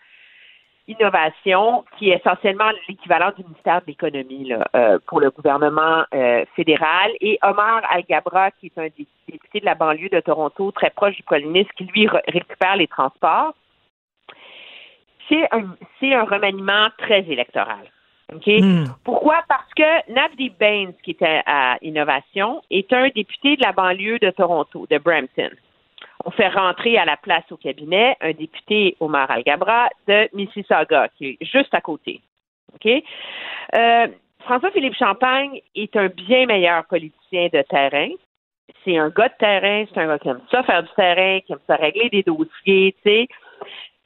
innovation, 0.86 1.84
qui 1.96 2.10
est 2.10 2.16
essentiellement 2.16 2.70
l'équivalent 2.88 3.32
du 3.36 3.42
ministère 3.42 3.80
de 3.80 3.86
l'économie 3.86 4.48
là, 4.48 4.66
euh, 4.76 4.98
pour 5.06 5.20
le 5.20 5.30
gouvernement 5.30 6.04
euh, 6.12 6.44
fédéral, 6.54 7.10
et 7.20 7.38
Omar 7.42 7.82
Al-Gabra, 7.90 8.50
qui 8.52 8.66
est 8.66 8.78
un 8.78 8.88
dé- 8.96 9.06
député 9.28 9.60
de 9.60 9.64
la 9.64 9.74
banlieue 9.74 10.10
de 10.10 10.20
Toronto, 10.20 10.70
très 10.72 10.90
proche 10.90 11.16
du 11.16 11.22
premier 11.22 11.46
ministre, 11.46 11.72
qui 11.76 11.84
lui 11.84 12.06
re- 12.06 12.20
récupère 12.28 12.76
les 12.76 12.86
transports. 12.86 13.54
C'est 15.28 15.48
un, 15.52 15.74
c'est 15.98 16.12
un 16.14 16.24
remaniement 16.24 16.88
très 16.98 17.20
électoral. 17.20 17.90
OK? 18.34 18.48
Pourquoi? 19.04 19.42
Parce 19.48 19.72
que 19.74 20.12
Navdeep 20.12 20.58
Baines, 20.58 20.94
qui 21.02 21.12
était 21.12 21.42
à 21.46 21.76
Innovation, 21.82 22.62
est 22.70 22.92
un 22.92 23.08
député 23.08 23.56
de 23.56 23.62
la 23.62 23.72
banlieue 23.72 24.18
de 24.18 24.30
Toronto, 24.30 24.86
de 24.90 24.98
Brampton. 24.98 25.50
On 26.24 26.30
fait 26.30 26.48
rentrer 26.48 26.96
à 26.98 27.04
la 27.04 27.16
place 27.16 27.44
au 27.50 27.56
cabinet 27.56 28.16
un 28.20 28.32
député, 28.32 28.96
Omar 29.00 29.30
Al-Gabra, 29.30 29.88
de 30.08 30.28
Mississauga, 30.34 31.08
qui 31.16 31.38
est 31.40 31.44
juste 31.44 31.74
à 31.74 31.80
côté. 31.80 32.20
OK? 32.74 32.90
Euh, 33.76 34.08
François-Philippe 34.40 34.96
Champagne 34.96 35.60
est 35.74 35.96
un 35.96 36.08
bien 36.08 36.46
meilleur 36.46 36.84
politicien 36.86 37.48
de 37.52 37.62
terrain. 37.62 38.08
C'est 38.84 38.98
un 38.98 39.08
gars 39.08 39.28
de 39.28 39.34
terrain, 39.38 39.84
c'est 39.92 40.00
un 40.00 40.06
gars 40.06 40.18
qui 40.18 40.28
aime 40.28 40.40
ça 40.50 40.62
faire 40.62 40.82
du 40.82 40.90
terrain, 40.96 41.40
qui 41.40 41.52
aime 41.52 41.58
ça 41.66 41.76
régler 41.76 42.10
des 42.10 42.22
dossiers, 42.22 42.94
tu 43.02 43.10
sais, 43.10 43.28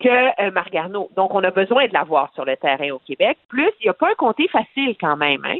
que 0.00 0.42
euh. 0.42 1.06
Donc, 1.16 1.34
on 1.34 1.42
a 1.42 1.50
besoin 1.50 1.86
de 1.88 1.92
l'avoir 1.92 2.32
sur 2.34 2.44
le 2.44 2.56
terrain 2.56 2.90
au 2.90 3.00
Québec. 3.00 3.36
Plus, 3.48 3.70
il 3.80 3.84
n'y 3.84 3.90
a 3.90 3.94
pas 3.94 4.10
un 4.10 4.14
côté 4.14 4.46
facile 4.48 4.96
quand 5.00 5.16
même, 5.16 5.44
hein? 5.44 5.58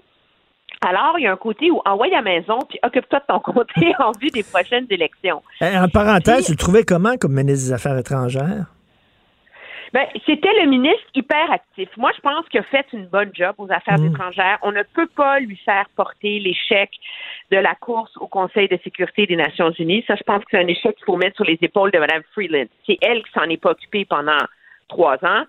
Alors, 0.87 1.19
il 1.19 1.23
y 1.25 1.27
a 1.27 1.33
un 1.33 1.37
côté 1.37 1.71
où 1.71 1.81
envoie 1.85 2.07
à 2.07 2.11
la 2.11 2.23
maison, 2.23 2.59
puis 2.69 2.79
occupe-toi 2.83 3.19
de 3.21 3.25
ton 3.27 3.41
côté 3.53 3.93
en 3.99 4.13
vue 4.13 4.29
des 4.31 4.43
prochaines 4.45 4.87
élections. 4.91 5.43
Eh, 5.61 5.77
En 5.77 5.89
parenthèse, 5.89 6.47
tu 6.47 6.53
le 6.53 6.57
trouvais 6.59 6.85
comment 6.85 7.17
comme 7.17 7.33
ministre 7.35 7.67
des 7.69 7.73
Affaires 7.73 7.99
étrangères? 7.99 8.67
Ben, 9.95 10.05
c'était 10.27 10.53
le 10.63 10.69
ministre 10.69 11.03
hyper 11.15 11.51
actif. 11.51 11.89
Moi, 11.97 12.11
je 12.15 12.21
pense 12.21 12.47
qu'il 12.51 12.61
a 12.61 12.63
fait 12.65 12.85
une 12.93 13.07
bonne 13.07 13.31
job 13.35 13.55
aux 13.57 13.73
affaires 13.73 13.99
Mm. 13.99 14.09
étrangères. 14.15 14.59
On 14.61 14.71
ne 14.71 14.83
peut 14.83 15.09
pas 15.17 15.41
lui 15.41 15.57
faire 15.65 15.87
porter 15.97 16.39
l'échec 16.41 16.91
de 17.51 17.57
la 17.57 17.75
course 17.75 18.15
au 18.19 18.27
Conseil 18.27 18.69
de 18.69 18.79
sécurité 18.85 19.25
des 19.27 19.37
Nations 19.37 19.71
Unies. 19.79 20.05
Ça, 20.07 20.15
je 20.15 20.23
pense 20.25 20.41
que 20.41 20.49
c'est 20.51 20.59
un 20.59 20.67
échec 20.67 20.95
qu'il 20.97 21.07
faut 21.07 21.17
mettre 21.17 21.37
sur 21.37 21.47
les 21.47 21.59
épaules 21.63 21.91
de 21.91 21.99
Mme 21.99 22.23
Freeland. 22.35 22.67
C'est 22.87 22.99
elle 23.01 23.23
qui 23.25 23.33
s'en 23.33 23.45
est 23.45 23.57
pas 23.57 23.71
occupée 23.71 24.05
pendant 24.05 24.37
trois 24.89 25.23
ans. 25.25 25.45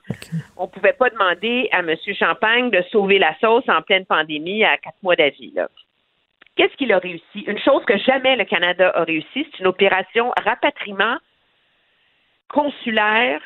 On 0.57 0.63
ne 0.63 0.69
pouvait 0.69 0.93
pas 0.93 1.09
demander 1.09 1.69
à 1.71 1.79
M. 1.79 1.95
Champagne 2.17 2.69
de 2.69 2.81
sauver 2.91 3.19
la 3.19 3.35
sauce 3.39 3.67
en 3.67 3.81
pleine 3.81 4.05
pandémie 4.05 4.63
à 4.63 4.77
quatre 4.77 5.01
mois 5.01 5.15
d'avis. 5.15 5.53
Qu'est-ce 6.55 6.75
qu'il 6.75 6.91
a 6.91 6.99
réussi? 6.99 7.39
Une 7.47 7.59
chose 7.59 7.83
que 7.85 7.97
jamais 7.97 8.35
le 8.35 8.43
Canada 8.43 8.91
a 8.93 9.03
réussi, 9.03 9.47
c'est 9.51 9.59
une 9.59 9.67
opération 9.67 10.33
rapatriement 10.43 11.17
consulaire 12.49 13.41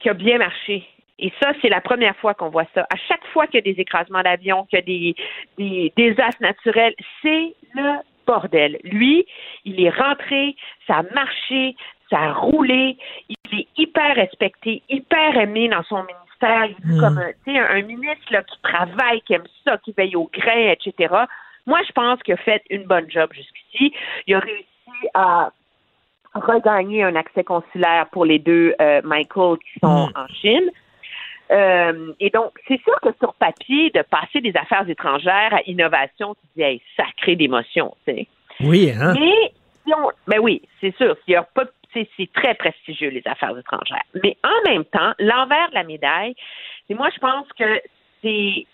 qui 0.00 0.08
a 0.08 0.14
bien 0.14 0.38
marché. 0.38 0.86
Et 1.18 1.32
ça, 1.40 1.52
c'est 1.60 1.68
la 1.68 1.80
première 1.80 2.16
fois 2.16 2.34
qu'on 2.34 2.48
voit 2.48 2.66
ça. 2.74 2.86
À 2.90 2.96
chaque 3.08 3.24
fois 3.28 3.46
qu'il 3.46 3.56
y 3.56 3.58
a 3.70 3.72
des 3.72 3.80
écrasements 3.80 4.22
d'avions, 4.22 4.64
qu'il 4.64 4.78
y 4.78 4.82
a 4.82 4.84
des, 4.84 5.14
des 5.58 5.92
désastres 5.96 6.42
naturels, 6.42 6.94
c'est 7.22 7.54
le 7.74 7.92
bordel. 8.26 8.78
Lui, 8.84 9.26
il 9.64 9.82
est 9.82 9.90
rentré, 9.90 10.56
ça 10.86 10.98
a 10.98 11.02
marché, 11.14 11.74
ça 12.10 12.18
a 12.18 12.32
roulé, 12.32 12.96
il 13.28 13.58
est 13.60 13.68
hyper 13.76 14.14
respecté, 14.16 14.82
hyper 14.88 15.36
aimé 15.38 15.68
dans 15.68 15.82
son 15.84 16.02
ministère. 16.02 16.64
Il 16.66 16.72
est 16.72 16.96
Mm. 16.96 17.00
comme 17.00 17.18
un, 17.18 17.30
sais, 17.44 17.58
un 17.58 17.82
ministre 17.82 18.32
là, 18.32 18.42
qui 18.42 18.60
travaille, 18.62 19.20
qui 19.22 19.34
aime 19.34 19.44
ça, 19.64 19.78
qui 19.78 19.92
veille 19.96 20.16
au 20.16 20.28
grain, 20.32 20.72
etc. 20.72 21.14
Moi, 21.66 21.80
je 21.86 21.92
pense 21.92 22.20
qu'il 22.22 22.34
a 22.34 22.38
fait 22.38 22.62
une 22.70 22.84
bonne 22.84 23.10
job 23.10 23.30
jusqu'ici. 23.32 23.94
Il 24.26 24.34
a 24.34 24.40
réussi 24.40 24.66
à 25.14 25.50
regagner 26.34 27.02
un 27.02 27.14
accès 27.16 27.44
consulaire 27.44 28.06
pour 28.12 28.24
les 28.24 28.38
deux 28.38 28.74
euh, 28.80 29.00
Michael 29.04 29.58
qui 29.58 29.78
sont 29.80 30.08
Mm. 30.08 30.12
en 30.16 30.26
Chine. 30.40 30.70
Euh, 31.50 32.12
et 32.20 32.30
donc, 32.30 32.52
c'est 32.68 32.80
sûr 32.82 32.98
que 33.02 33.08
sur 33.18 33.34
papier, 33.34 33.90
de 33.90 34.02
passer 34.02 34.40
des 34.40 34.56
affaires 34.56 34.88
étrangères 34.88 35.52
à 35.52 35.62
innovation, 35.66 36.34
tu 36.36 36.40
dis, 36.56 36.62
hey, 36.62 36.80
sacré 36.96 37.34
d'émotion, 37.34 37.94
tu 38.06 38.14
sais. 38.14 38.26
Oui, 38.60 38.92
hein? 38.96 39.14
Mais, 39.18 39.52
si 39.84 39.92
on, 39.94 40.10
ben 40.28 40.38
oui, 40.40 40.62
c'est 40.80 40.94
sûr. 40.96 41.16
s'il 41.24 41.32
y 41.34 41.36
a 41.36 41.42
pas- 41.42 41.64
c'est 41.92 42.32
très 42.32 42.54
prestigieux, 42.54 43.10
les 43.10 43.22
affaires 43.26 43.56
étrangères. 43.56 44.04
Mais 44.22 44.36
en 44.44 44.70
même 44.70 44.84
temps, 44.84 45.12
l'envers 45.18 45.70
de 45.70 45.74
la 45.74 45.84
médaille, 45.84 46.34
c'est 46.86 46.94
moi, 46.94 47.08
je 47.14 47.18
pense 47.18 47.46
que 47.58 47.80
c'est, 48.22 48.66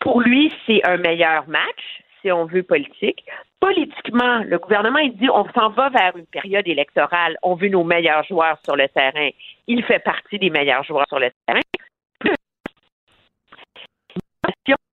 pour 0.00 0.20
lui, 0.20 0.52
c'est 0.66 0.86
un 0.86 0.96
meilleur 0.96 1.48
match, 1.48 2.02
si 2.20 2.32
on 2.32 2.46
veut 2.46 2.62
politique. 2.62 3.24
Politiquement, 3.60 4.42
le 4.44 4.58
gouvernement, 4.58 4.98
il 4.98 5.16
dit, 5.16 5.28
on 5.30 5.46
s'en 5.52 5.70
va 5.70 5.88
vers 5.88 6.16
une 6.16 6.26
période 6.26 6.66
électorale. 6.66 7.36
On 7.42 7.54
veut 7.54 7.68
nos 7.68 7.84
meilleurs 7.84 8.24
joueurs 8.24 8.58
sur 8.64 8.76
le 8.76 8.88
terrain. 8.88 9.30
Il 9.66 9.82
fait 9.84 10.00
partie 10.00 10.38
des 10.38 10.50
meilleurs 10.50 10.84
joueurs 10.84 11.06
sur 11.08 11.18
le 11.18 11.30
terrain. 11.46 11.60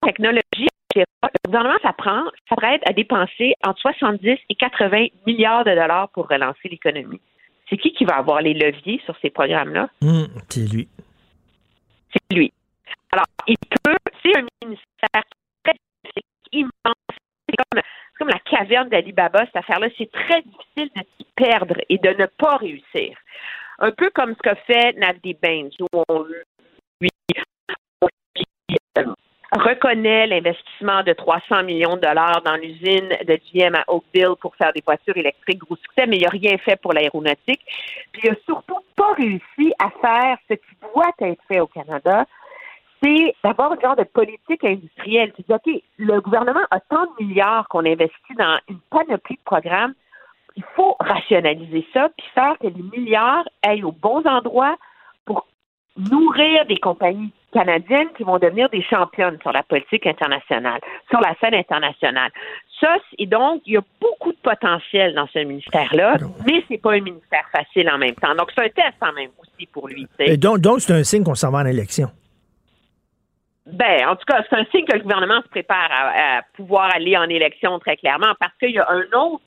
Technologie. 0.03 0.67
Le 0.95 1.03
gouvernement 1.45 1.77
s'apprête 1.81 2.81
à 2.85 2.93
dépenser 2.93 3.53
entre 3.63 3.79
70 3.79 4.37
et 4.49 4.55
80 4.55 5.07
milliards 5.27 5.63
de 5.63 5.71
dollars 5.71 6.09
pour 6.09 6.27
relancer 6.27 6.67
l'économie. 6.67 7.21
C'est 7.71 7.77
qui 7.77 7.93
qui 7.93 8.03
va 8.03 8.17
avoir 8.17 8.41
les 8.41 8.53
leviers 8.53 9.01
sur 9.05 9.15
ces 9.21 9.29
programmes-là? 9.29 9.89
Hum, 10.01 10.27
c'est 10.49 10.69
lui. 10.69 10.89
C'est 12.11 12.35
lui. 12.35 12.51
Alors, 13.13 13.25
il 13.47 13.55
peut, 13.57 13.95
c'est 14.21 14.37
un 14.37 14.45
ministère 14.61 15.23
très 15.63 15.73
difficile, 16.03 16.23
immense. 16.51 17.17
C'est 17.47 17.55
comme, 18.17 18.27
la 18.27 18.39
caverne 18.39 18.89
d'Ali 18.89 19.13
Baba, 19.13 19.45
cette 19.45 19.55
affaire-là. 19.55 19.87
C'est 19.97 20.11
très 20.11 20.41
difficile 20.41 20.91
de 20.95 21.01
s'y 21.17 21.25
perdre 21.33 21.75
et 21.87 21.97
de 21.97 22.09
ne 22.09 22.25
pas 22.25 22.57
réussir. 22.57 23.17
Un 23.79 23.91
peu 23.91 24.09
comme 24.13 24.35
ce 24.35 24.39
qu'a 24.39 24.55
fait 24.55 24.93
Navdi 24.97 25.33
Baines, 25.33 25.71
où 25.79 25.87
on 26.09 26.23
lui, 26.99 27.09
on 28.01 28.07
lui, 28.35 28.77
euh, 28.97 29.05
reconnaît 29.51 30.27
l'investissement 30.27 31.03
de 31.03 31.13
300 31.13 31.63
millions 31.63 31.95
de 31.95 32.01
dollars 32.01 32.41
dans 32.43 32.55
l'usine 32.55 33.09
de 33.27 33.39
GM 33.51 33.75
à 33.75 33.83
Oakville 33.87 34.35
pour 34.39 34.55
faire 34.55 34.71
des 34.73 34.81
voitures 34.85 35.17
électriques, 35.17 35.59
gros 35.59 35.75
succès, 35.75 36.07
mais 36.07 36.17
il 36.17 36.23
n'a 36.23 36.29
rien 36.29 36.57
fait 36.57 36.79
pour 36.81 36.93
l'aéronautique. 36.93 37.61
Puis 38.13 38.21
il 38.23 38.29
n'a 38.29 38.35
surtout 38.45 38.79
pas 38.95 39.13
réussi 39.13 39.73
à 39.79 39.89
faire 40.01 40.37
ce 40.49 40.53
qui 40.53 40.75
doit 40.93 41.11
être 41.19 41.41
fait 41.47 41.59
au 41.59 41.67
Canada, 41.67 42.25
c'est 43.03 43.35
d'avoir 43.43 43.73
une 43.73 43.81
genre 43.81 43.95
de 43.95 44.03
politique 44.03 44.63
industrielle. 44.63 45.33
Tu 45.35 45.41
dis, 45.41 45.53
OK, 45.53 45.81
le 45.97 46.21
gouvernement 46.21 46.61
a 46.69 46.79
tant 46.79 47.05
de 47.05 47.25
milliards 47.25 47.67
qu'on 47.67 47.85
investit 47.85 48.35
dans 48.37 48.59
une 48.69 48.79
panoplie 48.89 49.37
de 49.37 49.41
programmes. 49.43 49.93
Il 50.55 50.63
faut 50.75 50.95
rationaliser 50.99 51.85
ça, 51.93 52.09
puis 52.15 52.27
faire 52.35 52.57
que 52.59 52.67
les 52.67 52.83
milliards 52.95 53.47
aillent 53.63 53.83
aux 53.83 53.91
bons 53.91 54.25
endroits 54.25 54.75
pour 55.25 55.47
nourrir 55.97 56.65
des 56.67 56.77
compagnies 56.77 57.33
canadiennes 57.51 58.09
qui 58.17 58.23
vont 58.23 58.39
devenir 58.39 58.69
des 58.69 58.81
championnes 58.81 59.37
sur 59.41 59.51
la 59.51 59.63
politique 59.63 60.05
internationale, 60.07 60.79
sur 61.09 61.19
la 61.21 61.35
scène 61.39 61.55
internationale. 61.55 62.31
Ça, 62.79 62.97
et 63.19 63.27
donc, 63.27 63.61
il 63.65 63.73
y 63.73 63.77
a 63.77 63.83
beaucoup 63.99 64.31
de 64.31 64.37
potentiel 64.41 65.13
dans 65.13 65.27
ce 65.27 65.39
ministère-là, 65.39 66.17
mais 66.45 66.63
c'est 66.67 66.81
pas 66.81 66.93
un 66.93 67.01
ministère 67.01 67.45
facile 67.51 67.89
en 67.89 67.97
même 67.97 68.15
temps. 68.15 68.33
Donc, 68.35 68.51
c'est 68.55 68.63
un 68.63 68.69
test 68.69 68.97
en 69.01 69.13
même 69.13 69.29
aussi 69.39 69.67
pour 69.71 69.87
lui. 69.87 70.07
Et 70.19 70.37
donc, 70.37 70.59
donc 70.59 70.81
c'est 70.81 70.93
un 70.93 71.03
signe 71.03 71.23
qu'on 71.23 71.35
s'en 71.35 71.51
va 71.51 71.59
en 71.59 71.65
élection. 71.65 72.07
Ben, 73.67 74.07
en 74.07 74.15
tout 74.15 74.25
cas, 74.25 74.43
c'est 74.49 74.55
un 74.55 74.65
signe 74.65 74.85
que 74.85 74.97
le 74.97 75.03
gouvernement 75.03 75.41
se 75.43 75.47
prépare 75.49 75.89
à, 75.91 76.37
à 76.37 76.41
pouvoir 76.55 76.89
aller 76.95 77.15
en 77.15 77.29
élection 77.29 77.77
très 77.77 77.95
clairement 77.95 78.33
parce 78.39 78.53
qu'il 78.59 78.71
y 78.71 78.79
a 78.79 78.89
un 78.89 79.03
autre 79.15 79.43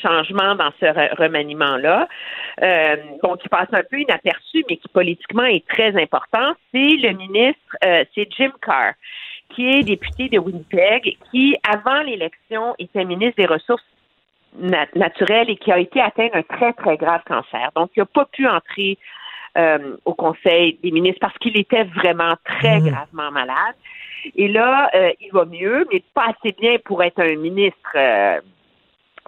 changement 0.00 0.54
dans 0.54 0.70
ce 0.80 0.86
re- 0.86 1.14
remaniement-là, 1.16 2.08
euh, 2.62 2.96
bon, 3.22 3.36
qui 3.36 3.48
passe 3.48 3.68
un 3.72 3.82
peu 3.82 3.98
inaperçu, 4.00 4.64
mais 4.68 4.76
qui 4.76 4.88
politiquement 4.88 5.44
est 5.44 5.66
très 5.66 6.00
important. 6.00 6.52
C'est 6.72 6.96
le 7.06 7.12
ministre, 7.12 7.76
euh, 7.84 8.04
c'est 8.14 8.28
Jim 8.36 8.52
Carr, 8.60 8.92
qui 9.50 9.68
est 9.68 9.82
député 9.82 10.28
de 10.28 10.38
Winnipeg, 10.38 11.16
qui, 11.30 11.56
avant 11.68 12.02
l'élection, 12.02 12.74
était 12.78 13.04
ministre 13.04 13.36
des 13.36 13.46
Ressources 13.46 13.84
nat- 14.58 14.94
naturelles 14.94 15.50
et 15.50 15.56
qui 15.56 15.72
a 15.72 15.78
été 15.78 16.00
atteint 16.00 16.28
d'un 16.32 16.42
très, 16.42 16.72
très 16.72 16.96
grave 16.96 17.22
cancer. 17.26 17.70
Donc, 17.74 17.90
il 17.96 18.00
n'a 18.00 18.06
pas 18.06 18.24
pu 18.26 18.46
entrer 18.46 18.98
euh, 19.56 19.96
au 20.04 20.14
Conseil 20.14 20.78
des 20.82 20.90
ministres 20.90 21.20
parce 21.20 21.38
qu'il 21.38 21.58
était 21.58 21.84
vraiment 21.84 22.34
très 22.44 22.80
gravement 22.80 23.30
malade. 23.30 23.76
Et 24.34 24.48
là, 24.48 24.90
euh, 24.94 25.12
il 25.20 25.30
va 25.32 25.44
mieux, 25.44 25.86
mais 25.92 26.02
pas 26.12 26.26
assez 26.26 26.52
bien 26.52 26.76
pour 26.84 27.02
être 27.02 27.20
un 27.20 27.36
ministre 27.36 27.92
euh, 27.94 28.40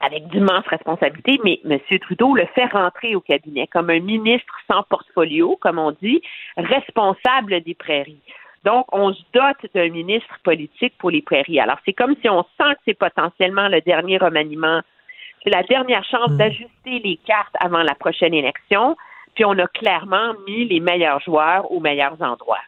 avec 0.01 0.29
d'immenses 0.29 0.67
responsabilités. 0.67 1.39
Mais 1.45 1.61
M. 1.65 1.79
Trudeau 2.01 2.35
le 2.35 2.47
fait 2.55 2.67
rentrer 2.67 3.15
au 3.15 3.21
cabinet 3.21 3.67
comme 3.67 3.91
un 3.91 4.01
ministre 4.01 4.55
sans 4.71 4.83
portfolio, 4.85 5.57
comme 5.61 5.79
on 5.79 5.93
dit, 5.93 6.23
responsable 6.57 7.63
des 7.63 7.75
prairies. 7.75 8.21
Donc, 8.65 8.87
on 8.93 9.13
se 9.13 9.23
dote 9.33 9.73
d'un 9.75 9.89
ministre 9.89 10.39
politique 10.43 10.95
pour 10.99 11.11
les 11.11 11.23
prairies. 11.23 11.61
Alors, 11.61 11.79
c'est 11.85 11.93
comme 11.93 12.17
si 12.21 12.29
on 12.29 12.43
sent 12.43 12.75
que 12.75 12.81
c'est 12.87 12.99
potentiellement 12.99 13.69
le 13.69 13.81
dernier 13.81 14.19
remaniement. 14.19 14.81
C'est 15.43 15.51
la 15.51 15.63
dernière 15.63 16.05
chance 16.05 16.31
d'ajuster 16.33 16.99
les 17.05 17.19
cartes 17.25 17.55
avant 17.61 17.83
la 17.83 17.95
prochaine 17.95 18.35
élection. 18.35 18.97
Puis 19.35 19.45
on 19.45 19.57
a 19.59 19.69
clairement 19.69 20.35
mis 20.47 20.65
les 20.65 20.81
meilleurs 20.81 21.21
joueurs 21.21 21.71
aux 21.71 21.79
meilleurs 21.79 22.21
endroits. 22.21 22.59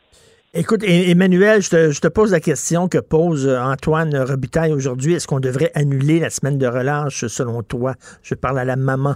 Écoute, 0.52 0.82
Emmanuel, 0.82 1.62
je 1.62 1.70
te, 1.70 1.90
je 1.92 2.00
te 2.00 2.08
pose 2.08 2.32
la 2.32 2.40
question 2.40 2.88
que 2.88 2.98
pose 2.98 3.46
euh, 3.46 3.60
Antoine 3.60 4.16
Robitaille 4.16 4.72
aujourd'hui. 4.72 5.14
Est-ce 5.14 5.28
qu'on 5.28 5.38
devrait 5.38 5.70
annuler 5.76 6.18
la 6.18 6.28
semaine 6.28 6.58
de 6.58 6.66
relâche 6.66 7.24
selon 7.26 7.62
toi? 7.62 7.94
Je 8.24 8.34
parle 8.34 8.58
à 8.58 8.64
la 8.64 8.74
maman. 8.74 9.14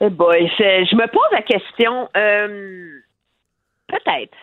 Eh 0.00 0.10
boy, 0.10 0.46
je, 0.56 0.86
je 0.88 0.94
me 0.94 1.08
pose 1.08 1.26
la 1.32 1.42
question. 1.42 2.08
euh, 2.16 3.00
Peut-être. 3.88 4.36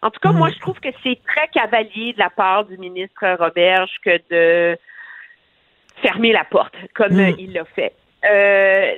En 0.00 0.10
tout 0.10 0.20
cas, 0.20 0.32
moi, 0.32 0.48
je 0.50 0.58
trouve 0.60 0.80
que 0.80 0.88
c'est 1.02 1.18
très 1.26 1.48
cavalier 1.48 2.14
de 2.14 2.18
la 2.18 2.30
part 2.30 2.64
du 2.64 2.78
ministre 2.78 3.26
Roberge 3.38 3.90
que 4.02 4.20
de 4.30 4.78
fermer 6.02 6.32
la 6.32 6.44
porte, 6.44 6.74
comme 6.94 7.18
euh, 7.18 7.32
il 7.38 7.52
l'a 7.52 7.64
fait. 7.66 7.92
Euh, 8.24 8.92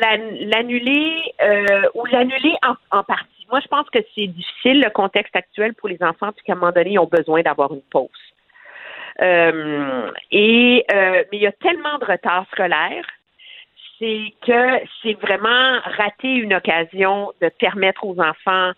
l'an- 0.00 0.36
l'annuler 0.52 1.22
euh, 1.42 1.82
ou 1.94 2.04
l'annuler 2.06 2.54
en, 2.66 2.74
en 2.98 3.04
partie. 3.04 3.28
Moi, 3.50 3.60
je 3.60 3.68
pense 3.68 3.88
que 3.90 3.98
c'est 4.14 4.26
difficile 4.26 4.80
le 4.80 4.90
contexte 4.90 5.36
actuel 5.36 5.74
pour 5.74 5.88
les 5.88 6.02
enfants, 6.02 6.32
puis 6.32 6.44
qu'à 6.44 6.52
un 6.52 6.56
moment 6.56 6.72
donné, 6.72 6.92
ils 6.92 6.98
ont 6.98 7.06
besoin 7.06 7.42
d'avoir 7.42 7.72
une 7.72 7.82
pause. 7.82 8.08
Euh, 9.20 10.10
et 10.32 10.84
euh, 10.92 11.22
mais 11.30 11.38
il 11.38 11.42
y 11.42 11.46
a 11.46 11.52
tellement 11.52 11.98
de 11.98 12.04
retard 12.04 12.46
scolaire, 12.50 13.06
c'est 13.98 14.34
que 14.44 14.80
c'est 15.02 15.14
vraiment 15.20 15.78
rater 15.84 16.32
une 16.34 16.54
occasion 16.54 17.32
de 17.40 17.48
permettre 17.48 18.04
aux 18.04 18.18
enfants 18.20 18.72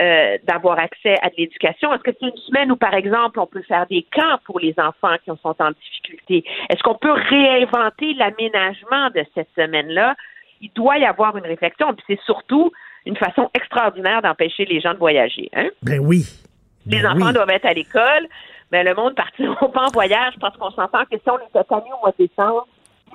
euh, 0.00 0.38
d'avoir 0.44 0.78
accès 0.78 1.16
à 1.22 1.28
de 1.28 1.34
l'éducation. 1.36 1.92
Est-ce 1.94 2.02
que 2.02 2.10
c'est 2.18 2.26
une 2.26 2.36
semaine 2.38 2.72
où, 2.72 2.76
par 2.76 2.94
exemple, 2.94 3.38
on 3.38 3.46
peut 3.46 3.62
faire 3.62 3.86
des 3.86 4.04
camps 4.10 4.38
pour 4.44 4.58
les 4.58 4.74
enfants 4.78 5.14
qui 5.24 5.30
sont 5.40 5.54
en 5.60 5.70
difficulté? 5.70 6.44
Est-ce 6.68 6.82
qu'on 6.82 6.96
peut 6.96 7.12
réinventer 7.12 8.14
l'aménagement 8.14 9.10
de 9.10 9.24
cette 9.34 9.50
semaine-là? 9.54 10.16
Il 10.60 10.72
doit 10.72 10.98
y 10.98 11.04
avoir 11.04 11.36
une 11.36 11.46
réflexion, 11.46 11.94
puis 11.94 12.04
c'est 12.08 12.20
surtout 12.24 12.72
une 13.06 13.16
façon 13.16 13.50
extraordinaire 13.54 14.22
d'empêcher 14.22 14.64
les 14.64 14.80
gens 14.80 14.94
de 14.94 14.98
voyager. 14.98 15.48
Hein? 15.54 15.68
Ben 15.82 16.00
oui. 16.00 16.24
Les 16.86 17.00
Ben 17.00 17.12
enfants 17.12 17.26
oui. 17.28 17.32
doivent 17.32 17.50
être 17.50 17.66
à 17.66 17.72
l'école, 17.72 18.28
mais 18.72 18.84
le 18.84 18.94
monde 18.94 19.14
partiront 19.14 19.68
pas 19.72 19.86
en 19.86 19.92
voyage 19.92 20.34
parce 20.40 20.56
qu'on 20.56 20.70
s'entend 20.70 21.04
que 21.10 21.16
si 21.16 21.30
on 21.30 21.38
était 21.38 21.64
tanné 21.64 21.86
au 21.96 22.00
mois 22.00 22.14
de 22.18 22.26
décembre, 22.26 22.66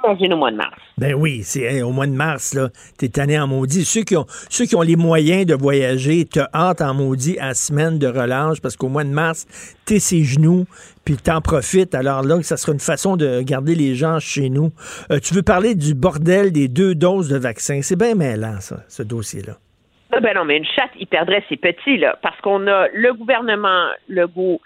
imagine 0.04 0.34
au 0.34 0.38
mois 0.38 0.52
de 0.52 0.56
mars. 0.56 0.78
Ben 0.98 1.14
oui, 1.14 1.42
c'est 1.44 1.62
hey, 1.62 1.82
au 1.82 1.92
mois 1.92 2.08
de 2.08 2.14
mars, 2.14 2.54
là, 2.54 2.70
t'es 2.98 3.10
tanné 3.10 3.40
en 3.40 3.48
maudit. 3.48 3.86
Ceux 3.86 4.04
qui, 4.04 4.16
ont, 4.16 4.26
ceux 4.50 4.66
qui 4.66 4.76
ont 4.76 4.82
les 4.82 4.96
moyens 4.96 5.46
de 5.46 5.56
voyager 5.56 6.26
te 6.26 6.40
hâtent 6.54 6.82
en 6.82 6.94
maudit 6.94 7.38
à 7.40 7.54
semaine 7.54 8.00
de 8.00 8.08
relâche 8.08 8.62
parce 8.62 8.76
qu'au 8.76 8.90
mois 8.90 9.04
de 9.04 9.10
mars, 9.10 9.46
t'es 9.86 10.00
ses 10.00 10.24
genoux, 10.24 10.66
puis 11.06 11.18
t'en 11.18 11.42
profites. 11.42 11.96
Alors 11.96 12.24
là, 12.24 12.42
ça 12.44 12.58
sera 12.58 12.72
une 12.72 12.80
façon 12.80 13.18
de 13.18 13.42
garder 13.42 13.76
les 13.76 13.96
gens 13.96 14.20
chez 14.20 14.50
nous. 14.50 14.72
Euh, 15.12 15.20
tu 15.20 15.34
veux 15.34 15.44
parler 15.44 15.76
du 15.76 15.94
bordel 15.94 16.52
des 16.52 16.68
deux 16.68 16.96
doses 16.96 17.30
de 17.30 17.38
vaccin? 17.38 17.82
C'est 17.82 17.98
bien 17.98 18.16
mêlant, 18.16 18.62
ça, 18.62 18.84
ce 18.88 19.04
dossier-là. 19.04 19.58
Ah 20.12 20.20
ben 20.20 20.34
non, 20.36 20.46
mais 20.46 20.58
une 20.58 20.66
chatte, 20.66 20.92
il 20.98 21.08
perdrait 21.08 21.44
ses 21.50 21.58
petits, 21.58 21.98
là, 21.98 22.18
parce 22.22 22.40
qu'on 22.42 22.66
a 22.68 22.88
le 22.94 23.14
gouvernement 23.14 23.90
Legault 24.08 24.60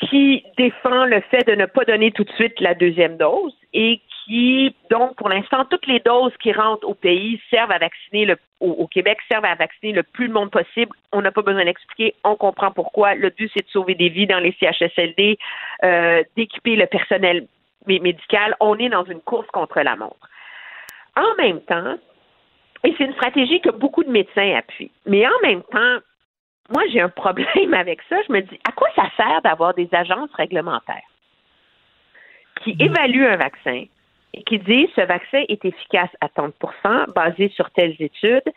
qui 0.00 0.44
défend 0.56 1.06
le 1.06 1.20
fait 1.22 1.46
de 1.46 1.54
ne 1.54 1.66
pas 1.66 1.84
donner 1.84 2.12
tout 2.12 2.24
de 2.24 2.32
suite 2.32 2.60
la 2.60 2.74
deuxième 2.74 3.16
dose 3.16 3.54
et 3.72 4.00
qui, 4.24 4.74
donc, 4.90 5.16
pour 5.16 5.28
l'instant, 5.28 5.64
toutes 5.64 5.86
les 5.86 6.00
doses 6.00 6.36
qui 6.42 6.52
rentrent 6.52 6.86
au 6.86 6.94
pays 6.94 7.40
servent 7.48 7.70
à 7.70 7.78
vacciner 7.78 8.26
le, 8.26 8.36
au, 8.60 8.86
Québec, 8.88 9.18
servent 9.30 9.44
à 9.44 9.54
vacciner 9.54 9.92
le 9.92 10.02
plus 10.02 10.28
de 10.28 10.32
monde 10.32 10.50
possible. 10.50 10.94
On 11.12 11.22
n'a 11.22 11.30
pas 11.30 11.42
besoin 11.42 11.64
d'expliquer, 11.64 12.14
on 12.24 12.36
comprend 12.36 12.72
pourquoi. 12.72 13.14
Le 13.14 13.30
but, 13.30 13.50
c'est 13.54 13.64
de 13.64 13.70
sauver 13.70 13.94
des 13.94 14.08
vies 14.08 14.26
dans 14.26 14.40
les 14.40 14.54
CHSLD, 14.60 15.38
euh, 15.84 16.22
d'équiper 16.36 16.76
le 16.76 16.86
personnel 16.86 17.46
mé- 17.86 18.02
médical. 18.02 18.56
On 18.60 18.76
est 18.78 18.88
dans 18.88 19.04
une 19.04 19.20
course 19.20 19.46
contre 19.48 19.80
la 19.80 19.96
montre. 19.96 20.28
En 21.16 21.34
même 21.42 21.60
temps, 21.62 21.96
et 22.86 22.94
c'est 22.96 23.04
une 23.04 23.14
stratégie 23.14 23.60
que 23.60 23.70
beaucoup 23.70 24.04
de 24.04 24.10
médecins 24.10 24.54
appuient. 24.54 24.92
Mais 25.06 25.26
en 25.26 25.40
même 25.42 25.62
temps, 25.64 25.98
moi, 26.70 26.82
j'ai 26.92 27.00
un 27.00 27.08
problème 27.08 27.74
avec 27.74 28.00
ça. 28.08 28.16
Je 28.28 28.32
me 28.32 28.40
dis, 28.40 28.58
à 28.66 28.72
quoi 28.72 28.88
ça 28.94 29.08
sert 29.16 29.42
d'avoir 29.42 29.74
des 29.74 29.88
agences 29.92 30.32
réglementaires 30.34 31.02
qui 32.62 32.76
évaluent 32.78 33.26
un 33.26 33.36
vaccin 33.36 33.84
et 34.34 34.42
qui 34.44 34.58
disent 34.60 34.88
ce 34.94 35.02
vaccin 35.02 35.42
est 35.48 35.64
efficace 35.64 36.10
à 36.20 36.28
30% 36.28 37.12
basé 37.12 37.48
sur 37.50 37.70
telles 37.70 37.96
études 37.98 38.52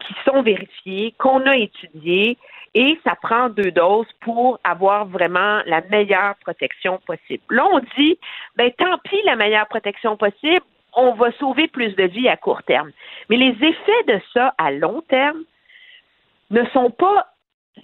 qui 0.00 0.14
sont 0.24 0.42
vérifiées, 0.42 1.14
qu'on 1.18 1.46
a 1.46 1.56
étudiées 1.56 2.36
et 2.74 2.98
ça 3.04 3.14
prend 3.20 3.48
deux 3.48 3.70
doses 3.70 4.08
pour 4.20 4.58
avoir 4.64 5.06
vraiment 5.06 5.62
la 5.66 5.80
meilleure 5.90 6.34
protection 6.36 6.98
possible. 7.06 7.42
Là, 7.50 7.66
on 7.72 7.80
dit, 7.96 8.18
ben 8.56 8.70
tant 8.72 8.98
pis 9.04 9.20
la 9.24 9.36
meilleure 9.36 9.68
protection 9.68 10.16
possible, 10.16 10.64
on 10.98 11.12
va 11.12 11.32
sauver 11.32 11.68
plus 11.68 11.94
de 11.94 12.04
vies 12.04 12.28
à 12.28 12.36
court 12.36 12.62
terme. 12.64 12.90
Mais 13.30 13.36
les 13.36 13.50
effets 13.50 14.04
de 14.08 14.20
ça 14.34 14.54
à 14.58 14.70
long 14.70 15.02
terme 15.08 15.42
ne 16.50 16.64
sont 16.66 16.90
pas 16.90 17.28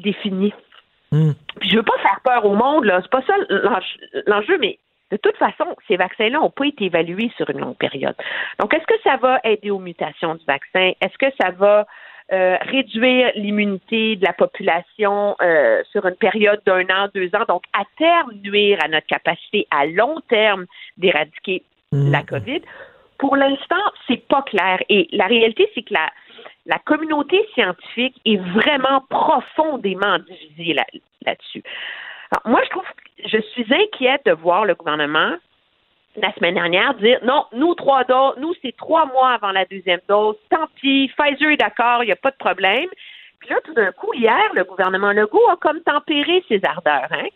définis. 0.00 0.52
Hmm. 1.12 1.32
Puis 1.60 1.70
je 1.70 1.76
veux 1.76 1.82
pas 1.82 1.98
faire 2.02 2.20
peur 2.24 2.44
au 2.44 2.54
monde, 2.54 2.84
là. 2.84 3.00
C'est 3.02 3.10
pas 3.10 3.22
ça 3.22 3.34
l'enjeu- 4.26 4.58
mais 4.58 4.78
de 5.10 5.16
toute 5.16 5.36
façon, 5.36 5.76
ces 5.86 5.96
vaccins-là 5.96 6.38
n'ont 6.38 6.50
pas 6.50 6.66
été 6.66 6.86
évalués 6.86 7.30
sur 7.36 7.48
une 7.50 7.60
longue 7.60 7.76
période. 7.76 8.16
Donc, 8.58 8.74
est-ce 8.74 8.86
que 8.86 9.00
ça 9.04 9.16
va 9.16 9.38
aider 9.44 9.70
aux 9.70 9.78
mutations 9.78 10.34
du 10.34 10.44
vaccin? 10.44 10.92
Est-ce 11.00 11.16
que 11.18 11.32
ça 11.40 11.50
va 11.50 11.86
euh, 12.32 12.56
réduire 12.62 13.30
l'immunité 13.36 14.16
de 14.16 14.24
la 14.24 14.32
population 14.32 15.36
euh, 15.42 15.82
sur 15.92 16.06
une 16.06 16.16
période 16.16 16.60
d'un 16.64 16.84
an, 16.88 17.08
deux 17.14 17.28
ans, 17.34 17.44
donc 17.46 17.64
à 17.74 17.82
terme 17.98 18.32
nuire 18.42 18.78
à 18.82 18.88
notre 18.88 19.06
capacité 19.06 19.66
à 19.70 19.84
long 19.84 20.20
terme 20.28 20.64
d'éradiquer 20.96 21.62
la 21.92 22.22
COVID. 22.22 22.62
Pour 23.18 23.36
l'instant, 23.36 23.82
c'est 24.06 24.26
pas 24.28 24.42
clair. 24.42 24.78
Et 24.88 25.08
la 25.12 25.26
réalité, 25.26 25.70
c'est 25.74 25.82
que 25.82 25.94
la, 25.94 26.10
la 26.66 26.78
communauté 26.78 27.46
scientifique 27.54 28.20
est 28.24 28.36
vraiment 28.36 29.02
profondément 29.08 30.18
divisée 30.18 30.74
là- 30.74 30.86
là-dessus. 31.24 31.62
Alors, 32.30 32.52
moi, 32.52 32.60
je 32.64 32.70
trouve, 32.70 32.84
je 33.24 33.40
suis 33.52 33.66
inquiète 33.72 34.24
de 34.26 34.32
voir 34.32 34.64
le 34.64 34.74
gouvernement 34.74 35.34
la 36.16 36.32
semaine 36.34 36.54
dernière 36.54 36.94
dire 36.94 37.18
non, 37.24 37.46
nous 37.52 37.74
trois 37.74 38.04
doses, 38.04 38.36
nous 38.38 38.54
c'est 38.62 38.76
trois 38.76 39.06
mois 39.06 39.30
avant 39.30 39.50
la 39.50 39.64
deuxième 39.64 40.00
dose, 40.08 40.36
tant 40.50 40.68
pis, 40.76 41.10
Pfizer 41.16 41.50
est 41.50 41.56
d'accord, 41.56 42.02
il 42.02 42.06
n'y 42.06 42.12
a 42.12 42.16
pas 42.16 42.30
de 42.30 42.36
problème. 42.36 42.88
Puis 43.40 43.50
là, 43.50 43.56
tout 43.64 43.74
d'un 43.74 43.92
coup, 43.92 44.12
hier, 44.14 44.50
le 44.54 44.64
gouvernement 44.64 45.12
Legault 45.12 45.48
a 45.50 45.56
comme 45.56 45.80
tempéré 45.80 46.42
ses 46.48 46.60
ardeurs. 46.64 47.08
Hein? 47.10 47.26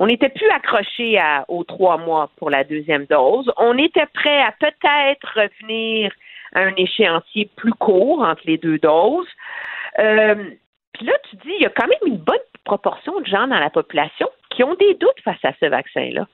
On 0.00 0.06
n'était 0.06 0.30
plus 0.30 0.48
accroché 0.48 1.20
aux 1.48 1.62
trois 1.62 1.98
mois 1.98 2.30
pour 2.38 2.48
la 2.48 2.64
deuxième 2.64 3.04
dose. 3.04 3.52
On 3.58 3.76
était 3.76 4.06
prêt 4.06 4.40
à 4.40 4.50
peut-être 4.58 5.28
revenir 5.34 6.10
à 6.54 6.60
un 6.60 6.74
échéancier 6.76 7.50
plus 7.54 7.74
court 7.74 8.22
entre 8.22 8.40
les 8.46 8.56
deux 8.56 8.78
doses. 8.78 9.28
Euh, 9.98 10.52
puis 10.94 11.04
là, 11.04 11.12
tu 11.28 11.36
dis, 11.36 11.52
il 11.54 11.62
y 11.62 11.66
a 11.66 11.70
quand 11.70 11.86
même 11.86 11.98
une 12.06 12.16
bonne 12.16 12.38
proportion 12.64 13.20
de 13.20 13.26
gens 13.26 13.46
dans 13.46 13.58
la 13.58 13.68
population 13.68 14.26
qui 14.48 14.64
ont 14.64 14.74
des 14.74 14.94
doutes 14.94 15.20
face 15.22 15.44
à 15.44 15.52
ce 15.60 15.66
vaccin-là. 15.66 16.26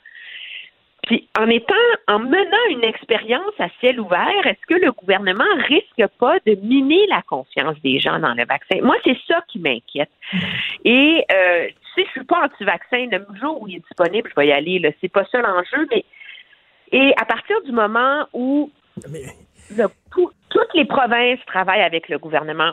Puis 1.06 1.28
en 1.38 1.48
étant, 1.48 1.74
en 2.08 2.18
menant 2.18 2.64
une 2.70 2.82
expérience 2.84 3.54
à 3.58 3.68
ciel 3.80 4.00
ouvert, 4.00 4.44
est-ce 4.44 4.66
que 4.66 4.74
le 4.84 4.92
gouvernement 4.92 5.44
risque 5.68 6.04
pas 6.18 6.38
de 6.46 6.56
miner 6.62 7.06
la 7.08 7.22
confiance 7.22 7.80
des 7.82 7.98
gens 8.00 8.18
dans 8.18 8.34
le 8.34 8.44
vaccin? 8.44 8.80
Moi, 8.82 8.96
c'est 9.04 9.16
ça 9.26 9.40
qui 9.48 9.58
m'inquiète. 9.60 10.10
Et 10.84 11.24
euh, 11.32 11.68
tu 11.68 12.02
sais, 12.02 12.06
je 12.06 12.10
suis 12.10 12.24
pas 12.24 12.44
anti-vaccin. 12.46 13.06
Le 13.10 13.24
jour 13.40 13.62
où 13.62 13.68
il 13.68 13.76
est 13.76 13.84
disponible, 13.88 14.28
je 14.28 14.40
vais 14.40 14.48
y 14.48 14.52
aller. 14.52 14.78
Là. 14.80 14.90
C'est 15.00 15.08
pas 15.12 15.24
ça 15.26 15.40
l'enjeu, 15.40 15.86
mais 15.90 16.04
et 16.92 17.12
à 17.20 17.24
partir 17.24 17.60
du 17.62 17.72
moment 17.72 18.26
où 18.32 18.70
le- 19.76 19.86
tout- 20.12 20.30
toutes 20.50 20.74
les 20.74 20.84
provinces 20.84 21.40
travaillent 21.46 21.82
avec 21.82 22.08
le 22.08 22.18
gouvernement 22.18 22.72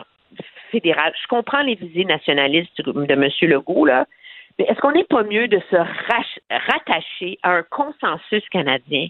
fédéral, 0.70 1.12
je 1.20 1.26
comprends 1.28 1.62
les 1.62 1.74
visées 1.76 2.04
nationalistes 2.04 2.80
de 2.84 3.12
M. 3.12 3.28
Legault, 3.42 3.84
là, 3.86 4.06
mais 4.58 4.66
est-ce 4.66 4.80
qu'on 4.80 4.92
n'est 4.92 5.04
pas 5.04 5.24
mieux 5.24 5.48
de 5.48 5.60
se 5.70 5.76
rattacher 5.76 7.38
à 7.42 7.52
un 7.52 7.62
consensus 7.62 8.42
canadien 8.50 9.08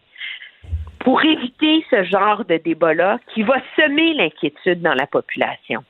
pour 1.00 1.22
éviter 1.22 1.84
ce 1.90 2.04
genre 2.04 2.44
de 2.44 2.56
débat-là 2.56 3.18
qui 3.34 3.42
va 3.42 3.56
semer 3.76 4.14
l'inquiétude 4.14 4.80
dans 4.80 4.94
la 4.94 5.06
population? 5.06 5.84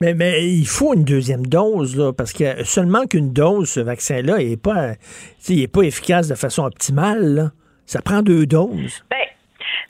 Mais, 0.00 0.14
mais 0.14 0.46
il 0.46 0.66
faut 0.66 0.94
une 0.94 1.04
deuxième 1.04 1.44
dose, 1.44 1.98
là, 1.98 2.12
parce 2.12 2.32
que 2.32 2.64
seulement 2.64 3.04
qu'une 3.06 3.32
dose, 3.34 3.68
ce 3.68 3.80
vaccin-là, 3.80 4.38
n'est 4.38 4.56
pas, 4.56 4.92
il 5.48 5.62
est 5.62 5.72
pas 5.72 5.82
efficace 5.82 6.28
de 6.28 6.34
façon 6.34 6.64
optimale. 6.64 7.34
là. 7.34 7.50
Ça 7.84 8.00
prend 8.00 8.22
deux 8.22 8.46
doses. 8.46 9.04
Ben, 9.10 9.26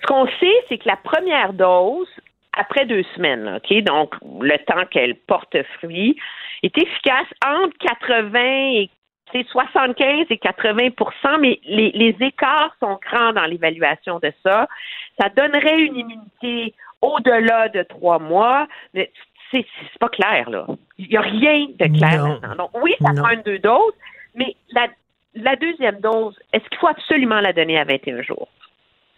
ce 0.00 0.06
qu'on 0.06 0.26
sait, 0.40 0.56
c'est 0.68 0.78
que 0.78 0.88
la 0.88 0.96
première 0.96 1.52
dose, 1.52 2.08
après 2.56 2.86
deux 2.86 3.04
semaines, 3.14 3.44
là, 3.44 3.58
OK, 3.58 3.84
donc 3.84 4.14
le 4.40 4.56
temps 4.64 4.84
qu'elle 4.90 5.14
porte 5.14 5.56
fruit, 5.78 6.16
est 6.62 6.76
efficace 6.78 7.26
entre 7.46 7.76
80 7.78 8.30
et 8.72 8.90
c'est 9.32 9.46
75 9.46 10.26
et 10.30 10.36
80% 10.36 11.38
mais 11.40 11.60
les, 11.64 11.90
les 11.92 12.16
écarts 12.20 12.74
sont 12.80 12.98
grands 13.08 13.32
dans 13.32 13.44
l'évaluation 13.46 14.18
de 14.18 14.32
ça. 14.42 14.66
Ça 15.20 15.28
donnerait 15.28 15.80
une 15.80 15.96
immunité 15.96 16.74
au-delà 17.02 17.68
de 17.68 17.82
trois 17.84 18.18
mois, 18.18 18.66
mais 18.94 19.10
c'est 19.52 19.64
pas 19.98 20.08
clair, 20.08 20.48
là. 20.50 20.66
Il 20.98 21.08
n'y 21.08 21.16
a 21.16 21.20
rien 21.22 21.66
de 21.78 21.98
clair 21.98 22.22
Non. 22.24 22.34
là-dedans. 22.40 22.54
Donc, 22.56 22.70
oui, 22.82 22.94
ça 23.00 23.12
Non. 23.12 23.22
prend 23.22 23.32
une 23.32 23.42
deux 23.42 23.58
doses, 23.58 23.94
mais 24.34 24.54
la, 24.72 24.86
la 25.34 25.56
deuxième 25.56 25.98
dose, 26.00 26.38
est-ce 26.52 26.68
qu'il 26.68 26.78
faut 26.78 26.86
absolument 26.88 27.40
la 27.40 27.52
donner 27.52 27.78
à 27.78 27.84
21 27.84 28.22
jours? 28.22 28.48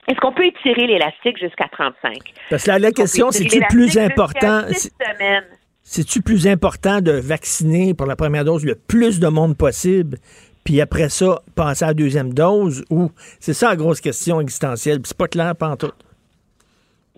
Est-ce 0.08 0.18
qu'on 0.20 0.32
peut 0.32 0.46
étirer 0.46 0.86
l'élastique 0.86 1.38
jusqu'à 1.38 1.68
35? 1.68 2.18
Parce 2.50 2.64
que 2.64 2.70
la, 2.70 2.92
question, 2.92 3.30
c'est-tu 3.30 3.60
plus 3.68 3.96
important? 3.98 4.62
semaines? 4.68 5.44
C'est-tu 5.84 6.22
plus 6.22 6.46
important 6.46 7.00
de 7.00 7.12
vacciner 7.12 7.92
pour 7.92 8.06
la 8.06 8.16
première 8.16 8.44
dose 8.44 8.64
le 8.64 8.76
plus 8.76 9.18
de 9.18 9.26
monde 9.26 9.56
possible, 9.56 10.18
puis 10.64 10.80
après 10.80 11.08
ça, 11.08 11.42
passer 11.56 11.84
à 11.84 11.88
la 11.88 11.94
deuxième 11.94 12.32
dose? 12.32 12.84
Ou 12.88 13.10
c'est 13.40 13.52
ça 13.52 13.70
la 13.70 13.76
grosse 13.76 14.00
question 14.00 14.40
existentielle, 14.40 15.00
puis 15.00 15.08
c'est 15.08 15.16
pas 15.16 15.28
clair 15.28 15.54
tout. 15.78 15.92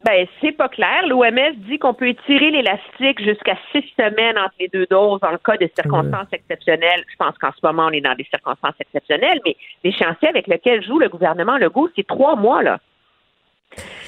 Ben, 0.05 0.27
c'est 0.41 0.53
pas 0.53 0.69
clair. 0.69 1.07
L'OMS 1.07 1.57
dit 1.69 1.79
qu'on 1.79 1.95
peut 1.95 2.09
étirer 2.09 2.51
l'élastique 2.51 3.23
jusqu'à 3.23 3.57
six 3.73 3.85
semaines 3.97 4.37
entre 4.39 4.55
les 4.61 4.69
deux 4.69 4.87
doses 4.91 5.21
en 5.23 5.39
cas 5.39 5.57
de 5.57 5.71
circonstances 5.75 6.29
exceptionnelles. 6.33 7.05
Je 7.11 7.17
pense 7.17 7.37
qu'en 7.39 7.53
ce 7.53 7.67
moment, 7.67 7.87
on 7.87 7.91
est 7.91 8.03
dans 8.03 8.15
des 8.15 8.25
circonstances 8.25 8.75
exceptionnelles, 8.81 9.41
mais 9.47 9.57
l'échéancier 9.83 10.29
avec 10.29 10.47
lequel 10.47 10.85
joue 10.85 10.99
le 10.99 11.09
gouvernement 11.09 11.57
Legault, 11.57 11.89
c'est 11.97 12.07
trois 12.07 12.37
mois, 12.37 12.63
là. 12.63 12.81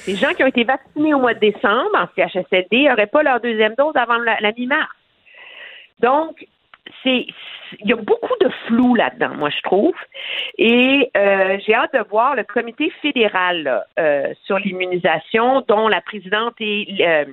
Les 0.07 0.15
gens 0.15 0.33
qui 0.33 0.43
ont 0.43 0.47
été 0.47 0.63
vaccinés 0.63 1.13
au 1.13 1.19
mois 1.19 1.33
de 1.33 1.39
décembre 1.39 1.91
en 1.95 2.07
CHSLD 2.15 2.87
n'auraient 2.87 3.07
pas 3.07 3.23
leur 3.23 3.41
deuxième 3.41 3.75
dose 3.75 3.95
avant 3.95 4.17
la, 4.17 4.51
mi-mars. 4.53 4.89
Donc, 5.99 6.45
c'est 7.03 7.27
il 7.79 7.89
y 7.89 7.93
a 7.93 7.97
beaucoup 7.97 8.33
de 8.39 8.49
flou 8.65 8.95
là-dedans, 8.95 9.35
moi 9.35 9.49
je 9.49 9.61
trouve. 9.61 9.95
Et 10.57 11.11
euh, 11.17 11.57
j'ai 11.65 11.73
hâte 11.73 11.93
de 11.93 12.03
voir 12.09 12.35
le 12.35 12.43
comité 12.43 12.89
fédéral 13.01 13.83
euh, 13.99 14.33
sur 14.45 14.57
l'immunisation, 14.59 15.65
dont 15.67 15.87
la 15.87 16.01
présidente 16.01 16.55
est 16.59 17.01
euh, 17.01 17.25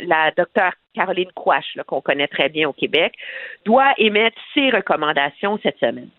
la 0.00 0.30
docteure 0.36 0.72
Caroline 0.94 1.30
Quash, 1.34 1.76
qu'on 1.86 2.00
connaît 2.00 2.28
très 2.28 2.48
bien 2.48 2.68
au 2.68 2.72
Québec, 2.72 3.14
doit 3.64 3.92
émettre 3.98 4.36
ses 4.54 4.70
recommandations 4.70 5.58
cette 5.62 5.78
semaine. 5.78 6.10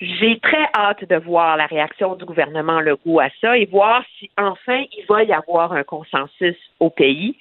J'ai 0.00 0.40
très 0.40 0.66
hâte 0.76 1.04
de 1.08 1.16
voir 1.16 1.56
la 1.56 1.66
réaction 1.66 2.16
du 2.16 2.24
gouvernement 2.24 2.80
Legault 2.80 3.20
à 3.20 3.28
ça 3.40 3.56
et 3.56 3.66
voir 3.66 4.02
si 4.18 4.28
enfin 4.36 4.84
il 4.92 5.04
va 5.08 5.22
y 5.22 5.32
avoir 5.32 5.72
un 5.72 5.84
consensus 5.84 6.56
au 6.80 6.90
pays, 6.90 7.36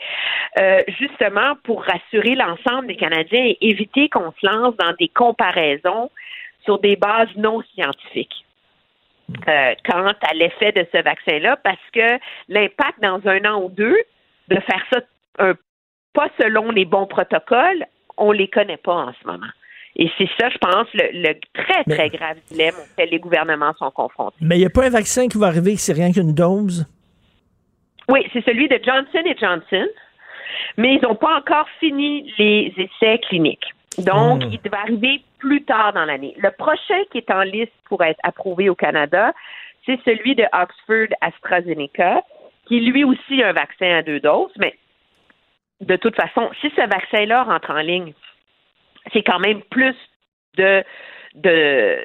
euh, 0.59 0.84
justement 0.99 1.55
pour 1.63 1.84
rassurer 1.84 2.35
l'ensemble 2.35 2.88
des 2.88 2.95
Canadiens 2.95 3.43
et 3.43 3.57
éviter 3.61 4.07
qu'on 4.07 4.31
se 4.31 4.45
lance 4.45 4.75
dans 4.77 4.93
des 4.99 5.07
comparaisons 5.07 6.11
sur 6.63 6.80
des 6.80 6.95
bases 6.95 7.35
non 7.35 7.61
scientifiques. 7.73 8.45
Euh, 9.47 9.73
quant 9.85 10.13
à 10.21 10.34
l'effet 10.35 10.71
de 10.73 10.85
ce 10.93 11.01
vaccin-là, 11.01 11.57
parce 11.57 11.89
que 11.91 12.19
l'impact 12.49 13.01
dans 13.01 13.19
un 13.25 13.43
an 13.45 13.63
ou 13.63 13.69
deux 13.69 13.97
de 14.49 14.59
faire 14.59 14.84
ça 14.91 14.99
un- 15.39 15.55
pas 16.13 16.30
selon 16.39 16.69
les 16.71 16.85
bons 16.85 17.07
protocoles, 17.07 17.85
on 18.17 18.31
les 18.31 18.47
connaît 18.47 18.77
pas 18.77 18.93
en 18.93 19.13
ce 19.13 19.25
moment. 19.25 19.47
Et 19.95 20.10
c'est 20.18 20.30
ça, 20.40 20.49
je 20.49 20.57
pense, 20.57 20.88
le, 20.94 21.10
le 21.14 21.34
très, 21.53 21.84
très 21.84 22.10
grave 22.10 22.38
dilemme 22.49 22.74
auquel 22.76 23.10
les 23.10 23.20
gouvernements 23.20 23.74
sont 23.78 23.91
confrontés. 23.91 24.38
Mais 24.41 24.56
il 24.56 24.60
n'y 24.60 24.65
a 24.65 24.70
pas 24.72 24.86
un 24.86 24.90
vaccin 24.90 25.28
qui 25.28 25.38
va 25.38 25.48
arriver, 25.48 25.76
c'est 25.78 25.94
rien 25.94 26.11
qu'une 26.11 26.34
dose? 26.34 26.86
Oui, 28.10 28.26
c'est 28.34 28.44
celui 28.44 28.68
de 28.68 28.80
Johnson 28.84 29.22
et 29.26 29.38
Johnson, 29.40 29.88
mais 30.78 30.95
ils 30.95 31.02
n'ont 31.03 31.15
pas 31.15 31.38
encore 31.38 31.68
fini 31.80 32.34
les 32.38 32.74
essais 32.78 33.20
cliniques. 33.20 33.68
Donc, 33.99 34.44
Hmm. 34.44 34.49
il 34.52 34.70
va 34.72 34.80
arriver 34.82 35.22
plus 35.38 35.64
tard 35.64 35.94
dans 35.94 36.06
l'année. 36.06 36.34
Le 36.38 36.49
prochain 36.52 36.99
qui 37.11 37.20
est 37.20 37.30
en 37.30 37.44
liste 37.44 37.72
pour 37.86 38.03
être 38.03 38.20
approuvé 38.24 38.70
au 38.70 38.76
Canada, 38.76 39.34
c'est 39.86 39.99
celui 40.03 40.34
de 40.36 40.44
Oxford 40.53 41.15
AstraZeneca, 41.22 42.24
qui 42.68 42.80
lui 42.80 43.03
aussi 43.03 43.44
un 43.44 43.53
vaccin 43.53 43.98
à 43.98 44.02
deux 44.02 44.20
doses, 44.20 44.53
mais 44.57 44.74
de 45.82 45.95
toute 45.98 46.15
façon, 46.15 46.49
si 46.61 46.72
ce 46.76 46.82
vaccin-là 46.90 47.44
rentre 47.44 47.70
en 47.70 47.82
ligne, 47.82 48.14
c'est 49.11 49.23
quand 49.23 49.39
même 49.39 49.61
plus 49.63 49.95
de, 50.57 50.84
de, 51.35 51.97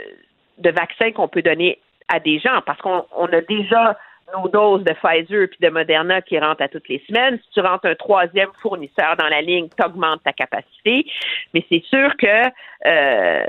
de 0.58 0.70
vaccins 0.70 1.12
qu'on 1.12 1.28
peut 1.28 1.42
donner 1.42 1.78
à 2.08 2.20
des 2.20 2.38
gens 2.38 2.60
parce 2.64 2.80
qu'on 2.80 3.04
on 3.16 3.26
a 3.26 3.40
déjà 3.42 3.98
nos 4.34 4.48
doses 4.48 4.84
de 4.84 4.92
Pfizer 4.92 5.48
puis 5.48 5.58
de 5.60 5.70
Moderna 5.70 6.20
qui 6.22 6.38
rentrent 6.38 6.62
à 6.62 6.68
toutes 6.68 6.88
les 6.88 7.02
semaines. 7.06 7.38
Si 7.44 7.50
tu 7.50 7.60
rentres 7.60 7.86
un 7.86 7.94
troisième 7.94 8.50
fournisseur 8.60 9.16
dans 9.16 9.28
la 9.28 9.40
ligne, 9.40 9.68
tu 9.68 9.84
augmentes 9.84 10.22
ta 10.22 10.32
capacité. 10.32 11.06
Mais 11.54 11.64
c'est 11.68 11.82
sûr 11.84 12.14
que 12.16 12.42
euh, 12.86 13.46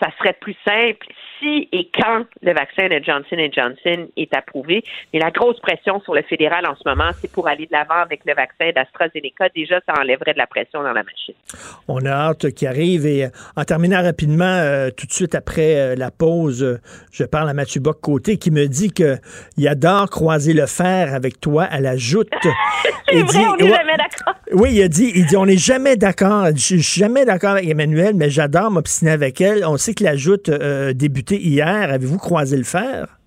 ça 0.00 0.08
serait 0.18 0.36
plus 0.40 0.56
simple 0.64 1.06
si 1.38 1.68
et 1.72 1.90
quand 1.94 2.24
le 2.42 2.52
vaccin 2.52 2.88
de 2.88 3.02
Johnson 3.04 3.36
Johnson 3.52 4.08
est 4.16 4.34
approuvé. 4.34 4.82
Mais 5.12 5.20
la 5.20 5.30
grosse 5.30 5.60
pression 5.60 6.00
sur 6.00 6.14
le 6.14 6.22
fédéral 6.22 6.66
en 6.66 6.74
ce 6.76 6.88
moment, 6.88 7.10
c'est 7.20 7.30
pour 7.30 7.48
aller 7.48 7.66
de 7.66 7.72
l'avant 7.72 8.02
avec 8.02 8.20
le 8.24 8.34
vaccin 8.34 8.70
d'AstraZeneca. 8.74 9.48
Déjà, 9.54 9.80
ça 9.86 9.94
enlèverait 10.00 10.32
de 10.32 10.38
la 10.38 10.46
pression 10.46 10.82
dans 10.82 10.92
la 10.92 11.02
machine. 11.02 11.34
On 11.88 12.04
a 12.04 12.10
hâte 12.10 12.50
qu'il 12.52 12.68
arrive. 12.68 13.06
Et 13.06 13.24
euh, 13.24 13.28
en 13.56 13.64
terminant 13.64 14.02
rapidement, 14.02 14.44
euh, 14.44 14.90
tout 14.90 15.06
de 15.06 15.12
suite 15.12 15.34
après 15.34 15.76
euh, 15.76 15.94
la 15.96 16.10
pause, 16.10 16.80
je 17.12 17.24
parle 17.24 17.48
à 17.48 17.54
Mathieu 17.54 17.80
Bock-Côté 17.80 18.36
qui 18.36 18.50
me 18.50 18.66
dit 18.66 18.90
qu'il 18.90 19.68
adore 19.68 20.10
croiser 20.10 20.52
le 20.52 20.66
fer 20.66 21.14
avec 21.14 21.40
toi 21.40 21.64
à 21.64 21.80
la 21.80 21.96
joute. 21.96 22.30
c'est 23.08 23.22
vrai, 23.22 23.44
on 23.46 23.56
n'est 23.56 23.68
jamais 23.68 23.96
d'accord. 23.96 24.34
Oui, 24.52 24.70
il 24.74 24.82
a 24.82 24.88
dit, 24.88 25.12
il 25.14 25.26
dit, 25.26 25.36
on 25.36 25.46
n'est 25.46 25.56
jamais 25.56 25.96
d'accord. 25.96 26.46
Je 26.54 26.60
suis 26.60 26.80
jamais 26.80 27.24
d'accord 27.24 27.52
avec 27.52 27.68
Emmanuel, 27.68 28.14
mais 28.14 28.30
j'adore 28.30 28.70
m'obstiner 28.70 29.10
avec 29.10 29.40
elle. 29.40 29.64
On 29.64 29.76
sait 29.84 29.94
que 29.94 30.04
la 30.04 30.16
joute 30.16 30.48
a 30.48 30.92
débuté 30.92 31.36
hier? 31.36 31.90
Avez-vous 31.90 32.18
croisé 32.18 32.56
le 32.56 32.64
fer? 32.64 33.18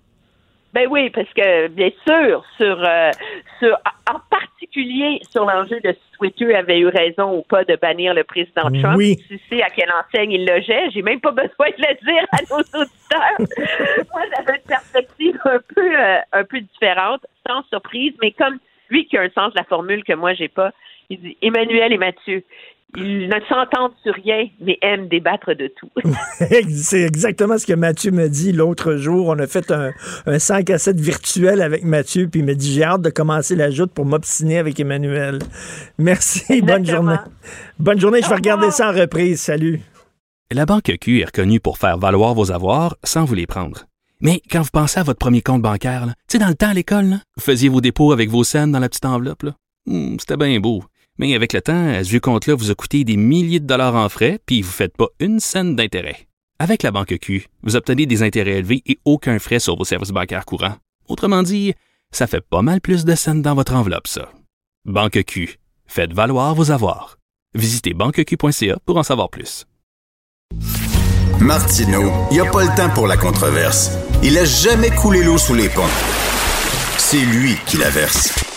Ben 0.74 0.86
oui, 0.90 1.08
parce 1.10 1.32
que 1.34 1.68
bien 1.68 1.90
sûr, 2.06 2.44
sur, 2.58 2.84
euh, 2.84 3.10
sur 3.58 3.76
en 4.06 4.18
particulier 4.30 5.20
sur 5.30 5.44
l'enjeu 5.44 5.80
de 5.80 5.92
si 5.92 6.18
Twitter 6.18 6.54
avait 6.54 6.78
eu 6.80 6.88
raison 6.88 7.38
ou 7.38 7.42
pas 7.42 7.64
de 7.64 7.76
bannir 7.76 8.12
le 8.12 8.22
président 8.22 8.70
Trump. 8.70 8.96
Oui. 8.96 9.16
Tu 9.28 9.40
sais 9.48 9.62
à 9.62 9.70
quelle 9.70 9.90
enseigne 9.90 10.32
il 10.32 10.46
logeait. 10.46 10.90
J'ai 10.90 11.02
même 11.02 11.20
pas 11.20 11.30
besoin 11.42 11.68
de 11.70 11.78
le 11.78 12.12
dire 12.12 12.26
à 12.32 12.42
nos 12.50 12.80
auditeurs. 12.80 14.06
Moi, 14.12 14.22
j'avais 14.36 14.58
une 14.58 14.68
perspective 14.68 15.40
un 15.44 15.58
peu 15.74 16.00
euh, 16.00 16.18
un 16.32 16.44
peu 16.44 16.60
différente, 16.60 17.24
sans 17.46 17.62
surprise, 17.70 18.12
mais 18.20 18.32
comme 18.32 18.58
lui 18.90 19.06
qui 19.06 19.16
a 19.16 19.22
un 19.22 19.30
sens 19.30 19.52
de 19.54 19.58
la 19.58 19.64
formule 19.64 20.04
que 20.04 20.14
moi 20.14 20.32
j'ai 20.32 20.48
pas, 20.48 20.72
il 21.10 21.20
dit 21.20 21.36
Emmanuel 21.42 21.92
et 21.92 21.98
Mathieu, 21.98 22.42
ils 22.96 23.28
ne 23.28 23.40
s'entendent 23.48 23.92
sur 24.02 24.14
rien, 24.14 24.46
mais 24.60 24.78
aiment 24.82 25.08
débattre 25.08 25.54
de 25.54 25.70
tout. 25.78 25.90
c'est 26.70 27.02
exactement 27.02 27.58
ce 27.58 27.66
que 27.66 27.74
Mathieu 27.74 28.10
me 28.10 28.28
dit 28.28 28.52
l'autre 28.52 28.96
jour. 28.96 29.28
On 29.28 29.38
a 29.38 29.46
fait 29.46 29.70
un, 29.70 29.92
un 30.26 30.38
5 30.38 30.70
à 30.70 30.78
7 30.78 30.98
virtuel 30.98 31.60
avec 31.60 31.84
Mathieu, 31.84 32.28
puis 32.28 32.40
il 32.40 32.46
me 32.46 32.54
dit 32.54 32.72
J'ai 32.72 32.84
hâte 32.84 33.02
de 33.02 33.10
commencer 33.10 33.56
la 33.56 33.70
joute 33.70 33.92
pour 33.92 34.06
m'obstiner 34.06 34.58
avec 34.58 34.80
Emmanuel. 34.80 35.38
Merci, 35.98 36.62
bonne 36.62 36.86
journée. 36.86 37.16
Bonne 37.78 38.00
journée, 38.00 38.20
je 38.22 38.28
vais 38.28 38.34
regarder 38.36 38.70
ça 38.70 38.90
en 38.90 38.92
reprise. 38.94 39.40
Salut. 39.40 39.80
La 40.50 40.64
Banque 40.64 40.90
Q 40.98 41.20
est 41.20 41.26
reconnue 41.26 41.60
pour 41.60 41.76
faire 41.76 41.98
valoir 41.98 42.32
vos 42.34 42.50
avoirs 42.52 42.96
sans 43.04 43.24
vous 43.26 43.34
les 43.34 43.46
prendre. 43.46 43.84
Mais 44.20 44.40
quand 44.50 44.62
vous 44.62 44.70
pensez 44.72 44.98
à 44.98 45.02
votre 45.02 45.18
premier 45.18 45.42
compte 45.42 45.62
bancaire, 45.62 46.06
tu 46.06 46.12
sais, 46.28 46.38
dans 46.38 46.48
le 46.48 46.54
temps 46.54 46.70
à 46.70 46.74
l'école, 46.74 47.18
vous 47.36 47.42
faisiez 47.42 47.68
vos 47.68 47.82
dépôts 47.82 48.12
avec 48.12 48.30
vos 48.30 48.44
scènes 48.44 48.72
dans 48.72 48.80
la 48.80 48.88
petite 48.88 49.04
enveloppe. 49.04 49.44
Hmm, 49.86 50.16
C'était 50.18 50.36
bien 50.38 50.58
beau. 50.58 50.82
Mais 51.18 51.34
avec 51.34 51.52
le 51.52 51.60
temps, 51.60 52.02
ce 52.02 52.08
vieux 52.08 52.20
compte-là 52.20 52.54
vous 52.54 52.70
a 52.70 52.74
coûté 52.74 53.04
des 53.04 53.16
milliers 53.16 53.60
de 53.60 53.66
dollars 53.66 53.96
en 53.96 54.08
frais, 54.08 54.38
puis 54.46 54.62
vous 54.62 54.68
ne 54.68 54.72
faites 54.72 54.96
pas 54.96 55.08
une 55.18 55.40
scène 55.40 55.74
d'intérêt. 55.74 56.28
Avec 56.60 56.82
la 56.82 56.90
banque 56.90 57.16
Q, 57.20 57.46
vous 57.62 57.76
obtenez 57.76 58.06
des 58.06 58.22
intérêts 58.22 58.58
élevés 58.58 58.82
et 58.86 58.98
aucun 59.04 59.38
frais 59.38 59.60
sur 59.60 59.76
vos 59.76 59.84
services 59.84 60.10
bancaires 60.10 60.44
courants. 60.44 60.76
Autrement 61.08 61.42
dit, 61.42 61.74
ça 62.12 62.26
fait 62.26 62.40
pas 62.40 62.62
mal 62.62 62.80
plus 62.80 63.04
de 63.04 63.14
scènes 63.14 63.42
dans 63.42 63.54
votre 63.54 63.74
enveloppe, 63.74 64.06
ça. 64.06 64.32
Banque 64.84 65.22
Q, 65.24 65.58
faites 65.86 66.12
valoir 66.12 66.54
vos 66.54 66.70
avoirs. 66.70 67.18
Visitez 67.54 67.94
banqueq.ca 67.94 68.78
pour 68.84 68.96
en 68.96 69.02
savoir 69.02 69.30
plus. 69.30 69.66
Martineau, 71.40 72.10
il 72.30 72.34
n'y 72.34 72.40
a 72.40 72.50
pas 72.50 72.64
le 72.64 72.76
temps 72.76 72.90
pour 72.90 73.06
la 73.06 73.16
controverse. 73.16 73.96
Il 74.22 74.36
a 74.36 74.44
jamais 74.44 74.90
coulé 74.90 75.22
l'eau 75.22 75.38
sous 75.38 75.54
les 75.54 75.68
ponts. 75.68 75.82
C'est 76.96 77.24
lui 77.24 77.56
qui 77.66 77.76
la 77.76 77.90
verse. 77.90 78.47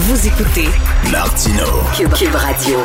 Vous 0.00 0.26
écoutez 0.26 0.68
Martino. 1.10 1.64
Cube, 1.96 2.12
Cube 2.14 2.34
Radio. 2.34 2.78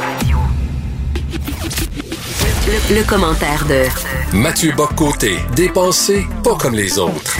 Le, 2.67 2.95
le 2.99 3.07
commentaire 3.09 3.63
de 3.67 4.37
Mathieu 4.37 4.71
Boccoté, 4.75 5.37
dépensé 5.55 6.23
pas 6.43 6.55
comme 6.55 6.73
les 6.75 6.97
autres. 6.99 7.37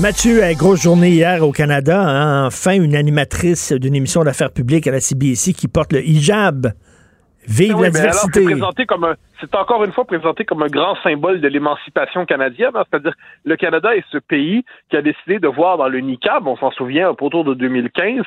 Mathieu, 0.00 0.42
euh, 0.44 0.52
grosse 0.54 0.82
journée 0.82 1.10
hier 1.10 1.42
au 1.46 1.52
Canada. 1.52 2.00
hein? 2.00 2.46
Enfin, 2.46 2.72
une 2.72 2.94
animatrice 2.94 3.72
d'une 3.72 3.94
émission 3.94 4.22
d'affaires 4.24 4.52
publiques 4.52 4.86
à 4.86 4.92
la 4.92 5.00
CBC 5.00 5.52
qui 5.54 5.68
porte 5.68 5.92
le 5.92 6.02
hijab. 6.06 6.72
Vive 7.48 7.76
Oui, 7.76 7.82
la 7.84 7.90
diversité. 7.90 8.44
c'est 9.40 9.54
un- 9.54 9.58
encore 9.60 9.82
une 9.84 9.92
fois 9.92 10.04
présenté 10.04 10.44
comme 10.44 10.62
un 10.62 10.66
grand 10.68 10.96
symbole 11.02 11.40
de 11.40 11.48
l'émancipation 11.48 12.26
canadienne. 12.26 12.72
hein? 12.74 12.82
C'est-à-dire, 12.90 13.14
le 13.44 13.56
Canada 13.56 13.96
est 13.96 14.04
ce 14.12 14.18
pays 14.18 14.64
qui 14.90 14.96
a 14.96 15.02
décidé 15.02 15.38
de 15.38 15.48
voir 15.48 15.78
dans 15.78 15.88
le 15.88 16.00
niqab, 16.00 16.46
on 16.46 16.56
s'en 16.58 16.70
souvient, 16.72 17.08
autour 17.18 17.44
de 17.44 17.54
2015, 17.54 18.22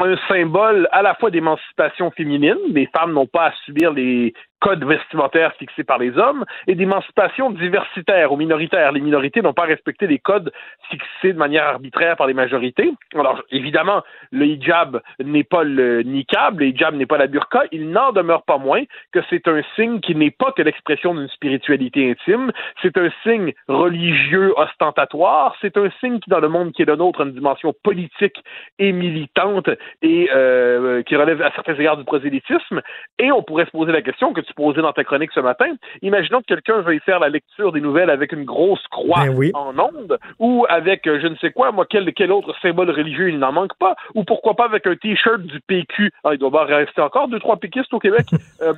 un 0.00 0.16
symbole 0.28 0.88
à 0.92 1.02
la 1.02 1.14
fois 1.14 1.30
d'émancipation 1.30 2.10
féminine, 2.10 2.56
les 2.70 2.86
femmes 2.86 3.12
n'ont 3.12 3.26
pas 3.26 3.46
à 3.46 3.52
subir 3.64 3.92
les 3.92 4.32
codes 4.60 4.84
vestimentaires 4.84 5.54
fixés 5.54 5.84
par 5.84 5.98
les 5.98 6.16
hommes, 6.18 6.44
et 6.66 6.74
d'émancipation 6.74 7.50
diversitaire 7.50 8.32
ou 8.32 8.36
minoritaire. 8.36 8.92
Les 8.92 9.00
minorités 9.00 9.42
n'ont 9.42 9.52
pas 9.52 9.64
respecté 9.64 10.06
les 10.06 10.18
codes 10.18 10.52
fixés 10.90 11.32
de 11.32 11.38
manière 11.38 11.66
arbitraire 11.66 12.16
par 12.16 12.26
les 12.26 12.34
majorités. 12.34 12.92
Alors, 13.14 13.42
évidemment, 13.50 14.02
le 14.30 14.46
hijab 14.46 15.00
n'est 15.20 15.44
pas 15.44 15.64
le 15.64 16.02
niqab, 16.02 16.60
le 16.60 16.66
hijab 16.66 16.94
n'est 16.94 17.06
pas 17.06 17.18
la 17.18 17.26
burqa, 17.26 17.62
il 17.72 17.90
n'en 17.90 18.12
demeure 18.12 18.42
pas 18.42 18.58
moins 18.58 18.82
que 19.12 19.20
c'est 19.30 19.46
un 19.48 19.62
signe 19.76 20.00
qui 20.00 20.14
n'est 20.14 20.30
pas 20.30 20.52
que 20.52 20.62
l'expression 20.62 21.14
d'une 21.14 21.28
spiritualité 21.28 22.10
intime, 22.10 22.52
c'est 22.82 22.96
un 22.96 23.10
signe 23.22 23.52
religieux 23.68 24.52
ostentatoire, 24.56 25.56
c'est 25.60 25.76
un 25.76 25.90
signe 26.00 26.20
qui, 26.20 26.30
dans 26.30 26.40
le 26.40 26.48
monde 26.48 26.72
qui 26.72 26.82
est 26.82 26.86
le 26.86 26.96
nôtre, 26.96 27.20
a 27.20 27.24
une 27.24 27.32
dimension 27.32 27.74
politique 27.82 28.42
et 28.78 28.92
militante 28.92 29.68
et 30.02 30.28
euh, 30.34 31.02
qui 31.02 31.16
relève 31.16 31.42
à 31.42 31.52
certains 31.52 31.74
égards 31.74 31.96
du 31.96 32.04
prosélytisme. 32.04 32.80
Et 33.18 33.30
on 33.32 33.42
pourrait 33.42 33.66
se 33.66 33.70
poser 33.70 33.92
la 33.92 34.02
question 34.02 34.32
que 34.32 34.42
tu 34.48 34.54
posais 34.54 34.82
dans 34.82 34.92
ta 34.92 35.04
chronique 35.04 35.30
ce 35.32 35.40
matin. 35.40 35.66
Imaginons 36.02 36.40
que 36.40 36.46
quelqu'un 36.46 36.80
veuille 36.80 37.00
faire 37.00 37.20
la 37.20 37.28
lecture 37.28 37.72
des 37.72 37.80
nouvelles 37.80 38.10
avec 38.10 38.32
une 38.32 38.44
grosse 38.44 38.84
croix 38.88 39.26
Ben 39.26 39.34
oui. 39.36 39.50
en 39.54 39.78
onde 39.78 40.18
ou 40.38 40.66
avec 40.68 41.06
euh, 41.06 41.20
je 41.22 41.28
ne 41.28 41.36
sais 41.36 41.52
quoi, 41.52 41.70
moi, 41.70 41.86
quel, 41.88 42.12
quel 42.14 42.32
autre 42.32 42.54
symbole 42.60 42.90
religieux 42.90 43.28
il 43.28 43.38
n'en 43.38 43.52
manque 43.52 43.76
pas, 43.78 43.94
ou 44.14 44.24
pourquoi 44.24 44.54
pas 44.54 44.64
avec 44.64 44.86
un 44.86 44.96
T-shirt 44.96 45.42
du 45.42 45.60
PQ. 45.60 46.10
Ah, 46.24 46.30
il 46.32 46.38
doit 46.38 46.50
bien 46.50 46.64
rester 46.64 47.00
encore 47.00 47.28
deux, 47.28 47.38
trois 47.38 47.56
péquistes 47.56 47.92
au 47.94 47.98
Québec. 47.98 48.26
Euh, 48.60 48.72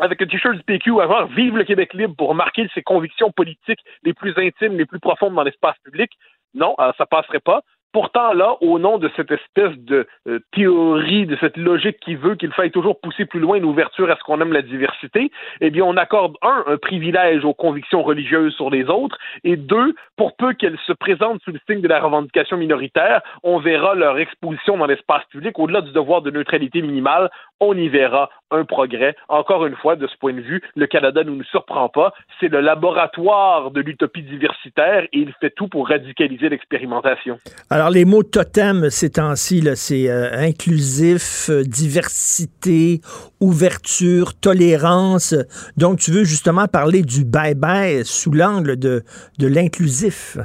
avec 0.00 0.20
un 0.22 0.26
t-shirt 0.26 0.56
du 0.56 0.62
PQ 0.64 1.00
avant 1.00 1.26
Vive 1.26 1.56
le 1.56 1.64
Québec 1.64 1.94
libre 1.94 2.14
pour 2.16 2.34
marquer 2.34 2.68
ses 2.74 2.82
convictions 2.82 3.30
politiques 3.30 3.78
les 4.02 4.12
plus 4.12 4.34
intimes, 4.36 4.76
les 4.76 4.86
plus 4.86 4.98
profondes 4.98 5.34
dans 5.34 5.44
l'espace 5.44 5.76
public. 5.84 6.10
Non, 6.54 6.74
euh, 6.80 6.92
ça 6.98 7.06
passerait 7.06 7.40
pas. 7.40 7.62
Pourtant, 7.94 8.32
là, 8.32 8.56
au 8.60 8.80
nom 8.80 8.98
de 8.98 9.08
cette 9.14 9.30
espèce 9.30 9.78
de 9.78 10.08
euh, 10.26 10.40
théorie, 10.52 11.26
de 11.26 11.36
cette 11.40 11.56
logique 11.56 12.00
qui 12.00 12.16
veut 12.16 12.34
qu'il 12.34 12.50
faille 12.50 12.72
toujours 12.72 13.00
pousser 13.00 13.24
plus 13.24 13.38
loin 13.38 13.56
une 13.56 13.64
ouverture 13.64 14.10
à 14.10 14.16
ce 14.16 14.24
qu'on 14.24 14.40
aime 14.40 14.52
la 14.52 14.62
diversité, 14.62 15.30
eh 15.60 15.70
bien, 15.70 15.84
on 15.84 15.96
accorde, 15.96 16.34
un, 16.42 16.64
un 16.66 16.76
privilège 16.76 17.44
aux 17.44 17.54
convictions 17.54 18.02
religieuses 18.02 18.52
sur 18.56 18.68
les 18.68 18.86
autres, 18.86 19.16
et 19.44 19.56
deux, 19.56 19.94
pour 20.16 20.34
peu 20.34 20.54
qu'elles 20.54 20.78
se 20.88 20.92
présentent 20.92 21.40
sous 21.44 21.52
le 21.52 21.60
signe 21.70 21.82
de 21.82 21.86
la 21.86 22.00
revendication 22.00 22.56
minoritaire, 22.56 23.22
on 23.44 23.60
verra 23.60 23.94
leur 23.94 24.18
exposition 24.18 24.76
dans 24.76 24.86
l'espace 24.86 25.22
public, 25.30 25.56
au-delà 25.60 25.80
du 25.80 25.92
devoir 25.92 26.20
de 26.20 26.32
neutralité 26.32 26.82
minimale, 26.82 27.30
on 27.60 27.76
y 27.76 27.88
verra 27.88 28.30
un 28.50 28.64
progrès. 28.64 29.16
Encore 29.28 29.66
une 29.66 29.76
fois, 29.76 29.96
de 29.96 30.06
ce 30.06 30.16
point 30.18 30.32
de 30.32 30.40
vue, 30.40 30.62
le 30.76 30.86
Canada 30.86 31.24
ne 31.24 31.30
nous 31.30 31.44
surprend 31.44 31.88
pas. 31.88 32.12
C'est 32.40 32.48
le 32.48 32.60
laboratoire 32.60 33.70
de 33.70 33.80
l'utopie 33.80 34.22
diversitaire 34.22 35.04
et 35.04 35.18
il 35.18 35.32
fait 35.40 35.50
tout 35.50 35.68
pour 35.68 35.88
radicaliser 35.88 36.48
l'expérimentation. 36.48 37.38
Alors, 37.70 37.90
les 37.90 38.04
mots 38.04 38.22
totem 38.22 38.90
ces 38.90 39.10
temps-ci, 39.10 39.68
c'est 39.74 40.08
euh, 40.08 40.30
inclusif, 40.32 41.48
euh, 41.50 41.62
diversité, 41.62 43.00
ouverture, 43.40 44.38
tolérance. 44.38 45.34
Donc, 45.76 45.98
tu 45.98 46.10
veux 46.10 46.24
justement 46.24 46.66
parler 46.66 47.02
du 47.02 47.24
bye-bye 47.24 48.04
sous 48.04 48.32
l'angle 48.32 48.76
de 48.78 49.02
l'inclusif. 49.38 50.38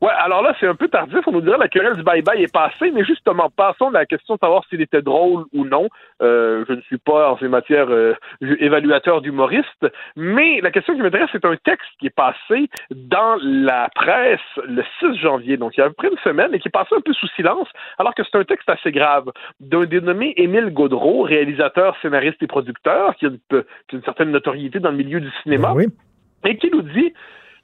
Ouais, 0.00 0.12
alors 0.16 0.42
là, 0.42 0.54
c'est 0.60 0.66
un 0.66 0.76
peu 0.76 0.86
tardif. 0.86 1.26
On 1.26 1.32
nous 1.32 1.40
dirait 1.40 1.58
la 1.58 1.68
querelle 1.68 1.96
du 1.96 2.02
bye-bye 2.02 2.40
est 2.40 2.52
passée, 2.52 2.92
mais 2.92 3.04
justement, 3.04 3.50
passons 3.50 3.88
à 3.88 3.92
la 3.92 4.06
question 4.06 4.34
de 4.34 4.40
savoir 4.40 4.64
s'il 4.68 4.80
était 4.80 5.02
drôle 5.02 5.44
ou 5.52 5.64
non. 5.64 5.88
Euh, 6.22 6.64
je 6.68 6.74
ne 6.74 6.80
suis 6.82 6.98
pas, 6.98 7.32
en 7.32 7.38
ces 7.38 7.48
matières, 7.48 7.90
euh, 7.90 8.14
évaluateur 8.40 9.22
d'humoriste, 9.22 9.86
mais 10.14 10.60
la 10.60 10.70
question 10.70 10.94
qui 10.94 11.02
m'intéresse, 11.02 11.30
c'est 11.32 11.44
un 11.44 11.56
texte 11.56 11.88
qui 11.98 12.06
est 12.06 12.14
passé 12.14 12.68
dans 12.90 13.38
la 13.42 13.88
presse 13.92 14.40
le 14.64 14.84
6 15.00 15.16
janvier, 15.18 15.56
donc 15.56 15.76
il 15.76 15.80
y 15.80 15.82
a 15.82 15.86
à 15.86 15.88
peu 15.88 15.94
près 15.94 16.08
une 16.08 16.18
semaine, 16.18 16.54
et 16.54 16.60
qui 16.60 16.68
est 16.68 16.70
passé 16.70 16.94
un 16.96 17.00
peu 17.00 17.12
sous 17.12 17.28
silence, 17.34 17.68
alors 17.98 18.14
que 18.14 18.22
c'est 18.22 18.38
un 18.38 18.44
texte 18.44 18.70
assez 18.70 18.92
grave, 18.92 19.30
d'un 19.58 19.84
dénommé 19.84 20.32
Émile 20.36 20.70
Gaudreau, 20.70 21.22
réalisateur, 21.22 21.96
scénariste 22.02 22.40
et 22.40 22.46
producteur, 22.46 23.16
qui 23.16 23.26
a 23.26 23.30
une, 23.30 23.38
qui 23.88 23.96
a 23.96 23.98
une 23.98 24.04
certaine 24.04 24.30
notoriété 24.30 24.78
dans 24.78 24.90
le 24.90 24.96
milieu 24.96 25.20
du 25.20 25.30
cinéma, 25.42 25.74
et 26.44 26.56
qui 26.56 26.70
nous 26.70 26.82
dit 26.82 27.12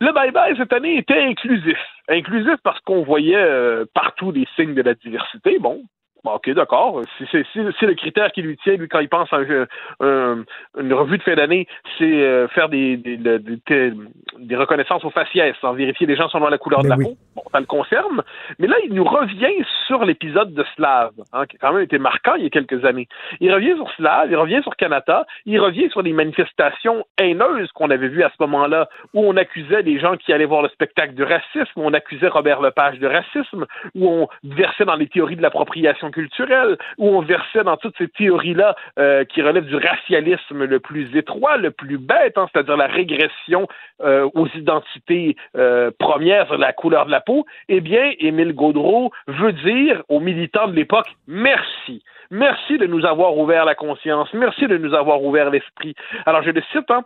le 0.01 0.13
bye-bye 0.13 0.57
cette 0.57 0.73
année 0.73 0.99
était 0.99 1.23
inclusif. 1.23 1.79
Inclusif 2.09 2.57
parce 2.63 2.81
qu'on 2.81 3.03
voyait 3.03 3.37
euh, 3.37 3.85
partout 3.95 4.33
des 4.33 4.47
signes 4.57 4.75
de 4.75 4.83
la 4.83 4.95
diversité. 4.95 5.59
Bon, 5.59 5.83
bon, 6.25 6.33
ok, 6.33 6.51
d'accord. 6.51 7.01
Si 7.19 7.25
c'est 7.31 7.45
si, 7.53 7.61
si 7.79 7.87
le 7.87 7.95
critère 7.95 8.33
qui 8.33 8.43
lui 8.43 8.57
tient, 8.59 8.75
lui, 8.75 8.89
quand 8.89 9.01
il 9.01 9.09
pense 9.09 9.33
à 9.33 9.37
un- 9.37 9.67
un- 10.01 10.45
une 10.81 10.93
revue 10.95 11.19
de 11.19 11.23
fin 11.23 11.35
d'année, 11.35 11.67
c'est 11.99 12.05
euh, 12.05 12.49
faire 12.49 12.69
des, 12.69 12.97
des, 12.97 13.17
des- 13.17 13.39
des- 13.39 13.93
des 14.39 14.57
reconnaissances 14.57 15.05
au 15.05 15.11
faciès, 15.11 15.55
sans 15.61 15.73
vérifier 15.75 16.07
les 16.07 16.17
gens 16.17 16.29
selon 16.29 16.49
la 16.49 16.59
couleur 16.59 16.83
de 16.83 16.89
la 16.89 16.97
peau. 17.05 17.17
Bon, 17.37 17.43
ça 17.53 17.61
le 17.61 17.67
concerne. 17.67 18.23
Mais 18.59 18.67
là, 18.67 18.77
il 18.85 18.93
nous 18.95 19.05
revient 19.05 19.65
sur 19.87 20.05
l'épisode 20.05 20.55
de 20.55 20.65
Slav, 20.75 21.13
hein, 21.33 21.47
qui 21.47 21.57
a 21.57 21.59
quand 21.61 21.73
même 21.73 21.83
été 21.83 21.99
marquant 21.99 22.35
il 22.37 22.45
y 22.45 22.47
a 22.47 22.51
quelques 22.51 22.85
années. 22.85 23.07
Il 23.41 23.53
revient 23.53 23.75
sur 23.77 23.91
Slav, 23.93 24.31
il 24.31 24.37
revient 24.37 24.61
sur 24.63 24.75
Canada, 24.77 25.27
il 25.47 25.61
revient 25.61 25.89
sur 25.91 26.03
les 26.03 26.13
manifestations 26.13 27.05
haineuses 27.19 27.71
qu'on 27.73 27.91
avait 27.91 28.09
vues 28.09 28.23
à 28.23 28.31
ce 28.31 28.37
moment-là, 28.41 28.89
où 29.13 29.21
on 29.29 29.37
accusait 29.37 29.83
des 29.83 29.99
gens 29.99 30.17
qui 30.17 30.33
allaient 30.33 30.45
voir 30.45 30.63
le 30.63 30.69
spectacle 30.71 31.15
de 31.15 31.25
racisme, 31.25 31.73
où 31.77 31.83
on 31.85 31.93
accusait 31.93 32.29
Robert 32.29 32.61
Lepage 32.61 32.99
de 32.99 33.07
racisme, 33.07 33.67
où 33.95 34.09
on 34.09 34.29
versait 34.45 34.85
dans 34.85 34.95
les 34.97 35.07
théories 35.07 35.37
de 35.37 35.43
l'appropriation 35.43 36.11
culturelle, 36.15 36.79
où 36.99 37.09
on 37.09 37.21
versait 37.21 37.65
dans 37.65 37.77
toutes 37.77 37.97
ces 37.99 38.09
théories-là 38.09 38.77
euh, 38.99 39.25
qui 39.25 39.43
relèvent 39.43 39.67
du 39.67 39.77
racialisme 39.77 40.65
le 40.65 40.79
plus 40.81 41.15
étroit, 41.17 41.57
le 41.57 41.73
plus 41.73 41.99
bête, 41.99 42.39
hein, 42.39 42.47
c'est-à-dire 42.53 42.77
la 42.77 42.87
régression 42.87 43.67
euh, 44.03 44.31
aux 44.35 44.47
identités 44.55 45.37
euh, 45.57 45.91
premières 45.99 46.47
sur 46.47 46.59
la 46.59 46.73
couleur 46.73 47.07
de 47.07 47.11
la 47.11 47.21
peau, 47.21 47.45
eh 47.69 47.81
bien, 47.81 48.13
Émile 48.21 48.55
Gaudreau 48.55 49.11
veut 49.27 49.53
dire 49.53 50.03
aux 50.09 50.21
militants 50.21 50.69
de 50.69 50.75
l'époque 50.75 51.09
merci. 51.27 52.03
Merci 52.31 52.79
de 52.79 52.87
nous 52.87 53.05
avoir 53.05 53.37
ouvert 53.37 53.65
la 53.65 53.75
conscience. 53.75 54.33
Merci 54.33 54.67
de 54.67 54.79
nous 54.79 54.95
avoir 54.95 55.23
ouvert 55.23 55.51
l'esprit. 55.51 55.95
Alors, 56.27 56.43
je 56.43 56.51
le 56.51 56.63
cite, 56.73 56.91
hein, 56.91 57.05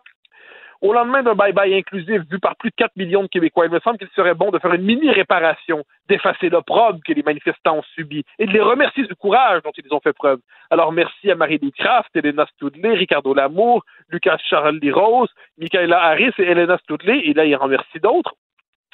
au 0.80 0.92
lendemain 0.92 1.22
d'un 1.22 1.34
bye-bye 1.34 1.76
inclusif 1.76 2.22
vu 2.30 2.38
par 2.38 2.56
plus 2.56 2.70
de 2.70 2.74
4 2.76 2.96
millions 2.96 3.22
de 3.22 3.28
Québécois, 3.28 3.66
il 3.66 3.72
me 3.72 3.80
semble 3.80 3.98
qu'il 3.98 4.08
serait 4.14 4.34
bon 4.34 4.50
de 4.50 4.58
faire 4.58 4.72
une 4.72 4.82
mini-réparation, 4.82 5.84
d'effacer 6.08 6.48
l'opprobre 6.48 7.00
que 7.04 7.12
les 7.12 7.22
manifestants 7.22 7.78
ont 7.78 7.82
subi 7.94 8.24
et 8.38 8.46
de 8.46 8.52
les 8.52 8.60
remercier 8.60 9.04
du 9.04 9.14
courage 9.14 9.62
dont 9.62 9.72
ils 9.76 9.92
ont 9.92 10.00
fait 10.00 10.12
preuve. 10.12 10.38
Alors 10.70 10.92
merci 10.92 11.30
à 11.30 11.34
Marie-Louise 11.34 11.74
Kraft, 11.76 12.10
Elena 12.14 12.46
Stoudley, 12.54 12.94
Ricardo 12.94 13.34
Lamour, 13.34 13.84
Lucas 14.08 14.38
Charles 14.48 14.80
Rose, 14.92 15.30
Michaela 15.58 16.02
Harris 16.02 16.32
et 16.38 16.44
Elena 16.44 16.78
Stoudley, 16.78 17.20
et 17.24 17.34
là 17.34 17.44
il 17.44 17.56
remercie 17.56 18.00
d'autres. 18.00 18.34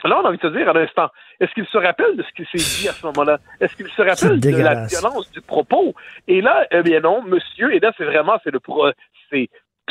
Là, 0.04 0.20
on 0.20 0.26
a 0.26 0.28
envie 0.28 0.36
de 0.36 0.42
se 0.42 0.54
dire 0.54 0.68
à 0.68 0.74
l'instant, 0.74 1.08
est-ce 1.40 1.52
qu'il 1.52 1.66
se 1.66 1.78
rappelle 1.78 2.16
de 2.16 2.22
ce 2.22 2.32
qui 2.32 2.44
s'est 2.44 2.82
dit 2.82 2.88
à 2.88 2.92
ce 2.92 3.06
moment-là? 3.06 3.38
Est-ce 3.58 3.74
qu'il 3.74 3.88
se 3.88 4.02
rappelle 4.02 4.38
de 4.38 4.50
la 4.50 4.84
violence 4.86 5.30
du 5.32 5.40
propos? 5.40 5.94
Et 6.28 6.42
là, 6.42 6.66
eh 6.70 6.82
bien 6.82 7.00
non, 7.00 7.22
monsieur, 7.22 7.74
et 7.74 7.80
là, 7.80 7.90
c'est 7.96 8.04
vraiment, 8.04 8.38
c'est 8.44 8.50
le 8.50 8.60
pro, 8.60 8.90
c'est 9.30 9.48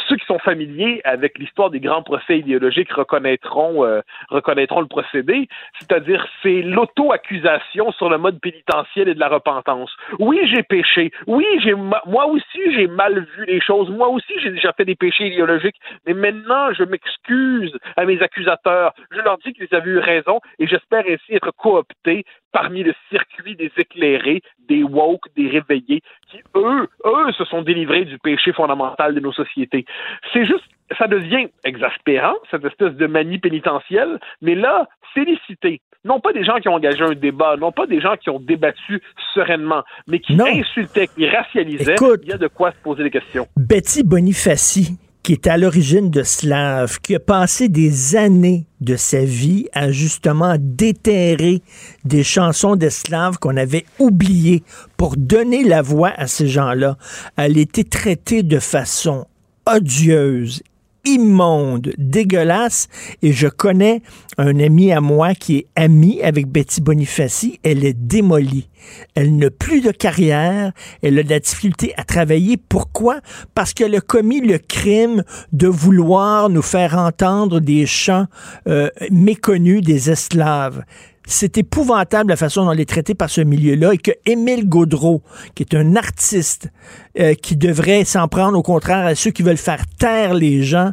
ceux 0.07 0.15
qui 0.17 0.25
sont 0.25 0.39
familiers 0.39 1.01
avec 1.03 1.37
l'histoire 1.37 1.69
des 1.69 1.79
grands 1.79 2.03
procès 2.03 2.39
idéologiques 2.39 2.91
reconnaîtront 2.91 3.85
euh, 3.85 4.01
reconnaîtront 4.29 4.81
le 4.81 4.87
procédé, 4.87 5.47
c'est-à-dire 5.79 6.25
c'est 6.41 6.61
l'auto-accusation 6.61 7.91
sur 7.91 8.09
le 8.09 8.17
mode 8.17 8.39
pénitentiel 8.39 9.07
et 9.09 9.13
de 9.13 9.19
la 9.19 9.29
repentance. 9.29 9.91
Oui, 10.19 10.39
j'ai 10.45 10.63
péché. 10.63 11.11
Oui, 11.27 11.45
j'ai 11.59 11.73
moi 11.73 12.25
aussi 12.27 12.59
j'ai 12.71 12.87
mal 12.87 13.25
vu 13.37 13.45
les 13.45 13.61
choses. 13.61 13.89
Moi 13.89 14.07
aussi 14.09 14.33
j'ai 14.41 14.51
déjà 14.51 14.73
fait 14.73 14.85
des 14.85 14.95
péchés 14.95 15.27
idéologiques. 15.27 15.79
Mais 16.07 16.13
maintenant, 16.13 16.73
je 16.73 16.83
m'excuse 16.83 17.77
à 17.95 18.05
mes 18.05 18.21
accusateurs. 18.21 18.93
Je 19.11 19.19
leur 19.19 19.37
dis 19.39 19.53
qu'ils 19.53 19.67
avaient 19.71 19.91
eu 19.91 19.99
raison 19.99 20.39
et 20.59 20.67
j'espère 20.67 21.03
ainsi 21.07 21.35
être 21.35 21.51
coopté 21.51 22.25
parmi 22.53 22.83
le 22.83 22.93
circuit 23.09 23.55
des 23.57 23.71
éclairés, 23.77 24.41
des 24.69 24.83
woke, 24.83 25.25
des 25.35 25.49
réveillés, 25.49 26.01
qui, 26.31 26.37
eux, 26.55 26.87
eux, 27.05 27.31
se 27.37 27.43
sont 27.45 27.63
délivrés 27.63 28.05
du 28.05 28.17
péché 28.19 28.53
fondamental 28.53 29.13
de 29.13 29.19
nos 29.19 29.33
sociétés. 29.33 29.85
C'est 30.31 30.45
juste, 30.45 30.63
ça 30.97 31.07
devient 31.07 31.47
exaspérant, 31.65 32.35
cette 32.49 32.63
espèce 32.63 32.93
de 32.93 33.07
manie 33.07 33.39
pénitentielle, 33.39 34.19
mais 34.41 34.55
là, 34.55 34.87
féliciter 35.13 35.81
non 36.05 36.19
pas 36.19 36.33
des 36.33 36.43
gens 36.43 36.57
qui 36.57 36.67
ont 36.67 36.73
engagé 36.73 37.01
un 37.01 37.13
débat, 37.13 37.55
non 37.57 37.71
pas 37.71 37.87
des 37.87 38.01
gens 38.01 38.15
qui 38.17 38.29
ont 38.29 38.39
débattu 38.39 39.01
sereinement, 39.33 39.83
mais 40.07 40.19
qui 40.19 40.37
insultaient, 40.39 41.07
qui 41.07 41.27
racialisaient, 41.27 41.95
il 42.21 42.27
y 42.27 42.33
a 42.33 42.37
de 42.37 42.47
quoi 42.47 42.71
se 42.71 42.77
poser 42.83 43.03
des 43.03 43.09
questions. 43.09 43.47
Betty 43.55 44.03
Bonifaci, 44.03 44.97
qui 45.23 45.31
est 45.31 45.47
à 45.47 45.57
l'origine 45.57 46.09
de 46.09 46.21
Slave, 46.21 46.99
qui 47.01 47.15
a 47.15 47.19
passé 47.19 47.69
des 47.69 48.17
années 48.17 48.67
de 48.81 48.97
sa 48.97 49.23
vie 49.23 49.67
à 49.71 49.89
justement 49.89 50.57
déterrer 50.59 51.61
des 52.03 52.23
chansons 52.23 52.75
d'esclaves 52.75 53.39
qu'on 53.39 53.55
avait 53.55 53.85
oubliées 53.99 54.63
pour 54.97 55.15
donner 55.15 55.63
la 55.63 55.81
voix 55.81 56.11
à 56.17 56.27
ces 56.27 56.47
gens-là. 56.47 56.97
Elle 57.37 57.57
était 57.57 57.85
traitée 57.85 58.43
de 58.43 58.59
façon 58.59 59.25
odieuse, 59.65 60.61
immonde, 61.05 61.93
dégueulasse. 61.97 62.87
Et 63.21 63.31
je 63.31 63.47
connais 63.47 64.01
un 64.37 64.59
ami 64.59 64.91
à 64.91 65.01
moi 65.01 65.35
qui 65.35 65.57
est 65.57 65.67
ami 65.75 66.21
avec 66.21 66.47
Betty 66.47 66.81
Bonifaci. 66.81 67.59
Elle 67.63 67.85
est 67.85 67.93
démolie. 67.93 68.69
Elle 69.15 69.37
n'a 69.37 69.49
plus 69.49 69.81
de 69.81 69.91
carrière. 69.91 70.71
Elle 71.01 71.19
a 71.19 71.23
de 71.23 71.29
la 71.29 71.39
difficulté 71.39 71.93
à 71.97 72.03
travailler. 72.03 72.57
Pourquoi? 72.57 73.19
Parce 73.55 73.73
qu'elle 73.73 73.95
a 73.95 74.01
commis 74.01 74.41
le 74.41 74.57
crime 74.57 75.23
de 75.51 75.67
vouloir 75.67 76.49
nous 76.49 76.61
faire 76.61 76.97
entendre 76.97 77.59
des 77.59 77.85
chants 77.85 78.27
euh, 78.67 78.89
méconnus 79.11 79.81
des 79.81 80.09
esclaves 80.09 80.83
c'est 81.25 81.57
épouvantable 81.57 82.29
la 82.29 82.35
façon 82.35 82.65
dont 82.65 82.71
elle 82.71 82.81
est 82.81 82.89
traitée 82.89 83.15
par 83.15 83.29
ce 83.29 83.41
milieu-là 83.41 83.93
et 83.93 83.97
que 83.97 84.11
Émile 84.25 84.67
Gaudreau, 84.67 85.21
qui 85.55 85.63
est 85.63 85.75
un 85.75 85.95
artiste 85.95 86.71
euh, 87.19 87.33
qui 87.33 87.55
devrait 87.55 88.03
s'en 88.03 88.27
prendre 88.27 88.57
au 88.57 88.63
contraire 88.63 89.05
à 89.05 89.15
ceux 89.15 89.31
qui 89.31 89.43
veulent 89.43 89.57
faire 89.57 89.83
taire 89.99 90.33
les 90.33 90.61
gens, 90.61 90.91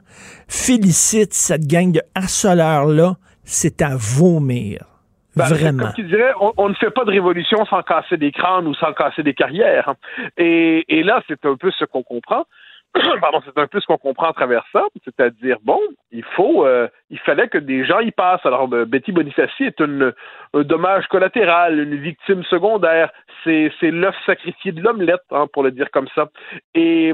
félicite 0.48 1.35
cette 1.35 1.66
gang 1.66 1.93
de 1.93 2.01
harceleurs-là. 2.15 3.16
C'est 3.44 3.82
à 3.82 3.97
vomir. 3.97 4.85
Ben, 5.35 5.47
Vraiment. 5.47 5.85
Comme 5.85 5.93
tu 5.94 6.05
dirais, 6.05 6.32
on, 6.57 6.69
ne 6.69 6.74
fait 6.74 6.90
pas 6.90 7.05
de 7.05 7.11
révolution 7.11 7.65
sans 7.66 7.82
casser 7.82 8.16
des 8.16 8.31
crânes 8.31 8.66
ou 8.66 8.74
sans 8.74 8.93
casser 8.93 9.23
des 9.23 9.35
carrières. 9.35 9.94
Et, 10.36 10.85
et 10.89 11.02
là, 11.02 11.23
c'est 11.28 11.44
un 11.44 11.57
peu 11.57 11.70
ce 11.77 11.85
qu'on 11.85 12.02
comprend. 12.02 12.44
c'est 13.45 13.59
un 13.59 13.67
peu 13.67 13.81
ce 13.81 13.87
qu'on 13.87 13.99
comprend 13.99 14.31
à 14.31 14.33
travers 14.33 14.65
ça, 14.73 14.85
c'est-à-dire 15.05 15.59
bon, 15.62 15.81
il 16.11 16.25
faut, 16.25 16.67
euh, 16.67 16.89
il 17.11 17.19
fallait 17.21 17.49
que 17.49 17.59
des 17.59 17.85
gens 17.85 18.01
y 18.01 18.11
passent. 18.11 18.45
Alors 18.45 18.69
euh, 18.73 18.85
Betty 18.85 19.12
Bonifaci 19.12 19.65
est 19.65 19.81
une, 19.81 20.12
un 20.55 20.62
dommage 20.62 21.07
collatéral, 21.07 21.79
une 21.79 21.97
victime 21.97 22.43
secondaire. 22.45 23.11
C'est, 23.45 23.71
l'œuf 23.83 24.17
sacrifié 24.27 24.73
de 24.73 24.83
l'omelette, 24.83 25.23
hein, 25.31 25.47
pour 25.53 25.62
le 25.62 25.71
dire 25.71 25.91
comme 25.91 26.09
ça. 26.15 26.29
Et, 26.75 27.12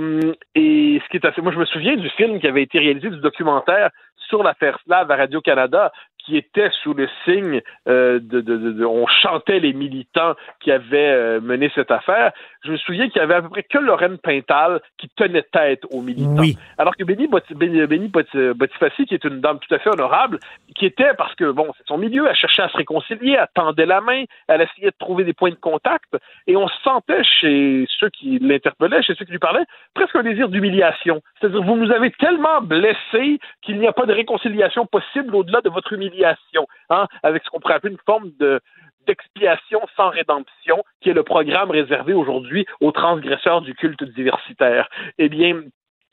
et 0.54 1.00
ce 1.04 1.08
qui 1.10 1.16
est 1.16 1.26
assez, 1.26 1.42
moi 1.42 1.52
je 1.52 1.58
me 1.58 1.66
souviens 1.66 1.96
du 1.96 2.08
film 2.10 2.40
qui 2.40 2.48
avait 2.48 2.62
été 2.62 2.78
réalisé, 2.78 3.10
du 3.10 3.20
documentaire 3.20 3.90
sur 4.28 4.42
l'affaire 4.42 4.78
Slave 4.84 5.10
à 5.10 5.16
Radio 5.16 5.40
Canada, 5.40 5.92
qui 6.26 6.36
était 6.36 6.70
sous 6.82 6.92
le 6.92 7.08
signe 7.24 7.62
euh, 7.88 8.18
de, 8.20 8.40
de, 8.40 8.56
de, 8.56 8.84
on 8.84 9.06
chantait 9.06 9.60
les 9.60 9.72
militants 9.72 10.34
qui 10.60 10.72
avaient 10.72 11.12
euh, 11.12 11.40
mené 11.40 11.70
cette 11.74 11.92
affaire. 11.92 12.32
Je 12.64 12.72
me 12.72 12.76
souviens 12.78 13.08
qu'il 13.08 13.20
y 13.20 13.24
avait 13.24 13.34
à 13.34 13.42
peu 13.42 13.48
près 13.48 13.62
que 13.62 13.78
Lorraine 13.78 14.18
Pintal 14.18 14.80
qui 14.98 15.08
tenait 15.10 15.46
tête 15.52 15.84
aux 15.90 16.02
militants. 16.02 16.42
Alors 16.78 16.96
que 16.96 17.04
Béni, 17.04 17.28
Béni 17.54 18.08
Botifaci, 18.08 19.06
qui 19.06 19.14
est 19.14 19.24
une 19.24 19.40
dame 19.40 19.60
tout 19.60 19.72
à 19.72 19.78
fait 19.78 19.90
honorable, 19.90 20.40
qui 20.74 20.84
était, 20.84 21.14
parce 21.16 21.34
que 21.36 21.52
bon, 21.52 21.72
c'est 21.78 21.86
son 21.86 21.96
milieu, 21.96 22.26
elle 22.28 22.34
cherchait 22.34 22.62
à 22.62 22.68
se 22.68 22.76
réconcilier, 22.76 23.36
elle 23.38 23.46
tendait 23.54 23.86
la 23.86 24.00
main, 24.00 24.24
elle 24.48 24.62
essayait 24.62 24.90
de 24.90 24.96
trouver 24.98 25.22
des 25.22 25.32
points 25.32 25.50
de 25.50 25.54
contact, 25.54 26.16
et 26.48 26.56
on 26.56 26.66
sentait 26.82 27.22
chez 27.22 27.86
ceux 28.00 28.10
qui 28.10 28.40
l'interpellaient, 28.40 29.02
chez 29.02 29.14
ceux 29.14 29.24
qui 29.24 29.32
lui 29.32 29.38
parlaient, 29.38 29.64
presque 29.94 30.16
un 30.16 30.24
désir 30.24 30.48
d'humiliation. 30.48 31.22
C'est-à-dire, 31.38 31.62
vous 31.62 31.76
nous 31.76 31.92
avez 31.92 32.10
tellement 32.10 32.60
blessés 32.62 33.38
qu'il 33.62 33.78
n'y 33.78 33.86
a 33.86 33.92
pas 33.92 34.06
de 34.06 34.12
réconciliation 34.12 34.86
possible 34.86 35.36
au-delà 35.36 35.60
de 35.60 35.70
votre 35.70 35.92
humiliation 35.92 36.15
hein, 36.24 37.06
avec 37.22 37.44
ce 37.44 37.50
qu'on 37.50 37.60
pourrait 37.60 37.74
appeler 37.74 37.92
une 37.92 38.00
forme 38.06 38.30
de 38.38 38.60
d'expiation 39.06 39.80
sans 39.96 40.08
rédemption, 40.08 40.82
qui 41.00 41.10
est 41.10 41.14
le 41.14 41.22
programme 41.22 41.70
réservé 41.70 42.12
aujourd'hui 42.12 42.66
aux 42.80 42.90
transgresseurs 42.90 43.60
du 43.60 43.72
culte 43.72 44.02
diversitaire. 44.02 44.88
Eh 45.18 45.28
bien, 45.28 45.62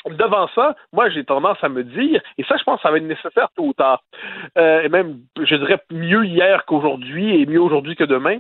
devant 0.10 0.48
ça, 0.56 0.76
moi, 0.92 1.10
j'ai 1.10 1.24
tendance 1.24 1.58
à 1.62 1.70
me 1.70 1.84
dire, 1.84 2.22
et 2.38 2.44
ça, 2.44 2.58
je 2.58 2.64
pense 2.64 2.78
que 2.78 2.84
ça 2.84 2.92
va 2.92 2.98
être 2.98 3.04
nécessaire 3.04 3.48
tôt 3.56 3.64
ou 3.64 3.74
tard, 3.74 4.02
euh, 4.58 4.82
et 4.82 4.90
même, 4.90 5.20
je 5.42 5.56
dirais, 5.56 5.80
mieux 5.92 6.26
hier 6.26 6.66
qu'aujourd'hui 6.66 7.42
et 7.42 7.46
mieux 7.46 7.62
aujourd'hui 7.62 7.96
que 7.96 8.04
demain, 8.04 8.40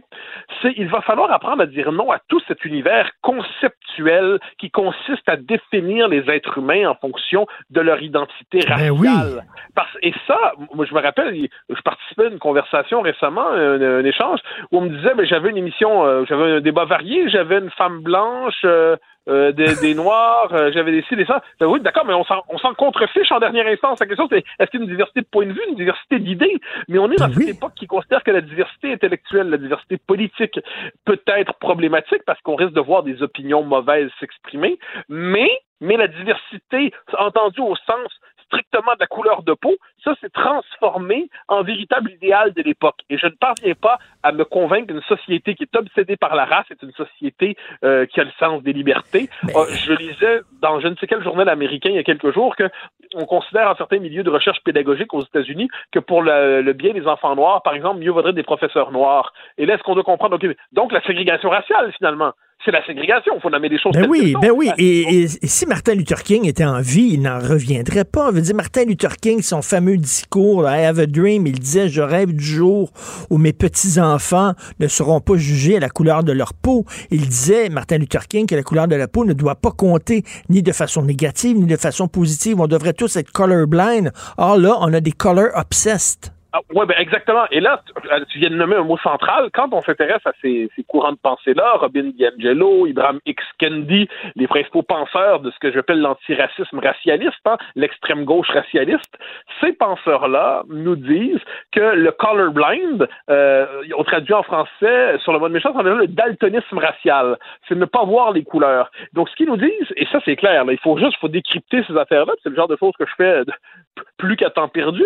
c'est 0.61 0.73
il 0.77 0.87
va 0.87 1.01
falloir 1.01 1.31
apprendre 1.31 1.61
à 1.61 1.65
dire 1.65 1.91
non 1.91 2.11
à 2.11 2.19
tout 2.27 2.41
cet 2.47 2.65
univers 2.65 3.09
conceptuel 3.21 4.39
qui 4.59 4.71
consiste 4.71 5.27
à 5.27 5.35
définir 5.35 6.07
les 6.07 6.29
êtres 6.29 6.57
humains 6.57 6.89
en 6.89 6.95
fonction 6.95 7.45
de 7.69 7.81
leur 7.81 8.01
identité 8.01 8.59
Ben 8.67 8.91
raciale. 8.91 9.45
Parce, 9.75 9.89
et 10.01 10.13
ça, 10.27 10.53
moi, 10.73 10.85
je 10.85 10.93
me 10.93 11.01
rappelle, 11.01 11.47
je 11.69 11.81
participais 11.81 12.25
à 12.25 12.29
une 12.29 12.39
conversation 12.39 13.01
récemment, 13.01 13.47
un, 13.47 13.81
un 13.81 14.05
échange, 14.05 14.39
où 14.71 14.77
on 14.77 14.81
me 14.81 14.89
disait, 14.89 15.13
mais 15.15 15.25
j'avais 15.25 15.49
une 15.49 15.57
émission, 15.57 16.05
euh, 16.05 16.25
j'avais 16.27 16.57
un 16.57 16.61
débat 16.61 16.85
varié, 16.85 17.29
j'avais 17.29 17.59
une 17.59 17.71
femme 17.71 18.01
blanche, 18.01 18.61
euh, 18.65 18.95
euh, 19.29 19.51
des, 19.51 19.75
des, 19.75 19.95
Noirs, 19.95 20.49
euh, 20.51 20.71
j'avais 20.73 20.91
décidé 20.91 21.25
ça. 21.25 21.41
Ben 21.59 21.67
oui, 21.67 21.79
d'accord, 21.79 22.05
mais 22.05 22.13
on 22.13 22.25
s'en, 22.25 22.43
on 22.49 22.57
s'en 22.57 22.73
contrefiche 22.73 23.31
en 23.31 23.39
dernière 23.39 23.67
instance. 23.67 23.99
La 23.99 24.05
question, 24.05 24.27
c'est 24.29 24.43
est-ce 24.59 24.69
qu'il 24.69 24.81
y 24.81 24.83
a 24.83 24.85
une 24.85 24.91
diversité 24.91 25.21
de 25.21 25.27
points 25.31 25.45
de 25.45 25.53
vue, 25.53 25.61
une 25.69 25.75
diversité 25.75 26.19
d'idées? 26.19 26.59
Mais 26.89 26.99
on 26.99 27.09
est 27.11 27.15
dans 27.15 27.31
cette 27.31 27.47
époque 27.47 27.73
qui 27.75 27.87
considère 27.87 28.23
que 28.23 28.31
la 28.31 28.41
diversité 28.41 28.91
intellectuelle, 28.91 29.49
la 29.49 29.57
diversité 29.57 29.97
politique 29.97 30.59
peut 31.05 31.21
être 31.27 31.53
problématique 31.55 32.23
parce 32.25 32.41
qu'on 32.41 32.55
risque 32.55 32.73
de 32.73 32.81
voir 32.81 33.03
des 33.03 33.21
opinions 33.21 33.63
mauvaises 33.63 34.09
s'exprimer, 34.19 34.77
mais, 35.07 35.49
mais 35.79 35.95
la 35.95 36.07
diversité, 36.07 36.93
entendue 37.17 37.61
au 37.61 37.75
sens 37.75 38.09
strictement 38.53 38.93
de 38.93 38.99
la 38.99 39.07
couleur 39.07 39.43
de 39.43 39.53
peau, 39.53 39.75
ça 40.03 40.13
s'est 40.21 40.29
transformé 40.29 41.29
en 41.47 41.63
véritable 41.63 42.11
idéal 42.11 42.53
de 42.53 42.61
l'époque. 42.61 42.99
Et 43.09 43.17
je 43.17 43.25
ne 43.25 43.31
parviens 43.31 43.73
pas 43.73 43.97
à 44.21 44.31
me 44.31 44.45
convaincre 44.45 44.87
qu'une 44.87 45.01
société 45.03 45.55
qui 45.55 45.63
est 45.63 45.75
obsédée 45.75 46.17
par 46.17 46.35
la 46.35 46.45
race 46.45 46.65
est 46.69 46.81
une 46.83 46.91
société 46.93 47.55
euh, 47.83 48.05
qui 48.05 48.19
a 48.19 48.23
le 48.23 48.31
sens 48.39 48.61
des 48.61 48.73
libertés. 48.73 49.29
Euh, 49.55 49.65
je 49.69 49.93
lisais 49.93 50.41
dans 50.61 50.79
je 50.79 50.87
ne 50.87 50.95
sais 50.95 51.07
quel 51.07 51.23
journal 51.23 51.49
américain 51.49 51.89
il 51.89 51.95
y 51.95 51.99
a 51.99 52.03
quelques 52.03 52.31
jours 52.33 52.55
que 52.55 52.69
on 53.15 53.25
considère 53.25 53.69
en 53.69 53.75
certains 53.75 53.99
milieux 53.99 54.23
de 54.23 54.29
recherche 54.29 54.59
pédagogique 54.63 55.13
aux 55.13 55.21
États-Unis 55.21 55.69
que 55.91 55.99
pour 55.99 56.21
le, 56.21 56.61
le 56.61 56.73
bien 56.73 56.93
des 56.93 57.05
enfants 57.05 57.35
noirs, 57.35 57.61
par 57.61 57.75
exemple, 57.75 57.99
mieux 57.99 58.11
vaudrait 58.11 58.33
des 58.33 58.43
professeurs 58.43 58.91
noirs. 58.91 59.33
Et 59.57 59.65
là, 59.65 59.75
est-ce 59.75 59.83
qu'on 59.83 59.93
doit 59.93 60.03
comprendre? 60.03 60.35
Ok, 60.35 60.45
donc 60.71 60.91
la 60.91 61.01
ségrégation 61.01 61.49
raciale 61.49 61.91
finalement 61.93 62.33
c'est 62.65 62.71
la 62.71 62.85
ségrégation. 62.85 63.33
Il 63.37 63.41
faut 63.41 63.49
nommer 63.49 63.69
les 63.69 63.79
choses. 63.79 63.93
Ben 63.93 64.07
oui, 64.09 64.33
ben 64.41 64.51
oui. 64.55 64.69
Et, 64.77 65.01
et- 65.01 65.23
et 65.41 65.47
si 65.47 65.65
Martin 65.65 65.93
Luther 65.95 66.23
King 66.23 66.47
était 66.47 66.65
en 66.65 66.81
vie, 66.81 67.11
il 67.13 67.21
n'en 67.21 67.39
reviendrait 67.39 68.05
pas. 68.05 68.29
On 68.29 68.31
veut 68.31 68.41
dire, 68.41 68.55
Martin 68.55 68.85
Luther 68.85 69.17
King, 69.17 69.41
son 69.41 69.61
fameux 69.61 69.97
discours, 69.97 70.63
I 70.67 70.83
have 70.85 70.99
a 70.99 71.05
dream, 71.05 71.45
il 71.47 71.59
disait, 71.59 71.87
je 71.89 72.01
rêve 72.01 72.33
du 72.33 72.43
jour 72.43 72.91
où 73.29 73.37
mes 73.37 73.53
petits-enfants 73.53 74.53
ne 74.79 74.87
seront 74.87 75.19
pas 75.21 75.37
jugés 75.37 75.77
à 75.77 75.79
la 75.79 75.89
couleur 75.89 76.23
de 76.23 76.31
leur 76.31 76.53
peau. 76.53 76.85
Il 77.11 77.27
disait, 77.27 77.69
Martin 77.69 77.97
Luther 77.99 78.27
King, 78.27 78.47
que 78.47 78.55
la 78.55 78.63
couleur 78.63 78.87
de 78.87 78.95
la 78.95 79.07
peau 79.07 79.25
ne 79.25 79.33
doit 79.33 79.55
pas 79.55 79.71
compter 79.71 80.23
ni 80.49 80.61
de 80.63 80.71
façon 80.71 81.03
négative, 81.03 81.57
ni 81.57 81.65
de 81.65 81.77
façon 81.77 82.07
positive. 82.07 82.59
On 82.59 82.67
devrait 82.67 82.93
tous 82.93 83.15
être 83.15 83.31
colorblind. 83.31 84.11
Or 84.37 84.57
là, 84.57 84.77
on 84.81 84.91
a 84.93 84.99
des 84.99 85.11
color 85.11 85.49
obsessed. 85.55 86.32
Ah, 86.55 86.59
ouais, 86.75 86.85
ben 86.85 86.95
exactement. 86.99 87.45
Et 87.49 87.59
là, 87.59 87.81
tu, 87.83 88.11
euh, 88.11 88.23
tu 88.29 88.37
viens 88.37 88.51
de 88.51 88.55
nommer 88.55 88.75
un 88.75 88.83
mot 88.83 88.97
central. 88.99 89.49
Quand 89.55 89.73
on 89.73 89.81
s'intéresse 89.81 90.21
à 90.25 90.33
ces, 90.39 90.69
courants 90.87 91.13
de 91.13 91.17
pensée-là, 91.17 91.77
Robin 91.77 92.11
DiAngelo, 92.15 92.85
Ibrahim 92.85 93.19
X. 93.25 93.43
Kendi, 93.57 94.07
les 94.35 94.45
principaux 94.45 94.83
penseurs 94.83 95.39
de 95.39 95.49
ce 95.49 95.57
que 95.57 95.71
j'appelle 95.71 95.99
l'antiracisme 95.99 96.77
racialiste, 96.77 97.39
hein, 97.45 97.57
l'extrême 97.73 98.23
gauche 98.23 98.51
racialiste, 98.51 99.17
ces 99.61 99.73
penseurs-là 99.73 100.61
nous 100.69 100.95
disent 100.95 101.41
que 101.71 101.79
le 101.79 102.11
colorblind, 102.11 103.07
euh, 103.31 103.65
on 103.97 104.03
traduit 104.03 104.35
en 104.35 104.43
français 104.43 105.17
sur 105.23 105.33
le 105.33 105.39
mode 105.39 105.53
méchant, 105.53 105.71
dire 105.71 105.95
le 105.95 106.05
daltonisme 106.05 106.77
racial. 106.77 107.39
C'est 107.67 107.75
ne 107.75 107.85
pas 107.85 108.03
voir 108.03 108.31
les 108.31 108.43
couleurs. 108.43 108.91
Donc, 109.13 109.27
ce 109.29 109.35
qu'ils 109.35 109.47
nous 109.47 109.57
disent, 109.57 109.91
et 109.95 110.05
ça 110.11 110.19
c'est 110.23 110.35
clair, 110.35 110.65
là, 110.65 110.71
il 110.71 110.79
faut 110.79 110.99
juste, 110.99 111.17
faut 111.19 111.29
décrypter 111.29 111.83
ces 111.87 111.97
affaires-là, 111.97 112.33
c'est 112.43 112.49
le 112.49 112.55
genre 112.55 112.67
de 112.67 112.77
choses 112.77 112.93
que 112.99 113.07
je 113.07 113.15
fais 113.17 113.41
plus 114.17 114.35
qu'à 114.35 114.51
temps 114.51 114.67
perdu, 114.67 115.03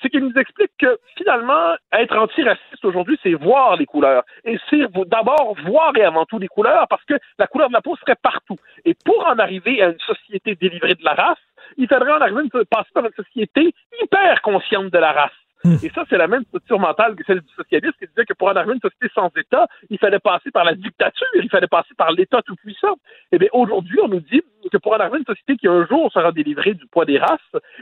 c'est 0.00 0.08
qu'ils 0.08 0.20
nous 0.20 0.38
expliquent 0.38 0.70
que 0.78 0.83
finalement, 1.16 1.74
être 1.92 2.16
antiraciste 2.16 2.84
aujourd'hui, 2.84 3.18
c'est 3.22 3.34
voir 3.34 3.76
les 3.76 3.86
couleurs. 3.86 4.24
Et 4.44 4.58
c'est 4.70 4.86
d'abord 5.06 5.54
voir 5.64 5.96
et 5.96 6.04
avant 6.04 6.24
tout 6.24 6.38
les 6.38 6.48
couleurs, 6.48 6.86
parce 6.88 7.04
que 7.04 7.14
la 7.38 7.46
couleur 7.46 7.68
de 7.68 7.74
la 7.74 7.82
peau 7.82 7.96
serait 7.96 8.16
partout. 8.20 8.56
Et 8.84 8.94
pour 9.04 9.26
en 9.26 9.38
arriver 9.38 9.82
à 9.82 9.88
une 9.88 10.00
société 10.00 10.54
délivrée 10.54 10.94
de 10.94 11.04
la 11.04 11.14
race, 11.14 11.38
il 11.76 11.88
faudrait 11.88 12.12
en 12.12 12.20
arriver 12.20 12.48
à 12.52 12.64
passer 12.64 12.90
par 12.92 13.04
une 13.04 13.12
société 13.12 13.74
hyper 14.02 14.42
consciente 14.42 14.90
de 14.90 14.98
la 14.98 15.12
race. 15.12 15.43
Et 15.82 15.90
ça, 15.94 16.04
c'est 16.08 16.18
la 16.18 16.26
même 16.26 16.44
structure 16.44 16.78
mentale 16.78 17.16
que 17.16 17.24
celle 17.24 17.40
du 17.40 17.54
socialiste 17.54 17.98
qui 17.98 18.06
disait 18.06 18.26
que 18.26 18.34
pour 18.34 18.48
en 18.48 18.56
arriver 18.56 18.72
à 18.72 18.74
une 18.74 18.80
société 18.80 19.08
sans 19.14 19.30
État, 19.36 19.66
il 19.88 19.98
fallait 19.98 20.18
passer 20.18 20.50
par 20.50 20.64
la 20.64 20.74
dictature, 20.74 21.26
il 21.36 21.48
fallait 21.48 21.66
passer 21.66 21.94
par 21.96 22.12
l'État 22.12 22.42
tout-puissant. 22.42 22.96
Eh 23.32 23.38
bien, 23.38 23.48
aujourd'hui, 23.52 23.98
on 24.02 24.08
nous 24.08 24.20
dit 24.20 24.42
que 24.70 24.76
pour 24.78 24.92
en 24.92 24.96
arriver 24.96 25.16
à 25.16 25.18
une 25.20 25.24
société 25.24 25.56
qui 25.56 25.68
un 25.68 25.86
jour 25.86 26.12
sera 26.12 26.32
délivrée 26.32 26.74
du 26.74 26.86
poids 26.86 27.04
des 27.04 27.18
races, 27.18 27.40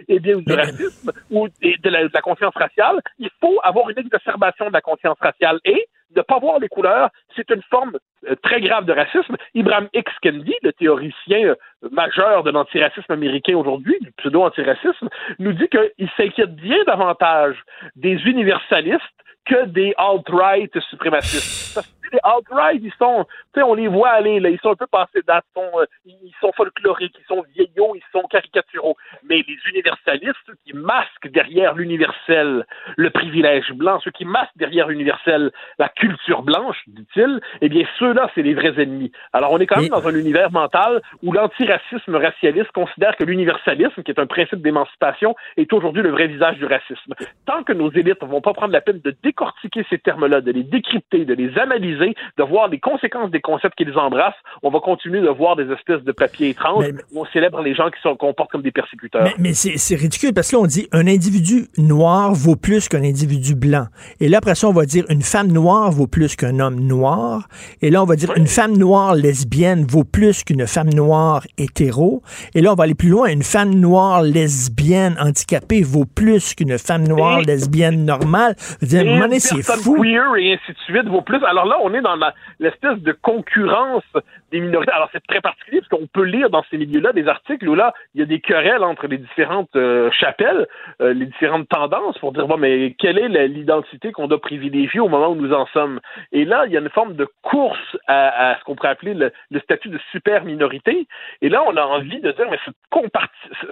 eh 0.09 0.21
bien, 0.21 0.37
ou 0.37 0.43
du 0.43 0.53
racisme, 0.53 1.13
ou 1.31 1.49
et 1.61 1.77
de 1.79 1.91
la, 1.91 2.05
de 2.05 2.11
la 2.13 2.21
conscience 2.21 2.55
raciale, 2.55 3.01
il 3.19 3.31
faut 3.41 3.59
avoir 3.63 3.91
une 3.91 3.99
exacerbation 3.99 4.69
de 4.69 4.73
la 4.73 4.81
conscience 4.81 5.19
raciale. 5.21 5.59
Et 5.65 5.87
de 6.15 6.21
ne 6.21 6.23
pas 6.23 6.39
voir 6.39 6.59
les 6.59 6.69
couleurs, 6.69 7.11
c'est 7.37 7.51
une 7.51 7.63
forme 7.71 7.99
euh, 8.29 8.35
très 8.43 8.61
grave 8.61 8.85
de 8.85 8.93
racisme. 8.93 9.37
Ibrahim 9.55 9.89
X. 9.93 10.13
Kendi, 10.23 10.55
le 10.63 10.73
théoricien 10.73 11.49
euh, 11.49 11.55
majeur 11.91 12.43
de 12.43 12.51
l'antiracisme 12.51 13.13
américain 13.13 13.57
aujourd'hui, 13.57 13.97
du 14.01 14.13
pseudo-antiracisme, 14.13 15.09
nous 15.39 15.53
dit 15.53 15.69
qu'il 15.69 16.11
s'inquiète 16.17 16.55
bien 16.55 16.83
davantage 16.87 17.57
des 17.97 18.15
universalistes 18.25 19.01
que 19.45 19.67
des 19.67 19.95
alt-right 19.97 20.79
suprémacistes. 20.91 21.81
Les 22.13 22.19
alt-right, 22.23 22.81
ils 22.83 22.93
sont, 22.99 23.25
tu 23.55 23.61
sais, 23.61 23.63
on 23.63 23.75
les 23.75 23.89
voit 23.89 24.11
aller, 24.11 24.39
là, 24.41 24.51
ils 24.51 24.61
sont 24.61 24.73
un 24.73 24.77
peu 24.77 24.87
passés 24.87 25.23
date, 25.27 25.45
sont, 25.55 25.71
euh, 25.81 25.87
ils 26.05 26.35
sont 26.41 26.53
folkloriques, 26.53 27.17
ils 27.19 27.27
sont 27.27 27.43
vieillots, 27.55 27.95
ils 27.95 28.03
sont 28.13 28.27
caricaturaux. 28.29 28.97
Mais 29.29 29.45
les 29.49 29.57
universalistes, 29.71 30.37
ceux 30.47 30.57
qui 30.65 30.75
masquent 30.75 31.31
derrière 31.31 31.75
l'universel 31.75 32.67
le 32.97 33.11
privilège 33.11 33.73
blanc, 33.73 34.01
ceux 34.01 34.11
qui 34.11 34.25
masquent 34.25 34.57
derrière 34.57 34.89
l'universel 34.89 35.51
la 35.79 35.89
culture 35.89 36.43
blanche, 36.43 36.79
dit-il, 36.87 37.41
eh 37.61 37.69
bien, 37.69 37.85
ceux-là, 37.99 38.31
c'est 38.35 38.43
les 38.43 38.55
vrais 38.55 38.81
ennemis. 38.81 39.13
Alors, 39.33 39.53
on 39.53 39.59
est 39.59 39.67
quand 39.67 39.81
même 39.81 39.89
dans 39.89 40.07
un 40.07 40.15
univers 40.15 40.51
mental 40.51 41.01
où 41.23 41.33
l'antiracisme 41.33 42.17
racialiste 42.17 42.73
considère 42.73 43.17
que 43.17 43.25
l'universalisme, 43.25 44.03
qui 44.03 44.11
est 44.11 44.21
un 44.21 44.27
principe 44.27 44.61
d'émancipation, 44.61 45.35
est 45.57 45.73
aujourd'hui 45.73 46.03
le 46.03 46.11
vrai 46.11 46.27
visage 46.27 46.59
du 46.59 46.67
racisme. 46.67 47.15
Tant 47.47 47.63
que 47.63 47.73
nos 47.73 47.91
élites 47.91 48.23
ne 48.23 48.29
vont 48.29 48.41
pas 48.41 48.53
prendre 48.53 48.73
la 48.73 48.81
peine 48.81 49.01
de 49.01 49.15
décortiquer 49.23 49.85
ces 49.89 49.99
termes-là, 49.99 50.41
de 50.41 50.53
les 50.53 50.65
décrypter, 50.65 51.25
de 51.25 51.35
les 51.35 51.59
analyser, 51.59 52.02
de 52.11 52.43
voir 52.45 52.69
les 52.69 52.79
conséquences 52.81 53.31
des 53.31 53.41
concepts 53.41 53.75
qu'ils 53.77 53.97
embrassent, 53.99 54.35
on 54.63 54.71
va 54.71 54.81
continuer 54.81 55.21
de 55.21 55.29
voir 55.29 55.57
des 55.57 55.71
espèces 55.73 56.03
de 56.03 56.13
papiers 56.13 56.51
étranges 56.51 56.87
où 57.13 57.21
on 57.23 57.25
célèbre 57.27 57.61
les 57.63 57.75
gens 57.75 57.91
qui 57.91 58.01
se 58.03 58.15
comportent 58.15 58.51
comme 58.51 58.63
des 58.63 58.71
persécuteurs. 58.73 59.23
Mais, 59.25 59.35
mais 59.39 59.53
c'est 59.55 59.95
ridicule 59.95 60.33
parce 60.35 60.51
que 60.51 60.57
là, 60.57 60.63
on 60.63 60.67
dit 60.67 60.89
un 60.93 61.07
individu 61.07 61.67
noir 61.79 62.33
vaut 62.35 62.57
plus 62.57 62.89
qu'un 62.89 63.03
individu 63.03 63.55
blanc. 63.55 63.87
Et 64.21 64.29
là, 64.29 64.39
après 64.39 64.55
ça, 64.55 64.69
on 64.69 64.73
va 64.73 64.85
dire 64.85 65.05
une 65.09 65.23
femme 65.23 65.49
noire 65.49 65.91
vaut 65.91 66.07
plus 66.07 66.37
qu'un 66.37 66.59
homme 66.61 66.81
noir. 66.81 67.49
Et 67.81 67.91
là, 67.91 68.03
on 68.03 68.07
va 68.07 68.17
dire 68.17 68.33
une 68.37 68.47
femme 68.47 68.77
noire 68.77 69.15
lesbienne 69.15 69.85
vaut 69.89 70.05
plus 70.05 70.45
qu'une 70.45 70.67
femme 70.67 70.93
noire 70.93 71.43
hétéro. 71.59 72.23
Et 72.55 72.61
là, 72.61 72.73
on 72.73 72.75
va 72.75 72.85
aller 72.85 72.95
plus 72.95 73.09
loin. 73.09 73.29
Une 73.29 73.43
femme 73.43 73.75
noire 73.75 74.23
lesbienne 74.23 75.17
handicapée 75.21 75.83
vaut 75.83 76.05
plus 76.05 76.55
qu'une 76.55 76.79
femme 76.79 77.07
noire 77.07 77.41
Et- 77.41 77.45
lesbienne 77.45 78.05
normale. 78.05 78.55
Je 78.81 78.97
veux 78.97 79.05
dire, 79.05 79.41
c'est 79.41 79.63
fou. 79.63 80.01
queer 80.01 80.37
et 80.37 80.55
ainsi 80.55 80.73
de 80.73 80.79
suite 80.85 81.09
vaut 81.09 81.23
plus. 81.23 81.43
Alors 81.45 81.67
là, 81.67 81.77
on 81.83 81.92
est 81.95 82.03
dans 82.03 82.19
l'espèce 82.59 82.99
de 82.99 83.13
concurrence 83.13 84.05
Alors 84.53 85.09
c'est 85.13 85.27
très 85.27 85.41
particulier 85.41 85.81
parce 85.81 85.89
qu'on 85.89 86.07
peut 86.07 86.25
lire 86.25 86.51
dans 86.51 86.63
ces 86.71 86.79
milieux-là 86.79 87.13
des 87.13 87.29
articles 87.29 87.69
où 87.69 87.75
là, 87.75 87.95
il 88.15 88.21
y 88.21 88.23
a 88.23 88.27
des 88.27 88.41
querelles 88.41 88.85
entre 88.85 89.07
les 89.07 89.19
différentes 89.19 89.75
euh, 89.77 90.11
chapelles, 90.11 90.67
euh, 91.01 91.13
les 91.13 91.27
différentes 91.27 91.69
tendances 91.69 92.19
pour 92.19 92.33
dire 92.33 92.47
bon, 92.47 92.57
mais 92.57 92.95
quelle 92.99 93.19
est 93.19 93.49
l'identité 93.49 94.13
qu'on 94.13 94.29
doit 94.29 94.41
privilégier 94.41 95.01
au 95.01 95.09
moment 95.09 95.29
où 95.29 95.37
nous 95.37 95.53
en 95.53 95.67
sommes? 95.67 96.01
Et 96.33 96.45
là, 96.45 96.65
il 96.67 96.73
y 96.73 96.77
a 96.77 96.81
une 96.81 96.91
forme 96.91 97.15
de 97.15 97.27
course 97.43 97.97
à, 98.07 98.51
à 98.51 98.59
ce 98.59 98.65
qu'on 98.65 98.75
pourrait 98.75 98.89
appeler 98.91 99.15
le, 99.15 99.33
le 99.51 99.61
statut 99.61 99.89
de 99.89 99.99
super 100.11 100.45
minorité. 100.45 101.07
Et 101.41 101.49
là, 101.49 101.63
on 101.67 101.77
a 101.77 101.83
envie 101.83 102.21
de 102.21 102.33
dire 102.33 102.47
mais 102.51 102.59
cette 102.67 102.77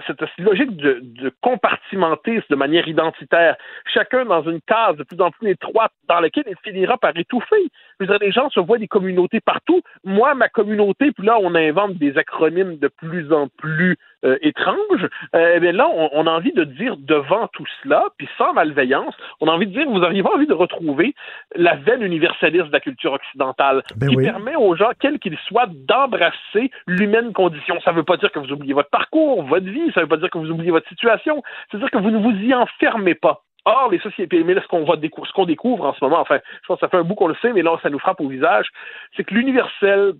cette 0.07 0.21
logique 0.37 0.75
de, 0.77 0.99
de 1.01 1.31
compartimenter 1.41 2.41
de 2.49 2.55
manière 2.55 2.87
identitaire, 2.87 3.55
chacun 3.85 4.25
dans 4.25 4.43
une 4.43 4.61
case 4.61 4.95
de 4.97 5.03
plus 5.03 5.19
en 5.21 5.31
plus 5.31 5.49
étroite 5.49 5.91
dans 6.07 6.19
laquelle 6.19 6.45
il 6.47 6.55
finira 6.63 6.97
par 6.97 7.15
étouffer. 7.15 7.67
Je 7.99 8.05
veux 8.05 8.07
dire, 8.07 8.19
les 8.19 8.31
gens 8.31 8.49
se 8.49 8.59
voient 8.59 8.77
des 8.77 8.87
communautés 8.87 9.39
partout. 9.39 9.81
Moi, 10.03 10.33
ma 10.35 10.49
communauté, 10.49 10.70
puis 10.97 11.25
là, 11.25 11.37
on 11.41 11.55
invente 11.55 11.95
des 11.95 12.17
acronymes 12.17 12.77
de 12.77 12.87
plus 12.87 13.31
en 13.33 13.47
plus 13.47 13.97
euh, 14.23 14.37
étranges. 14.41 15.07
Euh, 15.35 15.53
eh 15.55 15.59
bien 15.59 15.71
là, 15.71 15.87
on, 15.87 16.09
on 16.13 16.27
a 16.27 16.31
envie 16.31 16.53
de 16.53 16.63
dire 16.63 16.95
devant 16.97 17.47
tout 17.47 17.65
cela, 17.81 18.05
puis 18.17 18.27
sans 18.37 18.53
malveillance, 18.53 19.15
on 19.39 19.47
a 19.47 19.51
envie 19.51 19.67
de 19.67 19.73
dire, 19.73 19.89
vous 19.89 20.01
auriez 20.01 20.23
pas 20.23 20.33
envie 20.35 20.47
de 20.47 20.53
retrouver 20.53 21.15
la 21.55 21.75
veine 21.75 22.01
universaliste 22.01 22.67
de 22.67 22.71
la 22.71 22.79
culture 22.79 23.13
occidentale, 23.13 23.83
Ben 23.95 24.09
qui 24.09 24.15
oui. 24.17 24.23
permet 24.23 24.55
aux 24.55 24.75
gens, 24.75 24.91
quels 24.99 25.19
qu'ils 25.19 25.37
soient, 25.47 25.67
d'embrasser 25.87 26.71
l'humaine 26.87 27.33
condition. 27.33 27.79
Ça 27.81 27.91
ne 27.91 27.97
veut 27.97 28.03
pas 28.03 28.17
dire 28.17 28.31
que 28.31 28.39
vous 28.39 28.51
oubliez 28.51 28.73
votre 28.73 28.89
parcours, 28.89 29.43
votre 29.43 29.65
vie, 29.65 29.91
ça 29.93 30.01
ne 30.01 30.05
veut 30.05 30.09
pas 30.09 30.17
dire 30.17 30.29
que 30.29 30.37
vous 30.37 30.49
oubliez 30.51 30.71
votre 30.71 30.87
situation, 30.87 31.41
c'est-à-dire 31.69 31.89
que 31.89 31.97
vous 31.97 32.11
ne 32.11 32.17
vous 32.17 32.31
y 32.31 32.53
enfermez 32.53 33.15
pas. 33.15 33.43
Or, 33.65 33.89
les 33.91 33.99
sociétés, 33.99 34.43
mais 34.43 34.55
là, 34.55 34.61
ce 34.63 34.67
qu'on 34.67 34.83
décou- 34.95 35.23
ce 35.25 35.31
qu'on 35.33 35.45
découvre 35.45 35.85
en 35.85 35.93
ce 35.93 36.03
moment, 36.03 36.19
enfin, 36.19 36.39
je 36.63 36.67
pense 36.67 36.79
que 36.79 36.85
ça 36.85 36.89
fait 36.89 36.97
un 36.97 37.03
bout 37.03 37.13
qu'on 37.13 37.27
le 37.27 37.35
sait, 37.43 37.53
mais 37.53 37.61
là, 37.61 37.77
ça 37.83 37.91
nous 37.91 37.99
frappe 37.99 38.19
au 38.19 38.27
visage, 38.27 38.67
c'est 39.15 39.23
que 39.23 39.35
l'universel 39.35 40.13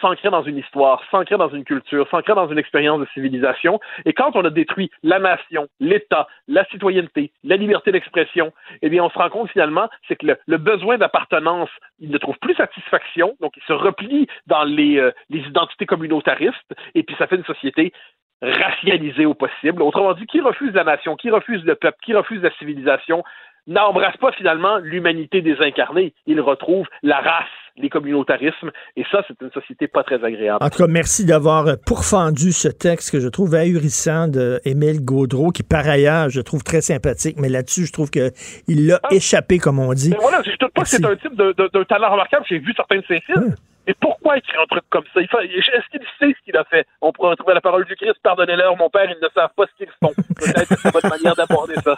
s'ancrer 0.00 0.30
dans 0.30 0.42
une 0.42 0.58
histoire, 0.58 1.02
s'ancrer 1.10 1.36
dans 1.36 1.48
une 1.48 1.64
culture, 1.64 2.08
s'ancrer 2.10 2.34
dans 2.34 2.48
une 2.48 2.58
expérience 2.58 3.00
de 3.00 3.06
civilisation. 3.14 3.80
Et 4.04 4.12
quand 4.12 4.34
on 4.34 4.44
a 4.44 4.50
détruit 4.50 4.90
la 5.02 5.18
nation, 5.18 5.68
l'État, 5.80 6.26
la 6.46 6.64
citoyenneté, 6.66 7.32
la 7.44 7.56
liberté 7.56 7.92
d'expression, 7.92 8.52
eh 8.82 8.88
bien, 8.88 9.04
on 9.04 9.10
se 9.10 9.18
rend 9.18 9.30
compte 9.30 9.50
finalement, 9.50 9.88
c'est 10.06 10.16
que 10.16 10.26
le, 10.46 10.56
besoin 10.58 10.98
d'appartenance, 10.98 11.70
il 11.98 12.10
ne 12.10 12.18
trouve 12.18 12.38
plus 12.38 12.54
satisfaction, 12.54 13.36
donc 13.40 13.56
il 13.56 13.62
se 13.62 13.72
replie 13.72 14.26
dans 14.46 14.64
les, 14.64 14.98
euh, 14.98 15.12
les 15.30 15.40
identités 15.40 15.86
communautaristes, 15.86 16.74
et 16.94 17.02
puis 17.02 17.16
ça 17.18 17.26
fait 17.26 17.36
une 17.36 17.44
société 17.44 17.92
racialisée 18.40 19.26
au 19.26 19.34
possible. 19.34 19.82
Autrement 19.82 20.14
dit, 20.14 20.26
qui 20.26 20.40
refuse 20.40 20.72
la 20.72 20.84
nation, 20.84 21.16
qui 21.16 21.30
refuse 21.30 21.64
le 21.64 21.74
peuple, 21.74 21.98
qui 22.02 22.14
refuse 22.14 22.42
la 22.42 22.52
civilisation, 22.52 23.24
n'embrasse 23.68 24.16
pas 24.16 24.32
finalement 24.32 24.78
l'humanité 24.78 25.42
désincarnée. 25.42 26.14
Il 26.26 26.40
retrouve 26.40 26.86
la 27.02 27.18
race, 27.18 27.46
les 27.76 27.88
communautarismes, 27.88 28.70
et 28.96 29.04
ça, 29.10 29.22
c'est 29.28 29.40
une 29.40 29.52
société 29.52 29.86
pas 29.86 30.02
très 30.02 30.24
agréable. 30.24 30.58
En 30.60 30.70
tout 30.70 30.78
cas, 30.78 30.88
merci 30.88 31.24
d'avoir 31.24 31.66
euh, 31.68 31.74
pourfendu 31.86 32.50
ce 32.50 32.68
texte 32.68 33.12
que 33.12 33.20
je 33.20 33.28
trouve 33.28 33.54
ahurissant 33.54 34.26
de 34.26 34.60
Émile 34.64 35.04
Gaudreau, 35.04 35.50
qui 35.50 35.62
par 35.62 35.86
ailleurs, 35.86 36.28
je 36.30 36.40
trouve 36.40 36.64
très 36.64 36.80
sympathique, 36.80 37.36
mais 37.38 37.48
là-dessus, 37.48 37.86
je 37.86 37.92
trouve 37.92 38.10
qu'il 38.10 38.86
l'a 38.86 39.00
échappé, 39.12 39.58
comme 39.58 39.78
on 39.78 39.92
dit. 39.92 40.10
Mais 40.10 40.16
voilà, 40.20 40.42
je 40.44 40.50
ne 40.50 40.56
doute 40.56 40.72
pas 40.72 40.82
que 40.82 40.88
c'est 40.88 41.04
un 41.04 41.16
type 41.16 41.36
d'un 41.36 41.84
talent 41.84 42.10
remarquable. 42.10 42.44
J'ai 42.48 42.58
vu 42.58 42.72
certains 42.74 42.96
de 42.96 43.04
ses 43.06 43.20
films. 43.20 43.54
Mais 43.88 43.94
pourquoi 44.00 44.36
écrire 44.36 44.60
un 44.60 44.66
truc 44.66 44.84
comme 44.90 45.04
ça? 45.14 45.20
Il 45.22 45.24
Est-ce 45.24 45.90
qu'il 45.90 46.00
sait 46.18 46.34
ce 46.38 46.44
qu'il 46.44 46.56
a 46.56 46.64
fait? 46.64 46.86
On 47.00 47.10
pourrait 47.10 47.30
retrouver 47.30 47.54
la 47.54 47.62
parole 47.62 47.86
du 47.86 47.96
Christ, 47.96 48.16
pardonnez-leur, 48.22 48.76
mon 48.76 48.90
père, 48.90 49.06
ils 49.06 49.16
ne 49.22 49.28
savent 49.34 49.48
pas 49.56 49.64
ce 49.64 49.76
qu'ils 49.78 49.92
font. 50.02 50.12
Peut-être 50.36 50.68
que 50.68 50.74
c'est 50.76 50.92
votre 50.92 51.08
manière 51.08 51.34
d'aborder 51.34 51.74
ça. 51.82 51.96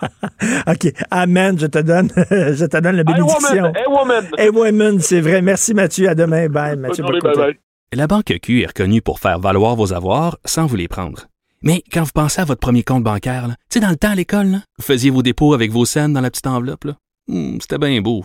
OK. 0.73 0.93
Amen. 1.11 1.59
Je 1.59 1.67
te 1.67 1.79
donne, 1.81 2.09
je 2.31 2.65
te 2.65 2.81
donne 2.81 2.97
la 2.97 3.03
bénédiction. 3.05 3.73
Hey 3.75 3.87
woman! 3.89 4.29
Hey 4.39 4.49
woman, 4.51 5.01
c'est 5.01 5.21
vrai. 5.21 5.43
Merci 5.43 5.75
Mathieu. 5.75 6.09
À 6.09 6.15
demain. 6.15 6.49
Bye. 6.49 6.77
Mathieu 6.77 7.03
journée, 7.03 7.19
Bocoté. 7.19 7.41
bye-bye. 7.41 7.57
La 7.93 8.07
Banque 8.07 8.39
Q 8.41 8.63
est 8.63 8.67
reconnue 8.67 9.03
pour 9.03 9.19
faire 9.19 9.41
valoir 9.41 9.75
vos 9.75 9.93
avoirs 9.93 10.39
sans 10.45 10.67
vous 10.67 10.77
les 10.77 10.87
prendre. 10.87 11.27
Mais 11.63 11.83
quand 11.93 12.05
vous 12.05 12.13
pensez 12.15 12.41
à 12.41 12.45
votre 12.45 12.61
premier 12.61 12.85
compte 12.85 13.03
bancaire, 13.03 13.49
tu 13.49 13.55
sais, 13.69 13.81
dans 13.81 13.91
le 13.91 13.97
temps 13.97 14.13
à 14.13 14.15
l'école, 14.15 14.47
là, 14.47 14.59
vous 14.79 14.85
faisiez 14.85 15.11
vos 15.11 15.23
dépôts 15.23 15.55
avec 15.55 15.73
vos 15.73 15.85
scènes 15.85 16.13
dans 16.13 16.21
la 16.21 16.31
petite 16.31 16.47
enveloppe. 16.47 16.85
Hmm, 17.27 17.59
C'était 17.61 17.79
bien 17.79 18.01
beau. 18.01 18.25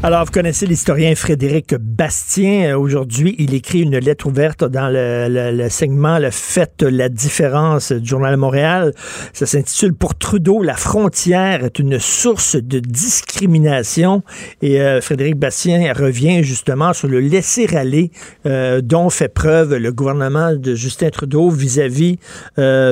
Alors, 0.00 0.24
vous 0.26 0.30
connaissez 0.30 0.64
l'historien 0.64 1.12
Frédéric 1.16 1.74
Bastien. 1.74 2.70
Euh, 2.70 2.78
Aujourd'hui, 2.78 3.34
il 3.38 3.52
écrit 3.52 3.80
une 3.80 3.98
lettre 3.98 4.26
ouverte 4.28 4.62
dans 4.62 4.88
le, 4.88 5.26
le- 5.50 5.68
segment 5.68 6.20
Le 6.20 6.30
fait 6.30 6.82
la 6.82 7.08
différence 7.08 7.90
du 7.90 8.08
Journal 8.08 8.30
de 8.32 8.36
Montréal. 8.38 8.92
Ça 9.32 9.44
s'intitule 9.44 9.94
Pour 9.94 10.14
Trudeau, 10.14 10.62
la 10.62 10.76
frontière 10.76 11.64
est 11.64 11.80
une 11.80 11.98
source 11.98 12.54
de 12.54 12.78
discrimination. 12.78 14.22
Et 14.62 14.80
euh, 14.80 15.00
Frédéric 15.00 15.34
Bastien 15.36 15.92
revient 15.92 16.44
justement 16.44 16.92
sur 16.92 17.08
le 17.08 17.18
laisser-aller 17.18 18.12
euh, 18.46 18.80
dont 18.80 19.10
fait 19.10 19.28
preuve 19.28 19.74
le 19.74 19.90
gouvernement 19.92 20.54
de 20.54 20.76
Justin 20.76 21.10
Trudeau 21.10 21.50
vis-à-vis 21.50 22.18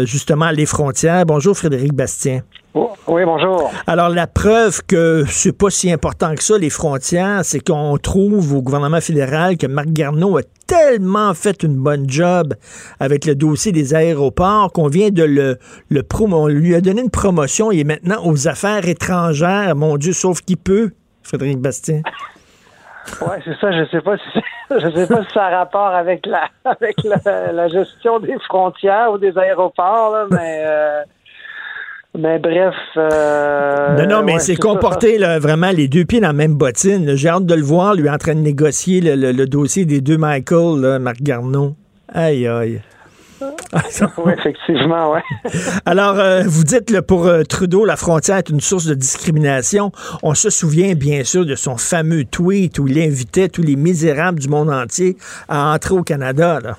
justement 0.05 0.51
les 0.51 0.66
frontières. 0.66 1.24
Bonjour 1.24 1.57
Frédéric 1.57 1.93
Bastien. 1.95 2.43
Oh, 2.78 2.93
oui, 3.07 3.24
bonjour. 3.24 3.73
Alors, 3.86 4.11
la 4.11 4.27
preuve 4.27 4.82
que 4.86 5.24
c'est 5.27 5.57
pas 5.57 5.70
si 5.70 5.90
important 5.90 6.35
que 6.35 6.43
ça, 6.43 6.59
les 6.59 6.69
frontières, 6.69 7.43
c'est 7.43 7.59
qu'on 7.59 7.97
trouve 7.97 8.55
au 8.55 8.61
gouvernement 8.61 9.01
fédéral 9.01 9.57
que 9.57 9.66
Marc 9.66 9.89
Garneau 9.89 10.36
a 10.36 10.43
tellement 10.66 11.32
fait 11.32 11.62
une 11.62 11.77
bonne 11.77 12.05
job 12.07 12.53
avec 13.01 13.24
le 13.24 13.35
dossier 13.35 13.73
des 13.73 13.94
aéroports 13.94 14.73
qu'on 14.74 14.89
vient 14.89 15.09
de 15.09 15.23
le, 15.23 15.57
le 15.89 16.03
promo. 16.03 16.36
On 16.36 16.48
lui 16.48 16.74
a 16.74 16.82
donné 16.82 17.01
une 17.01 17.11
promotion. 17.11 17.73
Il 17.73 17.81
est 17.81 17.85
maintenant 17.85 18.20
aux 18.27 18.47
affaires 18.47 18.86
étrangères. 18.86 19.74
Mon 19.74 19.97
Dieu, 19.97 20.12
sauf 20.12 20.43
qu'il 20.43 20.59
peut, 20.59 20.90
Frédéric 21.23 21.59
Bastien. 21.59 22.03
Ouais, 23.20 23.39
c'est 23.44 23.57
ça. 23.61 23.70
Je 23.70 23.89
sais 23.89 24.01
pas 24.01 24.16
si 24.16 24.40
je 24.70 24.90
sais 24.97 25.07
pas 25.07 25.23
si 25.23 25.32
ça 25.32 25.44
a 25.44 25.59
rapport 25.59 25.94
avec 25.94 26.27
la 26.27 26.48
avec 26.65 26.97
la, 27.05 27.53
la 27.53 27.69
gestion 27.69 28.19
des 28.19 28.36
frontières 28.48 29.12
ou 29.12 29.19
des 29.19 29.39
aéroports, 29.39 30.11
là, 30.11 30.27
mais 30.28 30.65
euh, 30.66 31.03
mais 32.19 32.39
bref. 32.39 32.75
euh, 32.97 33.97
non, 33.97 34.07
non, 34.19 34.23
mais 34.25 34.35
ouais, 34.35 34.39
c'est 34.41 34.55
ça. 34.55 34.61
comporté 34.61 35.19
là, 35.19 35.39
vraiment 35.39 35.71
les 35.71 35.89
deux 35.89 36.05
pieds 36.05 36.21
dans 36.21 36.29
la 36.29 36.33
même 36.33 36.55
bottine. 36.55 37.15
J'ai 37.17 37.29
hâte 37.29 37.47
de 37.47 37.55
le 37.55 37.63
voir, 37.63 37.95
lui, 37.95 38.09
en 38.11 38.19
train 38.19 38.35
de 38.35 38.41
négocier 38.41 39.01
le, 39.01 39.15
le- 39.15 39.33
le 39.33 39.47
dossier 39.47 39.85
des 39.85 40.01
deux 40.01 40.17
Michael, 40.19 40.81
là, 40.81 40.99
Marc 40.99 41.23
Garneau. 41.23 41.75
Aïe, 42.13 42.47
aïe. 42.47 42.81
oui, 44.25 44.33
effectivement, 44.33 45.13
ouais. 45.13 45.21
Alors, 45.85 46.19
euh, 46.19 46.43
vous 46.47 46.65
dites, 46.65 46.89
là, 46.91 47.03
pour 47.03 47.27
euh, 47.27 47.43
Trudeau, 47.43 47.85
la 47.85 47.97
frontière 47.97 48.39
est 48.39 48.49
une 48.49 48.61
source 48.63 48.87
de 48.87 48.95
discrimination. 48.95 49.93
On 50.23 50.33
se 50.35 50.49
souvient, 50.49 50.95
bien 50.95 51.23
sûr, 51.23 51.45
de 51.45 51.55
son 51.55 51.77
fameux 51.77 52.25
tweet 52.25 52.79
où 52.79 52.89
il 52.89 52.99
invitait 52.99 53.49
tous 53.51 53.61
les 53.63 53.77
misérables 53.77 54.39
du 54.41 54.49
monde 54.49 54.71
entier 54.71 55.17
à 55.49 55.75
entrer 55.75 55.95
au 55.95 56.03
Canada. 56.03 56.61
Là. 56.63 56.77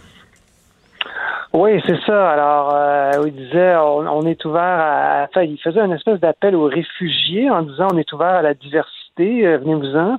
Oui, 1.53 1.81
c'est 1.85 1.99
ça. 2.01 2.31
Alors, 2.31 2.75
euh, 2.75 3.11
il 3.25 3.33
disait, 3.33 3.75
on, 3.77 3.99
on 3.99 4.21
est 4.25 4.43
ouvert 4.45 4.61
à. 4.61 5.27
Enfin, 5.29 5.43
il 5.43 5.57
faisait 5.57 5.79
une 5.79 5.93
espèce 5.93 6.19
d'appel 6.19 6.55
aux 6.55 6.65
réfugiés 6.65 7.49
en 7.49 7.61
disant, 7.61 7.87
on 7.93 7.97
est 7.97 8.11
ouvert 8.13 8.35
à 8.35 8.41
la 8.41 8.53
diversité, 8.53 9.47
euh, 9.47 9.57
venez-vous-en. 9.57 10.17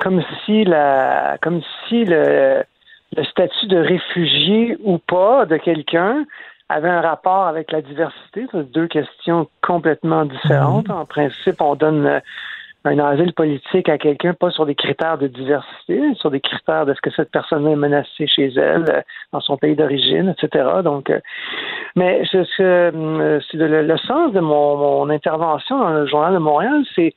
Comme 0.00 0.22
si 0.44 0.64
la, 0.64 1.38
comme 1.40 1.62
si 1.88 2.04
le, 2.04 2.62
le 3.16 3.24
statut 3.24 3.66
de 3.66 3.78
réfugié 3.78 4.76
ou 4.84 4.98
pas 4.98 5.46
de 5.46 5.56
quelqu'un 5.56 6.24
avait 6.68 6.90
un 6.90 7.00
rapport 7.00 7.46
avec 7.46 7.70
la 7.72 7.80
diversité. 7.80 8.46
C'est 8.50 8.70
deux 8.72 8.88
questions 8.88 9.48
complètement 9.62 10.24
différentes. 10.24 10.90
En 10.90 11.04
principe, 11.04 11.60
on 11.60 11.76
donne 11.76 12.06
euh, 12.06 12.20
un 12.86 12.98
asile 12.98 13.32
politique 13.32 13.88
à 13.88 13.98
quelqu'un 13.98 14.34
pas 14.34 14.50
sur 14.50 14.66
des 14.66 14.74
critères 14.74 15.18
de 15.18 15.26
diversité, 15.26 16.00
sur 16.14 16.30
des 16.30 16.40
critères 16.40 16.86
de 16.86 16.94
ce 16.94 17.00
que 17.00 17.10
cette 17.10 17.30
personne 17.30 17.66
est 17.66 17.76
menacée 17.76 18.26
chez 18.26 18.52
elle, 18.56 18.84
euh, 18.88 19.00
dans 19.32 19.40
son 19.40 19.56
pays 19.56 19.74
d'origine, 19.74 20.34
etc. 20.36 20.64
Donc, 20.84 21.10
euh, 21.10 21.20
mais 21.96 22.22
euh, 22.34 23.40
c'est 23.50 23.56
le, 23.56 23.82
le 23.82 23.98
sens 23.98 24.32
de 24.32 24.40
mon, 24.40 24.76
mon 24.76 25.10
intervention 25.10 25.78
dans 25.78 25.90
le 25.90 26.06
journal 26.06 26.34
de 26.34 26.38
Montréal, 26.38 26.84
c'est 26.94 27.14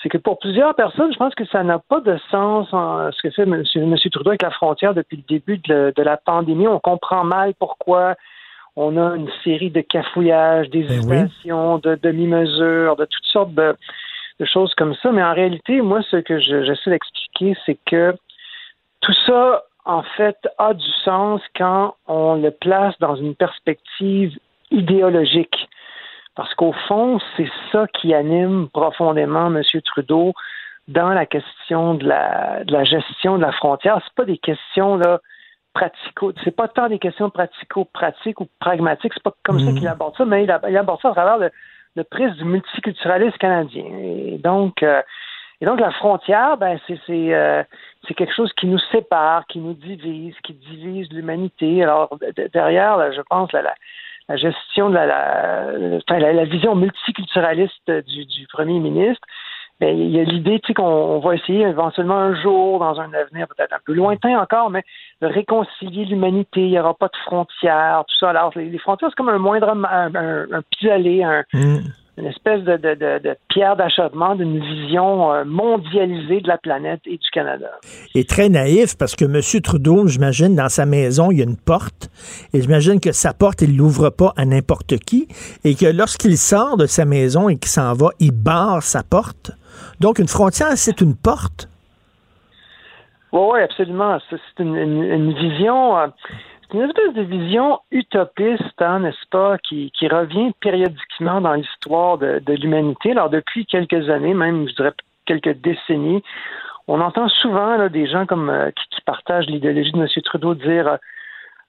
c'est 0.00 0.08
que 0.08 0.18
pour 0.18 0.38
plusieurs 0.38 0.76
personnes, 0.76 1.12
je 1.12 1.18
pense 1.18 1.34
que 1.34 1.44
ça 1.46 1.64
n'a 1.64 1.80
pas 1.80 2.00
de 2.00 2.16
sens 2.30 2.72
en 2.72 3.10
ce 3.10 3.20
que 3.20 3.30
fait 3.30 3.42
M. 3.42 3.64
Monsieur 3.74 4.10
Trudeau 4.10 4.30
avec 4.30 4.42
la 4.42 4.52
frontière 4.52 4.94
depuis 4.94 5.16
le 5.16 5.24
début 5.28 5.58
de, 5.58 5.92
de 5.96 6.02
la 6.04 6.16
pandémie. 6.16 6.68
On 6.68 6.78
comprend 6.78 7.24
mal 7.24 7.52
pourquoi 7.58 8.14
on 8.76 8.96
a 8.96 9.16
une 9.16 9.28
série 9.42 9.72
de 9.72 9.80
cafouillages, 9.80 10.70
d'hésitations, 10.70 11.78
de 11.78 11.96
demi-mesures, 12.00 12.94
de 12.94 13.06
toutes 13.06 13.24
sortes 13.24 13.52
de, 13.54 13.74
de 14.38 14.44
choses 14.44 14.74
comme 14.74 14.94
ça. 14.96 15.12
Mais 15.12 15.22
en 15.22 15.34
réalité, 15.34 15.80
moi, 15.80 16.00
ce 16.02 16.16
que 16.16 16.38
je- 16.38 16.62
j'essaie 16.64 16.90
d'expliquer, 16.90 17.56
c'est 17.66 17.78
que 17.86 18.14
tout 19.00 19.14
ça, 19.26 19.64
en 19.84 20.02
fait, 20.02 20.36
a 20.58 20.74
du 20.74 20.90
sens 21.04 21.40
quand 21.56 21.96
on 22.06 22.34
le 22.36 22.50
place 22.50 22.94
dans 23.00 23.16
une 23.16 23.34
perspective 23.34 24.36
idéologique. 24.70 25.68
Parce 26.34 26.54
qu'au 26.54 26.72
fond, 26.86 27.18
c'est 27.36 27.50
ça 27.72 27.86
qui 27.88 28.14
anime 28.14 28.68
profondément 28.68 29.46
M. 29.48 29.62
Trudeau 29.84 30.34
dans 30.86 31.08
la 31.08 31.26
question 31.26 31.94
de 31.94 32.06
la, 32.06 32.64
de 32.64 32.72
la 32.72 32.84
gestion 32.84 33.38
de 33.38 33.42
la 33.42 33.52
frontière. 33.52 34.00
C'est 34.04 34.14
pas 34.14 34.24
des 34.24 34.38
questions 34.38 34.96
là 34.96 35.20
pratico, 35.74 36.32
c'est 36.44 36.54
pas 36.54 36.68
tant 36.68 36.88
des 36.88 36.98
questions 36.98 37.30
pratico-pratiques 37.30 38.40
ou 38.40 38.48
pragmatiques. 38.58 39.12
C'est 39.14 39.22
pas 39.22 39.34
comme 39.44 39.60
ça 39.60 39.72
qu'il 39.72 39.86
aborde 39.86 40.16
ça, 40.16 40.24
mais 40.24 40.44
il 40.44 40.50
aborde 40.50 41.00
ça 41.00 41.10
à 41.10 41.12
travers 41.12 41.38
le, 41.38 41.50
le 41.98 42.04
prisme 42.04 42.36
du 42.36 42.44
multiculturalisme 42.44 43.36
canadien. 43.38 43.84
Et 43.98 44.38
donc, 44.38 44.82
euh, 44.82 45.02
et 45.60 45.66
donc 45.66 45.80
la 45.80 45.90
frontière, 45.90 46.56
ben 46.56 46.78
euh, 47.10 47.64
c'est 48.06 48.14
quelque 48.14 48.34
chose 48.34 48.52
qui 48.58 48.66
nous 48.66 48.78
sépare, 48.92 49.46
qui 49.48 49.58
nous 49.58 49.74
divise, 49.74 50.34
qui 50.44 50.54
divise 50.54 51.08
l'humanité. 51.12 51.82
Alors 51.82 52.16
de- 52.20 52.32
de- 52.36 52.48
derrière, 52.52 52.96
là, 52.96 53.10
je 53.10 53.20
pense 53.28 53.50
la, 53.52 53.74
gestion 54.36 54.90
de 54.90 54.94
la, 54.94 55.06
la, 55.06 56.32
la, 56.32 56.44
vision 56.44 56.74
multiculturaliste 56.76 57.90
du 57.90 58.46
premier 58.46 58.78
ministre, 58.78 59.26
ben, 59.80 59.96
il 59.96 60.10
y 60.10 60.18
a 60.18 60.24
l'idée 60.24 60.58
tu 60.60 60.68
sais, 60.68 60.74
qu'on 60.74 60.84
on 60.84 61.20
va 61.20 61.34
essayer 61.34 61.62
éventuellement 61.62 62.18
un 62.18 62.40
jour, 62.40 62.80
dans 62.80 63.00
un 63.00 63.12
avenir 63.14 63.46
peut-être 63.46 63.72
un 63.72 63.80
peu 63.84 63.92
lointain 63.92 64.38
encore, 64.40 64.70
mais 64.70 64.82
de 65.22 65.26
réconcilier 65.26 66.04
l'humanité. 66.04 66.62
Il 66.62 66.70
n'y 66.70 66.80
aura 66.80 66.94
pas 66.94 67.06
de 67.06 67.16
frontières, 67.24 68.04
tout 68.08 68.18
ça. 68.18 68.30
Alors, 68.30 68.52
les, 68.56 68.78
frontières, 68.78 69.10
c'est 69.10 69.16
comme 69.16 69.28
un 69.28 69.38
moindre 69.38 69.68
un, 69.68 69.84
un, 69.84 70.52
un 70.52 70.62
pis-aller, 70.70 71.22
un, 71.22 71.44
une 72.18 72.26
espèce 72.26 72.62
de, 72.64 72.76
de, 72.76 72.94
de, 72.94 73.20
de 73.22 73.36
pierre 73.48 73.76
d'achoppement 73.76 74.34
d'une 74.34 74.58
vision 74.58 75.32
euh, 75.32 75.44
mondialisée 75.44 76.40
de 76.40 76.48
la 76.48 76.58
planète 76.58 77.00
et 77.06 77.16
du 77.16 77.30
Canada. 77.32 77.70
Et 78.14 78.24
très 78.24 78.48
naïf 78.48 78.96
parce 78.98 79.14
que 79.14 79.24
M. 79.24 79.40
Trudeau, 79.62 80.08
j'imagine, 80.08 80.56
dans 80.56 80.68
sa 80.68 80.84
maison, 80.84 81.30
il 81.30 81.38
y 81.38 81.40
a 81.40 81.44
une 81.44 81.56
porte. 81.56 82.10
Et 82.52 82.60
j'imagine 82.60 82.98
que 82.98 83.12
sa 83.12 83.32
porte, 83.32 83.62
il 83.62 83.76
l'ouvre 83.76 84.10
pas 84.10 84.32
à 84.36 84.44
n'importe 84.44 84.98
qui. 84.98 85.28
Et 85.64 85.76
que 85.76 85.86
lorsqu'il 85.86 86.36
sort 86.36 86.76
de 86.76 86.86
sa 86.86 87.04
maison 87.04 87.48
et 87.48 87.56
qu'il 87.56 87.70
s'en 87.70 87.92
va, 87.92 88.08
il 88.18 88.32
barre 88.32 88.82
sa 88.82 89.04
porte. 89.04 89.52
Donc, 90.00 90.18
une 90.18 90.28
frontière, 90.28 90.76
c'est 90.76 91.00
une 91.00 91.16
porte? 91.16 91.68
Oui, 93.32 93.60
absolument. 93.60 94.18
C'est 94.30 94.62
une, 94.62 95.32
vision, 95.34 95.98
euh, 95.98 96.06
une 96.72 96.80
espèce 96.82 97.14
de 97.14 97.22
vision 97.22 97.80
utopiste, 97.90 98.80
hein, 98.80 99.00
n'est-ce 99.00 99.28
pas, 99.30 99.58
qui, 99.58 99.90
revient 100.10 100.52
périodiquement 100.60 101.40
dans 101.40 101.54
l'histoire 101.54 102.18
de, 102.18 102.40
l'humanité. 102.48 103.12
Alors, 103.12 103.30
depuis 103.30 103.66
quelques 103.66 104.08
années, 104.08 104.34
même, 104.34 104.68
je 104.68 104.74
dirais 104.74 104.92
quelques 105.26 105.60
décennies, 105.60 106.22
on 106.86 107.00
entend 107.02 107.28
souvent 107.28 107.86
des 107.88 108.06
gens 108.06 108.24
comme 108.24 108.48
euh, 108.48 108.70
qui, 108.70 108.96
qui 108.96 109.00
partagent 109.02 109.46
l'idéologie 109.46 109.92
de 109.92 110.00
M. 110.00 110.08
Trudeau 110.24 110.54
dire 110.54 110.88
euh, 110.88 110.96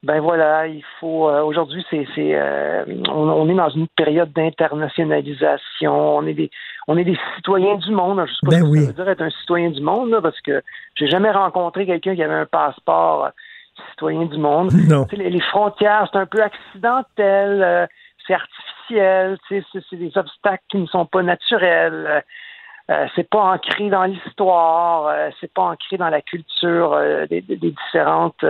ben 0.04 0.22
voilà, 0.22 0.68
il 0.68 0.84
faut 1.00 1.28
euh, 1.30 1.42
aujourd'hui 1.44 1.86
c'est 1.90 2.08
c'est 2.16 2.32
euh, 2.34 2.86
on, 3.10 3.28
on 3.30 3.50
est 3.50 3.54
dans 3.56 3.70
une 3.70 3.88
période 3.90 4.32
d'internationalisation, 4.32 6.18
on 6.18 6.26
est 6.26 6.34
des 6.34 6.50
on 6.88 6.98
est 6.98 7.04
des 7.04 7.18
citoyens 7.36 7.76
du 7.76 7.92
monde. 7.92 8.24
Je 8.28 8.32
sais 8.34 8.40
pas 8.46 8.52
Ben 8.52 8.60
ce 8.60 8.64
que 8.64 8.70
oui. 8.70 8.80
ça 8.82 8.88
veut 8.88 8.94
dire 8.94 9.10
être 9.10 9.22
un 9.22 9.30
citoyen 9.30 9.70
du 9.72 9.82
monde 9.82 10.10
là, 10.12 10.22
parce 10.22 10.40
que 10.42 10.62
j'ai 10.96 11.08
jamais 11.08 11.32
rencontré 11.32 11.86
quelqu'un 11.86 12.16
qui 12.16 12.24
avait 12.24 12.34
un 12.34 12.46
passeport 12.46 13.30
petits 13.76 13.90
citoyens 13.92 14.26
du 14.26 14.38
monde. 14.38 14.72
Non. 14.90 15.06
Tu 15.06 15.16
sais, 15.18 15.24
Les, 15.24 15.30
les 15.30 15.42
frontières, 15.42 16.08
c'est 16.12 16.18
un 16.20 16.26
peu 16.26 16.42
accidentel, 16.42 17.62
euh, 17.64 17.86
c'est 18.26 18.34
artificiel, 18.34 19.38
tu 19.48 19.62
sais, 19.72 19.80
c'est 19.90 19.96
des 19.98 20.18
obstacles 20.18 20.64
qui 20.70 20.78
ne 20.78 20.88
sont 20.88 21.06
pas 21.06 21.22
naturels. 21.24 22.06
euh, 22.08 22.22
euh, 22.92 23.06
c'est 23.16 23.30
pas 23.30 23.42
ancré 23.54 23.90
dans 23.90 24.06
l'histoire, 24.06 25.08
euh, 25.08 25.30
c'est 25.40 25.54
pas 25.54 25.62
ancré 25.62 25.98
dans 25.98 26.10
la 26.10 26.22
culture 26.22 26.94
euh, 26.94 27.28
des, 27.28 27.42
des- 27.42 27.58
des 27.58 27.70
différentes 27.72 28.44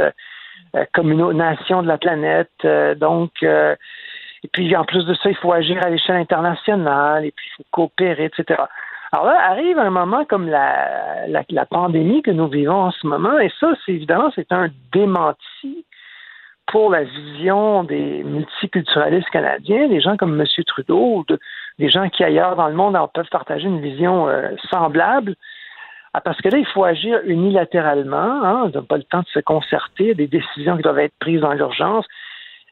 euh, 0.76 0.86
communautés, 0.94 1.36
nations 1.36 1.82
de 1.82 1.88
la 1.88 1.98
planète. 1.98 2.52
Euh, 2.66 2.96
donc, 2.96 3.32
euh, 3.44 3.76
et 4.44 4.48
puis 4.48 4.76
en 4.76 4.86
plus 4.86 5.06
de 5.06 5.14
ça, 5.16 5.30
il 5.30 5.36
faut 5.36 5.52
agir 5.52 5.84
à 5.84 5.90
l'échelle 5.90 6.16
internationale, 6.16 7.26
et 7.26 7.32
puis 7.32 7.46
il 7.50 7.56
faut 7.58 7.70
coopérer, 7.72 8.26
etc. 8.26 8.62
Alors 9.12 9.26
là, 9.26 9.50
arrive 9.50 9.80
un 9.80 9.90
moment 9.90 10.24
comme 10.26 10.48
la, 10.48 11.28
la, 11.28 11.44
la 11.50 11.66
pandémie 11.66 12.22
que 12.22 12.32
nous 12.32 12.48
vivons 12.48 12.84
en 12.84 12.92
ce 12.92 13.08
moment, 13.08 13.40
et 13.40 13.52
ça, 13.60 13.74
c'est 13.86 13.94
évidemment, 13.94 14.32
c'est 14.36 14.52
un 14.52 14.70
démenti 14.94 15.86
pour 16.72 16.92
la 16.92 17.04
vision 17.04 17.84
des 17.84 18.24
multiculturalistes 18.24 19.30
canadiens, 19.30 19.88
des 19.88 20.02
gens 20.02 20.18
comme 20.18 20.40
M. 20.40 20.46
Trudeau, 20.68 21.26
des 21.80 21.90
gens 21.90 22.10
qui 22.10 22.24
ailleurs 22.24 22.56
dans 22.56 22.68
le 22.68 22.76
monde 22.76 22.96
en 22.96 23.08
peuvent 23.08 23.30
partager 23.32 23.68
une 23.68 23.82
vision 23.82 24.28
euh, 24.28 24.50
semblable. 24.70 25.36
Ah, 26.14 26.22
parce 26.22 26.40
que 26.42 26.50
là, 26.50 26.58
il 26.58 26.66
faut 26.66 26.84
agir 26.84 27.20
unilatéralement. 27.26 28.18
Hein, 28.18 28.64
on 28.66 28.70
n'a 28.70 28.82
pas 28.82 28.98
le 28.98 29.04
temps 29.04 29.22
de 29.22 29.28
se 29.28 29.40
concerter, 29.40 30.16
des 30.16 30.28
décisions 30.28 30.76
qui 30.76 30.84
doivent 30.84 31.00
être 31.00 31.14
prises 31.20 31.42
dans 31.42 31.54
l'urgence. 31.54 32.06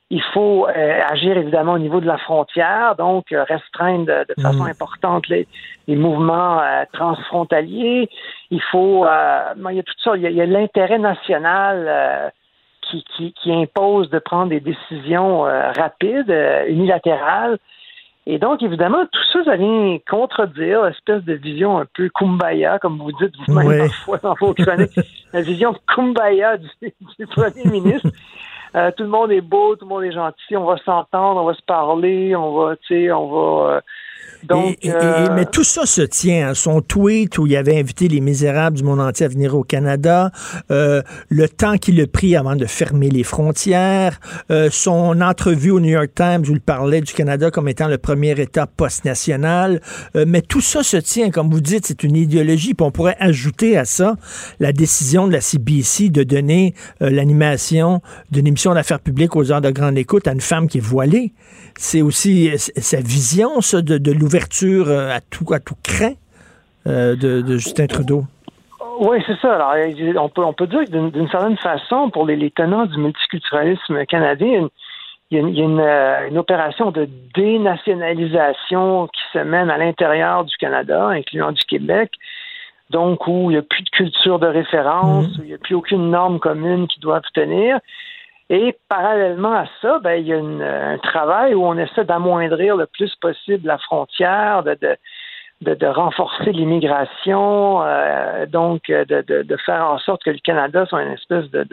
Il 0.10 0.22
faut 0.34 0.68
euh, 0.68 1.00
agir 1.10 1.38
évidemment 1.38 1.74
au 1.74 1.80
niveau 1.80 2.00
de 2.00 2.08
la 2.08 2.18
frontière, 2.18 2.96
donc 2.96 3.26
euh, 3.32 3.44
restreindre 3.44 4.06
de, 4.06 4.34
de 4.36 4.42
façon 4.42 4.64
Mhm. 4.64 4.70
importante 4.70 5.28
les, 5.28 5.48
les 5.88 5.98
mouvements 5.98 6.62
euh, 6.62 6.86
transfrontaliers. 6.94 8.10
Il 8.50 8.62
faut, 8.72 9.06
il 9.06 9.76
y 9.76 9.80
a 9.80 9.84
tout 9.84 9.94
ça, 10.02 10.16
il 10.16 10.22
y 10.22 10.42
a, 10.42 10.46
l'intérêt 10.46 10.98
national 10.98 12.32
qui, 12.82 13.04
qui, 13.16 13.34
qui 13.34 13.52
impose 13.52 14.10
de 14.10 14.20
prendre 14.20 14.50
des 14.50 14.62
décisions 14.62 15.42
rapides, 15.42 16.34
unilatérales. 16.70 17.58
Et 18.30 18.40
donc, 18.40 18.62
évidemment, 18.62 19.06
tout 19.06 19.24
ça, 19.32 19.45
ça 19.45 19.56
vient 19.56 19.98
contredire 20.10 20.84
l'espèce 20.84 21.24
de 21.24 21.34
vision 21.34 21.78
un 21.78 21.86
peu 21.86 22.10
kumbaya, 22.14 22.78
comme 22.78 22.98
vous 22.98 23.14
dites 23.14 23.34
vous-même 23.48 23.88
parfois 23.88 24.18
dans 24.18 24.34
vos 24.34 24.54
chroniques, 24.54 24.99
la 25.34 25.41
vision 25.41 25.74
kumbaya 25.95 26.58
du, 26.58 26.68
du 27.18 27.26
premier 27.28 27.64
ministre. 27.64 28.10
Euh, 28.76 28.91
tout 28.91 29.04
le 29.04 29.10
monde 29.10 29.32
est 29.32 29.40
beau, 29.40 29.78
tout 29.78 29.86
le 29.86 29.90
monde 29.90 30.04
est 30.04 30.12
gentil, 30.12 30.58
on 30.58 30.66
va 30.66 30.76
s'entendre, 30.84 31.41
on 31.41 31.45
va 31.45 31.54
se 31.54 31.62
parler, 31.62 32.36
on 32.36 32.52
va, 32.54 32.76
tu 32.76 33.06
sais, 33.06 33.12
on 33.14 33.28
va. 33.30 33.72
euh, 33.76 33.82
donc, 34.48 34.78
Et- 34.82 34.88
et- 34.88 34.92
euh, 34.94 35.26
et- 35.26 35.30
mais 35.36 35.46
tout 35.46 35.64
ça 35.64 35.86
se 35.86 36.02
tient. 36.02 36.50
hein. 36.50 36.54
Son 36.54 36.82
tweet 36.82 37.38
où 37.38 37.48
il 37.48 37.56
avait 37.56 37.78
invité 37.80 38.08
les 38.08 38.22
misérables 38.22 38.78
du 38.78 38.84
monde 38.84 39.00
entier 39.02 39.26
à 39.26 39.30
venir 39.30 39.56
au 39.56 39.64
Canada, 39.64 40.32
euh, 40.72 41.02
le 41.30 41.48
temps 41.50 41.78
qu'il 41.78 42.00
a 42.02 42.08
pris 42.08 42.36
avant 42.36 42.56
de 42.56 42.66
fermer 42.66 43.10
les 43.10 43.24
frontières, 43.24 44.20
euh, 44.52 44.70
son 44.72 45.22
entrevue 45.22 45.72
au 45.72 45.80
New 45.80 45.90
York 45.90 46.10
Times 46.16 46.44
où 46.48 46.52
il 46.54 46.62
parlait 46.62 47.02
du 47.02 47.14
Canada 47.14 47.52
comme 47.52 47.68
étant 47.68 47.88
le 47.88 47.98
premier 47.98 48.40
État 48.40 48.68
post-national. 48.68 49.82
Euh, 50.16 50.26
mais 50.28 50.42
tout 50.42 50.62
ça 50.62 50.84
se 50.84 50.98
tient, 50.98 51.30
comme 51.32 51.50
vous 51.50 51.62
dites, 51.62 51.86
c'est 51.88 52.04
une 52.04 52.16
idéologie. 52.16 52.74
Puis 52.74 52.86
on 52.86 52.92
pourrait 52.92 53.18
ajouter 53.20 53.78
à 53.78 53.86
ça 53.86 54.16
la 54.60 54.72
décision 54.72 55.28
de 55.28 55.34
la 55.34 55.42
CBC 55.42 56.10
de 56.10 56.24
donner 56.24 56.74
euh, 57.02 57.10
l'animation 57.10 58.02
d'une 58.32 58.48
émission 58.48 58.74
d'affaires 58.74 59.00
publiques 59.00 59.36
aux 59.36 59.52
heures 59.52 59.62
de 59.62 59.72
grande 59.72 59.98
écoute 59.98 60.28
à 60.28 60.32
une 60.34 60.42
femme 60.42 60.68
qui 60.68 60.78
est 60.80 60.82
voilée. 60.82 61.34
C'est 61.80 62.02
aussi 62.02 62.50
euh, 62.50 62.56
sa 62.58 63.00
vision, 63.02 63.62
ça, 63.62 63.82
de, 63.82 63.98
de 63.98 64.12
l'ouverture 64.28 64.90
euh, 64.90 65.10
à 65.16 65.22
tout, 65.22 65.54
à 65.54 65.60
tout 65.60 65.76
craint 65.82 66.14
euh, 66.86 67.16
de, 67.16 67.41
de 67.41 67.54
Justin 67.58 67.88
Trudeau? 67.88 68.24
Oui, 68.99 69.24
c'est 69.26 69.38
ça. 69.40 69.56
Alors, 69.56 69.74
il- 69.78 70.18
on 70.20 70.28
peut, 70.30 70.44
on 70.44 70.54
peut 70.54 70.68
dire 70.68 70.84
que 70.86 71.10
d'une 71.10 71.30
certaine 71.30 71.58
façon, 71.58 72.10
pour 72.10 72.26
les, 72.26 72.36
les 72.36 72.52
tenants 72.52 72.86
du 72.86 72.98
multiculturalisme 72.98 74.06
canadien, 74.06 74.68
il 75.32 75.38
y 75.38 75.40
a 75.40 75.41
une, 75.44 75.49
il 75.49 75.58
y 75.58 75.62
a 75.62 75.66
une, 75.66 75.80
euh, 75.80 76.28
une 76.30 76.38
opération 76.38 76.91
de 76.91 77.08
dénationalisation 77.36 79.08
qui 79.08 79.22
se 79.34 79.40
mène 79.44 79.70
à 79.70 79.78
l'intérieur 79.78 80.44
du 80.45 80.56
Canada, 80.58 81.08
incluant 81.08 81.52
du 81.52 81.64
Québec, 81.64 82.12
donc 82.90 83.28
où 83.28 83.49
il 83.52 83.54
n'y 83.54 83.58
a 83.58 83.62
plus 83.62 83.84
de 83.84 83.90
culture 83.90 84.40
de 84.40 84.48
référence, 84.48 85.28
où 85.38 85.41
il 85.44 85.48
n'y 85.49 85.54
a 85.54 85.58
plus 85.58 85.76
aucune 85.76 86.10
norme 86.10 86.40
commune 86.40 86.88
qui 86.88 86.99
doit 86.99 87.22
tenir. 87.34 87.80
Et 88.49 88.78
parallèlement 88.88 89.53
à 89.53 89.65
ça, 89.82 89.99
ben, 89.99 90.14
il 90.14 90.28
y 90.28 90.34
a 90.34 90.38
une- 90.38 90.61
un 90.61 90.98
travail 90.99 91.53
où 91.53 91.65
on 91.65 91.78
essaie 91.78 92.06
d'amoindrir 92.06 92.78
le 92.78 92.86
plus 92.86 93.14
possible 93.15 93.68
la 93.68 93.78
frontière, 93.78 94.64
de, 94.64 94.78
de, 94.82 94.95
de, 95.61 95.74
de 95.74 95.86
renforcer 95.88 96.52
l'immigration, 96.53 97.82
euh, 97.84 98.45
donc 98.45 98.84
de, 98.88 99.03
de, 99.22 99.44
de 99.44 99.57
faire 99.57 99.86
en 99.91 99.98
sorte 99.98 100.24
que 100.24 100.30
le 100.30 100.40
Canada 100.40 100.86
soit 100.86 101.03
une 101.03 101.11
espèce 101.14 101.49
de, 101.52 101.68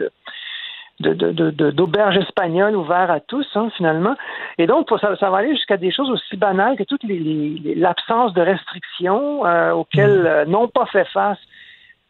d'auberge 1.71 2.17
espagnole 2.17 2.75
ouvert 2.75 3.11
à 3.11 3.19
tous, 3.19 3.47
hein, 3.55 3.69
finalement. 3.75 4.15
Et 4.57 4.65
donc, 4.67 4.87
pour- 4.87 4.99
ça, 4.99 5.15
ça 5.17 5.29
va 5.29 5.37
aller 5.39 5.51
jusqu'à 5.55 5.77
des 5.77 5.91
choses 5.91 6.09
aussi 6.09 6.37
banales 6.37 6.77
que 6.77 6.83
toute 6.83 7.03
les, 7.03 7.19
les- 7.19 7.59
les- 7.63 7.75
l'absence 7.75 8.33
de 8.33 8.41
restrictions 8.41 9.45
euh, 9.45 9.71
auxquelles 9.71 10.25
euh, 10.25 10.45
n'ont 10.45 10.67
pas 10.69 10.85
fait 10.87 11.05
face 11.05 11.39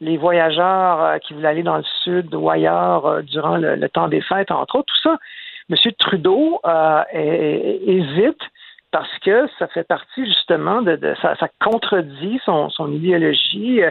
les 0.02 0.18
voyageurs 0.18 1.02
euh, 1.02 1.18
qui 1.20 1.34
voulaient 1.34 1.48
aller 1.50 1.64
dans 1.64 1.78
le 1.78 1.86
sud 2.04 2.34
ou 2.36 2.50
ailleurs 2.50 3.06
euh, 3.06 3.22
durant 3.22 3.58
le, 3.58 3.76
le 3.76 3.90
temps 3.90 4.08
des 4.08 4.22
fêtes, 4.22 4.52
entre 4.52 4.76
autres. 4.78 4.94
Tout 4.94 5.10
ça, 5.10 5.18
M. 5.70 5.76
Trudeau 5.98 6.60
euh, 6.66 7.02
hé- 7.14 7.20
hé- 7.20 7.92
hésite 7.98 8.42
parce 8.92 9.18
que 9.20 9.48
ça 9.60 9.68
fait 9.68 9.84
partie 9.88 10.26
justement 10.26 10.82
de, 10.82 10.96
de 10.96 11.16
ça, 11.22 11.36
ça 11.36 11.48
contredit 11.64 12.40
son, 12.46 12.70
son 12.70 12.92
idéologie. 12.92 13.82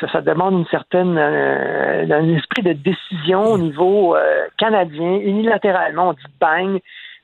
Ça, 0.00 0.08
ça 0.12 0.20
demande 0.20 0.54
une 0.54 0.66
certaine 0.66 1.18
euh, 1.18 2.06
un 2.08 2.34
esprit 2.36 2.62
de 2.62 2.72
décision 2.72 3.42
au 3.44 3.58
niveau 3.58 4.16
euh, 4.16 4.46
canadien, 4.56 5.16
unilatéralement. 5.16 6.10
On 6.10 6.12
dit 6.12 6.32
bang, 6.40 6.78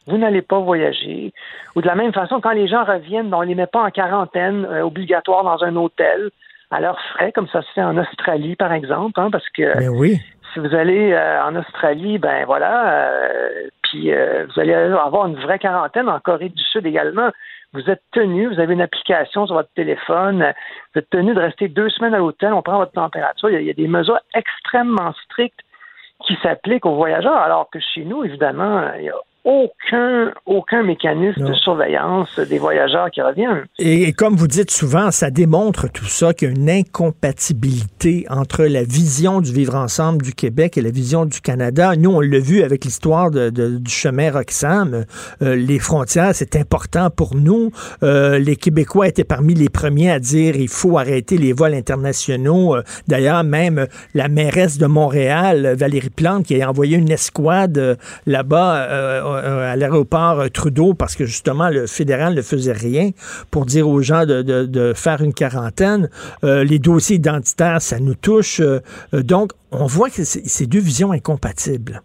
vous 0.06 0.18
n'allez 0.18 0.42
pas 0.42 0.58
voyager. 0.58 1.32
Ou 1.76 1.82
de 1.82 1.86
la 1.86 1.94
même 1.94 2.12
façon, 2.12 2.40
quand 2.40 2.50
les 2.50 2.68
gens 2.68 2.84
reviennent, 2.84 3.32
on 3.32 3.42
les 3.42 3.54
met 3.54 3.68
pas 3.68 3.84
en 3.84 3.90
quarantaine 3.90 4.66
euh, 4.66 4.82
obligatoire 4.82 5.44
dans 5.44 5.62
un 5.64 5.76
hôtel 5.76 6.30
à 6.74 6.80
leurs 6.80 7.00
frais, 7.12 7.30
comme 7.32 7.48
ça 7.48 7.62
se 7.62 7.70
fait 7.72 7.82
en 7.82 7.96
Australie, 7.96 8.56
par 8.56 8.72
exemple, 8.72 9.20
hein, 9.20 9.30
parce 9.30 9.48
que 9.50 9.78
Ben 9.78 9.88
oui. 9.90 10.20
si 10.52 10.58
vous 10.58 10.74
allez 10.74 11.12
euh, 11.12 11.44
en 11.44 11.54
Australie, 11.54 12.18
ben 12.18 12.44
voilà, 12.46 13.12
euh, 13.12 13.68
puis 13.82 14.12
euh, 14.12 14.46
vous 14.46 14.60
allez 14.60 14.74
avoir 14.74 15.26
une 15.26 15.36
vraie 15.36 15.60
quarantaine 15.60 16.08
en 16.08 16.18
Corée 16.18 16.48
du 16.48 16.62
Sud 16.62 16.84
également. 16.84 17.30
Vous 17.72 17.88
êtes 17.90 18.02
tenu, 18.12 18.46
vous 18.46 18.60
avez 18.60 18.74
une 18.74 18.80
application 18.80 19.46
sur 19.46 19.54
votre 19.54 19.72
téléphone, 19.74 20.52
vous 20.94 20.98
êtes 20.98 21.10
tenu 21.10 21.32
de 21.34 21.40
rester 21.40 21.68
deux 21.68 21.88
semaines 21.90 22.14
à 22.14 22.18
l'hôtel, 22.18 22.52
on 22.52 22.62
prend 22.62 22.78
votre 22.78 22.92
température. 22.92 23.50
Il 23.50 23.54
y 23.54 23.56
a, 23.56 23.60
il 23.60 23.66
y 23.66 23.70
a 23.70 23.74
des 23.74 23.88
mesures 23.88 24.18
extrêmement 24.34 25.12
strictes 25.24 25.60
qui 26.24 26.36
s'appliquent 26.42 26.86
aux 26.86 26.96
voyageurs, 26.96 27.36
alors 27.36 27.68
que 27.70 27.78
chez 27.80 28.04
nous, 28.04 28.24
évidemment, 28.24 28.82
il 28.96 29.02
n'y 29.02 29.10
a 29.10 29.14
aucun, 29.44 30.32
aucun 30.46 30.82
mécanisme 30.82 31.44
de 31.46 31.52
surveillance 31.54 32.38
des 32.48 32.58
voyageurs 32.58 33.10
qui 33.10 33.20
reviennent. 33.20 33.64
Et, 33.78 34.04
et 34.04 34.12
comme 34.12 34.36
vous 34.36 34.48
dites 34.48 34.70
souvent, 34.70 35.10
ça 35.10 35.30
démontre 35.30 35.88
tout 35.90 36.06
ça 36.06 36.32
qu'il 36.32 36.48
y 36.48 36.50
a 36.50 36.54
une 36.54 36.70
incompatibilité 36.70 38.26
entre 38.30 38.64
la 38.64 38.82
vision 38.84 39.40
du 39.40 39.52
vivre 39.52 39.74
ensemble 39.74 40.22
du 40.22 40.32
Québec 40.32 40.78
et 40.78 40.80
la 40.80 40.90
vision 40.90 41.26
du 41.26 41.40
Canada. 41.40 41.94
Nous, 41.96 42.10
on 42.10 42.20
l'a 42.20 42.38
vu 42.38 42.62
avec 42.62 42.84
l'histoire 42.84 43.30
de- 43.30 43.50
de- 43.50 43.78
du 43.78 43.90
chemin 43.90 44.30
Roxham. 44.30 45.04
Euh, 45.42 45.56
les 45.56 45.78
frontières, 45.78 46.34
c'est 46.34 46.56
important 46.56 47.10
pour 47.10 47.34
nous. 47.34 47.70
Euh, 48.02 48.38
les 48.38 48.56
Québécois 48.56 49.08
étaient 49.08 49.24
parmi 49.24 49.54
les 49.54 49.68
premiers 49.68 50.10
à 50.10 50.18
dire 50.18 50.56
il 50.56 50.68
faut 50.68 50.98
arrêter 50.98 51.36
les 51.38 51.52
vols 51.52 51.74
internationaux. 51.74 52.76
Euh, 52.76 52.82
D'ailleurs, 53.08 53.44
même 53.44 53.86
la 54.14 54.28
mairesse 54.28 54.78
de 54.78 54.86
Montréal, 54.86 55.74
Valérie 55.78 56.10
Plante, 56.10 56.44
qui 56.46 56.60
a 56.62 56.70
envoyé 56.70 56.96
une 56.96 57.10
escouade 57.10 57.98
là-bas 58.26 59.33
à 59.36 59.76
l'aéroport 59.76 60.40
euh, 60.40 60.48
Trudeau 60.48 60.94
parce 60.94 61.16
que 61.16 61.24
justement 61.24 61.68
le 61.68 61.86
fédéral 61.86 62.34
ne 62.34 62.42
faisait 62.42 62.72
rien 62.72 63.10
pour 63.50 63.66
dire 63.66 63.88
aux 63.88 64.00
gens 64.00 64.24
de, 64.26 64.92
faire 64.94 65.20
une 65.22 65.34
quarantaine. 65.34 66.08
Euh, 66.44 66.64
les 66.64 66.78
dossiers 66.78 67.16
identitaires, 67.16 67.80
ça 67.80 67.98
nous 68.00 68.14
touche. 68.14 68.60
Euh, 68.60 68.80
euh, 69.14 69.22
donc, 69.22 69.52
on 69.72 69.86
voit 69.86 70.08
que 70.08 70.24
c'est 70.24 70.46
c'est 70.46 70.66
deux 70.66 70.80
visions 70.80 71.12
incompatibles. 71.12 72.02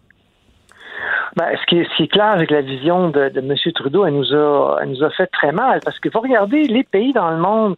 Ben, 1.36 1.56
ce, 1.56 1.66
qui 1.68 2.04
est, 2.04 2.08
clair 2.08 2.32
avec 2.32 2.50
la 2.52 2.62
vision 2.62 3.10
de, 3.10 3.32
M. 3.36 3.54
Trudeau, 3.76 4.06
elle 4.06 4.16
nous, 4.16 4.34
a, 4.34 4.80
elle 4.82 4.90
nous 4.90 5.04
a 5.04 5.10
fait 5.12 5.28
très 5.28 5.52
mal 5.52 5.80
parce 5.86 6.00
que 6.00 6.10
vous 6.12 6.20
regardez 6.20 6.64
les 6.64 6.84
pays 6.84 7.14
dans 7.14 7.30
le 7.30 7.38
monde, 7.38 7.76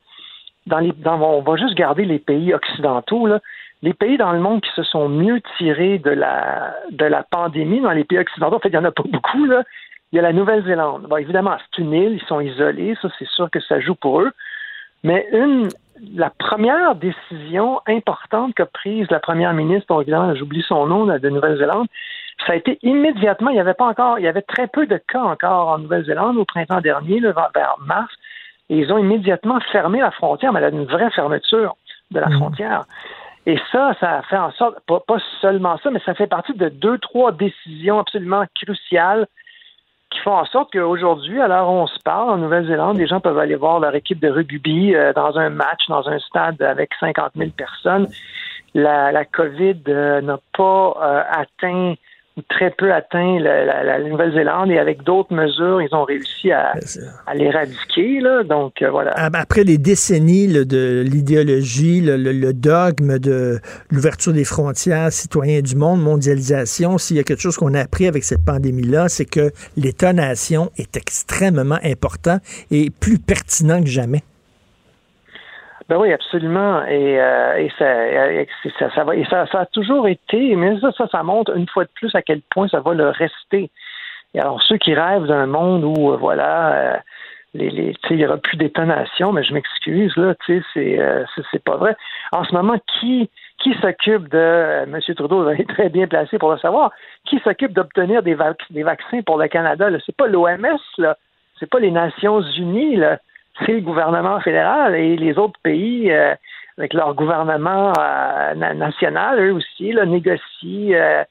dans 0.68 0.80
les, 0.80 0.94
on 1.06 1.42
va 1.42 1.56
juste 1.58 1.76
garder 1.76 2.06
les 2.06 2.20
pays 2.20 2.54
occidentaux, 2.54 3.28
là, 3.28 3.40
les 3.82 3.94
pays 3.94 4.18
dans 4.18 4.32
le 4.32 4.40
monde 4.40 4.62
qui 4.62 4.72
se 4.76 4.84
sont 4.84 5.10
mieux 5.10 5.42
tirés 5.58 5.98
de 5.98 6.12
la, 6.12 6.76
de 6.92 7.06
la 7.06 7.24
pandémie, 7.24 7.82
dans 7.82 7.92
les 7.92 8.04
pays 8.04 8.20
occidentaux, 8.20 8.58
en 8.58 8.60
fait, 8.60 8.70
il 8.70 8.74
n'y 8.74 8.78
en 8.78 8.86
a 8.86 8.92
pas 8.92 9.04
beaucoup, 9.04 9.46
là. 9.46 9.64
Il 10.12 10.18
y 10.18 10.20
a 10.20 10.22
la 10.22 10.34
Nouvelle-Zélande. 10.34 11.04
Bon, 11.04 11.18
évidemment, 11.18 11.58
c'est 11.58 11.82
une 11.82 11.94
île, 11.94 12.20
ils 12.22 12.28
sont 12.28 12.42
isolés, 12.42 12.96
ça, 13.02 13.08
c'est 13.18 13.28
sûr 13.30 13.50
que 13.50 13.62
ça 13.62 13.80
joue 13.80 13.96
pour 13.96 14.22
eux. 14.22 14.32
Mais 15.04 15.26
une, 15.32 15.70
la 16.16 16.30
première 16.30 16.96
décision 16.96 17.82
importante 17.88 18.54
qu'a 18.54 18.66
prise 18.66 19.10
la 19.10 19.20
première 19.20 19.54
ministre, 19.54 19.88
bon, 19.88 20.02
évidemment, 20.02 20.36
j'oublie 20.36 20.64
son 20.68 20.86
nom, 20.86 21.06
de 21.06 21.30
Nouvelle-Zélande, 21.30 21.88
ça 22.46 22.54
a 22.54 22.56
été 22.56 22.78
immédiatement, 22.84 23.52
il 23.52 23.54
n'y 23.54 23.60
avait 23.60 23.74
pas 23.74 23.86
encore, 23.86 24.20
il 24.20 24.26
y 24.26 24.28
avait 24.28 24.42
très 24.42 24.68
peu 24.68 24.86
de 24.86 24.98
cas 24.98 25.22
encore 25.22 25.70
en 25.70 25.78
Nouvelle-Zélande 25.78 26.38
au 26.38 26.46
printemps 26.46 26.82
dernier, 26.82 27.20
là, 27.20 27.50
vers- 27.56 27.78
mars, 27.86 28.14
et 28.70 28.78
ils 28.78 28.92
ont 28.92 28.98
immédiatement 28.98 29.60
fermé 29.72 30.00
la 30.00 30.12
frontière, 30.12 30.52
mais 30.52 30.60
elle 30.60 30.66
a 30.66 30.70
une 30.70 30.86
vraie 30.86 31.12
fermeture 31.12 31.76
de 32.12 32.20
la 32.20 32.30
frontière. 32.30 32.84
Et 33.46 33.58
ça, 33.72 33.94
ça 34.00 34.22
fait 34.30 34.38
en 34.38 34.52
sorte, 34.52 34.80
pas, 34.88 35.00
pas 35.00 35.18
seulement 35.42 35.78
ça, 35.80 35.90
mais 35.90 36.02
ça 36.06 36.14
fait 36.14 36.28
partie 36.28 36.54
de 36.54 36.70
deux, 36.70 36.98
trois 37.00 37.32
décisions 37.32 38.00
absolument 38.00 38.46
cruciales 38.56 39.28
qui 40.12 40.20
font 40.20 40.34
en 40.34 40.46
sorte 40.46 40.72
qu'aujourd'hui, 40.74 41.42
à 41.42 41.48
l'heure 41.48 41.70
où 41.70 41.74
on 41.74 41.88
se 41.88 42.00
parle, 42.04 42.30
en 42.30 42.38
Nouvelle-Zélande, 42.38 42.98
les 42.98 43.08
gens 43.08 43.22
peuvent 43.22 43.40
aller 43.40 43.56
voir 43.56 43.80
leur 43.80 43.96
équipe 43.96 44.20
de 44.20 44.30
rugby 44.30 44.94
euh, 44.94 45.14
dans 45.14 45.38
un 45.38 45.50
match, 45.50 45.88
dans 45.88 46.08
un 46.08 46.20
stade 46.20 46.62
avec 46.62 46.92
50 47.00 47.32
000 47.36 47.52
personnes. 47.52 48.08
La, 48.74 49.12
la 49.12 49.26
COVID 49.26 49.82
euh, 49.88 50.22
n'a 50.22 50.38
pas 50.56 50.98
euh, 51.02 51.24
atteint 51.32 51.96
ou 52.38 52.42
très 52.50 52.72
peu 52.72 52.94
atteint 52.94 53.40
la, 53.40 53.66
la- 53.66 53.84
la 53.84 54.00
Nouvelle-Zélande 54.10 54.72
et 54.72 54.80
avec 54.80 55.04
d'autres 55.04 55.34
mesures, 55.34 55.82
ils 55.82 55.94
ont 55.94 56.06
réussi 56.06 56.52
à, 56.52 56.74
à 57.28 57.36
l'éradiquer. 57.36 58.22
Là. 58.22 58.44
Donc, 58.44 58.82
euh, 58.82 58.90
voilà. 58.90 59.12
Ah, 59.16 59.30
ben, 59.30 59.40
Après 59.40 59.64
les 59.66 59.78
décennies 59.78 60.48
là, 60.48 60.64
de 60.64 61.04
l'idéologie, 61.06 62.00
le, 62.02 62.16
le- 62.16 62.32
le 62.32 62.54
dogme 62.54 63.20
de 63.20 63.60
l'ouverture 63.92 64.32
des 64.34 64.46
frontières, 64.46 65.12
citoyens 65.12 65.62
du 65.62 65.76
monde, 65.76 66.02
mondialisation, 66.02 66.98
s'il 66.98 67.18
y 67.18 67.20
a 67.20 67.24
quelque 67.24 67.42
chose 67.42 67.58
qu'on 67.58 67.74
a 67.74 67.82
appris 67.82 68.08
avec 68.08 68.24
cette 68.24 68.46
pandémie-là, 68.46 69.10
c'est 69.10 69.26
que 69.26 69.52
l'État-nation 69.76 70.72
est 70.78 70.96
extrêmement 70.96 71.80
important 71.84 72.38
et 72.72 72.90
plus 72.90 73.20
pertinent 73.20 73.82
que 73.82 73.90
jamais. 73.90 74.22
Ben 75.92 75.98
oui, 75.98 76.14
absolument. 76.14 76.86
Et, 76.86 77.20
euh, 77.20 77.68
ça, 77.78 78.90
ça, 78.96 79.04
va, 79.04 79.14
et 79.14 79.26
ça, 79.26 79.42
a 79.52 79.66
toujours 79.66 80.08
été, 80.08 80.56
mais 80.56 80.80
ça, 80.80 80.94
ça, 80.94 81.06
ça 81.12 81.22
montre 81.22 81.54
une 81.58 81.68
fois 81.68 81.84
de 81.84 81.90
plus 81.94 82.16
à 82.16 82.22
quel 82.22 82.40
point 82.50 82.70
ça 82.70 82.80
va 82.80 82.94
le 82.94 83.10
rester. 83.10 83.70
Et 84.34 84.40
alors, 84.40 84.62
ceux 84.64 84.78
qui 84.78 84.94
rêvent 84.94 85.26
d'un 85.26 85.48
monde 85.48 85.84
où, 85.84 86.14
euh, 86.14 86.16
voilà, 86.16 86.94
euh, 86.94 86.98
il 87.56 87.94
n'y 88.12 88.26
aura 88.26 88.38
plus 88.38 88.56
d'étonnation, 88.56 89.34
mais 89.34 89.44
je 89.44 89.54
m'excuse, 89.54 90.16
là, 90.16 90.34
tu 90.46 90.60
sais, 90.60 90.66
c'est, 90.74 90.98
euh, 90.98 91.26
c'est, 91.52 91.62
pas 91.62 91.76
vrai. 91.76 91.98
En 92.32 92.46
ce 92.46 92.54
moment, 92.54 92.78
qui, 93.02 93.30
qui 93.58 93.74
s'occupe 93.82 94.30
de, 94.30 94.84
M. 94.84 94.98
Trudeau 95.14 95.50
est 95.50 95.68
très 95.68 95.90
bien 95.90 96.08
placé 96.08 96.38
pour 96.38 96.54
le 96.54 96.58
savoir, 96.60 96.92
qui 97.26 97.38
s'occupe 97.40 97.74
d'obtenir 97.74 98.24
des, 98.24 98.36
vac- 98.36 98.66
des 98.70 98.84
vaccins 98.84 99.24
pour 99.24 99.38
le 99.38 99.50
Canada, 99.50 99.90
là? 99.90 99.98
C'est 100.06 100.16
pas 100.16 100.28
l'OMS, 100.28 100.80
là. 101.00 101.18
C'est 101.60 101.70
pas 101.70 101.80
les 101.80 101.92
Nations 101.92 102.40
Unies, 102.40 102.96
là. 102.96 103.20
C'est 103.66 103.74
le 103.74 103.82
gouvernement 103.82 104.40
fédéral 104.40 104.96
et 104.96 105.16
les 105.18 105.38
autres 105.38 105.60
pays, 105.62 106.12
euh, 106.12 106.34
avec 106.78 106.94
leur 106.94 107.14
gouvernement 107.14 107.94
euh, 108.00 108.54
na- 108.56 108.74
national, 108.74 109.40
eux 109.40 109.54
aussi, 109.54 109.92
là, 109.92 110.06
négocient 110.06 110.92
euh, 110.94 111.24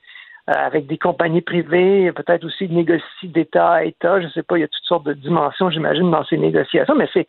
euh, 0.48 0.52
avec 0.52 0.86
des 0.86 0.98
compagnies 0.98 1.40
privées, 1.40 2.12
peut-être 2.12 2.44
aussi 2.44 2.68
négocient 2.68 3.02
d'État 3.24 3.70
à 3.72 3.84
État. 3.84 4.20
Je 4.20 4.28
sais 4.28 4.42
pas, 4.42 4.58
il 4.58 4.60
y 4.60 4.64
a 4.64 4.68
toutes 4.68 4.84
sortes 4.84 5.04
de 5.04 5.12
dimensions, 5.14 5.70
j'imagine, 5.70 6.10
dans 6.10 6.24
ces 6.24 6.36
négociations, 6.38 6.94
mais 6.94 7.08
c'est 7.12 7.26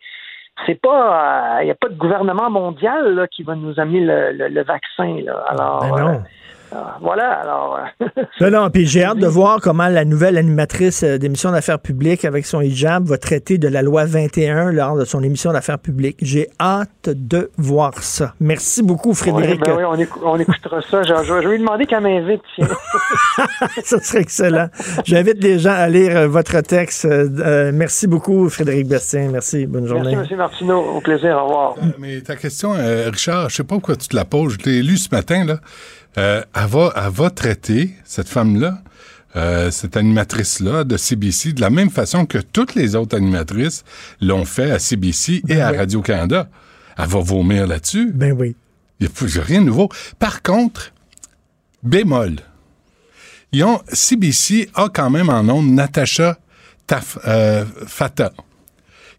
c'est 0.66 0.80
pas, 0.80 1.58
euh, 1.58 1.62
il 1.62 1.66
n'y 1.66 1.72
a 1.72 1.76
pas 1.76 1.88
de 1.88 1.96
gouvernement 1.96 2.50
mondial 2.50 3.16
là, 3.16 3.26
qui 3.28 3.42
va 3.42 3.56
nous 3.56 3.80
amener 3.80 4.02
le, 4.02 4.32
le- 4.34 4.50
le 4.50 4.64
vaccin. 4.64 5.18
Là. 5.26 5.44
Alors, 5.48 5.80
Ben 5.82 6.04
non. 6.04 6.24
Euh, 6.74 6.78
voilà. 7.02 7.32
Alors, 7.42 7.80
euh, 8.02 8.06
Non, 8.42 8.50
non, 8.64 8.70
puis 8.70 8.86
j'ai 8.88 9.04
hâte 9.04 9.18
de 9.18 9.28
voir 9.28 9.60
comment 9.62 9.88
la 9.88 10.06
nouvelle 10.06 10.38
animatrice 10.38 11.04
euh, 11.04 11.18
d'émission 11.18 11.52
d'affaires 11.52 11.80
publiques 11.80 12.26
avec 12.26 12.46
son 12.46 12.62
hijab 12.62 13.06
va 13.06 13.18
traiter 13.18 13.58
de 13.58 13.68
la 13.68 13.82
loi 13.82 14.06
21 14.06 14.72
lors 14.72 14.96
de 14.98 15.06
son 15.06 15.22
émission 15.24 15.52
d'affaires 15.54 15.80
publiques. 15.80 16.18
J'ai 16.22 16.50
hâte 16.60 17.10
de 17.10 17.50
voir 17.58 17.94
ça. 18.02 18.34
Merci 18.40 18.84
beaucoup, 18.84 19.14
Frédéric. 19.14 19.62
Ben 19.62 19.76
oui, 19.78 19.84
on, 19.86 19.96
écou- 19.98 20.20
on 20.24 20.40
écoutera 20.40 20.82
ça. 20.82 21.04
Je, 21.04 21.14
je- 21.24 21.42
je 21.42 21.48
vais 21.48 21.52
lui 21.58 21.60
demander 21.60 21.86
qu'elle 21.86 22.02
m'invite. 22.04 22.42
ça 23.84 24.00
serait 24.00 24.22
excellent. 24.22 24.68
J'invite 25.06 25.44
les 25.44 25.60
gens 25.60 25.74
à 25.74 25.88
lire 25.88 26.16
euh, 26.16 26.28
votre 26.28 26.60
texte. 26.62 27.06
Euh, 27.06 27.72
merci 27.74 28.08
beaucoup, 28.08 28.50
Frédéric 28.50 28.88
Bastien. 28.88 29.30
Merci. 29.32 29.66
Bonne 29.66 29.88
journée. 29.88 30.16
Merci, 30.16 30.34
M. 30.34 30.40
Martineau. 30.40 30.80
Au 30.82 31.02
plaisir. 31.02 31.38
Au 31.38 31.44
revoir. 31.46 31.76
Mais 32.00 32.22
ta 32.22 32.36
question, 32.36 32.74
euh, 32.76 33.10
Richard, 33.12 33.50
je 33.50 33.56
sais 33.58 33.64
pas 33.64 33.76
pourquoi 33.76 33.96
tu 33.96 34.08
te 34.08 34.16
la 34.16 34.26
poses. 34.26 34.58
Je 34.60 34.70
l'ai 34.70 34.82
lu 34.82 34.98
ce 34.98 35.14
matin, 35.14 35.46
là. 35.46 35.58
Euh, 36.18 36.44
elle, 36.54 36.68
va, 36.68 36.94
elle 36.96 37.12
va 37.12 37.30
traiter, 37.30 37.92
cette 38.04 38.28
femme-là, 38.28 38.82
euh, 39.36 39.72
cette 39.72 39.96
animatrice-là 39.96 40.84
de 40.84 40.98
CBC, 40.98 41.54
de 41.54 41.62
la 41.62 41.70
même 41.70 41.90
façon 41.90 42.26
que 42.26 42.38
toutes 42.38 42.76
les 42.76 42.96
autres 42.96 43.16
animatrices 43.16 43.84
l'ont 44.20 44.44
fait 44.44 44.72
à 44.72 44.80
CBC 44.80 45.42
et 45.48 45.62
à 45.62 45.72
oui. 45.72 45.78
Radio-Canada. 45.78 46.50
Elle 46.98 47.08
va 47.08 47.20
vomir 47.20 47.66
là-dessus. 47.66 48.12
Ben 48.14 48.34
oui. 48.34 48.56
Il 49.00 49.08
n'y 49.08 49.40
a, 49.40 49.44
rien 49.44 49.62
de 49.62 49.68
nouveau. 49.68 49.90
Par 50.20 50.42
contre, 50.42 50.94
bémol. 51.82 52.36
Ils 53.54 53.64
ont, 53.64 53.82
CBC 53.92 54.70
a 54.76 54.90
quand 54.90 55.10
même 55.10 55.30
en 55.30 55.44
nom 55.44 55.64
Natacha 55.64 56.38
Taf, 56.88 57.18
euh, 57.26 57.66
Fata, 57.88 58.34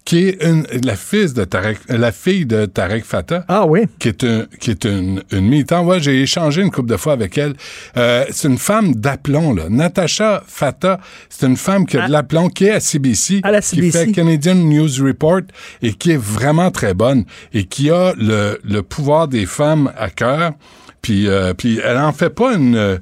qui 0.04 0.28
est 0.28 0.42
une, 0.42 0.66
la, 0.84 0.96
fils 0.96 1.32
de 1.32 1.44
Tarek, 1.44 1.78
la 1.88 2.10
fille 2.10 2.44
de 2.44 2.66
Tarek 2.66 3.04
Fata. 3.04 3.44
Ah 3.48 3.66
oui? 3.66 3.82
Qui 4.00 4.08
est, 4.08 4.24
un, 4.24 4.46
qui 4.60 4.70
est 4.72 4.84
une, 4.84 5.22
une 5.30 5.48
militante. 5.48 5.86
Ouais, 5.86 6.00
j'ai 6.00 6.22
échangé 6.22 6.60
une 6.62 6.70
couple 6.70 6.90
de 6.90 6.96
fois 6.96 7.12
avec 7.12 7.38
elle. 7.38 7.54
Euh, 7.96 8.24
c'est 8.30 8.48
une 8.48 8.58
femme 8.58 8.94
d'aplomb, 8.96 9.54
là. 9.54 9.64
Natacha 9.68 10.42
Fata, 10.46 10.98
c'est 11.28 11.46
une 11.46 11.56
femme 11.56 11.86
qui 11.86 11.98
a 11.98 12.06
de 12.08 12.12
l'aplomb, 12.12 12.48
qui 12.48 12.64
est 12.64 12.72
à 12.72 12.80
CBC, 12.80 13.40
À 13.44 13.52
la 13.52 13.60
qui 13.60 13.76
CBC. 13.76 14.06
fait 14.06 14.12
Canadian 14.12 14.56
News 14.56 14.90
Report 15.04 15.42
et 15.82 15.92
qui 15.92 16.10
est 16.12 16.20
vraiment 16.20 16.70
très 16.70 16.94
bonne 16.94 17.24
et 17.52 17.64
qui 17.64 17.90
a 17.90 18.12
le, 18.18 18.58
le 18.64 18.82
pouvoir 18.82 19.28
des 19.28 19.46
femmes 19.46 19.92
à 19.96 20.10
cœur. 20.10 20.52
Puis, 21.00 21.28
euh, 21.28 21.52
puis 21.54 21.80
elle 21.82 21.98
en 21.98 22.12
fait 22.12 22.30
pas 22.30 22.54
une, 22.54 22.76
euh, 22.76 22.98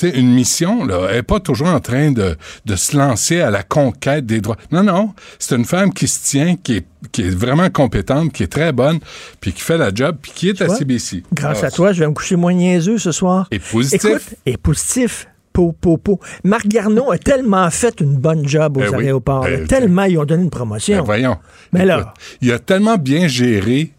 sais, 0.00 0.10
une 0.18 0.32
mission. 0.32 0.84
Là. 0.84 1.08
Elle 1.10 1.16
est 1.18 1.22
pas 1.22 1.40
toujours 1.40 1.68
en 1.68 1.80
train 1.80 2.10
de, 2.12 2.36
de 2.64 2.76
se 2.76 2.96
lancer 2.96 3.40
à 3.40 3.50
la 3.50 3.62
conquête 3.62 4.26
des 4.26 4.40
droits. 4.40 4.56
Non, 4.72 4.82
non. 4.82 5.14
C'est 5.38 5.56
une 5.56 5.64
femme 5.64 5.92
qui 5.92 6.08
se 6.08 6.24
tient, 6.28 6.56
qui 6.56 6.76
est, 6.78 6.86
qui 7.12 7.22
est 7.22 7.34
vraiment 7.34 7.70
compétente, 7.70 8.32
qui 8.32 8.42
est 8.42 8.52
très 8.52 8.72
bonne, 8.72 8.98
puis 9.40 9.52
qui 9.52 9.60
fait 9.62 9.78
la 9.78 9.90
job, 9.94 10.16
puis 10.20 10.32
qui 10.34 10.48
est 10.50 10.54
Tu 10.54 10.62
à 10.62 10.66
vois? 10.66 10.76
CBC. 10.76 11.22
Grâce 11.32 11.64
à 11.64 11.70
toi, 11.70 11.92
je 11.92 12.00
vais 12.00 12.06
me 12.08 12.12
coucher 12.14 12.36
moins 12.36 12.52
niaiseux 12.54 12.98
ce 12.98 13.12
soir. 13.12 13.46
Et 13.50 13.58
positif. 13.58 14.04
Écoute, 14.04 14.22
et 14.46 14.56
positif. 14.56 15.26
Po, 15.52 15.72
po, 15.72 15.96
po. 15.96 16.20
Marc 16.44 16.68
Garneau 16.68 17.10
a 17.10 17.18
tellement 17.18 17.68
fait 17.70 18.00
une 18.00 18.16
bonne 18.16 18.46
job 18.46 18.76
aux 18.76 18.80
Ben 18.80 18.90
oui. 18.96 19.04
aéroports. 19.06 19.42
Ben, 19.42 19.66
tellement 19.66 20.04
ils 20.04 20.16
ont 20.16 20.24
donné 20.24 20.44
une 20.44 20.48
promotion. 20.50 20.98
Ben, 20.98 21.02
voyons. 21.04 21.36
Mais 21.72 21.84
là- 21.84 22.14
il 22.40 22.52
a 22.52 22.60
tellement 22.60 22.96
bien 22.96 23.26
géré 23.26 23.90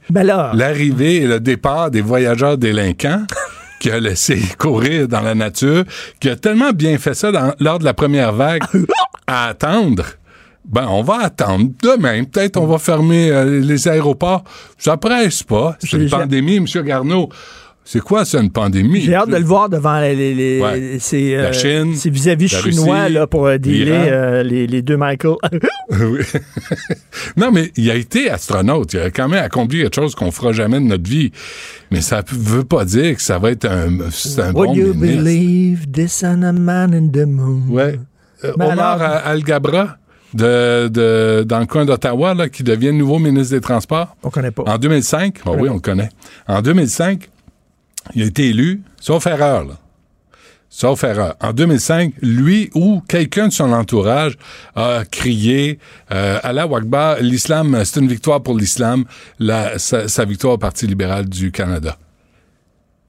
l'arrivée 0.53 1.17
et 1.17 1.27
le 1.27 1.41
départ 1.41 1.91
des 1.91 1.99
voyageurs 1.99 2.57
délinquants 2.57 3.25
qu'il 3.81 3.91
a 3.91 3.99
laissé 3.99 4.39
courir 4.57 5.07
dans 5.07 5.21
la 5.21 5.35
nature, 5.35 5.83
qu'il 6.19 6.31
a 6.31 6.35
tellement 6.35 6.71
bien 6.71 6.97
fait 6.97 7.13
ça 7.13 7.31
dans- 7.31 7.53
lors 7.59 7.79
de 7.79 7.83
la 7.83 7.93
première 7.93 8.31
vague 8.31 8.61
à 9.27 9.47
attendre. 9.47 10.05
Ben, 10.63 10.85
on 10.87 11.01
va 11.01 11.23
attendre. 11.23 11.71
Demain, 11.81 12.23
peut-être 12.23 12.57
on 12.57 12.67
va 12.67 12.77
fermer 12.77 13.31
euh, 13.31 13.59
les 13.59 13.87
aéroports. 13.87 14.43
Ça 14.77 14.95
presse 14.95 15.41
pas. 15.43 15.75
C'est 15.79 15.93
une 15.97 16.09
pandémie, 16.09 16.57
M. 16.57 16.65
Garneau. 16.85 17.29
C'est 17.93 17.99
quoi, 17.99 18.23
ça, 18.23 18.39
une 18.39 18.51
pandémie? 18.51 19.01
J'ai 19.01 19.15
hâte 19.15 19.29
de 19.29 19.35
le 19.35 19.43
voir 19.43 19.67
devant 19.67 19.99
les, 19.99 20.15
les- 20.15 20.33
les- 20.33 20.61
Ouais. 20.61 20.97
ces, 20.99 21.35
La 21.35 21.43
euh, 21.47 21.51
Chine, 21.51 21.93
ces 21.95 22.09
vis-à-vis 22.09 22.49
la 22.53 22.59
chinois 22.59 23.01
Russie, 23.01 23.13
là, 23.15 23.27
pour 23.27 23.47
euh, 23.47 23.57
dealer 23.57 24.07
euh, 24.07 24.43
les, 24.43 24.65
les 24.65 24.81
deux 24.81 24.95
Michael. 24.95 25.35
Non, 27.37 27.51
mais 27.51 27.71
il 27.75 27.89
a 27.91 27.95
été 27.95 28.29
astronaute. 28.29 28.93
Il 28.93 28.99
a 28.99 29.09
quand 29.11 29.27
même 29.27 29.43
accompli 29.43 29.81
quelque 29.81 29.95
chose 29.95 30.15
qu'on 30.15 30.31
fera 30.31 30.51
jamais 30.53 30.79
de 30.79 30.85
notre 30.85 31.09
vie. 31.09 31.31
Mais 31.91 32.01
ça 32.01 32.19
ne 32.31 32.37
veut 32.37 32.63
pas 32.63 32.85
dire 32.85 33.15
que 33.15 33.21
ça 33.21 33.37
va 33.39 33.51
être 33.51 33.65
un, 33.65 33.89
c'est 34.09 34.41
un 34.41 34.53
Would 34.53 34.69
bon 34.69 34.73
you 34.75 34.93
ministre. 34.93 35.23
believe 35.23 35.91
this 35.91 36.23
on 36.25 36.43
a 36.43 36.51
man 36.53 36.93
in 36.93 37.07
the 37.07 37.25
moon? 37.25 37.63
Ouais. 37.69 37.99
Omar 38.57 39.01
alors- 39.01 39.21
Al-Gabra, 39.25 39.97
de, 40.33 40.87
de- 40.87 41.43
dans 41.45 41.59
le 41.59 41.65
coin 41.65 41.83
d'Ottawa, 41.85 42.33
là, 42.33 42.47
qui 42.49 42.63
devient 42.63 42.93
nouveau 42.93 43.19
ministre 43.19 43.53
des 43.55 43.61
Transports. 43.61 44.15
On 44.23 44.29
connaît 44.29 44.51
pas. 44.51 44.63
En 44.65 44.77
2005, 44.77 45.39
ah 45.45 45.51
oui, 45.59 45.67
on 45.69 45.75
le 45.75 45.79
connaît. 45.81 46.09
En 46.47 46.61
2005, 46.61 47.29
il 48.15 48.23
a 48.23 48.25
été 48.25 48.49
élu, 48.49 48.81
sauf 48.99 49.25
erreur, 49.27 49.65
là. 49.65 49.73
Sauf 50.73 51.03
erreur. 51.03 51.35
En 51.41 51.51
2005, 51.51 52.13
lui 52.21 52.69
ou 52.75 53.01
quelqu'un 53.05 53.49
de 53.49 53.53
son 53.53 53.73
entourage 53.73 54.37
a 54.75 55.03
crié 55.09 55.79
euh, 56.13 56.39
Allah 56.43 56.63
Akbar, 56.63 57.17
l'islam, 57.19 57.77
c'est 57.83 57.99
une 57.99 58.07
victoire 58.07 58.41
pour 58.41 58.57
l'islam, 58.57 59.03
la- 59.37 59.77
sa, 59.79 60.07
sa 60.07 60.23
victoire 60.23 60.53
au 60.53 60.57
Parti 60.57 60.87
libéral 60.87 61.27
du 61.27 61.51
Canada. 61.51 61.97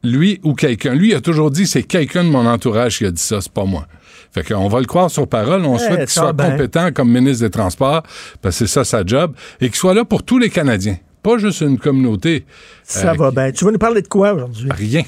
Lui 0.02 0.40
ou 0.42 0.54
quelqu'un. 0.54 0.94
Lui 0.94 1.10
il 1.10 1.14
a 1.14 1.20
toujours 1.20 1.52
dit 1.52 1.66
c'est 1.68 1.84
quelqu'un 1.84 2.24
de 2.24 2.28
mon 2.30 2.44
entourage 2.46 2.98
qui 2.98 3.06
a 3.06 3.12
dit 3.12 3.22
ça, 3.22 3.40
c'est 3.40 3.52
pas 3.52 3.64
moi. 3.64 3.86
Fait 4.32 4.42
qu'on 4.42 4.66
va 4.68 4.80
le 4.80 4.86
croire 4.86 5.10
sur 5.10 5.28
parole, 5.28 5.64
on 5.64 5.78
souhaite 5.78 6.00
qu'il 6.00 6.08
soit 6.08 6.32
compétent 6.50 6.90
comme 6.92 7.12
ministre 7.12 7.44
des 7.44 7.50
Transports, 7.50 8.02
parce 8.40 8.58
que 8.58 8.66
c'est 8.66 8.72
ça 8.72 8.82
sa 8.84 9.04
job, 9.06 9.34
et 9.60 9.66
qu'il 9.66 9.76
soit 9.76 9.94
là 9.94 10.04
pour 10.04 10.24
tous 10.24 10.38
les 10.38 10.50
Canadiens, 10.50 10.96
pas 11.22 11.38
juste 11.38 11.60
une 11.60 11.78
communauté. 11.78 12.44
Ça 12.82 13.12
Euh, 13.12 13.14
va 13.14 13.30
bien. 13.30 13.52
Tu 13.52 13.64
vas 13.64 13.70
nous 13.72 13.78
parler 13.78 14.02
de 14.02 14.08
quoi 14.08 14.32
aujourd'hui? 14.34 14.68
Rien. 14.70 15.02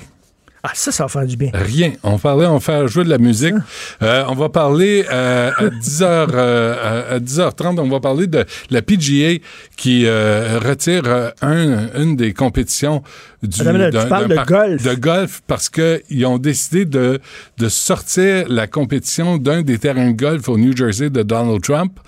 Ah, 0.66 0.70
ça, 0.72 0.90
ça 0.90 1.04
va 1.04 1.08
faire 1.08 1.26
du 1.26 1.36
bien. 1.36 1.50
Rien. 1.52 1.92
On 2.02 2.18
parlait, 2.18 2.46
on 2.46 2.54
va 2.54 2.60
faire 2.60 2.88
jouer 2.88 3.04
de 3.04 3.10
la 3.10 3.18
musique. 3.18 3.54
Euh, 4.02 4.24
on 4.28 4.34
va 4.34 4.48
parler 4.48 5.04
euh, 5.12 5.50
à 5.58 5.64
10h, 5.66 6.02
euh, 6.32 7.16
à 7.16 7.18
10h30, 7.20 7.78
on 7.80 7.88
va 7.90 8.00
parler 8.00 8.26
de 8.26 8.46
la 8.70 8.80
PGA 8.80 9.40
qui 9.76 10.06
euh, 10.06 10.58
retire 10.64 11.02
euh, 11.06 11.30
un, 11.42 11.88
une 12.00 12.16
des 12.16 12.32
compétitions 12.32 13.02
du 13.42 13.62
minute, 13.62 13.90
tu 13.90 14.08
parles 14.08 14.28
de 14.28 14.36
golf. 14.46 14.82
de 14.82 14.94
golf 14.94 15.42
parce 15.46 15.68
qu'ils 15.68 16.24
ont 16.24 16.38
décidé 16.38 16.86
de, 16.86 17.20
de 17.58 17.68
sortir 17.68 18.46
la 18.48 18.66
compétition 18.66 19.36
d'un 19.36 19.60
des 19.60 19.76
terrains 19.78 20.12
de 20.12 20.16
golf 20.16 20.48
au 20.48 20.56
New 20.56 20.74
Jersey 20.74 21.10
de 21.10 21.22
Donald 21.22 21.60
Trump. 21.60 22.00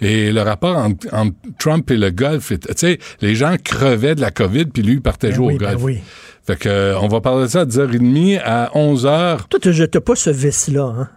Et 0.00 0.30
le 0.30 0.42
rapport 0.42 0.76
entre, 0.76 1.08
entre 1.12 1.34
Trump 1.58 1.90
et 1.90 1.96
le 1.96 2.10
golf, 2.12 2.52
tu 2.52 2.58
sais, 2.76 3.00
les 3.22 3.34
gens 3.34 3.56
crevaient 3.62 4.14
de 4.14 4.20
la 4.20 4.30
COVID, 4.30 4.66
puis 4.66 4.84
lui, 4.84 4.92
il 4.94 5.02
partait 5.02 5.30
Ben 5.30 5.34
jouer 5.34 5.46
oui, 5.46 5.54
au 5.54 5.58
ben 5.58 5.70
golf. 5.72 5.82
oui. 5.82 5.98
Fait 6.46 6.56
que, 6.56 6.94
on 7.00 7.08
va 7.08 7.20
parler 7.20 7.44
de 7.44 7.48
ça 7.48 7.60
à 7.60 7.64
10h30 7.64 8.40
à 8.44 8.70
11h. 8.74 9.48
Toi, 9.48 9.60
tu 9.60 9.72
jettes 9.72 9.98
pas 10.00 10.14
ce 10.14 10.30
vice-là, 10.30 10.84
hein? 10.98 11.08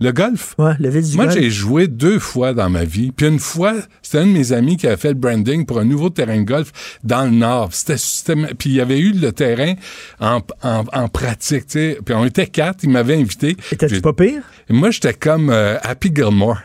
Le 0.00 0.10
golf? 0.10 0.56
Ouais, 0.58 0.72
le 0.80 0.88
vice 0.88 1.10
du 1.10 1.16
Moi, 1.16 1.26
golf. 1.26 1.38
j'ai 1.38 1.48
joué 1.50 1.86
deux 1.86 2.18
fois 2.18 2.54
dans 2.54 2.68
ma 2.68 2.82
vie. 2.82 3.12
Puis 3.12 3.28
une 3.28 3.38
fois, 3.38 3.74
c'était 4.02 4.18
un 4.18 4.26
de 4.26 4.32
mes 4.32 4.52
amis 4.52 4.76
qui 4.76 4.88
avait 4.88 4.96
fait 4.96 5.10
le 5.10 5.14
branding 5.14 5.64
pour 5.64 5.78
un 5.78 5.84
nouveau 5.84 6.10
terrain 6.10 6.38
de 6.38 6.42
golf 6.42 6.72
dans 7.04 7.24
le 7.24 7.30
Nord. 7.30 7.68
C'était, 7.70 7.96
c'était- 7.98 8.34
puis 8.58 8.70
il 8.70 8.74
y 8.76 8.80
avait 8.80 8.98
eu 8.98 9.12
le 9.12 9.30
terrain 9.30 9.74
en, 10.18 10.40
en, 10.64 10.84
en 10.92 11.08
pratique, 11.08 11.66
tu 11.68 11.72
sais. 11.78 11.98
Puis 12.04 12.14
on 12.16 12.24
était 12.24 12.48
quatre, 12.48 12.82
il 12.82 12.90
m'avait 12.90 13.14
invité. 13.14 13.56
Étais-tu 13.70 14.00
pas 14.00 14.12
pire? 14.12 14.42
Et 14.68 14.72
moi, 14.72 14.90
j'étais 14.90 15.14
comme 15.14 15.50
euh, 15.50 15.76
Happy 15.82 16.10
Gilmore. 16.12 16.58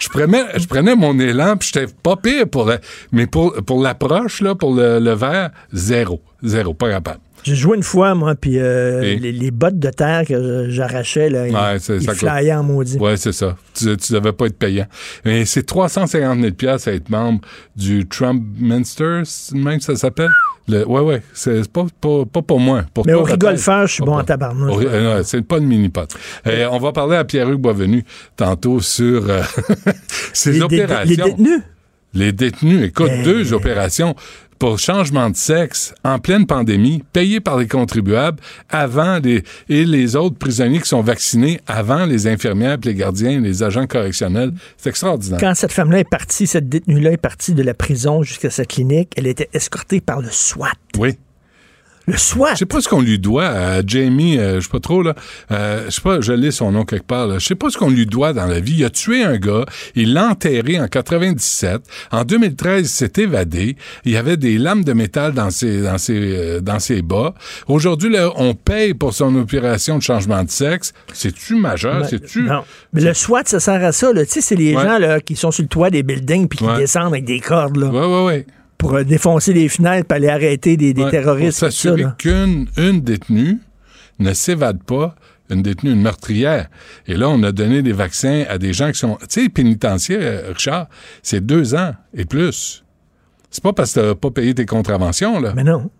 Je 0.00 0.08
prenais, 0.08 0.44
je 0.56 0.66
prenais 0.66 0.96
mon 0.96 1.18
élan, 1.18 1.58
puis 1.58 1.68
j'étais 1.74 1.92
pas 2.02 2.16
pire 2.16 2.48
pour 2.48 2.64
le, 2.64 2.78
mais 3.12 3.26
pour, 3.26 3.52
pour 3.66 3.82
l'approche, 3.82 4.40
là, 4.40 4.54
pour 4.54 4.74
le, 4.74 4.98
le 5.00 5.12
verre, 5.12 5.50
zéro. 5.74 6.22
Zéro, 6.42 6.72
pas 6.72 6.88
capable. 6.88 7.20
J'ai 7.44 7.54
joué 7.54 7.76
une 7.76 7.82
fois, 7.82 8.14
moi, 8.14 8.34
puis 8.34 8.58
euh, 8.58 9.00
les, 9.00 9.32
les 9.32 9.50
bottes 9.50 9.78
de 9.78 9.90
terre 9.90 10.24
que 10.26 10.68
j'arrachais, 10.68 11.28
là, 11.30 11.46
ils, 11.48 11.54
Ouais, 11.54 11.76
ils 11.98 12.02
ça. 12.02 12.14
flyaient 12.14 12.52
en 12.54 12.62
maudit. 12.62 12.98
Ouais, 12.98 13.16
c'est 13.16 13.32
ça. 13.32 13.56
Tu, 13.74 13.96
tu 13.96 14.12
devais 14.12 14.32
pas 14.32 14.46
être 14.46 14.58
payant. 14.58 14.86
Mais 15.24 15.44
c'est 15.44 15.62
350 15.64 16.40
000 16.40 16.52
pièces 16.54 16.88
à 16.88 16.92
être 16.92 17.08
membre 17.10 17.40
du 17.76 18.06
Trump 18.06 18.42
Minster, 18.58 19.22
même 19.52 19.80
ça 19.80 19.96
s'appelle? 19.96 20.30
Le, 20.68 20.86
ouais, 20.86 21.00
ouais. 21.00 21.22
C'est 21.34 21.68
pas, 21.72 21.86
pas, 22.00 22.24
pas 22.32 22.42
pour 22.42 22.60
moi. 22.60 22.84
Pour 22.94 23.04
Mais 23.06 23.12
toi, 23.12 23.22
au 23.22 23.24
rigolfeur, 23.24 23.86
je 23.88 23.94
suis 23.94 24.04
bon 24.04 24.18
en 24.18 24.22
tabarnouche. 24.24 24.84
Euh, 24.86 25.22
c'est 25.24 25.42
pas 25.42 25.58
une 25.58 25.66
mini-pot. 25.66 26.14
Euh, 26.46 26.68
on 26.70 26.78
va 26.78 26.92
parler 26.92 27.16
à 27.16 27.24
Pierre-Hugues 27.24 27.60
Boisvenu 27.60 28.04
tantôt 28.36 28.80
sur 28.80 29.24
ces 30.32 30.52
dé- 30.52 30.62
opérations. 30.62 31.06
les 31.08 31.16
détenus? 31.16 31.60
Les 32.14 32.32
détenus. 32.32 32.84
Écoute, 32.88 33.10
deux 33.24 33.52
opérations 33.52 34.14
pour 34.60 34.78
changement 34.78 35.30
de 35.30 35.36
sexe 35.36 35.94
en 36.04 36.18
pleine 36.18 36.46
pandémie, 36.46 37.02
payées 37.12 37.40
par 37.40 37.56
les 37.56 37.66
contribuables 37.66 38.38
avant 38.68 39.18
les, 39.18 39.42
et 39.70 39.86
les 39.86 40.16
autres 40.16 40.36
prisonniers 40.36 40.80
qui 40.80 40.88
sont 40.88 41.00
vaccinés 41.00 41.60
avant 41.66 42.04
les 42.04 42.26
infirmières, 42.26 42.76
les 42.84 42.94
gardiens, 42.94 43.40
les 43.40 43.62
agents 43.62 43.86
correctionnels. 43.86 44.52
C'est 44.76 44.90
extraordinaire. 44.90 45.40
Quand 45.40 45.54
cette 45.54 45.72
femme-là 45.72 46.00
est 46.00 46.08
partie, 46.08 46.46
cette 46.46 46.68
détenue-là 46.68 47.12
est 47.12 47.16
partie 47.16 47.54
de 47.54 47.62
la 47.62 47.72
prison 47.72 48.22
jusqu'à 48.22 48.50
sa 48.50 48.66
clinique, 48.66 49.12
elle 49.16 49.26
était 49.26 49.48
escortée 49.54 50.02
par 50.02 50.20
le 50.20 50.28
SWAT. 50.30 50.68
Oui. 50.98 51.16
Le 52.10 52.16
SWAT. 52.18 52.52
Je 52.54 52.58
sais 52.58 52.66
pas 52.66 52.80
ce 52.80 52.88
qu'on 52.88 53.00
lui 53.00 53.18
doit 53.18 53.46
à 53.46 53.86
Jamie, 53.86 54.38
euh, 54.38 54.56
je 54.56 54.60
sais 54.64 54.70
pas 54.70 54.80
trop 54.80 55.02
là. 55.02 55.14
Euh, 55.50 55.84
je 55.86 55.90
sais 55.90 56.00
pas, 56.00 56.20
je 56.20 56.32
lis 56.32 56.52
son 56.52 56.72
nom 56.72 56.84
quelque 56.84 57.06
part. 57.06 57.26
Là. 57.26 57.38
Je 57.38 57.46
sais 57.46 57.54
pas 57.54 57.70
ce 57.70 57.78
qu'on 57.78 57.90
lui 57.90 58.06
doit 58.06 58.32
dans 58.32 58.46
la 58.46 58.60
vie. 58.60 58.74
Il 58.78 58.84
a 58.84 58.90
tué 58.90 59.22
un 59.22 59.36
gars, 59.36 59.64
il 59.94 60.12
l'a 60.12 60.26
enterré 60.28 60.80
en 60.80 60.88
97. 60.88 61.82
En 62.10 62.24
2013, 62.24 62.80
il 62.82 62.88
s'est 62.88 63.12
évadé. 63.18 63.76
Il 64.04 64.12
y 64.12 64.16
avait 64.16 64.36
des 64.36 64.58
lames 64.58 64.84
de 64.84 64.92
métal 64.92 65.32
dans 65.32 65.50
ses 65.50 65.82
dans 65.82 65.98
ses 65.98 66.18
euh, 66.36 66.60
dans 66.60 66.78
ses 66.78 67.02
bas. 67.02 67.34
Aujourd'hui, 67.68 68.10
là, 68.10 68.30
on 68.36 68.54
paye 68.54 68.94
pour 68.94 69.14
son 69.14 69.34
opération 69.36 69.98
de 69.98 70.02
changement 70.02 70.42
de 70.44 70.50
sexe. 70.50 70.92
C'est-tu 71.12 71.56
majeur? 71.56 72.00
Ben, 72.00 72.06
C'est-tu 72.08 72.42
Non. 72.42 72.62
Mais 72.92 73.02
le 73.02 73.14
SWAT, 73.14 73.42
ça 73.46 73.60
sert 73.60 73.84
à 73.84 73.92
ça. 73.92 74.12
là. 74.12 74.24
Tu 74.24 74.32
sais, 74.32 74.40
c'est 74.40 74.56
les 74.56 74.74
Ouais. 74.74 74.82
gens 74.82 74.98
là, 74.98 75.20
qui 75.20 75.36
sont 75.36 75.50
sur 75.50 75.62
le 75.62 75.68
toit 75.68 75.90
des 75.90 76.02
buildings 76.02 76.48
puis 76.48 76.58
qui 76.58 76.64
Ouais. 76.64 76.76
descendent 76.78 77.12
avec 77.12 77.24
des 77.24 77.40
cordes 77.40 77.76
là, 77.76 77.86
Ouais, 77.88 78.06
ouais, 78.06 78.24
ouais. 78.24 78.46
Pour 78.80 78.94
euh, 78.94 79.04
défoncer 79.04 79.52
les 79.52 79.68
fenêtres 79.68 80.08
et 80.10 80.14
aller 80.14 80.28
arrêter 80.28 80.76
des, 80.76 80.92
des 80.92 81.04
Ouais, 81.04 81.10
terroristes. 81.10 81.60
Pour 81.60 81.68
s'assurer 81.68 82.06
qu'une 82.18 82.66
une 82.76 83.00
détenue 83.02 83.58
ne 84.18 84.32
s'évade 84.32 84.82
pas, 84.82 85.14
une 85.50 85.62
détenue, 85.62 85.92
une 85.92 86.02
meurtrière. 86.02 86.68
Et 87.06 87.16
là, 87.16 87.28
on 87.28 87.42
a 87.42 87.52
donné 87.52 87.82
des 87.82 87.92
vaccins 87.92 88.44
à 88.48 88.58
des 88.58 88.72
gens 88.72 88.90
qui 88.92 88.98
sont... 88.98 89.16
Tu 89.28 89.42
sais, 89.44 89.48
pénitentiaires, 89.48 90.18
euh, 90.22 90.52
Richard, 90.52 90.88
c'est 91.22 91.44
deux 91.44 91.74
ans 91.74 91.92
et 92.14 92.24
plus. 92.24 92.84
C'est 93.50 93.62
pas 93.62 93.72
parce 93.72 93.94
que 93.94 94.00
t'as 94.00 94.14
pas 94.14 94.30
payé 94.30 94.54
tes 94.54 94.66
contraventions, 94.66 95.40
là. 95.40 95.52
Mais 95.56 95.64
non. 95.64 95.90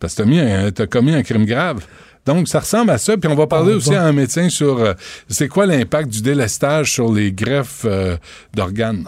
Parce 0.00 0.14
que 0.14 0.22
t'as 0.22 0.28
mis 0.28 0.40
un- 0.40 0.70
t'as 0.72 0.86
commis 0.86 1.14
un 1.14 1.22
crime 1.22 1.44
grave. 1.46 1.84
Donc, 2.26 2.48
ça 2.48 2.60
ressemble 2.60 2.90
à 2.90 2.98
ça. 2.98 3.16
Puis 3.16 3.30
on 3.30 3.34
va 3.36 3.46
parler 3.46 3.72
Ah, 3.74 3.76
aussi 3.76 3.90
bon. 3.90 3.96
à 3.96 4.02
un 4.02 4.12
médecin 4.12 4.48
sur 4.48 4.78
euh, 4.80 4.94
c'est 5.28 5.46
quoi 5.48 5.66
l'impact 5.66 6.08
du 6.08 6.20
délestage 6.22 6.92
sur 6.92 7.12
les 7.12 7.30
greffes 7.32 7.84
euh, 7.84 8.16
d'organes? 8.54 9.04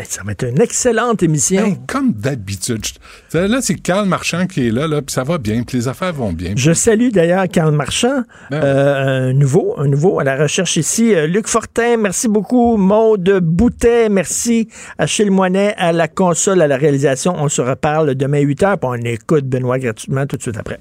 Eh, 0.00 0.04
Ça 0.04 0.22
va 0.24 0.30
être 0.32 0.46
une 0.46 0.60
excellente 0.60 1.22
émission. 1.24 1.60
Ben, 1.62 1.76
comme 1.88 2.12
d'habitude. 2.12 2.84
Je- 3.32 3.38
Là, 3.38 3.58
c'est 3.60 3.74
Carl 3.74 4.06
Marchand 4.06 4.46
qui 4.46 4.68
est 4.68 4.70
là, 4.70 4.86
là 4.86 5.02
puis 5.02 5.12
ça 5.12 5.24
va 5.24 5.38
bien, 5.38 5.64
puis 5.64 5.76
les 5.78 5.88
affaires 5.88 6.12
vont 6.12 6.32
bien. 6.32 6.52
Je 6.56 6.72
salue 6.72 7.10
d'ailleurs 7.10 7.48
Karl 7.48 7.74
Marchand, 7.74 8.22
Ben 8.50 8.62
euh, 8.62 9.30
un 9.30 9.32
nouveau, 9.32 9.74
un 9.78 9.88
nouveau 9.88 10.20
à 10.20 10.24
la 10.24 10.36
recherche 10.36 10.76
ici. 10.76 11.14
Euh, 11.14 11.26
Luc 11.26 11.48
Fortin, 11.48 11.96
merci 11.96 12.28
beaucoup. 12.28 12.76
Maude 12.76 13.40
Boutet, 13.42 14.08
merci. 14.08 14.68
Achille 14.98 15.30
Moinet 15.30 15.74
à 15.76 15.92
la 15.92 16.06
console, 16.06 16.62
à 16.62 16.68
la 16.68 16.76
réalisation. 16.76 17.34
On 17.36 17.48
se 17.48 17.60
reparle 17.60 18.14
demain 18.14 18.40
8h, 18.40 18.76
puis 18.78 18.88
on 18.90 18.94
écoute 18.94 19.46
Benoît 19.46 19.78
gratuitement 19.80 20.26
tout 20.26 20.36
de 20.36 20.42
suite 20.42 20.56
après. 20.58 20.78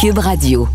Cube 0.00 0.18
Radio. 0.18 0.66